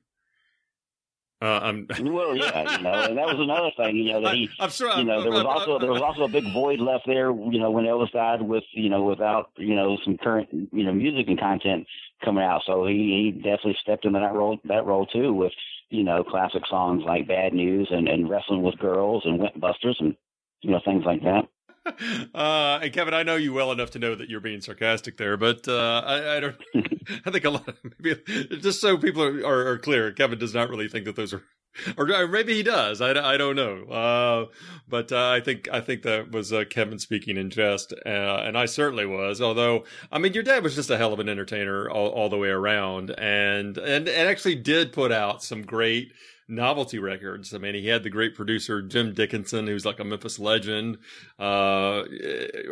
Uh, 1.44 1.60
I'm 1.62 1.88
well, 2.00 2.38
yeah, 2.38 2.78
you 2.78 2.84
know, 2.84 3.02
and 3.02 3.18
that 3.18 3.26
was 3.26 3.36
another 3.38 3.70
thing, 3.76 3.98
you 3.98 4.14
know, 4.14 4.22
that 4.22 4.34
he, 4.34 4.50
I, 4.62 4.64
am 4.64 4.70
sure, 4.70 4.98
you 4.98 5.04
know, 5.04 5.22
there 5.22 5.32
was 5.32 5.44
also 5.44 5.78
there 5.78 5.92
was 5.92 6.02
also 6.02 6.24
a 6.24 6.30
big 6.30 6.46
void 6.54 6.80
left 6.80 7.06
there, 7.06 7.32
you 7.32 7.60
know, 7.60 7.70
when 7.70 7.84
Elvis 7.84 8.14
died, 8.14 8.42
with 8.42 8.64
you 8.72 8.90
know, 8.90 9.04
without 9.04 9.50
you 9.58 9.76
know 9.76 9.98
some 10.06 10.18
current 10.18 10.48
you 10.54 10.86
know 10.86 10.94
music 10.94 11.28
and 11.28 11.38
content 11.38 11.86
coming 12.24 12.46
out. 12.46 12.62
So 12.66 12.86
he 12.88 13.34
he 13.34 13.42
definitely 13.42 13.76
stepped 13.82 14.06
into 14.06 14.20
that 14.20 14.34
role 14.34 14.58
that 14.64 14.86
role 14.86 15.06
too, 15.06 15.34
with 15.34 15.52
you 15.94 16.04
know, 16.04 16.24
classic 16.24 16.64
songs 16.68 17.04
like 17.06 17.28
Bad 17.28 17.54
News 17.54 17.88
and, 17.92 18.08
and 18.08 18.28
Wrestling 18.28 18.64
with 18.64 18.80
Girls 18.80 19.22
and 19.26 19.40
Went 19.40 19.60
Busters 19.62 19.96
and, 20.00 20.16
you 20.62 20.72
know, 20.72 20.80
things 20.84 21.04
like 21.06 21.22
that. 21.22 21.44
Uh, 22.34 22.80
and 22.82 22.94
Kevin, 22.94 23.14
I 23.14 23.24
know 23.24 23.36
you 23.36 23.52
well 23.52 23.74
enough 23.74 23.92
to 23.92 24.00
know 24.00 24.16
that 24.16 24.30
you're 24.30 24.40
being 24.40 24.62
sarcastic 24.62 25.18
there, 25.18 25.36
but 25.36 25.68
uh, 25.68 26.02
I, 26.06 26.38
I, 26.38 26.40
don't. 26.40 26.56
I 27.26 27.30
think 27.30 27.44
a 27.44 27.50
lot. 27.50 27.68
Of, 27.68 27.76
maybe 28.00 28.22
just 28.62 28.80
so 28.80 28.98
people 28.98 29.22
are, 29.22 29.46
are, 29.46 29.68
are, 29.68 29.78
clear, 29.78 30.14
Kevin 30.14 30.40
does 30.40 30.54
not 30.54 30.70
really 30.70 30.88
think 30.88 31.04
that 31.06 31.18
those 31.18 31.34
are 31.34 31.44
or 31.98 32.28
maybe 32.28 32.54
he 32.54 32.64
does. 32.64 33.02
I, 33.02 33.34
I 33.34 33.38
don't 33.38 33.56
know. 33.56 33.84
Uh, 33.86 34.46
but 34.88 35.12
uh, 35.12 35.30
I 35.30 35.40
think 35.40 35.68
I 35.72 35.82
think 35.82 36.04
that 36.04 36.32
was 36.32 36.54
uh, 36.54 36.66
Kevin 36.70 37.00
speaking 37.00 37.38
in 37.38 37.50
jest, 37.50 37.94
uh, 38.06 38.10
and 38.10 38.58
I 38.58 38.66
certainly 38.66 39.06
was. 39.06 39.42
Although 39.42 39.86
I 40.12 40.20
mean, 40.20 40.34
your 40.34 40.44
dad 40.44 40.64
was 40.64 40.76
just 40.76 40.90
a 40.90 40.98
hell 40.98 41.14
of 41.14 41.20
an 41.20 41.30
entertainer 41.30 41.90
all, 41.90 42.10
all 42.10 42.30
the 42.30 42.38
way 42.38 42.50
around, 42.50 43.12
and 43.12 43.78
and 43.78 44.08
and 44.08 44.30
actually 44.30 44.56
did 44.56 44.94
put 44.94 45.12
out 45.12 45.44
some 45.44 45.64
great 45.64 46.14
novelty 46.48 47.00
records. 47.00 47.54
I 47.54 47.58
mean, 47.58 47.76
he 47.76 47.88
had 47.88 48.04
the 48.04 48.10
great 48.10 48.36
producer 48.36 48.82
Jim 48.82 49.14
Dickinson, 49.14 49.68
who's 49.68 49.86
like 49.86 50.00
a 50.00 50.04
Memphis 50.04 50.40
legend, 50.40 50.98
uh, 51.40 52.04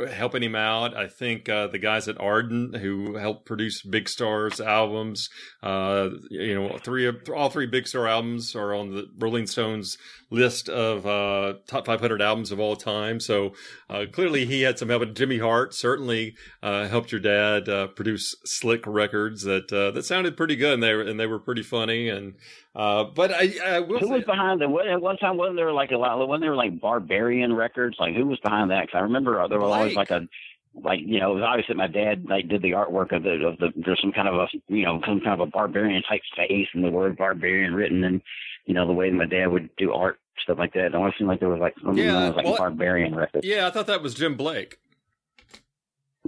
helping 0.09 0.43
him 0.43 0.55
out. 0.55 0.95
I 0.95 1.07
think 1.07 1.49
uh, 1.49 1.67
the 1.67 1.79
guys 1.79 2.07
at 2.07 2.19
Ardent 2.19 2.77
who 2.77 3.15
helped 3.15 3.45
produce 3.45 3.81
Big 3.81 4.09
Star's 4.09 4.59
albums, 4.59 5.29
uh, 5.63 6.09
you 6.29 6.55
know, 6.55 6.77
three 6.83 7.05
of 7.07 7.17
all 7.35 7.49
three 7.49 7.67
Big 7.67 7.87
Star 7.87 8.07
albums 8.07 8.55
are 8.55 8.73
on 8.73 8.91
the 8.91 9.09
Rolling 9.17 9.47
Stones 9.47 9.97
list 10.29 10.69
of 10.69 11.05
uh, 11.05 11.55
top 11.67 11.85
500 11.85 12.21
albums 12.21 12.51
of 12.51 12.59
all 12.59 12.75
time. 12.75 13.19
So 13.19 13.53
uh, 13.89 14.05
clearly 14.11 14.45
he 14.45 14.61
had 14.61 14.79
some 14.79 14.89
help. 14.89 15.01
Jimmy 15.13 15.39
Hart 15.39 15.73
certainly 15.73 16.35
uh, 16.63 16.87
helped 16.87 17.11
your 17.11 17.21
dad 17.21 17.65
produce 17.95 18.35
slick 18.45 18.85
records 18.85 19.43
that 19.43 19.69
that 19.69 20.05
sounded 20.05 20.37
pretty 20.37 20.55
good, 20.55 20.75
and 20.75 20.83
they 20.83 20.91
and 20.91 21.19
they 21.19 21.27
were 21.27 21.39
pretty 21.39 21.63
funny 21.63 22.09
and. 22.09 22.35
Uh, 22.73 23.03
but 23.03 23.31
I, 23.31 23.53
I 23.65 23.79
will 23.81 23.99
who 23.99 24.07
say, 24.07 24.13
was 24.13 24.23
behind 24.23 24.61
them? 24.61 24.73
At 24.75 25.01
one 25.01 25.17
time, 25.17 25.37
wasn't 25.37 25.57
there 25.57 25.73
like 25.73 25.91
a 25.91 25.97
lot? 25.97 26.25
Wasn't 26.25 26.41
there 26.41 26.55
like 26.55 26.79
Barbarian 26.79 27.53
Records? 27.53 27.97
Like 27.99 28.15
who 28.15 28.25
was 28.25 28.39
behind 28.39 28.71
that? 28.71 28.83
Because 28.87 28.99
I 28.99 29.01
remember 29.01 29.45
there 29.49 29.59
was 29.59 29.71
always 29.71 29.95
like 29.95 30.11
a 30.11 30.27
like 30.73 31.01
you 31.01 31.19
know 31.19 31.31
it 31.31 31.35
was 31.35 31.43
obviously 31.43 31.75
my 31.75 31.87
dad 31.87 32.25
like 32.29 32.47
did 32.47 32.61
the 32.61 32.71
artwork 32.71 33.13
of 33.13 33.23
the 33.23 33.45
of 33.45 33.57
the 33.57 33.73
there's 33.75 33.99
some 33.99 34.13
kind 34.13 34.29
of 34.29 34.35
a 34.35 34.47
you 34.69 34.85
know 34.85 35.01
some 35.05 35.19
kind 35.19 35.33
of 35.33 35.41
a 35.41 35.51
barbarian 35.51 36.01
type 36.03 36.21
face 36.37 36.67
and 36.73 36.83
the 36.83 36.89
word 36.89 37.17
barbarian 37.17 37.73
written 37.73 38.05
and 38.05 38.21
you 38.65 38.73
know 38.73 38.87
the 38.87 38.93
way 38.93 39.09
my 39.09 39.25
dad 39.25 39.47
would 39.47 39.69
do 39.75 39.91
art 39.91 40.19
stuff 40.41 40.57
like 40.57 40.73
that. 40.73 40.85
It 40.85 40.95
always 40.95 41.13
seemed 41.17 41.27
like 41.27 41.39
there 41.39 41.49
was 41.49 41.59
like 41.59 41.75
some 41.83 41.97
yeah, 41.97 42.27
was 42.27 42.35
like 42.35 42.45
well, 42.45 42.57
barbarian 42.57 43.15
record. 43.15 43.43
Yeah, 43.43 43.67
I 43.67 43.71
thought 43.71 43.87
that 43.87 44.01
was 44.01 44.13
Jim 44.13 44.35
Blake. 44.35 44.77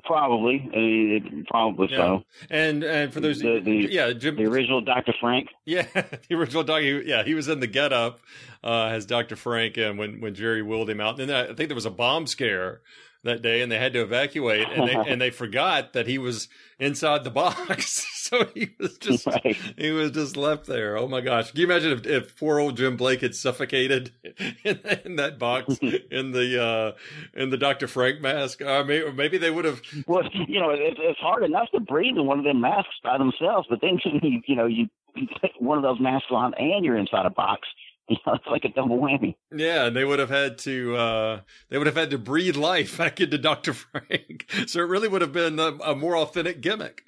Probably, 0.05 0.59
mean, 0.59 1.45
probably 1.49 1.87
yeah. 1.89 1.97
so. 1.97 2.23
And 2.49 2.83
and 2.83 3.13
for 3.13 3.21
those, 3.21 3.39
the, 3.39 3.61
the 3.61 3.87
yeah, 3.89 4.11
Jim, 4.11 4.35
the 4.35 4.45
original 4.45 4.81
Dr. 4.81 5.13
Frank. 5.19 5.47
Yeah, 5.65 5.87
the 5.93 6.35
original 6.35 6.63
Dr. 6.63 7.01
Yeah, 7.03 7.23
he 7.23 7.33
was 7.33 7.47
in 7.47 7.61
the 7.61 7.67
Get 7.67 7.93
Up 7.93 8.19
uh, 8.63 8.87
as 8.87 9.05
Dr. 9.05 9.37
Frank, 9.37 9.77
and 9.77 9.97
when 9.97 10.19
when 10.19 10.35
Jerry 10.35 10.61
wheeled 10.61 10.89
him 10.89 10.99
out, 10.99 11.21
and 11.21 11.29
then 11.29 11.51
I 11.51 11.53
think 11.53 11.69
there 11.69 11.75
was 11.75 11.85
a 11.85 11.91
bomb 11.91 12.27
scare 12.27 12.81
that 13.23 13.41
day, 13.41 13.61
and 13.61 13.71
they 13.71 13.77
had 13.77 13.93
to 13.93 14.01
evacuate, 14.01 14.67
and 14.69 14.87
they 14.87 14.95
and 14.95 15.21
they 15.21 15.29
forgot 15.31 15.93
that 15.93 16.07
he 16.07 16.17
was 16.17 16.49
inside 16.79 17.23
the 17.23 17.29
box, 17.29 18.05
so 18.13 18.45
he 18.53 18.69
was 18.79 18.97
just 18.97 19.25
right. 19.25 19.55
he 19.77 19.91
was 19.91 20.11
just 20.11 20.35
left 20.35 20.65
there. 20.65 20.97
Oh 20.97 21.07
my 21.07 21.21
gosh! 21.21 21.51
Can 21.51 21.59
you 21.61 21.65
imagine 21.65 21.91
if, 21.91 22.05
if 22.05 22.37
poor 22.37 22.59
old 22.59 22.77
Jim 22.77 22.97
Blake 22.97 23.21
had 23.21 23.35
suffocated 23.35 24.11
in, 24.63 24.79
in 25.05 25.15
that 25.15 25.39
box 25.39 25.77
in 25.79 26.31
the 26.31 26.61
uh, 26.61 26.91
in 27.33 27.49
the 27.49 27.57
Dr. 27.57 27.87
Frank 27.87 28.21
mask? 28.21 28.61
Uh, 28.61 28.83
maybe, 28.83 29.11
maybe 29.11 29.37
they 29.37 29.51
would 29.51 29.65
have. 29.65 29.81
Well, 30.07 30.23
you 30.47 30.59
know, 30.59 30.71
it, 30.71 30.97
it's 30.97 31.19
hard 31.19 31.43
enough 31.43 31.69
to 31.71 31.79
breathe 31.79 32.17
in 32.17 32.25
one 32.25 32.39
of 32.39 32.45
them 32.45 32.61
masks 32.61 32.95
by 33.03 33.17
themselves, 33.17 33.67
but 33.69 33.79
then 33.81 33.99
you 34.03 34.41
you 34.45 34.55
know 34.55 34.65
you 34.65 34.89
put 35.41 35.51
one 35.59 35.77
of 35.77 35.83
those 35.83 35.99
masks 35.99 36.27
on 36.31 36.53
and 36.55 36.83
you're 36.83 36.97
inside 36.97 37.25
a 37.25 37.29
box. 37.29 37.67
You 38.09 38.17
know, 38.27 38.33
it's 38.33 38.45
like 38.47 38.65
a 38.65 38.69
double 38.69 38.99
whammy. 38.99 39.35
Yeah, 39.55 39.89
they 39.89 40.03
would 40.03 40.19
have 40.19 40.29
had 40.29 40.57
to 40.59 40.95
uh, 40.95 41.39
they 41.69 41.77
would 41.77 41.87
have 41.87 41.95
had 41.95 42.09
to 42.11 42.17
breathe 42.17 42.57
life 42.57 42.97
back 42.99 43.21
into 43.21 43.37
Doctor 43.37 43.73
Frank, 43.73 44.45
so 44.67 44.79
it 44.79 44.89
really 44.89 45.07
would 45.07 45.21
have 45.21 45.31
been 45.31 45.57
a, 45.57 45.77
a 45.83 45.95
more 45.95 46.17
authentic 46.17 46.59
gimmick. 46.59 47.03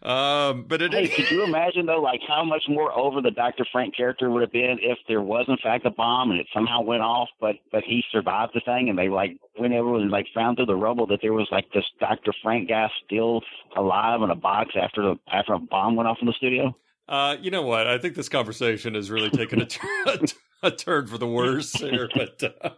Um, 0.00 0.64
but 0.68 0.80
it, 0.80 0.94
hey, 0.94 1.08
could 1.08 1.30
you 1.30 1.42
imagine 1.42 1.84
though, 1.86 2.00
like 2.00 2.20
how 2.26 2.44
much 2.44 2.62
more 2.68 2.96
over 2.96 3.20
the 3.20 3.32
Doctor 3.32 3.66
Frank 3.70 3.96
character 3.96 4.30
would 4.30 4.42
have 4.42 4.52
been 4.52 4.78
if 4.80 4.96
there 5.08 5.20
was 5.20 5.44
in 5.48 5.56
fact 5.62 5.84
a 5.86 5.90
bomb 5.90 6.30
and 6.30 6.40
it 6.40 6.46
somehow 6.54 6.80
went 6.82 7.02
off, 7.02 7.28
but 7.40 7.56
but 7.72 7.82
he 7.84 8.02
survived 8.10 8.52
the 8.54 8.60
thing, 8.64 8.88
and 8.88 8.98
they 8.98 9.08
like 9.08 9.36
whenever 9.56 9.88
was 9.88 10.08
like 10.10 10.26
found 10.34 10.56
through 10.56 10.66
the 10.66 10.76
rubble 10.76 11.06
that 11.08 11.18
there 11.20 11.32
was 11.32 11.48
like 11.50 11.70
this 11.74 11.84
Doctor 12.00 12.32
Frank 12.42 12.68
guy 12.68 12.88
still 13.04 13.42
alive 13.76 14.22
in 14.22 14.30
a 14.30 14.36
box 14.36 14.74
after 14.80 15.02
the 15.02 15.16
after 15.30 15.52
a 15.52 15.58
bomb 15.58 15.96
went 15.96 16.08
off 16.08 16.18
in 16.20 16.26
the 16.26 16.32
studio. 16.32 16.74
Uh, 17.08 17.36
you 17.40 17.50
know 17.50 17.62
what? 17.62 17.86
I 17.86 17.98
think 17.98 18.14
this 18.14 18.28
conversation 18.28 18.94
has 18.94 19.10
really 19.10 19.30
taken 19.30 19.62
a, 19.62 19.66
turn, 20.70 21.06
for 21.06 21.18
the 21.18 21.26
worse 21.26 21.72
here. 21.72 22.08
But 22.14 22.42
uh, 22.42 22.70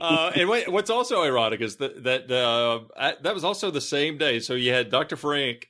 uh, 0.00 0.32
and 0.34 0.48
what's 0.48 0.90
also 0.90 1.22
ironic 1.22 1.60
is 1.60 1.76
that 1.76 2.02
that 2.02 2.30
uh, 2.30 2.80
that 3.22 3.34
was 3.34 3.44
also 3.44 3.70
the 3.70 3.80
same 3.80 4.18
day. 4.18 4.40
So 4.40 4.54
you 4.54 4.72
had 4.72 4.90
Dr. 4.90 5.16
Frank 5.16 5.68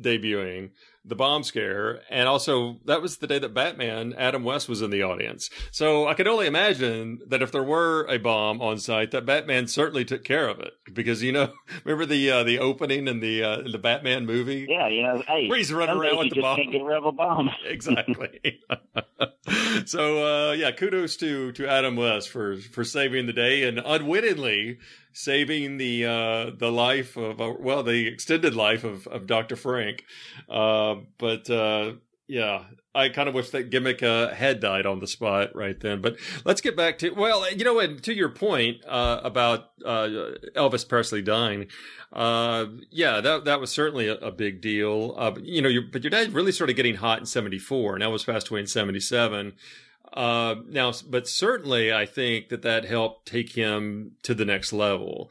debuting, 0.00 0.70
the 1.04 1.14
bomb 1.14 1.42
scare, 1.42 2.00
and 2.08 2.28
also 2.28 2.78
that 2.86 3.02
was 3.02 3.18
the 3.18 3.26
day 3.26 3.38
that 3.38 3.52
Batman 3.52 4.14
Adam 4.16 4.42
West 4.42 4.68
was 4.68 4.80
in 4.80 4.90
the 4.90 5.02
audience. 5.02 5.50
So 5.70 6.08
I 6.08 6.14
could 6.14 6.26
only 6.26 6.46
imagine 6.46 7.20
that 7.28 7.42
if 7.42 7.52
there 7.52 7.62
were 7.62 8.06
a 8.08 8.18
bomb 8.18 8.62
on 8.62 8.78
site, 8.78 9.10
that 9.10 9.26
Batman 9.26 9.66
certainly 9.66 10.04
took 10.04 10.24
care 10.24 10.48
of 10.48 10.60
it 10.60 10.72
because 10.92 11.22
you 11.22 11.32
know, 11.32 11.52
remember 11.84 12.06
the 12.06 12.30
uh, 12.30 12.42
the 12.42 12.58
opening 12.58 13.06
in 13.06 13.20
the 13.20 13.42
uh, 13.42 13.62
the 13.70 13.78
Batman 13.78 14.24
movie? 14.24 14.66
Yeah, 14.68 14.88
you 14.88 15.02
know, 15.02 15.22
hey, 15.26 15.48
where 15.48 15.58
he's 15.58 15.72
running 15.72 15.96
around 15.96 16.18
with 16.18 16.30
the 16.34 16.40
bomb. 16.40 16.56
Can't 16.56 16.72
get 16.72 16.82
rid 16.82 16.96
of 16.96 17.04
a 17.04 17.12
bomb. 17.12 17.50
exactly. 17.66 18.60
so 19.84 20.48
uh, 20.50 20.52
yeah, 20.52 20.70
kudos 20.70 21.16
to 21.18 21.52
to 21.52 21.68
Adam 21.68 21.96
West 21.96 22.30
for 22.30 22.56
for 22.56 22.84
saving 22.84 23.26
the 23.26 23.32
day 23.32 23.64
and 23.64 23.80
unwittingly 23.84 24.78
saving 25.14 25.78
the 25.78 26.04
uh, 26.04 26.50
the 26.56 26.70
life 26.70 27.16
of 27.16 27.40
uh, 27.40 27.54
well 27.58 27.82
the 27.82 28.06
extended 28.06 28.54
life 28.54 28.84
of, 28.84 29.06
of 29.06 29.26
Dr. 29.26 29.56
Frank. 29.56 30.04
Uh, 30.48 30.96
but 31.16 31.48
uh, 31.48 31.92
yeah, 32.26 32.64
I 32.94 33.08
kind 33.08 33.28
of 33.28 33.34
wish 33.34 33.50
that 33.50 33.70
gimmick 33.70 34.02
uh, 34.02 34.34
had 34.34 34.60
died 34.60 34.84
on 34.84 34.98
the 34.98 35.06
spot 35.06 35.54
right 35.54 35.78
then. 35.78 36.02
But 36.02 36.16
let's 36.44 36.60
get 36.60 36.76
back 36.76 36.98
to 36.98 37.10
well, 37.10 37.50
you 37.52 37.64
know, 37.64 37.78
and 37.78 38.02
to 38.02 38.12
your 38.12 38.28
point 38.28 38.84
uh, 38.86 39.20
about 39.22 39.78
Elvis 39.80 40.86
Presley 40.86 41.22
dying. 41.22 41.68
yeah, 42.12 43.20
that 43.20 43.42
that 43.44 43.60
was 43.60 43.70
certainly 43.70 44.08
a, 44.08 44.14
a 44.16 44.32
big 44.32 44.60
deal. 44.60 45.34
you 45.42 45.62
know, 45.62 45.68
your, 45.68 45.82
but 45.90 46.02
your 46.02 46.10
dad 46.10 46.32
really 46.32 46.52
started 46.52 46.74
getting 46.74 46.96
hot 46.96 47.20
in 47.20 47.26
'74, 47.26 47.94
and 47.94 48.04
Elvis 48.04 48.26
passed 48.26 48.48
away 48.48 48.60
in 48.60 48.66
'77. 48.66 49.54
Uh, 50.14 50.54
now, 50.68 50.92
but 51.08 51.26
certainly, 51.26 51.92
I 51.92 52.06
think 52.06 52.48
that 52.50 52.62
that 52.62 52.84
helped 52.84 53.26
take 53.26 53.52
him 53.52 54.12
to 54.22 54.32
the 54.32 54.44
next 54.44 54.72
level 54.72 55.30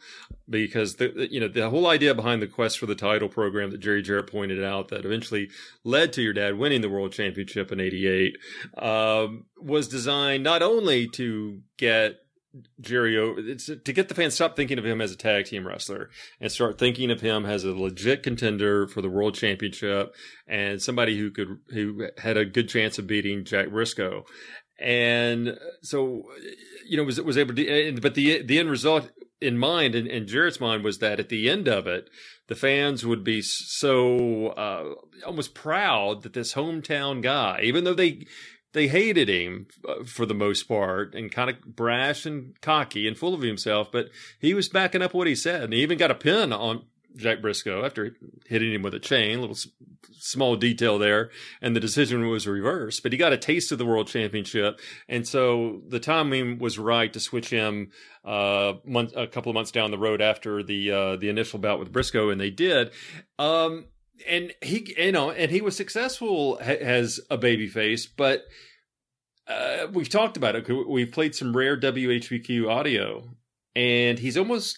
because 0.50 0.96
the 0.96 1.30
you 1.32 1.40
know 1.40 1.48
the 1.48 1.70
whole 1.70 1.88
idea 1.88 2.14
behind 2.14 2.42
the 2.42 2.48
quest 2.48 2.78
for 2.78 2.86
the 2.86 2.96
title 2.96 3.30
program 3.30 3.72
that 3.72 3.80
Jerry 3.80 4.02
Jarrett 4.02 4.30
pointed 4.30 4.62
out 4.62 4.90
that 4.90 5.06
eventually 5.06 5.50
led 5.86 6.12
to 6.14 6.22
your 6.22 6.34
dad 6.34 6.58
winning 6.58 6.82
the 6.82 6.90
world 6.90 7.14
championship 7.14 7.72
in 7.72 7.80
'88 7.80 8.38
um, 8.78 9.46
was 9.58 9.88
designed 9.88 10.44
not 10.44 10.62
only 10.62 11.08
to 11.10 11.62
get 11.78 12.20
Jerry 12.80 13.18
it's 13.50 13.66
to 13.66 13.94
get 13.94 14.10
the 14.10 14.16
fans 14.16 14.36
stop 14.36 14.56
thinking 14.56 14.78
of 14.78 14.86
him 14.86 15.02
as 15.02 15.12
a 15.12 15.18
tag 15.18 15.46
team 15.46 15.66
wrestler 15.66 16.10
and 16.40 16.52
start 16.52 16.78
thinking 16.78 17.10
of 17.10 17.22
him 17.22 17.46
as 17.46 17.64
a 17.64 17.74
legit 17.74 18.22
contender 18.22 18.88
for 18.88 19.02
the 19.02 19.10
world 19.10 19.34
championship 19.34 20.14
and 20.48 20.80
somebody 20.80 21.18
who 21.18 21.32
could 21.32 21.58
who 21.70 22.08
had 22.20 22.38
a 22.38 22.46
good 22.46 22.70
chance 22.70 23.00
of 23.00 23.08
beating 23.08 23.44
Jack 23.44 23.70
Brisco. 23.70 24.26
And 24.80 25.58
so, 25.82 26.24
you 26.88 26.98
know, 26.98 27.04
was 27.04 27.22
was 27.22 27.38
able 27.38 27.56
to, 27.56 28.00
but 28.02 28.16
the 28.16 28.42
the 28.42 28.60
end 28.60 28.70
result 28.70 29.12
in 29.40 29.58
mind 29.58 29.94
and 29.94 30.08
in, 30.08 30.24
in 30.24 30.28
Jarrett's 30.28 30.60
mind 30.60 30.84
was 30.84 31.00
that 31.00 31.20
at 31.20 31.30
the 31.30 31.50
end 31.50 31.68
of 31.68 31.86
it, 31.86 32.10
the 32.48 32.56
fans 32.56 33.06
would 33.06 33.24
be 33.24 33.42
so 33.42 34.48
uh, 34.50 34.94
almost 35.26 35.54
proud 35.54 36.24
that 36.24 36.34
this 36.34 36.54
hometown 36.54 37.22
guy, 37.22 37.62
even 37.64 37.84
though 37.84 37.94
they 37.94 38.26
they 38.74 38.88
hated 38.88 39.30
him 39.30 39.68
uh, 39.88 40.04
for 40.04 40.26
the 40.26 40.34
most 40.34 40.64
part 40.64 41.14
and 41.14 41.32
kind 41.32 41.50
of 41.50 41.62
brash 41.76 42.26
and 42.26 42.60
cocky 42.62 43.08
and 43.08 43.18
full 43.18 43.34
of 43.34 43.42
himself, 43.42 43.92
but 43.92 44.10
he 44.40 44.54
was 44.54 44.68
backing 44.68 45.02
up 45.02 45.14
what 45.14 45.28
he 45.28 45.36
said. 45.36 45.64
And 45.64 45.74
he 45.74 45.82
even 45.82 45.98
got 45.98 46.12
a 46.12 46.16
pin 46.16 46.52
on 46.52 46.86
Jack 47.16 47.40
Brisco 47.40 47.86
after 47.86 48.16
hitting 48.46 48.74
him 48.74 48.82
with 48.82 48.94
a 48.94 49.00
chain, 49.00 49.42
little 49.42 49.58
small 50.18 50.56
detail 50.56 50.98
there, 50.98 51.30
and 51.62 51.76
the 51.76 51.80
decision 51.80 52.28
was 52.28 52.48
reversed. 52.48 53.04
But 53.04 53.12
he 53.12 53.18
got 53.18 53.34
a 53.34 53.38
taste 53.38 53.72
of 53.72 53.78
the 53.78 53.86
world 53.86 54.08
championship, 54.08 54.80
and 55.08 55.28
so 55.28 55.82
the 55.88 56.00
timing 56.00 56.60
was 56.60 56.80
right 56.80 57.12
to 57.14 57.20
switch 57.20 57.50
him 57.50 57.92
uh, 58.24 58.74
month, 58.86 59.14
a 59.16 59.28
couple 59.28 59.50
of 59.50 59.54
months 59.54 59.72
down 59.72 59.92
the 59.92 59.98
road 59.98 60.22
after 60.22 60.64
the 60.64 60.92
uh, 60.92 61.16
the 61.18 61.30
initial 61.30 61.60
bout 61.60 61.80
with 61.80 61.92
Brisco, 61.92 62.32
and 62.32 62.40
they 62.40 62.50
did. 62.50 62.92
Um, 63.38 63.86
and 64.28 64.54
he, 64.62 64.96
you 64.98 65.12
know, 65.12 65.32
and 65.32 65.52
he 65.52 65.62
was 65.62 65.76
successful 65.76 66.60
as 66.62 67.20
a 67.30 67.38
baby 67.38 67.68
face, 67.68 68.06
but 68.06 68.44
uh, 69.48 69.88
we've 69.92 70.10
talked 70.10 70.38
about 70.38 70.56
it. 70.56 70.88
We've 70.88 71.12
played 71.12 71.36
some 71.36 71.56
rare 71.56 71.78
WHBQ 71.78 72.70
audio, 72.70 73.30
and 73.76 74.20
he's 74.20 74.38
almost. 74.38 74.78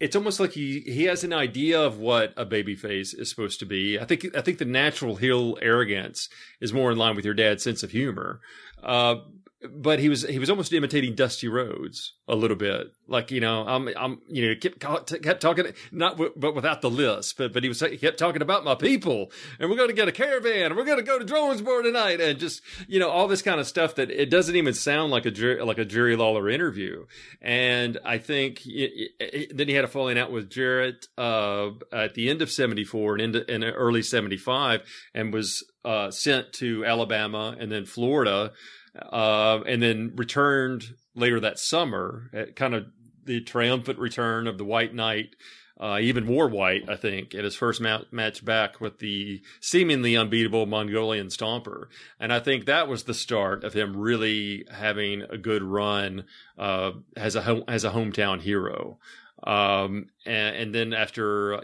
It's 0.00 0.14
almost 0.14 0.38
like 0.38 0.52
he, 0.52 0.80
he 0.80 1.04
has 1.04 1.24
an 1.24 1.32
idea 1.32 1.80
of 1.80 1.98
what 1.98 2.32
a 2.36 2.44
baby 2.44 2.76
face 2.76 3.12
is 3.12 3.28
supposed 3.28 3.58
to 3.60 3.66
be. 3.66 3.98
I 3.98 4.04
think 4.04 4.36
I 4.36 4.40
think 4.40 4.58
the 4.58 4.64
natural 4.64 5.16
heel 5.16 5.58
arrogance 5.60 6.28
is 6.60 6.72
more 6.72 6.92
in 6.92 6.98
line 6.98 7.16
with 7.16 7.24
your 7.24 7.34
dad's 7.34 7.64
sense 7.64 7.82
of 7.82 7.90
humor. 7.90 8.40
Uh, 8.82 9.16
but 9.62 9.98
he 9.98 10.08
was 10.08 10.22
he 10.22 10.38
was 10.38 10.50
almost 10.50 10.72
imitating 10.72 11.14
Dusty 11.14 11.48
Rhodes 11.48 12.14
a 12.28 12.36
little 12.36 12.56
bit, 12.56 12.92
like 13.08 13.30
you 13.32 13.40
know, 13.40 13.66
I'm 13.66 13.88
I'm 13.96 14.20
you 14.28 14.48
know 14.48 14.54
kept 14.54 14.78
kept 15.22 15.40
talking 15.40 15.66
not 15.90 16.12
w- 16.12 16.32
but 16.36 16.54
without 16.54 16.80
the 16.80 16.90
list, 16.90 17.36
but 17.36 17.52
but 17.52 17.64
he 17.64 17.68
was 17.68 17.80
he 17.80 17.98
kept 17.98 18.18
talking 18.18 18.40
about 18.40 18.64
my 18.64 18.76
people, 18.76 19.32
and 19.58 19.68
we're 19.68 19.76
going 19.76 19.88
to 19.88 19.94
get 19.94 20.06
a 20.06 20.12
caravan, 20.12 20.66
and 20.66 20.76
we're 20.76 20.84
going 20.84 20.98
to 20.98 21.04
go 21.04 21.18
to 21.18 21.24
Jonesboro 21.24 21.82
tonight, 21.82 22.20
and 22.20 22.38
just 22.38 22.62
you 22.86 23.00
know 23.00 23.10
all 23.10 23.26
this 23.26 23.42
kind 23.42 23.58
of 23.58 23.66
stuff 23.66 23.96
that 23.96 24.10
it 24.10 24.30
doesn't 24.30 24.54
even 24.54 24.74
sound 24.74 25.10
like 25.10 25.26
a 25.26 25.64
like 25.64 25.78
a 25.78 25.84
Jerry 25.84 26.14
Lawler 26.14 26.48
interview, 26.48 27.06
and 27.42 27.98
I 28.04 28.18
think 28.18 28.64
it, 28.64 29.10
it, 29.18 29.56
then 29.56 29.66
he 29.66 29.74
had 29.74 29.84
a 29.84 29.88
falling 29.88 30.18
out 30.18 30.30
with 30.30 30.50
Jarrett 30.50 31.06
uh, 31.16 31.70
at 31.92 32.14
the 32.14 32.30
end 32.30 32.42
of 32.42 32.50
'74 32.50 33.14
and 33.14 33.22
into 33.22 33.52
in 33.52 33.64
early 33.64 34.04
'75, 34.04 34.82
and 35.14 35.32
was 35.32 35.64
uh, 35.84 36.12
sent 36.12 36.52
to 36.52 36.84
Alabama 36.84 37.56
and 37.58 37.72
then 37.72 37.86
Florida 37.86 38.52
uh, 38.96 39.60
and 39.66 39.82
then 39.82 40.12
returned 40.16 40.84
later 41.14 41.40
that 41.40 41.58
summer, 41.58 42.30
at 42.32 42.56
kind 42.56 42.74
of 42.74 42.86
the 43.24 43.40
triumphant 43.40 43.98
return 43.98 44.46
of 44.46 44.58
the 44.58 44.64
White 44.64 44.94
Knight. 44.94 45.36
Uh, 45.80 46.00
even 46.00 46.26
wore 46.26 46.48
white, 46.48 46.88
I 46.88 46.96
think, 46.96 47.36
at 47.36 47.44
his 47.44 47.54
first 47.54 47.80
ma- 47.80 48.02
match 48.10 48.44
back 48.44 48.80
with 48.80 48.98
the 48.98 49.42
seemingly 49.60 50.16
unbeatable 50.16 50.66
Mongolian 50.66 51.28
Stomper, 51.28 51.86
and 52.18 52.32
I 52.32 52.40
think 52.40 52.64
that 52.64 52.88
was 52.88 53.04
the 53.04 53.14
start 53.14 53.62
of 53.62 53.74
him 53.74 53.96
really 53.96 54.64
having 54.72 55.22
a 55.22 55.38
good 55.38 55.62
run 55.62 56.24
uh, 56.58 56.92
as 57.16 57.36
a 57.36 57.42
home- 57.42 57.62
as 57.68 57.84
a 57.84 57.92
hometown 57.92 58.40
hero. 58.40 58.98
Um, 59.44 60.06
and, 60.26 60.56
and, 60.56 60.74
then 60.74 60.92
after 60.92 61.54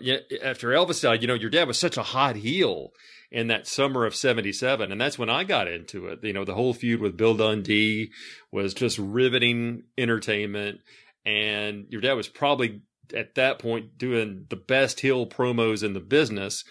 after 0.44 0.68
Elvis 0.68 1.02
died, 1.02 1.22
you 1.22 1.26
know, 1.26 1.34
your 1.34 1.50
dad 1.50 1.66
was 1.66 1.78
such 1.78 1.96
a 1.96 2.04
hot 2.04 2.36
heel 2.36 2.92
in 3.34 3.48
that 3.48 3.66
summer 3.66 4.06
of 4.06 4.14
77 4.14 4.92
and 4.92 5.00
that's 5.00 5.18
when 5.18 5.28
I 5.28 5.42
got 5.42 5.66
into 5.66 6.06
it. 6.06 6.20
You 6.22 6.32
know 6.32 6.44
the 6.44 6.54
whole 6.54 6.72
feud 6.72 7.00
with 7.00 7.16
Bill 7.16 7.34
Dundee 7.34 8.12
was 8.52 8.74
just 8.74 8.96
riveting 8.96 9.82
entertainment. 9.98 10.82
And 11.26 11.86
your 11.88 12.00
dad 12.00 12.12
was 12.12 12.28
probably 12.28 12.82
at 13.12 13.34
that 13.34 13.58
point 13.58 13.98
doing 13.98 14.46
the 14.50 14.56
best 14.56 15.00
heel 15.00 15.26
promos 15.26 15.82
in 15.82 15.94
the 15.94 16.00
business. 16.00 16.62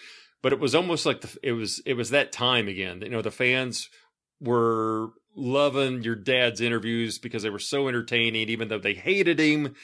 But 0.42 0.54
it 0.54 0.58
was 0.58 0.74
almost 0.74 1.04
like 1.04 1.20
the, 1.20 1.36
it 1.42 1.52
was 1.52 1.82
it 1.84 1.94
was 1.94 2.08
that 2.10 2.32
time 2.32 2.66
again. 2.66 3.02
You 3.02 3.10
know 3.10 3.20
the 3.20 3.30
fans 3.30 3.90
were 4.40 5.10
loving 5.36 6.02
your 6.02 6.16
dad's 6.16 6.62
interviews 6.62 7.18
because 7.18 7.42
they 7.42 7.50
were 7.50 7.58
so 7.58 7.88
entertaining. 7.88 8.48
Even 8.48 8.68
though 8.68 8.78
they 8.78 8.94
hated 8.94 9.38
him 9.38 9.74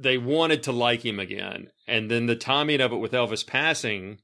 they 0.00 0.16
wanted 0.16 0.62
to 0.62 0.70
like 0.70 1.04
him 1.04 1.18
again. 1.18 1.68
And 1.88 2.08
then 2.08 2.26
the 2.26 2.36
timing 2.36 2.80
of 2.80 2.92
it 2.92 2.98
with 2.98 3.12
Elvis 3.12 3.44
passing 3.44 4.20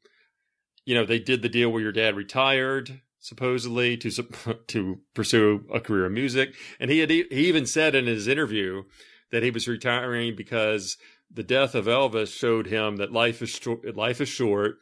you 0.85 0.95
know, 0.95 1.05
they 1.05 1.19
did 1.19 1.43
the 1.43 1.49
deal 1.49 1.71
where 1.71 1.83
your 1.83 1.93
dad 1.93 2.17
retired 2.17 3.01
supposedly 3.21 3.97
to 3.97 4.11
to 4.67 5.01
pursue 5.15 5.65
a 5.73 5.81
career 5.81 6.07
in 6.07 6.15
music, 6.15 6.55
and 6.79 6.91
he 6.91 6.99
had 6.99 7.11
he 7.11 7.25
even 7.31 7.67
said 7.67 7.95
in 7.95 8.07
his 8.07 8.29
interview 8.29 8.85
that 9.31 9.43
he 9.43 9.51
was 9.51 9.67
retiring 9.67 10.37
because 10.37 10.97
the 11.31 11.43
death 11.43 11.75
of 11.75 11.87
Elvis 11.87 12.37
showed 12.37 12.67
him 12.67 12.97
that 12.97 13.13
life 13.13 13.43
is 13.43 13.51
short, 13.51 13.97
life 13.97 14.21
is 14.21 14.29
short, 14.29 14.77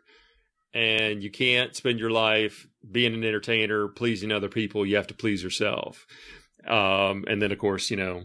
and 0.74 1.22
you 1.22 1.30
can't 1.30 1.76
spend 1.76 1.98
your 1.98 2.10
life 2.10 2.66
being 2.90 3.14
an 3.14 3.24
entertainer, 3.24 3.88
pleasing 3.88 4.32
other 4.32 4.48
people. 4.48 4.84
You 4.84 4.96
have 4.96 5.06
to 5.06 5.14
please 5.14 5.42
yourself. 5.42 6.06
Um, 6.66 7.24
and 7.28 7.40
then, 7.40 7.52
of 7.52 7.58
course, 7.58 7.90
you 7.90 7.96
know, 7.96 8.24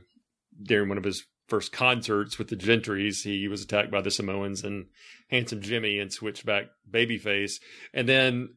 during 0.61 0.89
one 0.89 0.97
of 0.97 1.03
his 1.03 1.23
first 1.47 1.71
concerts 1.71 2.37
with 2.37 2.49
the 2.49 2.55
Gentrys, 2.55 3.23
he 3.23 3.47
was 3.47 3.63
attacked 3.63 3.91
by 3.91 4.01
the 4.01 4.11
Samoans 4.11 4.63
and 4.63 4.87
Handsome 5.29 5.61
Jimmy 5.61 5.99
and 5.99 6.11
switched 6.11 6.45
back 6.45 6.65
babyface. 6.89 7.59
And 7.93 8.07
then 8.07 8.49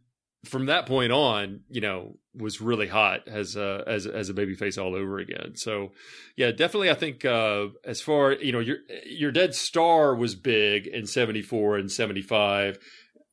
from 0.45 0.67
that 0.67 0.87
point 0.87 1.12
on, 1.12 1.61
you 1.69 1.81
know, 1.81 2.17
was 2.35 2.61
really 2.61 2.87
hot 2.87 3.27
as 3.27 3.57
a, 3.57 3.85
as 3.87 4.07
as 4.07 4.29
a 4.29 4.35
babyface 4.35 4.83
all 4.83 4.95
over 4.95 5.19
again. 5.19 5.57
So, 5.57 5.93
yeah, 6.37 6.51
definitely, 6.51 6.91
I 6.91 6.95
think 6.95 7.25
uh, 7.25 7.67
as 7.85 8.01
far 8.01 8.33
you 8.33 8.53
know, 8.53 8.61
your 8.61 8.79
your 9.05 9.33
dead 9.33 9.55
star 9.55 10.15
was 10.15 10.35
big 10.35 10.87
in 10.87 11.07
'74 11.07 11.77
and 11.77 11.91
'75 11.91 12.79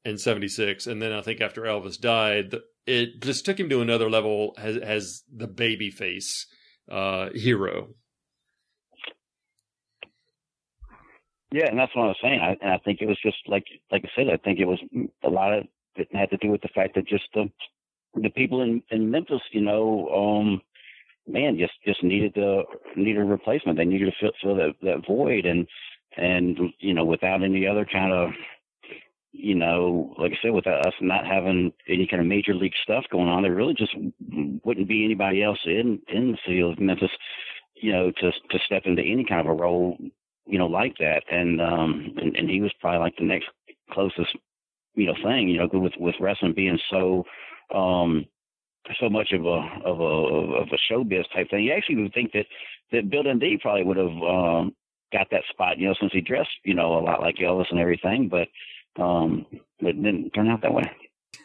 and 0.03 0.19
'76, 0.19 0.87
and 0.87 1.01
then 1.01 1.13
I 1.13 1.21
think 1.21 1.41
after 1.41 1.61
Elvis 1.61 1.99
died, 1.99 2.55
it 2.85 3.21
just 3.21 3.45
took 3.45 3.59
him 3.59 3.69
to 3.69 3.81
another 3.81 4.09
level 4.09 4.53
as 4.57 4.77
as 4.77 5.23
the 5.33 5.47
babyface 5.47 6.45
uh, 6.89 7.29
hero. 7.33 7.89
Yeah, 11.51 11.67
and 11.69 11.79
that's 11.79 11.95
what 11.95 12.03
I 12.03 12.07
was 12.07 12.17
saying. 12.21 12.39
I, 12.41 12.57
and 12.61 12.73
I 12.73 12.77
think 12.79 13.01
it 13.01 13.07
was 13.07 13.17
just 13.23 13.37
like 13.47 13.65
like 13.91 14.03
I 14.05 14.09
said. 14.15 14.29
I 14.29 14.37
think 14.37 14.59
it 14.59 14.65
was 14.65 14.79
a 15.23 15.29
lot 15.29 15.53
of 15.53 15.65
it 15.95 16.07
had 16.13 16.29
to 16.31 16.37
do 16.37 16.51
with 16.51 16.61
the 16.61 16.69
fact 16.75 16.95
that 16.95 17.07
just 17.07 17.23
the 17.33 17.49
the 18.15 18.29
people 18.31 18.61
in 18.63 18.83
in 18.91 19.09
Memphis, 19.11 19.41
you 19.51 19.61
know, 19.61 20.09
um, 20.09 20.61
man, 21.27 21.57
just 21.57 21.73
just 21.85 22.03
needed 22.03 22.33
the 22.35 22.63
needed 22.95 23.21
a 23.21 23.25
replacement. 23.25 23.77
They 23.77 23.85
needed 23.85 24.07
to 24.07 24.11
fill, 24.19 24.31
fill 24.41 24.55
that 24.57 24.75
that 24.83 25.07
void, 25.07 25.45
and 25.45 25.67
and 26.17 26.59
you 26.79 26.93
know, 26.93 27.05
without 27.05 27.43
any 27.43 27.65
other 27.67 27.85
kind 27.85 28.11
of 28.13 28.31
you 29.31 29.55
know, 29.55 30.15
like 30.17 30.31
I 30.31 30.37
said, 30.41 30.51
without 30.53 30.85
us 30.85 30.93
not 31.01 31.25
having 31.25 31.71
any 31.87 32.07
kind 32.07 32.21
of 32.21 32.27
major 32.27 32.55
league 32.55 32.73
stuff 32.83 33.05
going 33.11 33.27
on, 33.27 33.43
there 33.43 33.53
really 33.55 33.75
just 33.75 33.95
wouldn't 34.65 34.87
be 34.87 35.05
anybody 35.05 35.43
else 35.43 35.59
in 35.65 36.01
in 36.09 36.31
the 36.31 36.37
city 36.45 36.61
of 36.61 36.79
Memphis, 36.79 37.11
you 37.75 37.91
know, 37.91 38.11
to 38.11 38.31
to 38.31 38.59
step 38.65 38.83
into 38.85 39.01
any 39.03 39.23
kind 39.23 39.41
of 39.41 39.47
a 39.47 39.53
role 39.61 39.97
you 40.47 40.57
know, 40.57 40.67
like 40.67 40.95
that. 40.99 41.23
And 41.31 41.61
um 41.61 42.13
and, 42.17 42.35
and 42.35 42.49
he 42.49 42.61
was 42.61 42.73
probably 42.79 42.99
like 42.99 43.15
the 43.17 43.25
next 43.25 43.47
closest, 43.91 44.35
you 44.95 45.05
know, 45.07 45.15
thing, 45.23 45.49
you 45.49 45.59
know, 45.59 45.69
with 45.71 45.93
with 45.99 46.15
wrestling 46.19 46.53
being 46.53 46.79
so 46.89 47.23
um 47.73 48.25
so 48.99 49.09
much 49.09 49.31
of 49.33 49.45
a 49.45 49.81
of 49.85 49.99
a 49.99 50.03
of 50.03 50.67
a 50.69 50.93
showbiz 50.93 51.25
type 51.33 51.49
thing. 51.49 51.63
You 51.63 51.73
actually 51.73 52.01
would 52.01 52.13
think 52.13 52.31
that 52.33 52.45
that 52.91 53.09
Bill 53.09 53.23
Dundee 53.23 53.59
probably 53.61 53.83
would 53.83 53.97
have 53.97 54.07
um 54.07 54.75
got 55.13 55.27
that 55.31 55.43
spot, 55.49 55.77
you 55.77 55.87
know, 55.87 55.95
since 55.99 56.11
he 56.11 56.21
dressed, 56.21 56.49
you 56.63 56.73
know, 56.73 56.97
a 56.97 57.01
lot 57.03 57.21
like 57.21 57.35
Elvis 57.37 57.71
and 57.71 57.79
everything, 57.79 58.29
but 58.29 58.47
um 59.01 59.45
it 59.79 60.01
didn't 60.01 60.31
turn 60.31 60.49
out 60.49 60.61
that 60.61 60.73
way. 60.73 60.89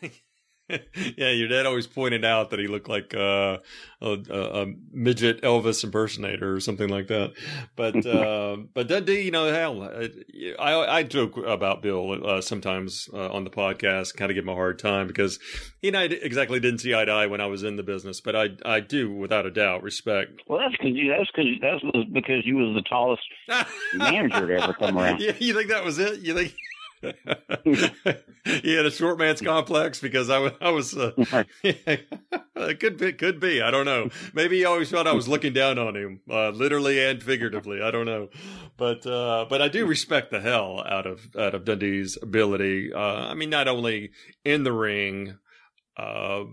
yeah, 1.17 1.31
your 1.31 1.49
dad 1.49 1.67
always 1.67 1.87
pointed 1.87 2.25
out 2.25 2.51
that 2.51 2.59
he 2.59 2.67
looked 2.67 2.89
like 2.89 3.15
uh, 3.15 3.59
a, 4.01 4.19
a, 4.31 4.67
midget 4.93 5.43
Elvis 5.43 5.85
impersonator 5.85 6.55
or 6.55 6.61
something 6.61 6.89
like 6.89 7.09
that. 7.09 7.33
But 7.77 8.05
uh, 8.07 8.57
but 8.75 8.89
Dundee, 8.89 9.23
you 9.23 9.31
know, 9.31 9.53
hell, 9.53 9.83
I 10.59 10.99
I 10.99 11.03
joke 11.03 11.37
about 11.37 11.83
Bill 11.83 12.27
uh, 12.27 12.41
sometimes 12.41 13.09
uh, 13.13 13.31
on 13.31 13.45
the 13.45 13.51
podcast, 13.51 14.17
kind 14.17 14.31
of 14.31 14.35
give 14.35 14.45
him 14.45 14.51
a 14.51 14.55
hard 14.55 14.79
time 14.79 15.07
because 15.07 15.39
he 15.81 15.89
and 15.89 15.97
I 15.97 16.05
exactly 16.05 16.61
didn't 16.61 16.81
see 16.81 16.95
eye 16.95 17.05
to 17.05 17.13
eye 17.13 17.27
when 17.27 17.41
I 17.41 17.47
was 17.47 17.63
in 17.63 17.77
the 17.77 17.83
business, 17.83 18.21
but 18.21 18.37
I 18.37 18.49
I 18.65 18.81
do 18.81 19.13
without 19.13 19.47
a 19.47 19.51
doubt 19.51 19.83
respect. 19.83 20.43
Well, 20.47 20.59
that's 20.59 20.73
because 20.73 20.95
you 20.95 21.11
that's 21.11 21.31
because 21.31 21.61
that 21.61 21.81
was 21.83 22.07
because 22.13 22.47
you 22.47 22.57
was 22.57 22.75
the 22.75 22.89
tallest 22.89 23.23
manager 23.95 24.47
to 24.47 24.63
ever 24.63 24.73
come 24.73 24.99
around. 24.99 25.21
Yeah, 25.21 25.33
you 25.39 25.55
think 25.55 25.71
that 25.71 25.85
was 25.85 25.99
it? 25.99 26.21
You 26.21 26.35
think? 26.35 26.55
He 28.45 28.75
had 28.75 28.87
a 28.87 28.91
short 28.91 29.19
man's 29.19 29.41
complex 29.41 30.01
because 30.01 30.31
I 30.31 30.39
was, 30.39 30.53
I 30.61 30.71
was, 30.71 30.97
uh, 30.97 31.13
it 31.63 32.81
could 32.81 32.97
be, 32.97 33.13
could 33.13 33.41
be. 33.41 33.61
I 33.61 33.71
don't 33.71 33.85
know. 33.85 34.11
Maybe 34.35 34.59
he 34.59 34.65
always 34.65 34.91
thought 34.91 35.07
I 35.07 35.13
was 35.13 35.29
looking 35.29 35.53
down 35.53 35.79
on 35.79 35.97
him, 35.97 36.21
uh, 36.31 36.51
literally 36.51 37.03
and 37.05 37.23
figuratively. 37.23 37.83
I 37.83 37.91
don't 37.91 38.07
know, 38.07 38.29
but, 38.77 39.07
uh, 39.07 39.47
but 39.49 39.61
I 39.61 39.69
do 39.69 39.87
respect 39.87 40.31
the 40.31 40.41
hell 40.41 40.83
out 40.89 41.07
of, 41.07 41.29
out 41.39 41.55
of 41.55 41.65
Dundee's 41.65 42.19
ability. 42.21 42.93
Uh, 42.93 42.99
I 42.99 43.35
mean, 43.35 43.51
not 43.51 43.69
only 43.69 44.11
in 44.45 44.65
the 44.65 44.73
ring, 44.73 45.39
uh, 45.97 46.45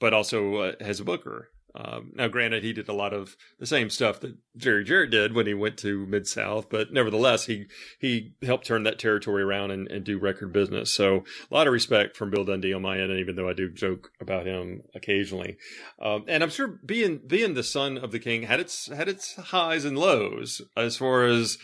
but 0.00 0.14
also 0.14 0.56
uh, 0.56 0.72
as 0.80 1.00
a 1.00 1.04
booker. 1.04 1.50
Um, 1.74 2.12
now, 2.14 2.28
granted, 2.28 2.64
he 2.64 2.72
did 2.72 2.88
a 2.88 2.92
lot 2.94 3.12
of 3.12 3.36
the 3.58 3.66
same 3.66 3.90
stuff 3.90 4.20
that 4.20 4.36
Jerry 4.56 4.84
Jarrett 4.84 5.10
did 5.10 5.34
when 5.34 5.46
he 5.46 5.54
went 5.54 5.76
to 5.78 6.06
Mid 6.06 6.26
South, 6.26 6.68
but 6.68 6.92
nevertheless, 6.92 7.46
he 7.46 7.66
he 7.98 8.32
helped 8.42 8.66
turn 8.66 8.82
that 8.84 8.98
territory 8.98 9.42
around 9.42 9.70
and, 9.70 9.90
and, 9.90 10.04
do 10.04 10.18
record 10.18 10.52
business. 10.52 10.92
So, 10.92 11.24
a 11.50 11.54
lot 11.54 11.66
of 11.66 11.72
respect 11.72 12.16
from 12.16 12.30
Bill 12.30 12.44
Dundee 12.44 12.72
on 12.72 12.82
my 12.82 12.98
end, 12.98 13.12
even 13.12 13.36
though 13.36 13.48
I 13.48 13.52
do 13.52 13.70
joke 13.70 14.10
about 14.20 14.46
him 14.46 14.82
occasionally. 14.94 15.56
Um, 16.00 16.24
and 16.26 16.42
I'm 16.42 16.50
sure 16.50 16.80
being 16.84 17.20
being 17.26 17.54
the 17.54 17.62
son 17.62 17.98
of 17.98 18.10
the 18.10 18.18
king 18.18 18.42
had 18.42 18.60
its 18.60 18.88
had 18.88 19.08
its 19.08 19.34
highs 19.36 19.84
and 19.84 19.98
lows 19.98 20.62
as 20.76 20.96
far 20.96 21.24
as 21.24 21.58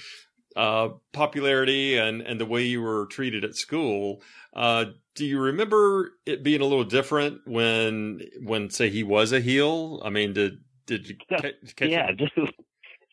uh, 0.54 0.88
popularity 1.12 1.96
and 1.96 2.20
and 2.22 2.40
the 2.40 2.46
way 2.46 2.62
you 2.62 2.80
were 2.80 3.06
treated 3.06 3.44
at 3.44 3.56
school. 3.56 4.22
Uh, 4.54 4.86
do 5.16 5.24
you 5.24 5.40
remember 5.40 6.12
it 6.26 6.42
being 6.42 6.60
a 6.60 6.64
little 6.64 6.84
different 6.84 7.40
when 7.46 8.20
when 8.42 8.70
say 8.70 8.90
he 8.90 9.02
was 9.02 9.32
a 9.32 9.40
heel? 9.40 10.00
I 10.04 10.10
mean, 10.10 10.32
did 10.34 10.58
did 10.86 11.08
you 11.08 11.16
catch, 11.28 11.54
catch 11.74 11.88
yeah, 11.88 12.12
dude. 12.12 12.52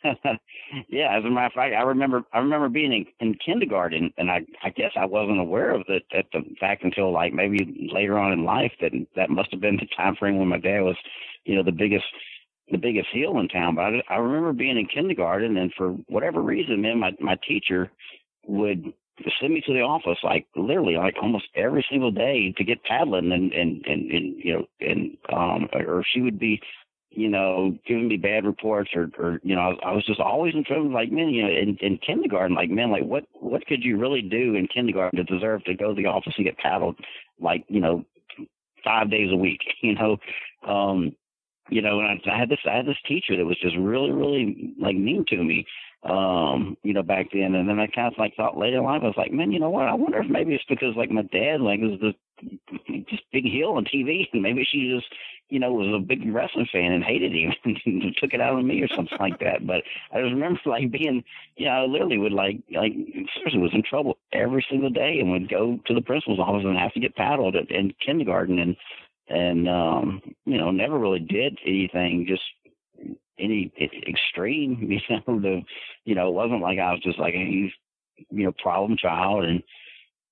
yeah, 0.90 1.18
as 1.18 1.24
a 1.24 1.30
matter 1.30 1.48
of 1.48 1.54
fact, 1.54 1.74
I 1.74 1.82
remember 1.82 2.24
I 2.34 2.40
remember 2.40 2.70
being 2.70 2.92
in, 2.92 3.06
in 3.20 3.36
kindergarten, 3.36 4.14
and 4.18 4.30
I 4.30 4.42
I 4.62 4.70
guess 4.70 4.92
I 4.96 5.06
wasn't 5.06 5.40
aware 5.40 5.72
of 5.72 5.86
the 5.88 6.02
at 6.16 6.26
the 6.34 6.42
fact 6.60 6.84
until 6.84 7.12
like 7.12 7.34
maybe 7.34 7.90
later 7.94 8.20
on 8.20 8.34
in 8.34 8.44
life 8.44 8.74
that 8.82 8.92
that 9.16 9.30
must 9.30 9.52
have 9.52 9.62
been 9.62 9.78
the 9.78 9.88
time 9.96 10.16
frame 10.18 10.38
when 10.38 10.50
my 10.50 10.60
dad 10.60 10.82
was, 10.82 10.98
you 11.46 11.56
know, 11.56 11.64
the 11.64 11.72
biggest 11.72 12.06
the 12.70 12.78
biggest 12.78 13.08
heel 13.14 13.40
in 13.40 13.48
town. 13.48 13.76
But 13.76 13.86
I, 13.86 14.04
I 14.10 14.18
remember 14.18 14.52
being 14.52 14.78
in 14.78 14.88
kindergarten, 14.88 15.58
and 15.58 15.74
for 15.78 15.92
whatever 16.08 16.42
reason, 16.42 16.82
man, 16.82 17.00
my 17.00 17.12
my 17.20 17.38
teacher 17.48 17.90
would 18.46 18.94
send 19.40 19.54
me 19.54 19.62
to 19.66 19.74
the 19.74 19.82
office 19.82 20.18
like 20.24 20.48
literally 20.56 20.96
like 20.96 21.16
almost 21.22 21.46
every 21.56 21.86
single 21.90 22.12
day 22.12 22.54
to 22.58 22.64
get 22.64 22.84
paddling 22.84 23.32
and 23.32 23.54
and 23.54 23.86
and, 23.86 24.12
and 24.12 24.36
you 24.38 24.54
know 24.54 24.66
and 24.80 25.18
um 25.32 25.70
or 25.74 26.04
she 26.14 26.22
would 26.22 26.40
be 26.40 26.60
you 27.12 27.30
know 27.30 27.78
giving 27.88 28.08
me 28.08 28.18
bad 28.18 28.44
reports 28.46 28.90
or 28.96 29.10
or 29.20 29.40
you 29.44 29.56
know 29.56 29.62
I 29.62 29.68
was, 29.68 29.80
I 29.86 29.92
was 29.92 30.06
just 30.06 30.20
always 30.20 30.56
in 30.56 30.64
trouble 30.64 30.92
like 30.92 31.12
man 31.12 31.30
you 31.30 31.44
know 31.44 31.50
in, 31.50 31.78
in 31.82 32.00
kindergarten 32.00 32.56
like 32.56 32.70
man 32.70 32.92
like 32.92 33.04
what 33.04 33.26
what 33.34 33.66
could 33.68 33.84
you 33.84 33.98
really 33.98 34.22
do 34.22 34.56
in 34.56 34.68
kindergarten 34.68 35.18
to 35.18 35.24
deserve 35.24 35.64
to 35.66 35.76
go 35.76 35.94
to 35.94 36.02
the 36.02 36.08
office 36.08 36.34
and 36.38 36.46
get 36.46 36.58
paddled 36.58 36.98
like 37.40 37.64
you 37.68 37.80
know 37.80 38.04
five 38.84 39.12
days 39.12 39.32
a 39.32 39.38
week 39.38 39.62
you 39.82 39.96
know? 39.96 40.18
Um 40.68 41.16
you 41.70 41.82
know, 41.82 42.00
and 42.00 42.22
I, 42.26 42.32
I 42.32 42.38
had 42.38 42.50
this 42.50 42.60
I 42.70 42.76
had 42.76 42.86
this 42.86 42.98
teacher 43.08 43.38
that 43.38 43.46
was 43.46 43.58
just 43.62 43.76
really, 43.78 44.12
really 44.12 44.74
like 44.80 44.96
mean 44.96 45.26
to 45.30 45.44
me, 45.44 45.66
um, 46.04 46.78
you 46.84 46.94
know, 46.94 47.04
back 47.04 47.28
then. 47.32 47.56
And 47.56 47.68
then 47.68 47.80
I 47.80 47.88
kind 47.88 48.12
of 48.12 48.18
like 48.18 48.36
thought 48.36 48.58
later 48.58 48.78
in 48.78 48.84
life, 48.84 49.02
I 49.04 49.08
was 49.08 49.18
like, 49.18 49.32
man, 49.32 49.52
you 49.52 49.60
know 49.60 49.70
what? 49.70 49.88
I 49.88 49.94
wonder 49.94 50.22
if 50.22 50.30
maybe 50.30 50.54
it's 50.54 50.64
because 50.68 50.96
like 50.96 51.10
my 51.10 51.22
dad 51.24 51.62
like 51.62 51.80
was 51.80 52.00
the 52.02 52.14
just 53.10 53.24
big 53.32 53.46
heel 53.46 53.70
on 53.72 53.86
TV, 53.86 54.28
and 54.34 54.42
maybe 54.42 54.68
she 54.70 54.92
just, 54.94 55.08
you 55.50 55.60
know, 55.60 55.72
was 55.72 55.94
a 55.96 56.06
big 56.06 56.22
wrestling 56.34 56.68
fan 56.72 56.92
and 56.92 57.04
hated 57.04 57.32
him 57.32 57.54
and 57.86 58.16
took 58.18 58.34
it 58.34 58.42
out 58.42 58.56
on 58.56 58.68
me 58.68 58.82
or 58.82 58.88
something 58.90 59.18
like 59.20 59.40
that. 59.40 59.66
But 59.66 59.84
I 60.12 60.22
just 60.22 60.34
remember 60.34 60.60
like 60.66 60.92
being, 60.92 61.24
you 61.56 61.66
know, 61.66 61.72
I 61.72 61.86
literally 61.86 62.18
would 62.18 62.34
like 62.34 62.58
like 62.72 62.94
seriously 63.36 63.60
was 63.60 63.74
in 63.74 63.84
trouble 63.84 64.18
every 64.34 64.66
single 64.70 64.90
day 64.90 65.20
and 65.20 65.32
would 65.32 65.50
go 65.50 65.80
to 65.86 65.94
the 65.94 66.02
principal's 66.02 66.40
office 66.40 66.66
and 66.66 66.78
have 66.78 66.94
to 66.94 67.00
get 67.00 67.16
paddled 67.16 67.56
in 67.56 67.94
kindergarten 68.06 68.60
and 68.60 68.76
and 69.30 69.70
um, 69.70 70.22
you 70.46 70.58
know, 70.58 70.70
never 70.72 71.00
really 71.00 71.20
did 71.20 71.58
anything 71.66 72.26
just 72.28 72.44
any 73.40 73.72
extreme, 74.08 74.78
you 74.90 75.00
know, 75.10 75.40
the 75.40 75.62
you 76.06 76.16
know, 76.16 76.30
it 76.30 76.34
wasn't 76.34 76.62
like 76.62 76.80
I 76.80 76.92
was 76.92 77.02
just 77.02 77.20
like 77.20 77.34
a 77.34 77.46
huge, 77.46 77.74
you 78.30 78.46
know, 78.46 78.54
problem 78.62 78.98
child 78.98 79.46
and 79.46 79.64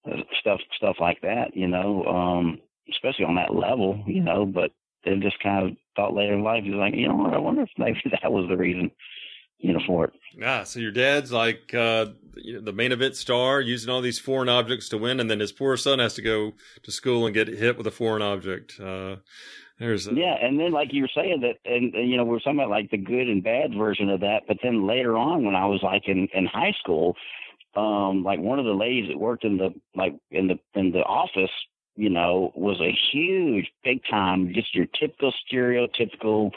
uh, 0.05 0.23
stuff 0.39 0.59
stuff 0.75 0.97
like 0.99 1.21
that, 1.21 1.55
you 1.55 1.67
know, 1.67 2.03
um, 2.05 2.59
especially 2.89 3.25
on 3.25 3.35
that 3.35 3.53
level, 3.53 4.03
you 4.07 4.21
know, 4.21 4.45
but 4.45 4.71
then 5.05 5.21
just 5.21 5.41
kind 5.41 5.67
of 5.67 5.77
thought 5.95 6.13
later 6.13 6.33
in 6.33 6.43
life, 6.43 6.63
he 6.63 6.71
was 6.71 6.79
like, 6.79 6.95
you 6.95 7.07
know 7.07 7.15
what, 7.15 7.33
I 7.33 7.39
wonder 7.39 7.63
if 7.63 7.69
maybe 7.77 8.01
that 8.21 8.31
was 8.31 8.47
the 8.49 8.57
reason 8.57 8.91
you 9.61 9.73
know, 9.73 9.79
for 9.85 10.05
it. 10.05 10.13
Ah, 10.43 10.63
so 10.63 10.79
your 10.79 10.91
dad's 10.91 11.31
like 11.31 11.73
uh, 11.73 12.07
the 12.35 12.73
main 12.73 12.91
event 12.91 13.15
star, 13.15 13.61
using 13.61 13.89
all 13.89 14.01
these 14.01 14.19
foreign 14.19 14.49
objects 14.49 14.89
to 14.89 14.97
win, 14.97 15.19
and 15.19 15.29
then 15.29 15.39
his 15.39 15.51
poor 15.51 15.77
son 15.77 15.99
has 15.99 16.15
to 16.15 16.21
go 16.21 16.53
to 16.83 16.91
school 16.91 17.25
and 17.25 17.35
get 17.35 17.47
hit 17.47 17.77
with 17.77 17.85
a 17.85 17.91
foreign 17.91 18.23
object. 18.23 18.79
Uh, 18.79 19.17
there's 19.81 20.07
a... 20.07 20.13
yeah, 20.13 20.35
and 20.41 20.59
then 20.59 20.71
like 20.71 20.93
you 20.93 21.01
were 21.01 21.09
saying 21.13 21.41
that, 21.41 21.55
and, 21.65 21.93
and 21.93 22.09
you 22.09 22.15
know, 22.15 22.23
we 22.23 22.37
are 22.37 22.39
talking 22.39 22.59
about 22.59 22.69
like 22.69 22.89
the 22.91 22.97
good 22.97 23.27
and 23.27 23.43
bad 23.43 23.73
version 23.75 24.09
of 24.09 24.21
that. 24.21 24.43
But 24.47 24.57
then 24.63 24.87
later 24.87 25.17
on, 25.17 25.43
when 25.43 25.55
I 25.55 25.65
was 25.65 25.81
like 25.83 26.03
in 26.07 26.27
in 26.33 26.45
high 26.45 26.73
school, 26.79 27.15
um, 27.75 28.23
like 28.23 28.39
one 28.39 28.59
of 28.59 28.65
the 28.65 28.71
ladies 28.71 29.09
that 29.09 29.19
worked 29.19 29.43
in 29.43 29.57
the 29.57 29.73
like 29.95 30.15
in 30.29 30.47
the 30.47 30.59
in 30.79 30.91
the 30.91 31.03
office 31.03 31.51
you 31.95 32.09
know, 32.09 32.51
was 32.55 32.79
a 32.79 32.97
huge, 33.11 33.69
big 33.83 34.01
time, 34.09 34.53
just 34.53 34.73
your 34.73 34.85
typical 34.99 35.33
stereotypical, 35.45 36.51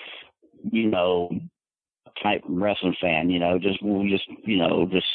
you 0.70 0.88
know, 0.88 1.30
type 2.22 2.42
wrestling 2.48 2.96
fan, 3.00 3.30
you 3.30 3.38
know, 3.38 3.58
just 3.58 3.80
just 4.08 4.24
you 4.44 4.56
know, 4.56 4.88
just 4.90 5.06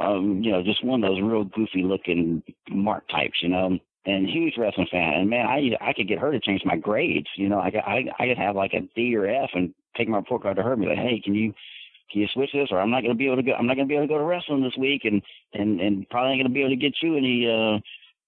um, 0.00 0.42
you 0.42 0.52
know, 0.52 0.62
just 0.62 0.84
one 0.84 1.02
of 1.02 1.10
those 1.10 1.22
real 1.22 1.44
goofy 1.44 1.82
looking 1.82 2.42
mark 2.70 3.06
types, 3.08 3.38
you 3.42 3.48
know, 3.48 3.78
and 4.06 4.28
huge 4.28 4.54
wrestling 4.56 4.86
fan. 4.90 5.14
And 5.14 5.30
man, 5.30 5.46
I 5.46 5.70
I 5.80 5.92
could 5.92 6.08
get 6.08 6.18
her 6.18 6.32
to 6.32 6.40
change 6.40 6.62
my 6.64 6.76
grades, 6.76 7.28
you 7.36 7.48
know, 7.48 7.58
I 7.58 7.68
I 7.68 8.04
I 8.18 8.28
could 8.28 8.38
have 8.38 8.56
like 8.56 8.72
a 8.72 8.80
D 8.94 9.14
or 9.16 9.26
F 9.26 9.50
and 9.54 9.74
take 9.96 10.08
my 10.08 10.18
report 10.18 10.42
card 10.42 10.56
to 10.56 10.62
her 10.62 10.72
and 10.72 10.82
be 10.82 10.88
like, 10.88 10.98
hey, 10.98 11.20
can 11.22 11.34
you 11.34 11.52
can 12.10 12.20
you 12.22 12.28
switch 12.32 12.50
this 12.52 12.68
or 12.70 12.80
I'm 12.80 12.90
not 12.90 13.02
gonna 13.02 13.14
be 13.14 13.26
able 13.26 13.36
to 13.36 13.42
go 13.42 13.52
I'm 13.52 13.66
not 13.66 13.76
gonna 13.76 13.88
be 13.88 13.94
able 13.94 14.06
to 14.06 14.12
go 14.12 14.18
to 14.18 14.24
wrestling 14.24 14.62
this 14.62 14.76
week 14.78 15.02
and 15.04 15.22
and 15.52 15.80
and 15.80 16.08
probably 16.08 16.36
not 16.36 16.44
gonna 16.44 16.54
be 16.54 16.60
able 16.60 16.70
to 16.70 16.76
get 16.76 16.94
you 17.02 17.16
any 17.16 17.46
uh 17.46 17.78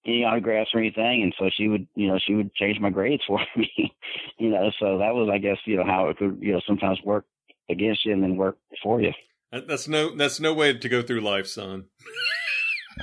any 0.07 0.25
autographs 0.25 0.71
or 0.75 0.81
anything 0.81 1.23
and 1.23 1.35
so 1.39 1.51
she 1.55 1.69
would 1.69 1.87
you 1.95 2.09
know 2.09 2.19
she 2.25 2.35
would 2.35 2.55
change 2.55 2.79
my 2.81 2.91
grades 2.91 3.23
for 3.27 3.41
me 3.57 3.93
you 4.39 4.49
know 4.51 4.71
so 4.81 4.99
that 4.99 5.15
was 5.15 5.29
i 5.33 5.39
guess 5.39 5.59
you 5.65 5.77
know 5.77 5.85
how 5.85 6.09
it 6.09 6.17
could 6.17 6.39
you 6.41 6.53
know 6.53 6.61
sometimes 6.67 6.99
work 7.05 7.25
against 7.69 8.05
you 8.05 8.13
and 8.13 8.23
then 8.23 8.37
work 8.37 8.59
for 8.83 9.01
you. 9.01 9.13
That's 9.51 9.89
no 9.89 10.15
that's 10.15 10.41
no 10.41 10.53
way 10.53 10.75
to 10.75 10.89
go 10.89 11.03
through 11.03 11.21
life, 11.21 11.47
son. 11.47 11.87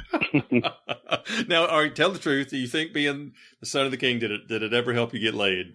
now, 1.47 1.65
all 1.67 1.79
right, 1.81 1.95
tell 1.95 2.11
the 2.11 2.19
truth. 2.19 2.49
Do 2.49 2.57
you 2.57 2.67
think 2.67 2.93
being 2.93 3.33
the 3.59 3.65
son 3.65 3.85
of 3.85 3.91
the 3.91 3.97
king 3.97 4.19
did 4.19 4.31
it 4.31 4.47
did 4.47 4.63
it 4.63 4.73
ever 4.73 4.93
help 4.93 5.13
you 5.13 5.19
get 5.19 5.33
laid? 5.35 5.73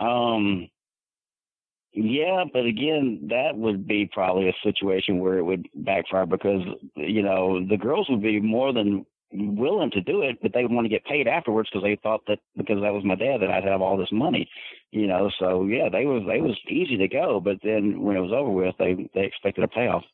Um 0.00 0.68
yeah, 1.92 2.44
but 2.52 2.66
again, 2.66 3.28
that 3.30 3.56
would 3.56 3.86
be 3.86 4.10
probably 4.12 4.48
a 4.48 4.54
situation 4.64 5.20
where 5.20 5.38
it 5.38 5.44
would 5.44 5.68
backfire 5.76 6.26
because 6.26 6.62
you 6.96 7.22
know 7.22 7.64
the 7.66 7.76
girls 7.76 8.08
would 8.10 8.22
be 8.22 8.40
more 8.40 8.72
than 8.72 9.06
willing 9.34 9.90
to 9.90 10.00
do 10.00 10.22
it, 10.22 10.38
but 10.40 10.52
they 10.54 10.62
would 10.62 10.72
want 10.72 10.84
to 10.84 10.88
get 10.88 11.04
paid 11.04 11.26
afterwards 11.26 11.68
because 11.70 11.82
they 11.82 11.98
thought 12.02 12.22
that 12.28 12.38
because 12.56 12.80
that 12.82 12.92
was 12.92 13.04
my 13.04 13.14
dad 13.14 13.38
that 13.40 13.50
I'd 13.50 13.64
have 13.64 13.82
all 13.82 13.96
this 13.96 14.12
money, 14.12 14.48
you 14.90 15.06
know. 15.06 15.30
So 15.38 15.64
yeah, 15.66 15.88
they 15.88 16.04
was 16.04 16.22
they 16.26 16.40
was 16.40 16.58
easy 16.68 16.96
to 16.96 17.08
go, 17.08 17.40
but 17.40 17.58
then 17.62 18.00
when 18.00 18.16
it 18.16 18.20
was 18.20 18.32
over 18.32 18.50
with, 18.50 18.74
they 18.78 19.08
they 19.14 19.24
expected 19.24 19.64
a 19.64 19.68
payoff. 19.68 20.04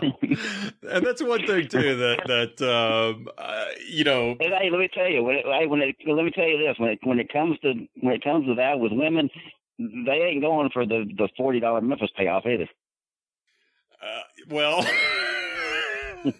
and 0.00 1.04
that's 1.04 1.22
one 1.22 1.46
thing 1.46 1.68
too 1.68 1.96
that 1.96 2.20
that 2.26 2.62
um, 2.68 3.28
uh, 3.38 3.66
you 3.88 4.04
know. 4.04 4.30
And 4.40 4.54
hey, 4.58 4.70
let 4.70 4.78
me 4.78 4.88
tell 4.92 5.08
you 5.08 5.22
when 5.22 5.36
it, 5.36 5.68
when 5.68 5.80
it, 5.80 5.96
let 6.06 6.24
me 6.24 6.30
tell 6.30 6.46
you 6.46 6.58
this 6.58 6.78
when 6.78 6.90
it 6.90 6.98
when 7.02 7.18
it 7.18 7.32
comes 7.32 7.58
to 7.60 7.74
when 8.00 8.14
it 8.14 8.24
comes 8.24 8.46
to 8.46 8.54
that 8.56 8.78
with 8.78 8.92
women, 8.92 9.30
they 9.78 10.28
ain't 10.30 10.42
going 10.42 10.70
for 10.72 10.86
the 10.86 11.04
the 11.16 11.28
forty 11.36 11.60
dollar 11.60 11.80
Memphis 11.80 12.10
payoff 12.16 12.46
either. 12.46 12.68
Uh, 14.02 14.20
well. 14.48 14.86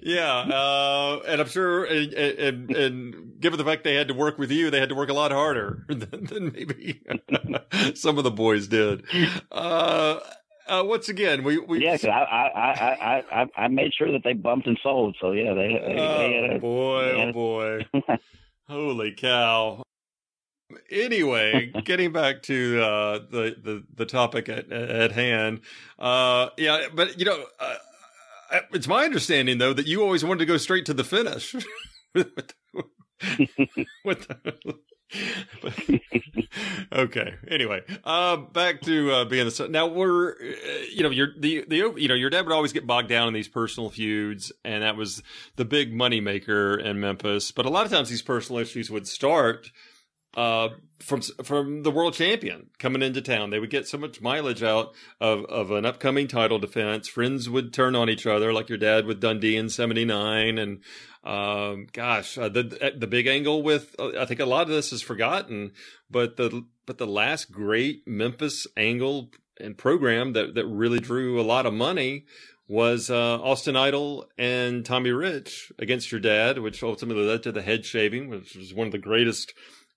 yeah, 0.00 0.38
uh, 0.38 1.20
and 1.26 1.40
I'm 1.40 1.48
sure, 1.48 1.84
and, 1.84 2.12
and, 2.12 2.70
and, 2.70 3.40
given 3.40 3.58
the 3.58 3.64
fact 3.64 3.84
they 3.84 3.94
had 3.94 4.08
to 4.08 4.14
work 4.14 4.38
with 4.38 4.50
you, 4.50 4.70
they 4.70 4.80
had 4.80 4.90
to 4.90 4.94
work 4.94 5.08
a 5.08 5.14
lot 5.14 5.32
harder 5.32 5.84
than, 5.88 6.24
than 6.26 6.52
maybe 6.52 7.00
some 7.94 8.18
of 8.18 8.24
the 8.24 8.30
boys 8.30 8.68
did. 8.68 9.04
Uh, 9.50 10.20
uh, 10.68 10.82
once 10.86 11.08
again, 11.08 11.42
we, 11.42 11.58
we 11.58 11.82
yeah, 11.84 11.92
'cause 11.96 12.04
I, 12.04 12.10
I, 12.22 12.60
I, 12.70 13.24
I, 13.42 13.46
I, 13.64 13.68
made 13.68 13.92
sure 13.94 14.12
that 14.12 14.22
they 14.24 14.32
bumped 14.34 14.66
and 14.66 14.78
sold. 14.82 15.16
So 15.20 15.32
yeah, 15.32 15.54
they, 15.54 15.68
they, 15.68 15.94
they 15.94 16.42
had 16.42 16.50
Oh 16.52 16.56
a, 16.56 16.58
boy, 16.60 17.04
they 17.04 17.22
oh 17.22 17.28
a- 17.28 17.32
boy. 17.32 17.86
Holy 18.68 19.12
cow. 19.12 19.81
Anyway, 20.92 21.72
getting 21.84 22.12
back 22.12 22.42
to 22.42 22.82
uh, 22.82 23.18
the, 23.30 23.56
the 23.62 23.84
the 23.94 24.06
topic 24.06 24.48
at 24.48 24.70
at 24.70 25.12
hand, 25.12 25.60
uh, 25.98 26.50
yeah, 26.58 26.88
but 26.94 27.18
you 27.18 27.24
know, 27.24 27.44
uh, 27.58 27.76
it's 28.72 28.86
my 28.86 29.04
understanding 29.04 29.58
though 29.58 29.72
that 29.72 29.86
you 29.86 30.02
always 30.02 30.24
wanted 30.24 30.40
to 30.40 30.46
go 30.46 30.56
straight 30.56 30.86
to 30.86 30.94
the 30.94 31.04
finish. 31.04 31.54
with 32.14 32.44
the, 34.04 34.78
okay. 36.92 37.34
Anyway, 37.48 37.82
uh, 38.04 38.36
back 38.36 38.80
to 38.82 39.12
uh, 39.12 39.24
being 39.24 39.44
the 39.44 39.50
son. 39.50 39.72
now 39.72 39.86
we're 39.86 40.32
uh, 40.32 40.84
you 40.92 41.02
know 41.02 41.10
your 41.10 41.28
the 41.38 41.64
the 41.68 41.76
you 41.96 42.08
know 42.08 42.14
your 42.14 42.30
dad 42.30 42.46
would 42.46 42.54
always 42.54 42.72
get 42.72 42.86
bogged 42.86 43.08
down 43.08 43.28
in 43.28 43.34
these 43.34 43.48
personal 43.48 43.90
feuds, 43.90 44.52
and 44.64 44.82
that 44.82 44.96
was 44.96 45.22
the 45.56 45.64
big 45.64 45.92
money 45.92 46.20
maker 46.20 46.76
in 46.76 47.00
Memphis. 47.00 47.50
But 47.50 47.66
a 47.66 47.70
lot 47.70 47.84
of 47.84 47.92
times 47.92 48.08
these 48.08 48.22
personal 48.22 48.60
issues 48.60 48.90
would 48.90 49.06
start 49.06 49.70
uh, 50.34 50.70
from 51.00 51.20
from 51.20 51.82
the 51.82 51.90
world 51.90 52.14
champion 52.14 52.70
coming 52.78 53.02
into 53.02 53.20
town. 53.20 53.50
They 53.50 53.58
would 53.58 53.70
get 53.70 53.88
so 53.88 53.98
much 53.98 54.20
mileage 54.20 54.62
out 54.62 54.94
of 55.20 55.44
of 55.46 55.70
an 55.70 55.84
upcoming 55.84 56.28
title 56.28 56.58
defense. 56.58 57.08
Friends 57.08 57.50
would 57.50 57.72
turn 57.72 57.94
on 57.96 58.08
each 58.08 58.26
other, 58.26 58.52
like 58.52 58.68
your 58.68 58.78
dad 58.78 59.06
with 59.06 59.20
Dundee 59.20 59.56
in 59.56 59.68
'79, 59.68 60.58
and 60.58 60.80
um, 61.24 61.86
gosh, 61.92 62.38
uh, 62.38 62.48
the 62.48 62.94
the 62.96 63.06
big 63.06 63.26
angle 63.26 63.62
with 63.62 63.94
uh, 63.98 64.18
I 64.18 64.24
think 64.24 64.40
a 64.40 64.46
lot 64.46 64.62
of 64.62 64.68
this 64.68 64.92
is 64.92 65.02
forgotten, 65.02 65.72
but 66.10 66.36
the 66.36 66.64
but 66.86 66.98
the 66.98 67.06
last 67.06 67.52
great 67.52 68.06
Memphis 68.06 68.66
angle 68.76 69.30
and 69.60 69.76
program 69.76 70.32
that 70.32 70.54
that 70.54 70.66
really 70.66 70.98
drew 70.98 71.40
a 71.40 71.42
lot 71.42 71.66
of 71.66 71.74
money 71.74 72.24
was 72.68 73.10
uh, 73.10 73.38
Austin 73.40 73.76
Idol 73.76 74.26
and 74.38 74.84
Tommy 74.84 75.10
Rich 75.10 75.72
against 75.78 76.10
your 76.10 76.20
dad, 76.20 76.58
which 76.58 76.82
ultimately 76.82 77.24
led 77.24 77.42
to 77.42 77.52
the 77.52 77.60
head 77.60 77.84
shaving, 77.84 78.30
which 78.30 78.54
was 78.56 78.72
one 78.72 78.86
of 78.86 78.92
the 78.92 78.98
greatest 78.98 79.52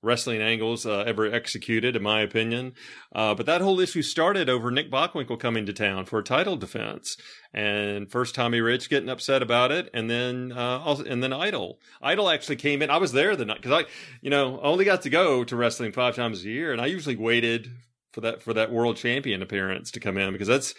wrestling 0.06 0.42
angles 0.42 0.86
uh, 0.86 1.00
ever 1.00 1.26
executed, 1.26 1.96
in 1.96 2.04
my 2.04 2.22
opinion. 2.22 2.74
Uh, 3.14 3.34
but 3.34 3.46
that 3.48 3.62
whole 3.62 3.80
issue 3.80 4.02
started 4.02 4.50
over 4.50 4.72
Nick 4.72 4.92
Bockwinkel 4.92 5.40
coming 5.40 5.66
to 5.66 5.74
town 5.74 6.06
for 6.06 6.20
a 6.20 6.24
title 6.24 6.56
defense, 6.56 7.18
and 7.54 8.10
first 8.10 8.36
Tommy 8.36 8.62
Rich 8.62 8.90
getting 8.90 9.10
upset 9.10 9.42
about 9.42 9.72
it, 9.72 9.90
and 9.94 10.10
then 10.10 10.54
uh, 10.56 10.80
also, 10.80 11.04
and 11.04 11.22
then 11.24 11.34
Idol. 11.34 11.80
Idol 12.02 12.30
actually 12.30 12.58
came 12.58 12.82
in. 12.82 12.90
I 12.90 12.98
was 12.98 13.12
there 13.12 13.36
the 13.36 13.46
night 13.46 13.62
because 13.62 13.84
I, 13.84 13.90
you 14.22 14.30
know, 14.30 14.60
only 14.62 14.86
got 14.86 15.02
to 15.02 15.10
go 15.10 15.44
to 15.44 15.56
wrestling 15.56 15.92
five 15.92 16.16
times 16.16 16.46
a 16.46 16.50
year, 16.50 16.72
and 16.72 16.80
I 16.80 16.86
usually 16.86 17.16
waited 17.16 17.72
for 18.14 18.22
that 18.22 18.42
for 18.42 18.54
that 18.54 18.72
world 18.72 18.96
champion 18.96 19.42
appearance 19.42 19.92
to 19.92 20.00
come 20.00 20.18
in 20.18 20.32
because 20.32 20.48
that's 20.48 20.74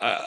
uh, 0.00 0.24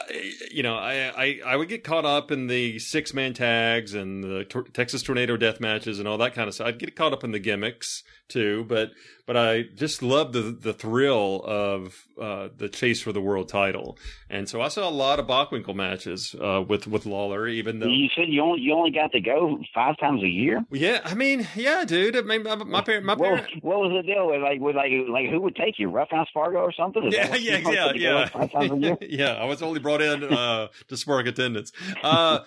you 0.50 0.62
know, 0.62 0.76
I, 0.76 0.94
I, 1.24 1.40
I 1.46 1.56
would 1.56 1.68
get 1.68 1.82
caught 1.84 2.04
up 2.04 2.30
in 2.30 2.46
the 2.46 2.78
six 2.78 3.12
man 3.12 3.34
tags 3.34 3.94
and 3.94 4.22
the 4.22 4.44
tor- 4.44 4.62
Texas 4.72 5.02
tornado 5.02 5.36
death 5.36 5.60
matches 5.60 5.98
and 5.98 6.06
all 6.06 6.18
that 6.18 6.34
kind 6.34 6.48
of 6.48 6.54
stuff. 6.54 6.68
I'd 6.68 6.78
get 6.78 6.94
caught 6.96 7.12
up 7.12 7.24
in 7.24 7.32
the 7.32 7.38
gimmicks 7.40 8.02
too, 8.28 8.64
but 8.68 8.90
but 9.26 9.36
I 9.36 9.62
just 9.62 10.02
love 10.02 10.32
the 10.32 10.42
the 10.42 10.72
thrill 10.72 11.42
of 11.44 12.06
uh, 12.20 12.48
the 12.56 12.68
chase 12.68 13.00
for 13.02 13.12
the 13.12 13.20
world 13.20 13.48
title. 13.48 13.98
And 14.28 14.48
so 14.48 14.60
I 14.60 14.68
saw 14.68 14.88
a 14.88 14.90
lot 14.90 15.18
of 15.18 15.26
Bockwinkel 15.26 15.74
matches 15.74 16.34
uh, 16.40 16.62
with 16.66 16.86
with 16.86 17.04
Lawler, 17.06 17.48
even 17.48 17.80
though 17.80 17.88
You 17.88 18.08
said 18.14 18.26
you 18.28 18.40
only 18.42 18.60
you 18.60 18.72
only 18.72 18.92
got 18.92 19.10
to 19.12 19.20
go 19.20 19.58
five 19.74 19.98
times 19.98 20.22
a 20.22 20.28
year. 20.28 20.64
yeah, 20.70 21.00
I 21.04 21.14
mean, 21.14 21.48
yeah, 21.56 21.84
dude. 21.84 22.16
I 22.16 22.20
mean, 22.22 22.44
my, 22.44 22.54
my 22.56 22.82
parent, 22.82 23.04
my 23.04 23.14
What, 23.14 23.28
parent. 23.28 23.64
what 23.64 23.78
was 23.80 23.92
the 23.96 24.02
deal 24.06 24.28
with 24.28 24.42
like 24.42 24.60
with 24.60 24.76
like 24.76 24.92
like 25.08 25.28
who 25.28 25.40
would 25.40 25.56
take 25.56 25.78
you? 25.78 25.90
Roughhouse 25.90 26.28
Fargo 26.32 26.58
or 26.58 26.72
something? 26.72 27.04
Is 27.04 27.14
Yeah, 27.14 27.34
yeah, 27.34 27.58
yeah, 27.58 27.92
to 27.92 27.98
go, 27.98 28.14
like, 28.14 28.32
Five 28.32 28.52
times 28.52 28.70
a 28.72 28.76
yeah, 28.76 28.86
year? 28.86 28.96
yeah. 29.10 29.36
I 29.40 29.44
was 29.44 29.62
only 29.62 29.80
brought 29.80 30.02
in 30.02 30.24
uh, 30.24 30.68
to 30.88 30.96
spark 30.96 31.26
attendance. 31.26 31.72
Uh, 32.02 32.40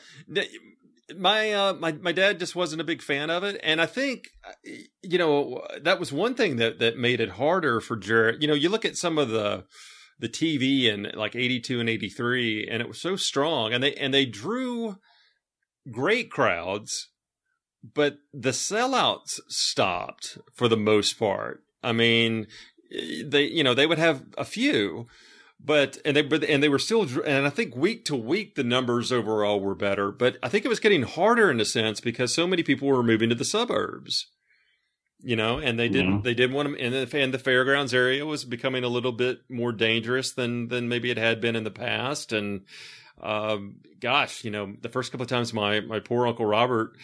my 1.17 1.51
uh, 1.51 1.73
my 1.73 1.91
my 1.93 2.11
dad 2.11 2.39
just 2.39 2.55
wasn't 2.55 2.81
a 2.81 2.85
big 2.85 3.01
fan 3.01 3.29
of 3.29 3.43
it, 3.43 3.59
and 3.63 3.81
I 3.81 3.85
think 3.85 4.29
uh, 4.47 4.51
you 5.01 5.17
know 5.17 5.65
that 5.81 5.99
was 5.99 6.11
one 6.11 6.35
thing 6.35 6.57
that 6.57 6.79
that 6.79 6.97
made 6.97 7.19
it 7.19 7.31
harder 7.31 7.81
for 7.81 7.95
Jarrett. 7.95 8.41
You 8.41 8.47
know, 8.47 8.53
you 8.53 8.69
look 8.69 8.85
at 8.85 8.97
some 8.97 9.17
of 9.17 9.29
the 9.29 9.65
the 10.19 10.29
TV 10.29 10.85
in 10.85 11.11
like 11.15 11.35
eighty 11.35 11.59
two 11.59 11.79
and 11.79 11.89
eighty 11.89 12.09
three, 12.09 12.67
and 12.69 12.81
it 12.81 12.87
was 12.87 13.01
so 13.01 13.15
strong, 13.15 13.73
and 13.73 13.83
they 13.83 13.93
and 13.95 14.13
they 14.13 14.25
drew 14.25 14.97
great 15.91 16.31
crowds, 16.31 17.09
but 17.83 18.17
the 18.33 18.51
sellouts 18.51 19.39
stopped 19.49 20.37
for 20.53 20.67
the 20.67 20.77
most 20.77 21.19
part. 21.19 21.63
I 21.83 21.91
mean, 21.91 22.47
they 23.25 23.43
you 23.43 23.63
know 23.63 23.73
they 23.73 23.87
would 23.87 23.99
have 23.99 24.23
a 24.37 24.45
few, 24.45 25.07
but 25.63 25.97
and 26.03 26.17
they 26.17 26.21
but 26.21 26.43
and 26.43 26.61
they 26.61 26.69
were 26.69 26.79
still 26.79 27.03
and 27.21 27.45
I 27.45 27.49
think 27.49 27.75
week 27.75 28.05
to 28.05 28.15
week 28.15 28.55
the 28.55 28.63
numbers 28.63 29.11
overall 29.11 29.59
were 29.59 29.75
better, 29.75 30.11
but 30.11 30.37
I 30.43 30.49
think 30.49 30.65
it 30.65 30.69
was 30.69 30.79
getting 30.79 31.03
harder 31.03 31.49
in 31.49 31.59
a 31.59 31.65
sense 31.65 32.01
because 32.01 32.33
so 32.33 32.45
many 32.45 32.63
people 32.63 32.87
were 32.87 33.03
moving 33.03 33.29
to 33.29 33.35
the 33.35 33.45
suburbs. 33.45 34.27
You 35.25 35.37
know, 35.37 35.57
and 35.57 35.79
they 35.79 35.87
didn't. 35.87 36.15
Yeah. 36.15 36.21
They 36.21 36.33
didn't 36.33 36.53
want 36.53 36.75
to. 36.75 36.83
And 36.83 36.93
the, 36.93 37.17
and 37.17 37.33
the 37.33 37.39
fairgrounds 37.39 37.93
area 37.93 38.25
was 38.25 38.43
becoming 38.43 38.83
a 38.83 38.89
little 38.89 39.13
bit 39.13 39.39
more 39.49 39.71
dangerous 39.71 40.33
than 40.33 40.67
than 40.67 40.89
maybe 40.89 41.11
it 41.11 41.17
had 41.17 41.39
been 41.39 41.55
in 41.55 41.63
the 41.63 41.71
past. 41.71 42.33
And 42.33 42.65
um, 43.21 43.77
gosh, 44.01 44.43
you 44.43 44.51
know, 44.51 44.75
the 44.81 44.89
first 44.89 45.13
couple 45.13 45.23
of 45.23 45.29
times 45.29 45.53
my 45.53 45.79
my 45.79 46.01
poor 46.01 46.27
uncle 46.27 46.45
Robert 46.45 46.97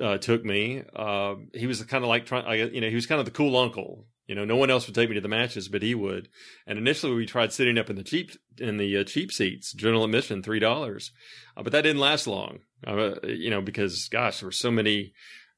uh, 0.00 0.16
took 0.16 0.42
me, 0.42 0.84
uh, 0.94 1.34
he 1.52 1.66
was 1.66 1.82
kind 1.84 2.02
of 2.02 2.08
like 2.08 2.24
trying. 2.24 2.74
You 2.74 2.80
know, 2.80 2.88
he 2.88 2.94
was 2.94 3.06
kind 3.06 3.18
of 3.18 3.26
the 3.26 3.30
cool 3.30 3.58
uncle. 3.58 4.06
You 4.26 4.34
know, 4.34 4.44
no 4.44 4.56
one 4.56 4.70
else 4.70 4.86
would 4.86 4.94
take 4.94 5.08
me 5.08 5.14
to 5.14 5.20
the 5.20 5.28
matches, 5.28 5.68
but 5.68 5.82
he 5.82 5.94
would. 5.94 6.28
And 6.66 6.78
initially, 6.78 7.14
we 7.14 7.26
tried 7.26 7.52
sitting 7.52 7.78
up 7.78 7.88
in 7.88 7.96
the 7.96 8.02
cheap 8.02 8.32
in 8.58 8.76
the 8.76 8.98
uh, 8.98 9.04
cheap 9.04 9.30
seats, 9.30 9.72
general 9.72 10.04
admission, 10.04 10.42
three 10.42 10.58
dollars, 10.58 11.12
uh, 11.56 11.62
but 11.62 11.72
that 11.72 11.82
didn't 11.82 12.00
last 12.00 12.26
long. 12.26 12.60
Uh, 12.86 13.14
you 13.24 13.50
know, 13.50 13.60
because 13.60 14.08
gosh, 14.08 14.40
there 14.40 14.48
were 14.48 14.52
so 14.52 14.70
many 14.70 15.12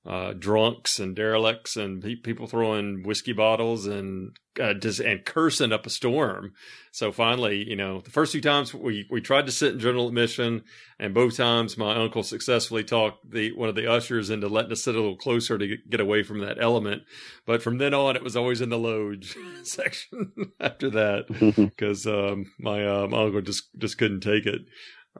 uh, 0.07 0.33
drunks 0.33 0.99
and 0.99 1.17
derelicts 1.17 1.77
and 1.77 2.03
pe- 2.03 2.17
people 2.17 2.47
throwing 2.47 3.03
whiskey 3.03 3.33
bottles 3.33 3.87
and 3.87 4.37
uh, 4.59 4.75
just 4.75 5.01
and 5.01 5.25
cursing 5.25 5.73
up 5.73 5.87
a 5.87 5.91
storm. 5.91 6.53
So 6.91 7.13
finally, 7.13 7.69
you 7.69 7.77
know, 7.77 8.01
the 8.01 8.11
first 8.11 8.33
two 8.33 8.41
times 8.41 8.75
we 8.75 9.07
we 9.11 9.21
tried 9.21 9.47
to 9.47 9.53
sit 9.53 9.75
in 9.75 9.81
general 9.81 10.09
admission, 10.09 10.63
and 10.99 11.15
both 11.15 11.37
times 11.37 11.79
my 11.79 11.95
uncle 11.95 12.23
successfully 12.23 12.85
talked 12.85 13.31
the 13.31 13.53
one 13.53 13.69
of 13.69 13.75
the 13.75 13.91
ushers 13.91 14.31
into 14.31 14.49
letting 14.49 14.73
us 14.73 14.83
sit 14.83 14.95
a 14.95 14.99
little 14.99 15.17
closer 15.17 15.59
to 15.59 15.77
get, 15.89 16.01
away 16.01 16.23
from 16.23 16.41
that 16.41 16.59
element. 16.61 17.03
But 17.47 17.63
from 17.63 17.79
then 17.79 17.95
on, 17.95 18.17
it 18.17 18.23
was 18.23 18.37
always 18.37 18.61
in 18.61 18.71
the 18.71 18.79
loge 18.79 19.37
section 19.63 20.33
after 20.61 20.91
that 20.91 21.27
because 21.57 22.07
um, 22.07 22.53
my 22.59 22.87
uh, 22.87 23.07
my 23.09 23.25
uncle 23.25 23.43
just 23.43 23.69
just 23.79 23.99
couldn't 23.99 24.21
take 24.21 24.47
it. 24.47 24.63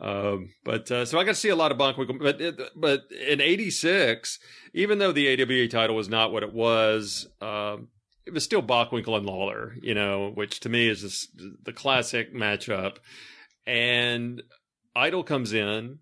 Um, 0.01 0.51
but 0.65 0.91
uh, 0.91 1.05
so 1.05 1.19
I 1.19 1.25
got 1.25 1.33
to 1.33 1.41
see 1.41 1.49
a 1.49 1.57
lot 1.57 1.73
of 1.73 1.79
Bockwinkel. 1.79 2.19
But 2.19 2.41
it, 2.41 2.61
but 2.77 3.03
in 3.11 3.41
'86, 3.41 4.39
even 4.75 4.99
though 4.99 5.13
the 5.13 5.43
AWA 5.43 5.69
title 5.69 5.97
was 5.97 6.09
not 6.09 6.33
what 6.33 6.43
it 6.43 6.53
was, 6.53 7.27
um, 7.41 7.89
it 8.29 8.35
was 8.35 8.45
still 8.45 8.63
Bockwinkel 8.63 9.17
and 9.17 9.27
Lawler. 9.27 9.75
You 9.83 9.95
know, 9.95 10.31
which 10.33 10.61
to 10.61 10.69
me 10.69 10.89
is 10.89 11.01
just 11.01 11.31
the 11.65 11.73
classic 11.73 12.35
matchup. 12.35 12.99
And 13.67 14.43
Idol 14.95 15.25
comes 15.25 15.53
in. 15.53 15.99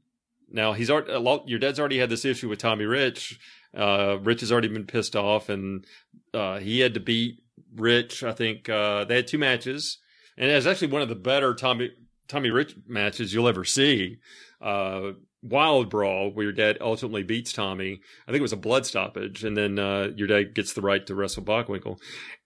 Now 0.51 0.73
he's 0.73 0.90
already, 0.90 1.12
your 1.47 1.59
dad's 1.59 1.81
already 1.81 1.98
had 1.98 2.11
this 2.11 2.24
issue 2.24 2.48
with 2.48 2.59
Tommy 2.59 2.85
Rich. 2.85 3.39
Uh, 3.77 4.19
Rich 4.20 4.40
has 4.40 4.53
already 4.53 4.69
been 4.69 4.86
pissed 4.86 5.16
off, 5.16 5.48
and 5.48 5.86
uh, 6.35 6.59
he 6.59 6.81
had 6.81 6.94
to 6.94 7.01
beat 7.01 7.43
Rich. 7.74 8.23
I 8.23 8.32
think 8.32 8.69
uh, 8.69 9.05
they 9.05 9.16
had 9.16 9.27
two 9.27 9.39
matches, 9.39 9.98
and 10.36 10.51
it 10.51 10.55
was 10.55 10.66
actually 10.66 10.93
one 10.93 11.03
of 11.03 11.09
the 11.09 11.15
better 11.15 11.55
Tommy 11.55 11.90
Tommy 12.28 12.51
Rich 12.51 12.74
matches 12.86 13.32
you'll 13.32 13.48
ever 13.48 13.65
see. 13.65 14.19
Uh, 14.61 15.12
Wild 15.48 15.90
Brawl, 15.90 16.31
where 16.31 16.44
your 16.44 16.52
dad 16.52 16.78
ultimately 16.81 17.23
beats 17.23 17.52
Tommy. 17.52 18.01
I 18.27 18.31
think 18.31 18.39
it 18.39 18.43
was 18.43 18.52
a 18.52 18.56
blood 18.56 18.86
stoppage, 18.86 19.44
and 19.44 19.56
then 19.56 19.78
uh, 19.78 20.09
your 20.16 20.28
dad 20.28 20.55
gets 20.55 20.73
the 20.73 20.82
right 20.82 21.06
to 21.06 21.14
wrestle 21.14 21.44
Bockwinkel. 21.44 21.98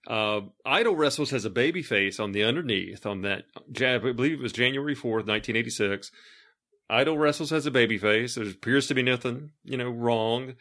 Uh, 0.07 0.41
Idol 0.65 0.95
wrestles 0.95 1.31
has 1.31 1.45
a 1.45 1.49
baby 1.49 1.83
face 1.83 2.19
on 2.19 2.31
the 2.31 2.43
underneath 2.43 3.05
on 3.05 3.21
that. 3.21 3.45
I 3.77 3.97
believe 3.97 4.33
it 4.33 4.41
was 4.41 4.53
January 4.53 4.95
fourth, 4.95 5.25
nineteen 5.25 5.55
eighty 5.55 5.69
six. 5.69 6.11
Idol 6.89 7.17
wrestles 7.17 7.51
has 7.51 7.65
a 7.65 7.71
baby 7.71 7.97
face. 7.97 8.35
There 8.35 8.45
appears 8.45 8.87
to 8.87 8.93
be 8.93 9.03
nothing, 9.03 9.51
you 9.63 9.77
know, 9.77 9.89
wrong. 9.89 10.55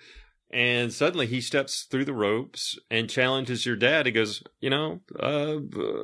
And 0.53 0.93
suddenly 0.93 1.27
he 1.27 1.41
steps 1.41 1.87
through 1.89 2.07
the 2.07 2.12
ropes 2.12 2.77
and 2.91 3.09
challenges 3.09 3.65
your 3.65 3.77
dad. 3.77 4.07
He 4.07 4.12
goes, 4.12 4.43
you 4.61 4.69
know, 4.69 5.01
uh, 5.19 5.59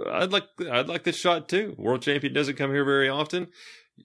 I'd 0.08 0.30
like, 0.30 0.44
I'd 0.70 0.86
like 0.88 1.02
this 1.02 1.16
shot 1.16 1.48
too. 1.48 1.74
World 1.76 2.02
champion 2.02 2.32
doesn't 2.32 2.56
come 2.56 2.70
here 2.70 2.84
very 2.84 3.08
often. 3.08 3.48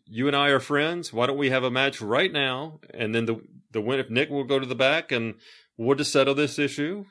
You 0.06 0.28
and 0.28 0.36
I 0.36 0.50
are 0.50 0.60
friends. 0.60 1.12
Why 1.12 1.28
don't 1.28 1.38
we 1.38 1.50
have 1.50 1.64
a 1.64 1.72
match 1.72 2.02
right 2.02 2.32
now? 2.32 2.80
And 2.94 3.14
then 3.14 3.26
the, 3.26 3.42
the 3.72 3.82
win, 3.82 4.00
if 4.00 4.10
Nick 4.10 4.30
will 4.30 4.44
go 4.44 4.60
to 4.60 4.66
the 4.66 4.76
back 4.76 5.12
and 5.12 5.36
we'll 5.78 5.98
just 5.98 6.12
settle 6.12 6.36
this 6.36 6.60
issue. 6.60 7.06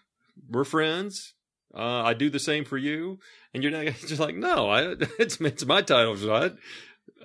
We're 0.49 0.65
friends. 0.65 1.35
Uh, 1.75 2.03
I 2.03 2.15
do 2.15 2.31
the 2.31 2.39
same 2.39 2.65
for 2.65 2.79
you. 2.79 3.19
And 3.55 3.63
your 3.63 3.73
dad 3.73 3.95
just 4.07 4.21
like, 4.21 4.35
no, 4.35 4.69
I, 4.69 4.83
it's, 5.19 5.41
it's 5.41 5.67
my 5.67 5.83
title 5.83 6.17
shot. 6.17 6.57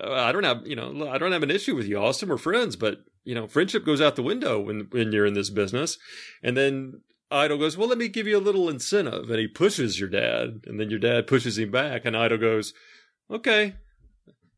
Uh, 0.00 0.12
I 0.12 0.32
don't 0.32 0.44
have, 0.44 0.66
you 0.66 0.76
know, 0.76 1.08
I 1.08 1.18
don't 1.18 1.32
have 1.32 1.42
an 1.42 1.50
issue 1.50 1.74
with 1.74 1.86
you, 1.86 1.98
Austin. 1.98 2.28
We're 2.28 2.38
friends, 2.38 2.76
but 2.76 2.98
you 3.26 3.34
know, 3.34 3.48
friendship 3.48 3.84
goes 3.84 4.00
out 4.00 4.16
the 4.16 4.22
window 4.22 4.60
when 4.60 4.86
when 4.90 5.12
you're 5.12 5.26
in 5.26 5.34
this 5.34 5.50
business. 5.50 5.98
And 6.42 6.56
then 6.56 7.02
Idol 7.30 7.58
goes, 7.58 7.76
"Well, 7.76 7.88
let 7.88 7.98
me 7.98 8.08
give 8.08 8.26
you 8.26 8.38
a 8.38 8.40
little 8.40 8.68
incentive," 8.68 9.28
and 9.28 9.38
he 9.38 9.48
pushes 9.48 9.98
your 9.98 10.08
dad, 10.08 10.62
and 10.66 10.78
then 10.78 10.90
your 10.90 11.00
dad 11.00 11.26
pushes 11.26 11.58
him 11.58 11.72
back, 11.72 12.04
and 12.04 12.16
Idol 12.16 12.38
goes, 12.38 12.72
"Okay." 13.28 13.74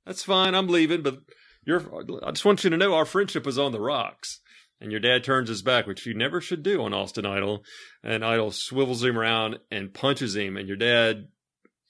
That's 0.08 0.24
fine. 0.24 0.54
I'm 0.54 0.68
leaving, 0.68 1.02
but 1.02 1.18
you're, 1.66 1.82
I 2.24 2.30
just 2.30 2.44
want 2.44 2.64
you 2.64 2.70
to 2.70 2.78
know 2.78 2.94
our 2.94 3.04
friendship 3.04 3.44
was 3.44 3.58
on 3.58 3.72
the 3.72 3.80
rocks. 3.80 4.40
And 4.80 4.90
your 4.90 5.00
dad 5.00 5.22
turns 5.22 5.50
his 5.50 5.60
back, 5.60 5.86
which 5.86 6.06
you 6.06 6.14
never 6.14 6.40
should 6.40 6.62
do 6.62 6.82
on 6.82 6.94
Austin 6.94 7.26
Idol. 7.26 7.62
And 8.02 8.24
Idol 8.24 8.50
swivels 8.50 9.04
him 9.04 9.18
around 9.18 9.58
and 9.70 9.92
punches 9.92 10.34
him. 10.34 10.56
And 10.56 10.66
your 10.66 10.76
dad, 10.78 11.28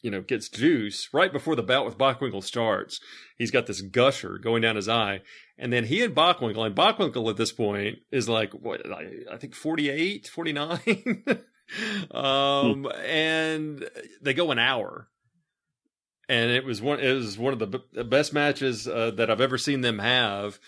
you 0.00 0.10
know, 0.10 0.20
gets 0.20 0.48
juice 0.48 1.08
right 1.12 1.32
before 1.32 1.54
the 1.54 1.62
bout 1.62 1.84
with 1.84 1.98
Bockwinkel 1.98 2.42
starts. 2.42 2.98
He's 3.36 3.52
got 3.52 3.66
this 3.66 3.82
gusher 3.82 4.38
going 4.38 4.62
down 4.62 4.76
his 4.76 4.88
eye. 4.88 5.20
And 5.56 5.72
then 5.72 5.84
he 5.84 6.02
and 6.02 6.14
Bockwinkel, 6.14 6.66
and 6.66 6.74
Bockwinkel 6.74 7.30
at 7.30 7.36
this 7.36 7.52
point 7.52 7.98
is 8.10 8.28
like, 8.28 8.52
what, 8.52 8.80
I 8.90 9.36
think 9.36 9.54
48, 9.54 10.26
49. 10.26 11.24
um, 12.10 12.90
and 13.04 13.88
they 14.22 14.34
go 14.34 14.50
an 14.50 14.58
hour 14.58 15.08
and 16.28 16.50
it 16.50 16.64
was 16.64 16.82
one 16.82 17.00
it 17.00 17.12
was 17.12 17.38
one 17.38 17.52
of 17.52 17.58
the 17.58 17.66
b- 17.66 18.02
best 18.04 18.32
matches 18.32 18.86
uh, 18.86 19.10
that 19.12 19.30
I've 19.30 19.40
ever 19.40 19.58
seen 19.58 19.80
them 19.80 19.98
have. 19.98 20.58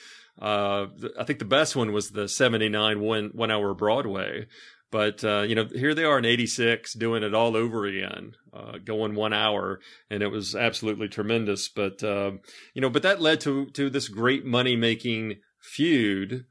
Uh, 0.40 0.86
I 1.18 1.24
think 1.24 1.38
the 1.38 1.44
best 1.44 1.76
one 1.76 1.92
was 1.92 2.10
the 2.10 2.28
'79 2.28 3.00
one 3.00 3.30
one 3.34 3.50
hour 3.50 3.74
Broadway, 3.74 4.46
but 4.90 5.22
uh, 5.22 5.42
you 5.42 5.54
know 5.54 5.66
here 5.66 5.94
they 5.94 6.04
are 6.04 6.18
in 6.18 6.24
'86 6.24 6.94
doing 6.94 7.22
it 7.22 7.34
all 7.34 7.56
over 7.56 7.84
again, 7.84 8.36
uh, 8.52 8.78
going 8.82 9.14
one 9.14 9.32
hour, 9.32 9.80
and 10.08 10.22
it 10.22 10.28
was 10.28 10.54
absolutely 10.56 11.08
tremendous. 11.08 11.68
But 11.68 12.02
uh, 12.02 12.32
you 12.74 12.80
know, 12.80 12.90
but 12.90 13.02
that 13.02 13.20
led 13.20 13.40
to 13.42 13.66
to 13.66 13.90
this 13.90 14.08
great 14.08 14.46
money 14.46 14.76
making 14.76 15.40
feud 15.60 16.46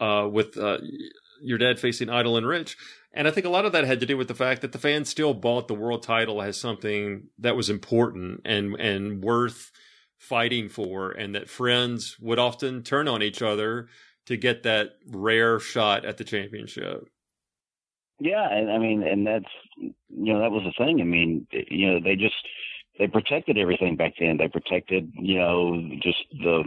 uh, 0.00 0.28
with 0.30 0.56
your 1.40 1.58
dad 1.58 1.78
facing 1.78 2.10
Idol 2.10 2.36
and 2.36 2.46
Rich. 2.46 2.76
And 3.12 3.26
I 3.26 3.30
think 3.30 3.46
a 3.46 3.50
lot 3.50 3.64
of 3.64 3.72
that 3.72 3.84
had 3.84 4.00
to 4.00 4.06
do 4.06 4.16
with 4.16 4.28
the 4.28 4.34
fact 4.34 4.60
that 4.62 4.72
the 4.72 4.78
fans 4.78 5.08
still 5.08 5.34
bought 5.34 5.66
the 5.66 5.74
world 5.74 6.02
title 6.02 6.42
as 6.42 6.60
something 6.60 7.28
that 7.38 7.56
was 7.56 7.70
important 7.70 8.42
and 8.44 8.74
and 8.78 9.22
worth 9.22 9.72
fighting 10.18 10.68
for, 10.68 11.10
and 11.10 11.34
that 11.34 11.48
friends 11.48 12.16
would 12.20 12.38
often 12.38 12.82
turn 12.82 13.08
on 13.08 13.22
each 13.22 13.40
other 13.40 13.88
to 14.26 14.36
get 14.36 14.62
that 14.62 14.90
rare 15.06 15.58
shot 15.58 16.04
at 16.04 16.18
the 16.18 16.24
championship. 16.24 17.08
Yeah, 18.20 18.46
and 18.50 18.70
I 18.70 18.78
mean, 18.78 19.02
and 19.02 19.26
that's 19.26 19.46
you 19.76 20.32
know 20.32 20.40
that 20.40 20.50
was 20.50 20.64
the 20.64 20.84
thing. 20.84 21.00
I 21.00 21.04
mean, 21.04 21.46
you 21.50 21.92
know, 21.92 22.00
they 22.02 22.16
just 22.16 22.34
they 22.98 23.06
protected 23.06 23.56
everything 23.56 23.96
back 23.96 24.14
then. 24.18 24.36
They 24.36 24.48
protected 24.48 25.10
you 25.14 25.38
know 25.38 25.80
just 26.02 26.18
the 26.32 26.64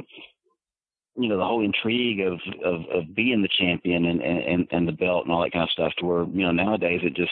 you 1.16 1.28
know 1.28 1.38
the 1.38 1.46
whole 1.46 1.64
intrigue 1.64 2.22
of 2.22 2.40
of, 2.64 2.82
of 2.94 3.16
being 3.16 3.42
the 3.42 3.50
champion 3.60 4.06
and, 4.06 4.22
and 4.22 4.68
and 4.72 4.88
the 4.88 4.94
belt 4.94 5.26
and 5.26 5.34
all 5.34 5.42
that 5.44 5.52
kind 5.52 5.64
of 5.64 5.70
stuff 5.72 5.94
to 5.98 6.06
where 6.06 6.24
you 6.24 6.44
know 6.46 6.52
nowadays 6.52 7.02
it 7.04 7.14
just 7.16 7.32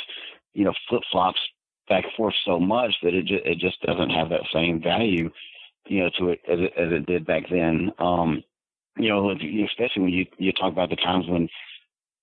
you 0.54 0.64
know 0.64 0.74
flip 0.88 1.02
flops 1.12 1.40
back 1.88 2.04
and 2.04 2.14
forth 2.14 2.36
so 2.46 2.60
much 2.60 2.94
that 3.02 3.14
it 3.14 3.26
just 3.26 3.46
it 3.46 3.58
just 3.58 3.82
doesn't 3.82 4.10
have 4.10 4.30
that 4.30 4.44
same 4.54 4.82
value 4.82 5.30
you 5.88 6.04
know 6.04 6.10
to 6.18 6.30
it 6.30 6.40
as 6.48 6.60
it, 6.60 6.74
as 6.78 6.92
it 6.92 7.06
did 7.06 7.26
back 7.26 7.44
then. 7.50 7.92
Um 8.00 8.44
you 8.98 9.10
know 9.10 9.32
especially 9.32 10.02
when 10.02 10.12
you 10.12 10.26
you 10.38 10.52
talk 10.54 10.72
about 10.72 10.90
the 10.90 10.96
times 10.98 11.26
when 11.28 11.48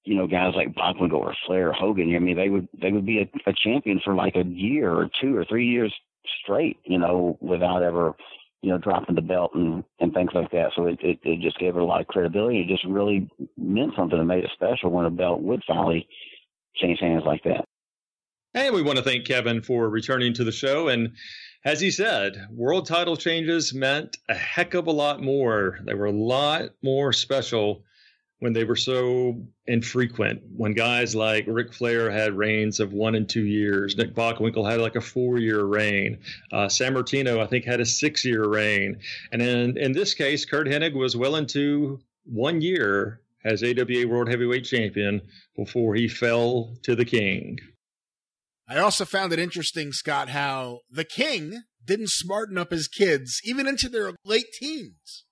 you 0.05 0.15
know 0.15 0.27
guys 0.27 0.55
like 0.55 0.75
Bockwinkel 0.75 1.15
or 1.15 1.35
Flair 1.47 1.71
or 1.71 1.73
Hogan 1.73 2.15
I 2.15 2.19
mean 2.19 2.37
they 2.37 2.49
would 2.51 2.69
they 2.81 2.93
would 2.93 3.07
be 3.07 3.21
a, 3.21 3.51
a 3.51 3.53
champion 3.53 4.01
for 4.05 4.15
like 4.15 4.37
a 4.37 4.45
year 4.45 4.93
or 4.93 5.09
two 5.21 5.37
or 5.37 5.45
three 5.45 5.67
years 5.67 5.93
straight 6.43 6.79
you 6.85 6.99
know 6.99 7.39
without 7.41 7.83
ever 7.83 8.15
you 8.67 8.73
know, 8.73 8.79
dropping 8.79 9.15
the 9.15 9.23
belt 9.23 9.53
and, 9.55 9.85
and 10.01 10.13
things 10.13 10.33
like 10.35 10.51
that. 10.51 10.73
So 10.75 10.87
it, 10.87 10.99
it, 11.01 11.21
it 11.23 11.41
just 11.41 11.57
gave 11.61 11.77
it 11.77 11.81
a 11.81 11.85
lot 11.85 12.01
of 12.01 12.09
credibility. 12.09 12.63
It 12.63 12.67
just 12.67 12.85
really 12.85 13.31
meant 13.57 13.93
something 13.97 14.19
and 14.19 14.27
made 14.27 14.43
it 14.43 14.51
special 14.55 14.91
when 14.91 15.07
a 15.07 15.11
belt 15.11 15.41
would 15.41 15.63
finally 15.69 16.09
change 16.75 16.99
hands 16.99 17.23
like 17.25 17.45
that. 17.45 17.65
And 18.55 18.75
we 18.75 18.83
want 18.83 18.99
to 18.99 19.05
thank 19.05 19.25
Kevin 19.25 19.63
for 19.63 19.89
returning 19.89 20.35
to 20.35 20.43
the 20.43 20.51
show. 20.51 20.89
And 20.89 21.13
as 21.65 21.81
he 21.81 21.93
said, 21.93 22.45
world 22.51 22.89
title 22.89 23.17
changes 23.17 23.73
meant 23.73 24.17
a 24.29 24.35
heck 24.35 24.75
of 24.75 24.89
a 24.89 24.93
lot 24.93 25.23
more. 25.23 25.79
They 25.87 25.95
were 25.95 26.07
a 26.07 26.11
lot 26.11 26.71
more 26.83 27.13
special 27.13 27.85
when 28.39 28.53
they 28.53 28.65
were 28.65 28.77
so 28.77 29.47
infrequent. 29.67 30.43
When 30.55 30.73
guys 30.73 31.15
like 31.15 31.45
Ric 31.47 31.73
Flair 31.73 32.11
had 32.11 32.37
reigns 32.37 32.81
of 32.81 32.93
one 32.93 33.15
and 33.15 33.29
two 33.29 33.45
years, 33.45 33.97
Nick 33.97 34.15
Bockwinkel 34.15 34.69
had 34.71 34.81
like 34.81 34.97
a 34.97 35.01
four 35.01 35.39
year 35.39 35.65
reign. 35.65 36.19
Uh, 36.53 36.67
Sammartino, 36.67 37.41
I 37.41 37.47
think, 37.47 37.65
had 37.65 37.81
a 37.81 37.87
six 37.87 38.25
year 38.25 38.47
reign. 38.47 38.99
And 39.33 39.41
in, 39.41 39.79
in 39.79 39.93
this 39.93 40.15
case, 40.15 40.45
Curt 40.45 40.67
Hennig 40.67 40.95
was 40.95 41.17
well 41.17 41.37
into 41.37 42.01
one 42.25 42.61
year 42.61 43.21
as 43.45 43.63
AWA 43.63 44.07
World 44.07 44.29
Heavyweight 44.29 44.65
Champion 44.65 45.23
before 45.57 45.95
he 45.95 46.09
fell 46.09 46.77
to 46.83 46.95
the 46.95 47.05
King. 47.05 47.59
I 48.69 48.79
also 48.79 49.05
found 49.05 49.33
it 49.33 49.39
interesting, 49.39 49.93
Scott, 49.93 50.31
how 50.31 50.81
the 50.91 51.05
King 51.05 51.63
didn't 51.85 52.11
smarten 52.11 52.59
up 52.59 52.73
his 52.73 52.89
kids 52.89 53.41
even 53.45 53.69
into 53.69 53.89
their 53.89 54.13
late 54.25 54.53
teens. 54.59 55.25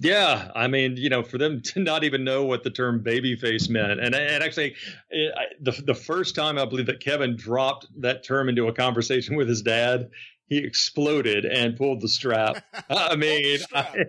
Yeah, 0.00 0.50
I 0.54 0.66
mean, 0.66 0.96
you 0.96 1.08
know, 1.08 1.22
for 1.22 1.38
them 1.38 1.60
to 1.64 1.80
not 1.80 2.04
even 2.04 2.24
know 2.24 2.44
what 2.44 2.62
the 2.62 2.70
term 2.70 3.02
babyface 3.02 3.68
meant, 3.68 4.00
and 4.00 4.14
and 4.14 4.42
actually, 4.42 4.74
I, 5.12 5.46
the 5.60 5.72
the 5.86 5.94
first 5.94 6.34
time 6.34 6.58
I 6.58 6.64
believe 6.64 6.86
that 6.86 7.00
Kevin 7.00 7.36
dropped 7.36 7.86
that 8.00 8.24
term 8.24 8.48
into 8.48 8.68
a 8.68 8.72
conversation 8.72 9.36
with 9.36 9.48
his 9.48 9.62
dad, 9.62 10.10
he 10.46 10.58
exploded 10.58 11.44
and 11.44 11.76
pulled 11.76 12.00
the 12.00 12.08
strap. 12.08 12.64
I 12.90 13.16
mean, 13.16 13.60
I, 13.72 14.06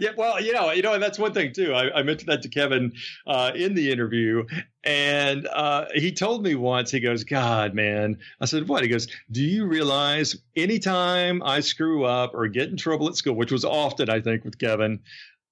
yeah, 0.00 0.10
well, 0.16 0.40
you 0.40 0.52
know, 0.52 0.70
you 0.72 0.82
know, 0.82 0.94
and 0.94 1.02
that's 1.02 1.18
one 1.18 1.32
thing 1.32 1.52
too. 1.52 1.72
I, 1.72 2.00
I 2.00 2.02
mentioned 2.02 2.28
that 2.28 2.42
to 2.42 2.48
Kevin 2.48 2.92
uh, 3.26 3.52
in 3.54 3.74
the 3.74 3.90
interview, 3.90 4.44
and 4.84 5.46
uh, 5.46 5.86
he 5.94 6.12
told 6.12 6.42
me 6.42 6.54
once. 6.54 6.90
He 6.90 7.00
goes, 7.00 7.24
"God, 7.24 7.74
man," 7.74 8.18
I 8.40 8.44
said, 8.44 8.68
"What?" 8.68 8.82
He 8.82 8.88
goes, 8.88 9.08
"Do 9.30 9.42
you 9.42 9.66
realize 9.66 10.36
anytime 10.56 11.42
I 11.42 11.60
screw 11.60 12.04
up 12.04 12.34
or 12.34 12.48
get 12.48 12.68
in 12.68 12.76
trouble 12.76 13.08
at 13.08 13.16
school, 13.16 13.34
which 13.34 13.52
was 13.52 13.64
often, 13.64 14.10
I 14.10 14.20
think, 14.20 14.44
with 14.44 14.58
Kevin, 14.58 15.00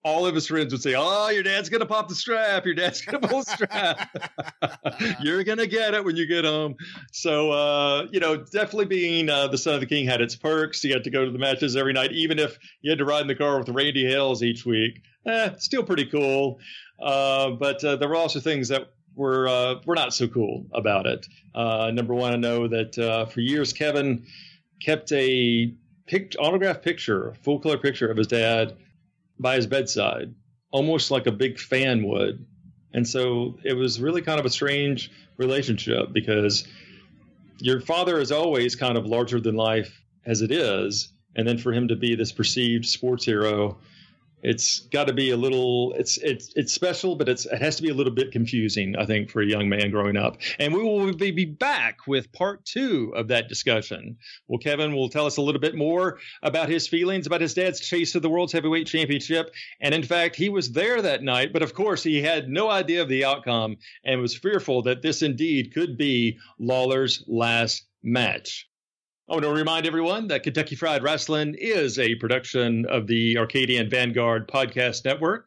all 0.02 0.27
of 0.27 0.35
his 0.35 0.47
friends 0.47 0.72
would 0.72 0.82
say, 0.82 0.94
"Oh, 0.97 1.28
your 1.28 1.43
dad's 1.43 1.68
gonna 1.68 1.86
pop 1.86 2.09
the 2.09 2.14
strap. 2.14 2.64
Your 2.64 2.74
dad's 2.74 3.02
gonna 3.02 3.27
pull 3.27 3.43
the 3.43 3.51
strap. 3.51 5.20
You're 5.20 5.44
gonna 5.44 5.66
get 5.66 5.94
it 5.94 6.05
when 6.05 6.16
you 6.16 6.27
get 6.27 6.44
home." 6.44 6.77
So, 7.12 7.51
uh, 7.51 8.06
you 8.10 8.20
know, 8.20 8.36
definitely 8.36 8.86
being 8.86 9.28
uh, 9.28 9.48
the 9.48 9.59
son 9.59 9.74
of 9.74 9.81
the 9.81 9.86
king 9.86 10.06
had 10.06 10.20
its 10.20 10.36
perks. 10.36 10.82
You 10.85 10.94
had 10.94 11.05
to 11.05 11.10
go 11.10 11.24
to 11.24 11.31
the 11.31 11.39
matches 11.39 11.77
every 11.77 11.93
night, 11.93 12.12
even 12.12 12.39
if 12.39 12.59
you 12.81 12.90
had 12.90 12.98
to 12.98 13.05
ride 13.05 13.22
in 13.22 13.27
the 13.28 13.35
car 13.35 13.59
with 13.59 13.68
Randy 13.68 14.05
Hales 14.06 14.43
each 14.43 14.64
week. 14.64 15.02
Eh, 15.27 15.51
still 15.59 15.82
pretty 15.82 16.06
cool. 16.06 16.60
Uh, 16.98 17.51
but 17.51 17.82
uh, 17.85 17.97
there 17.97 18.09
were 18.09 18.16
also 18.16 18.40
things 18.40 18.68
that 18.68 18.93
were 19.14 19.48
uh, 19.48 19.74
were 19.85 19.94
not 19.94 20.14
so 20.14 20.28
cool 20.28 20.66
about 20.72 21.06
it. 21.06 21.27
Uh, 21.55 21.90
number 21.93 22.14
one, 22.14 22.32
I 22.32 22.36
know 22.36 22.68
that 22.68 23.28
for 23.32 23.40
years 23.40 23.74
Kevin 23.74 24.24
kept 24.82 25.12
a 25.12 25.74
pic- 26.06 26.36
autograph 26.39 26.81
picture, 26.81 27.28
a 27.31 27.35
full 27.35 27.59
color 27.59 27.77
picture 27.77 28.10
of 28.10 28.16
his 28.16 28.27
dad 28.27 28.77
by 29.41 29.57
his 29.57 29.67
bedside, 29.67 30.35
almost 30.71 31.11
like 31.11 31.27
a 31.27 31.33
big 31.33 31.59
fan 31.59 32.07
would. 32.07 32.45
And 32.93 33.09
so 33.09 33.59
it 33.65 33.73
was 33.73 34.01
really 34.01 34.21
kind 34.21 34.39
of 34.39 34.47
a 34.47 34.51
strange 34.51 35.11
relationship 35.39 36.12
because 36.12 36.67
your 37.59 37.81
father 37.81 38.21
is 38.21 38.31
always 38.31 38.77
kind 38.77 38.99
of 38.99 39.07
larger 39.07 39.41
than 39.41 39.55
life 39.55 40.03
as 40.27 40.43
it 40.43 40.51
is. 40.51 41.12
And 41.37 41.47
then 41.49 41.59
for 41.59 41.73
him 41.73 41.89
to 41.89 41.97
be 41.97 42.15
this 42.15 42.33
perceived 42.33 42.85
sports 42.87 43.25
hero 43.25 43.79
it's 44.43 44.81
got 44.81 45.07
to 45.07 45.12
be 45.12 45.31
a 45.31 45.37
little 45.37 45.93
it's 45.97 46.17
it's 46.19 46.53
it's 46.57 46.73
special 46.73 47.17
but 47.17 47.29
it's 47.29 47.47
it 47.47 47.61
has 47.61 47.77
to 47.77 47.83
be 47.83 47.91
a 47.91 47.95
little 47.95 48.12
bit 48.12 48.33
confusing 48.33 48.97
i 48.97 49.05
think 49.05 49.31
for 49.31 49.43
a 49.43 49.47
young 49.47 49.69
man 49.69 49.91
growing 49.91 50.17
up. 50.17 50.39
And 50.59 50.73
we 50.75 50.83
will 50.83 51.12
be 51.12 51.45
back 51.45 52.07
with 52.07 52.33
part 52.33 52.65
two 52.65 53.12
of 53.15 53.29
that 53.29 53.49
discussion. 53.49 54.17
Well 54.49 54.59
kevin 54.59 54.95
will 54.95 55.09
tell 55.09 55.27
us 55.27 55.37
a 55.37 55.43
little 55.43 55.61
bit 55.61 55.75
more 55.75 56.19
about 56.43 56.69
his 56.69 56.89
feelings 56.89 57.27
about 57.27 57.41
his 57.41 57.55
dad's 57.55 57.81
chase 57.81 58.12
to 58.12 58.21
the 58.21 58.31
world's 58.31 58.53
heavyweight 58.53 58.87
championship. 58.87 59.53
And 59.81 59.95
in 59.95 60.03
fact 60.03 60.37
he 60.37 60.49
was 60.49 60.73
there 60.73 61.03
that 61.03 61.23
night 61.23 61.53
but 61.53 61.62
of 61.62 61.75
course 61.75 62.03
he 62.03 62.23
had 62.23 62.49
no 62.49 62.71
idea 62.71 63.03
of 63.03 63.09
the 63.09 63.25
outcome 63.25 63.77
and 64.05 64.21
was 64.21 64.37
fearful 64.37 64.83
that 64.83 65.03
this 65.03 65.23
indeed 65.23 65.75
could 65.75 65.97
be 65.97 66.39
lawler's 66.59 67.25
last 67.27 67.87
match 68.03 68.69
I 69.31 69.35
want 69.35 69.44
to 69.44 69.52
remind 69.52 69.86
everyone 69.86 70.27
that 70.27 70.43
Kentucky 70.43 70.74
Fried 70.74 71.02
Rasslin' 71.02 71.55
is 71.57 72.01
a 72.01 72.16
production 72.16 72.85
of 72.86 73.07
the 73.07 73.39
Arcadian 73.39 73.89
Vanguard 73.89 74.48
Podcast 74.48 75.05
Network. 75.05 75.47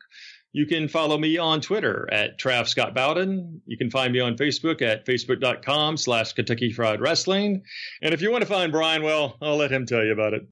You 0.53 0.65
can 0.65 0.87
follow 0.87 1.17
me 1.17 1.37
on 1.37 1.59
Twitter 1.59 2.07
at 2.09 2.39
Trav 2.39 2.69
Scott 2.69 2.95
Bowden. 2.95 3.61
You 3.65 3.77
can 3.77 3.91
find 3.91 4.13
me 4.13 4.21
on 4.21 4.37
Facebook 4.37 4.81
at 4.81 5.05
facebook.com 5.05 5.97
slash 5.97 6.31
Kentucky 6.31 6.71
Fried 6.71 7.01
Rasslin'. 7.01 7.61
And 8.01 8.13
if 8.13 8.21
you 8.21 8.31
want 8.31 8.43
to 8.43 8.49
find 8.49 8.71
Brian, 8.71 9.03
well, 9.03 9.35
I'll 9.41 9.57
let 9.57 9.69
him 9.69 9.85
tell 9.85 10.01
you 10.01 10.13
about 10.13 10.33
it. 10.33 10.43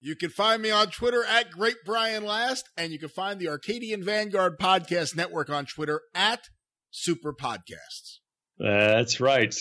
You 0.00 0.14
can 0.14 0.30
find 0.30 0.62
me 0.62 0.70
on 0.70 0.86
Twitter 0.86 1.24
at 1.24 1.50
Great 1.50 1.78
Brian 1.84 2.24
Last, 2.24 2.68
and 2.76 2.92
you 2.92 3.00
can 3.00 3.08
find 3.08 3.40
the 3.40 3.48
Arcadian 3.48 4.04
Vanguard 4.04 4.60
Podcast 4.60 5.16
Network 5.16 5.50
on 5.50 5.66
Twitter 5.66 6.02
at 6.14 6.44
Super 6.92 7.34
Podcasts. 7.34 8.18
That's 8.60 9.18
right. 9.18 9.56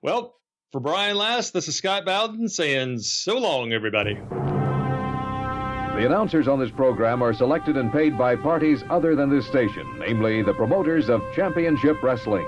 Well, 0.00 0.36
for 0.72 0.80
Brian 0.80 1.16
Last, 1.16 1.54
this 1.54 1.66
is 1.66 1.76
Scott 1.76 2.04
Bowden 2.04 2.46
saying 2.48 2.98
so 2.98 3.38
long, 3.38 3.72
everybody. 3.72 4.14
The 4.14 6.04
announcers 6.04 6.46
on 6.46 6.60
this 6.60 6.70
program 6.70 7.22
are 7.22 7.32
selected 7.32 7.78
and 7.78 7.90
paid 7.90 8.18
by 8.18 8.36
parties 8.36 8.84
other 8.90 9.16
than 9.16 9.30
this 9.30 9.46
station, 9.46 9.98
namely 9.98 10.42
the 10.42 10.52
promoters 10.52 11.08
of 11.08 11.22
Championship 11.34 12.02
Wrestling. 12.02 12.46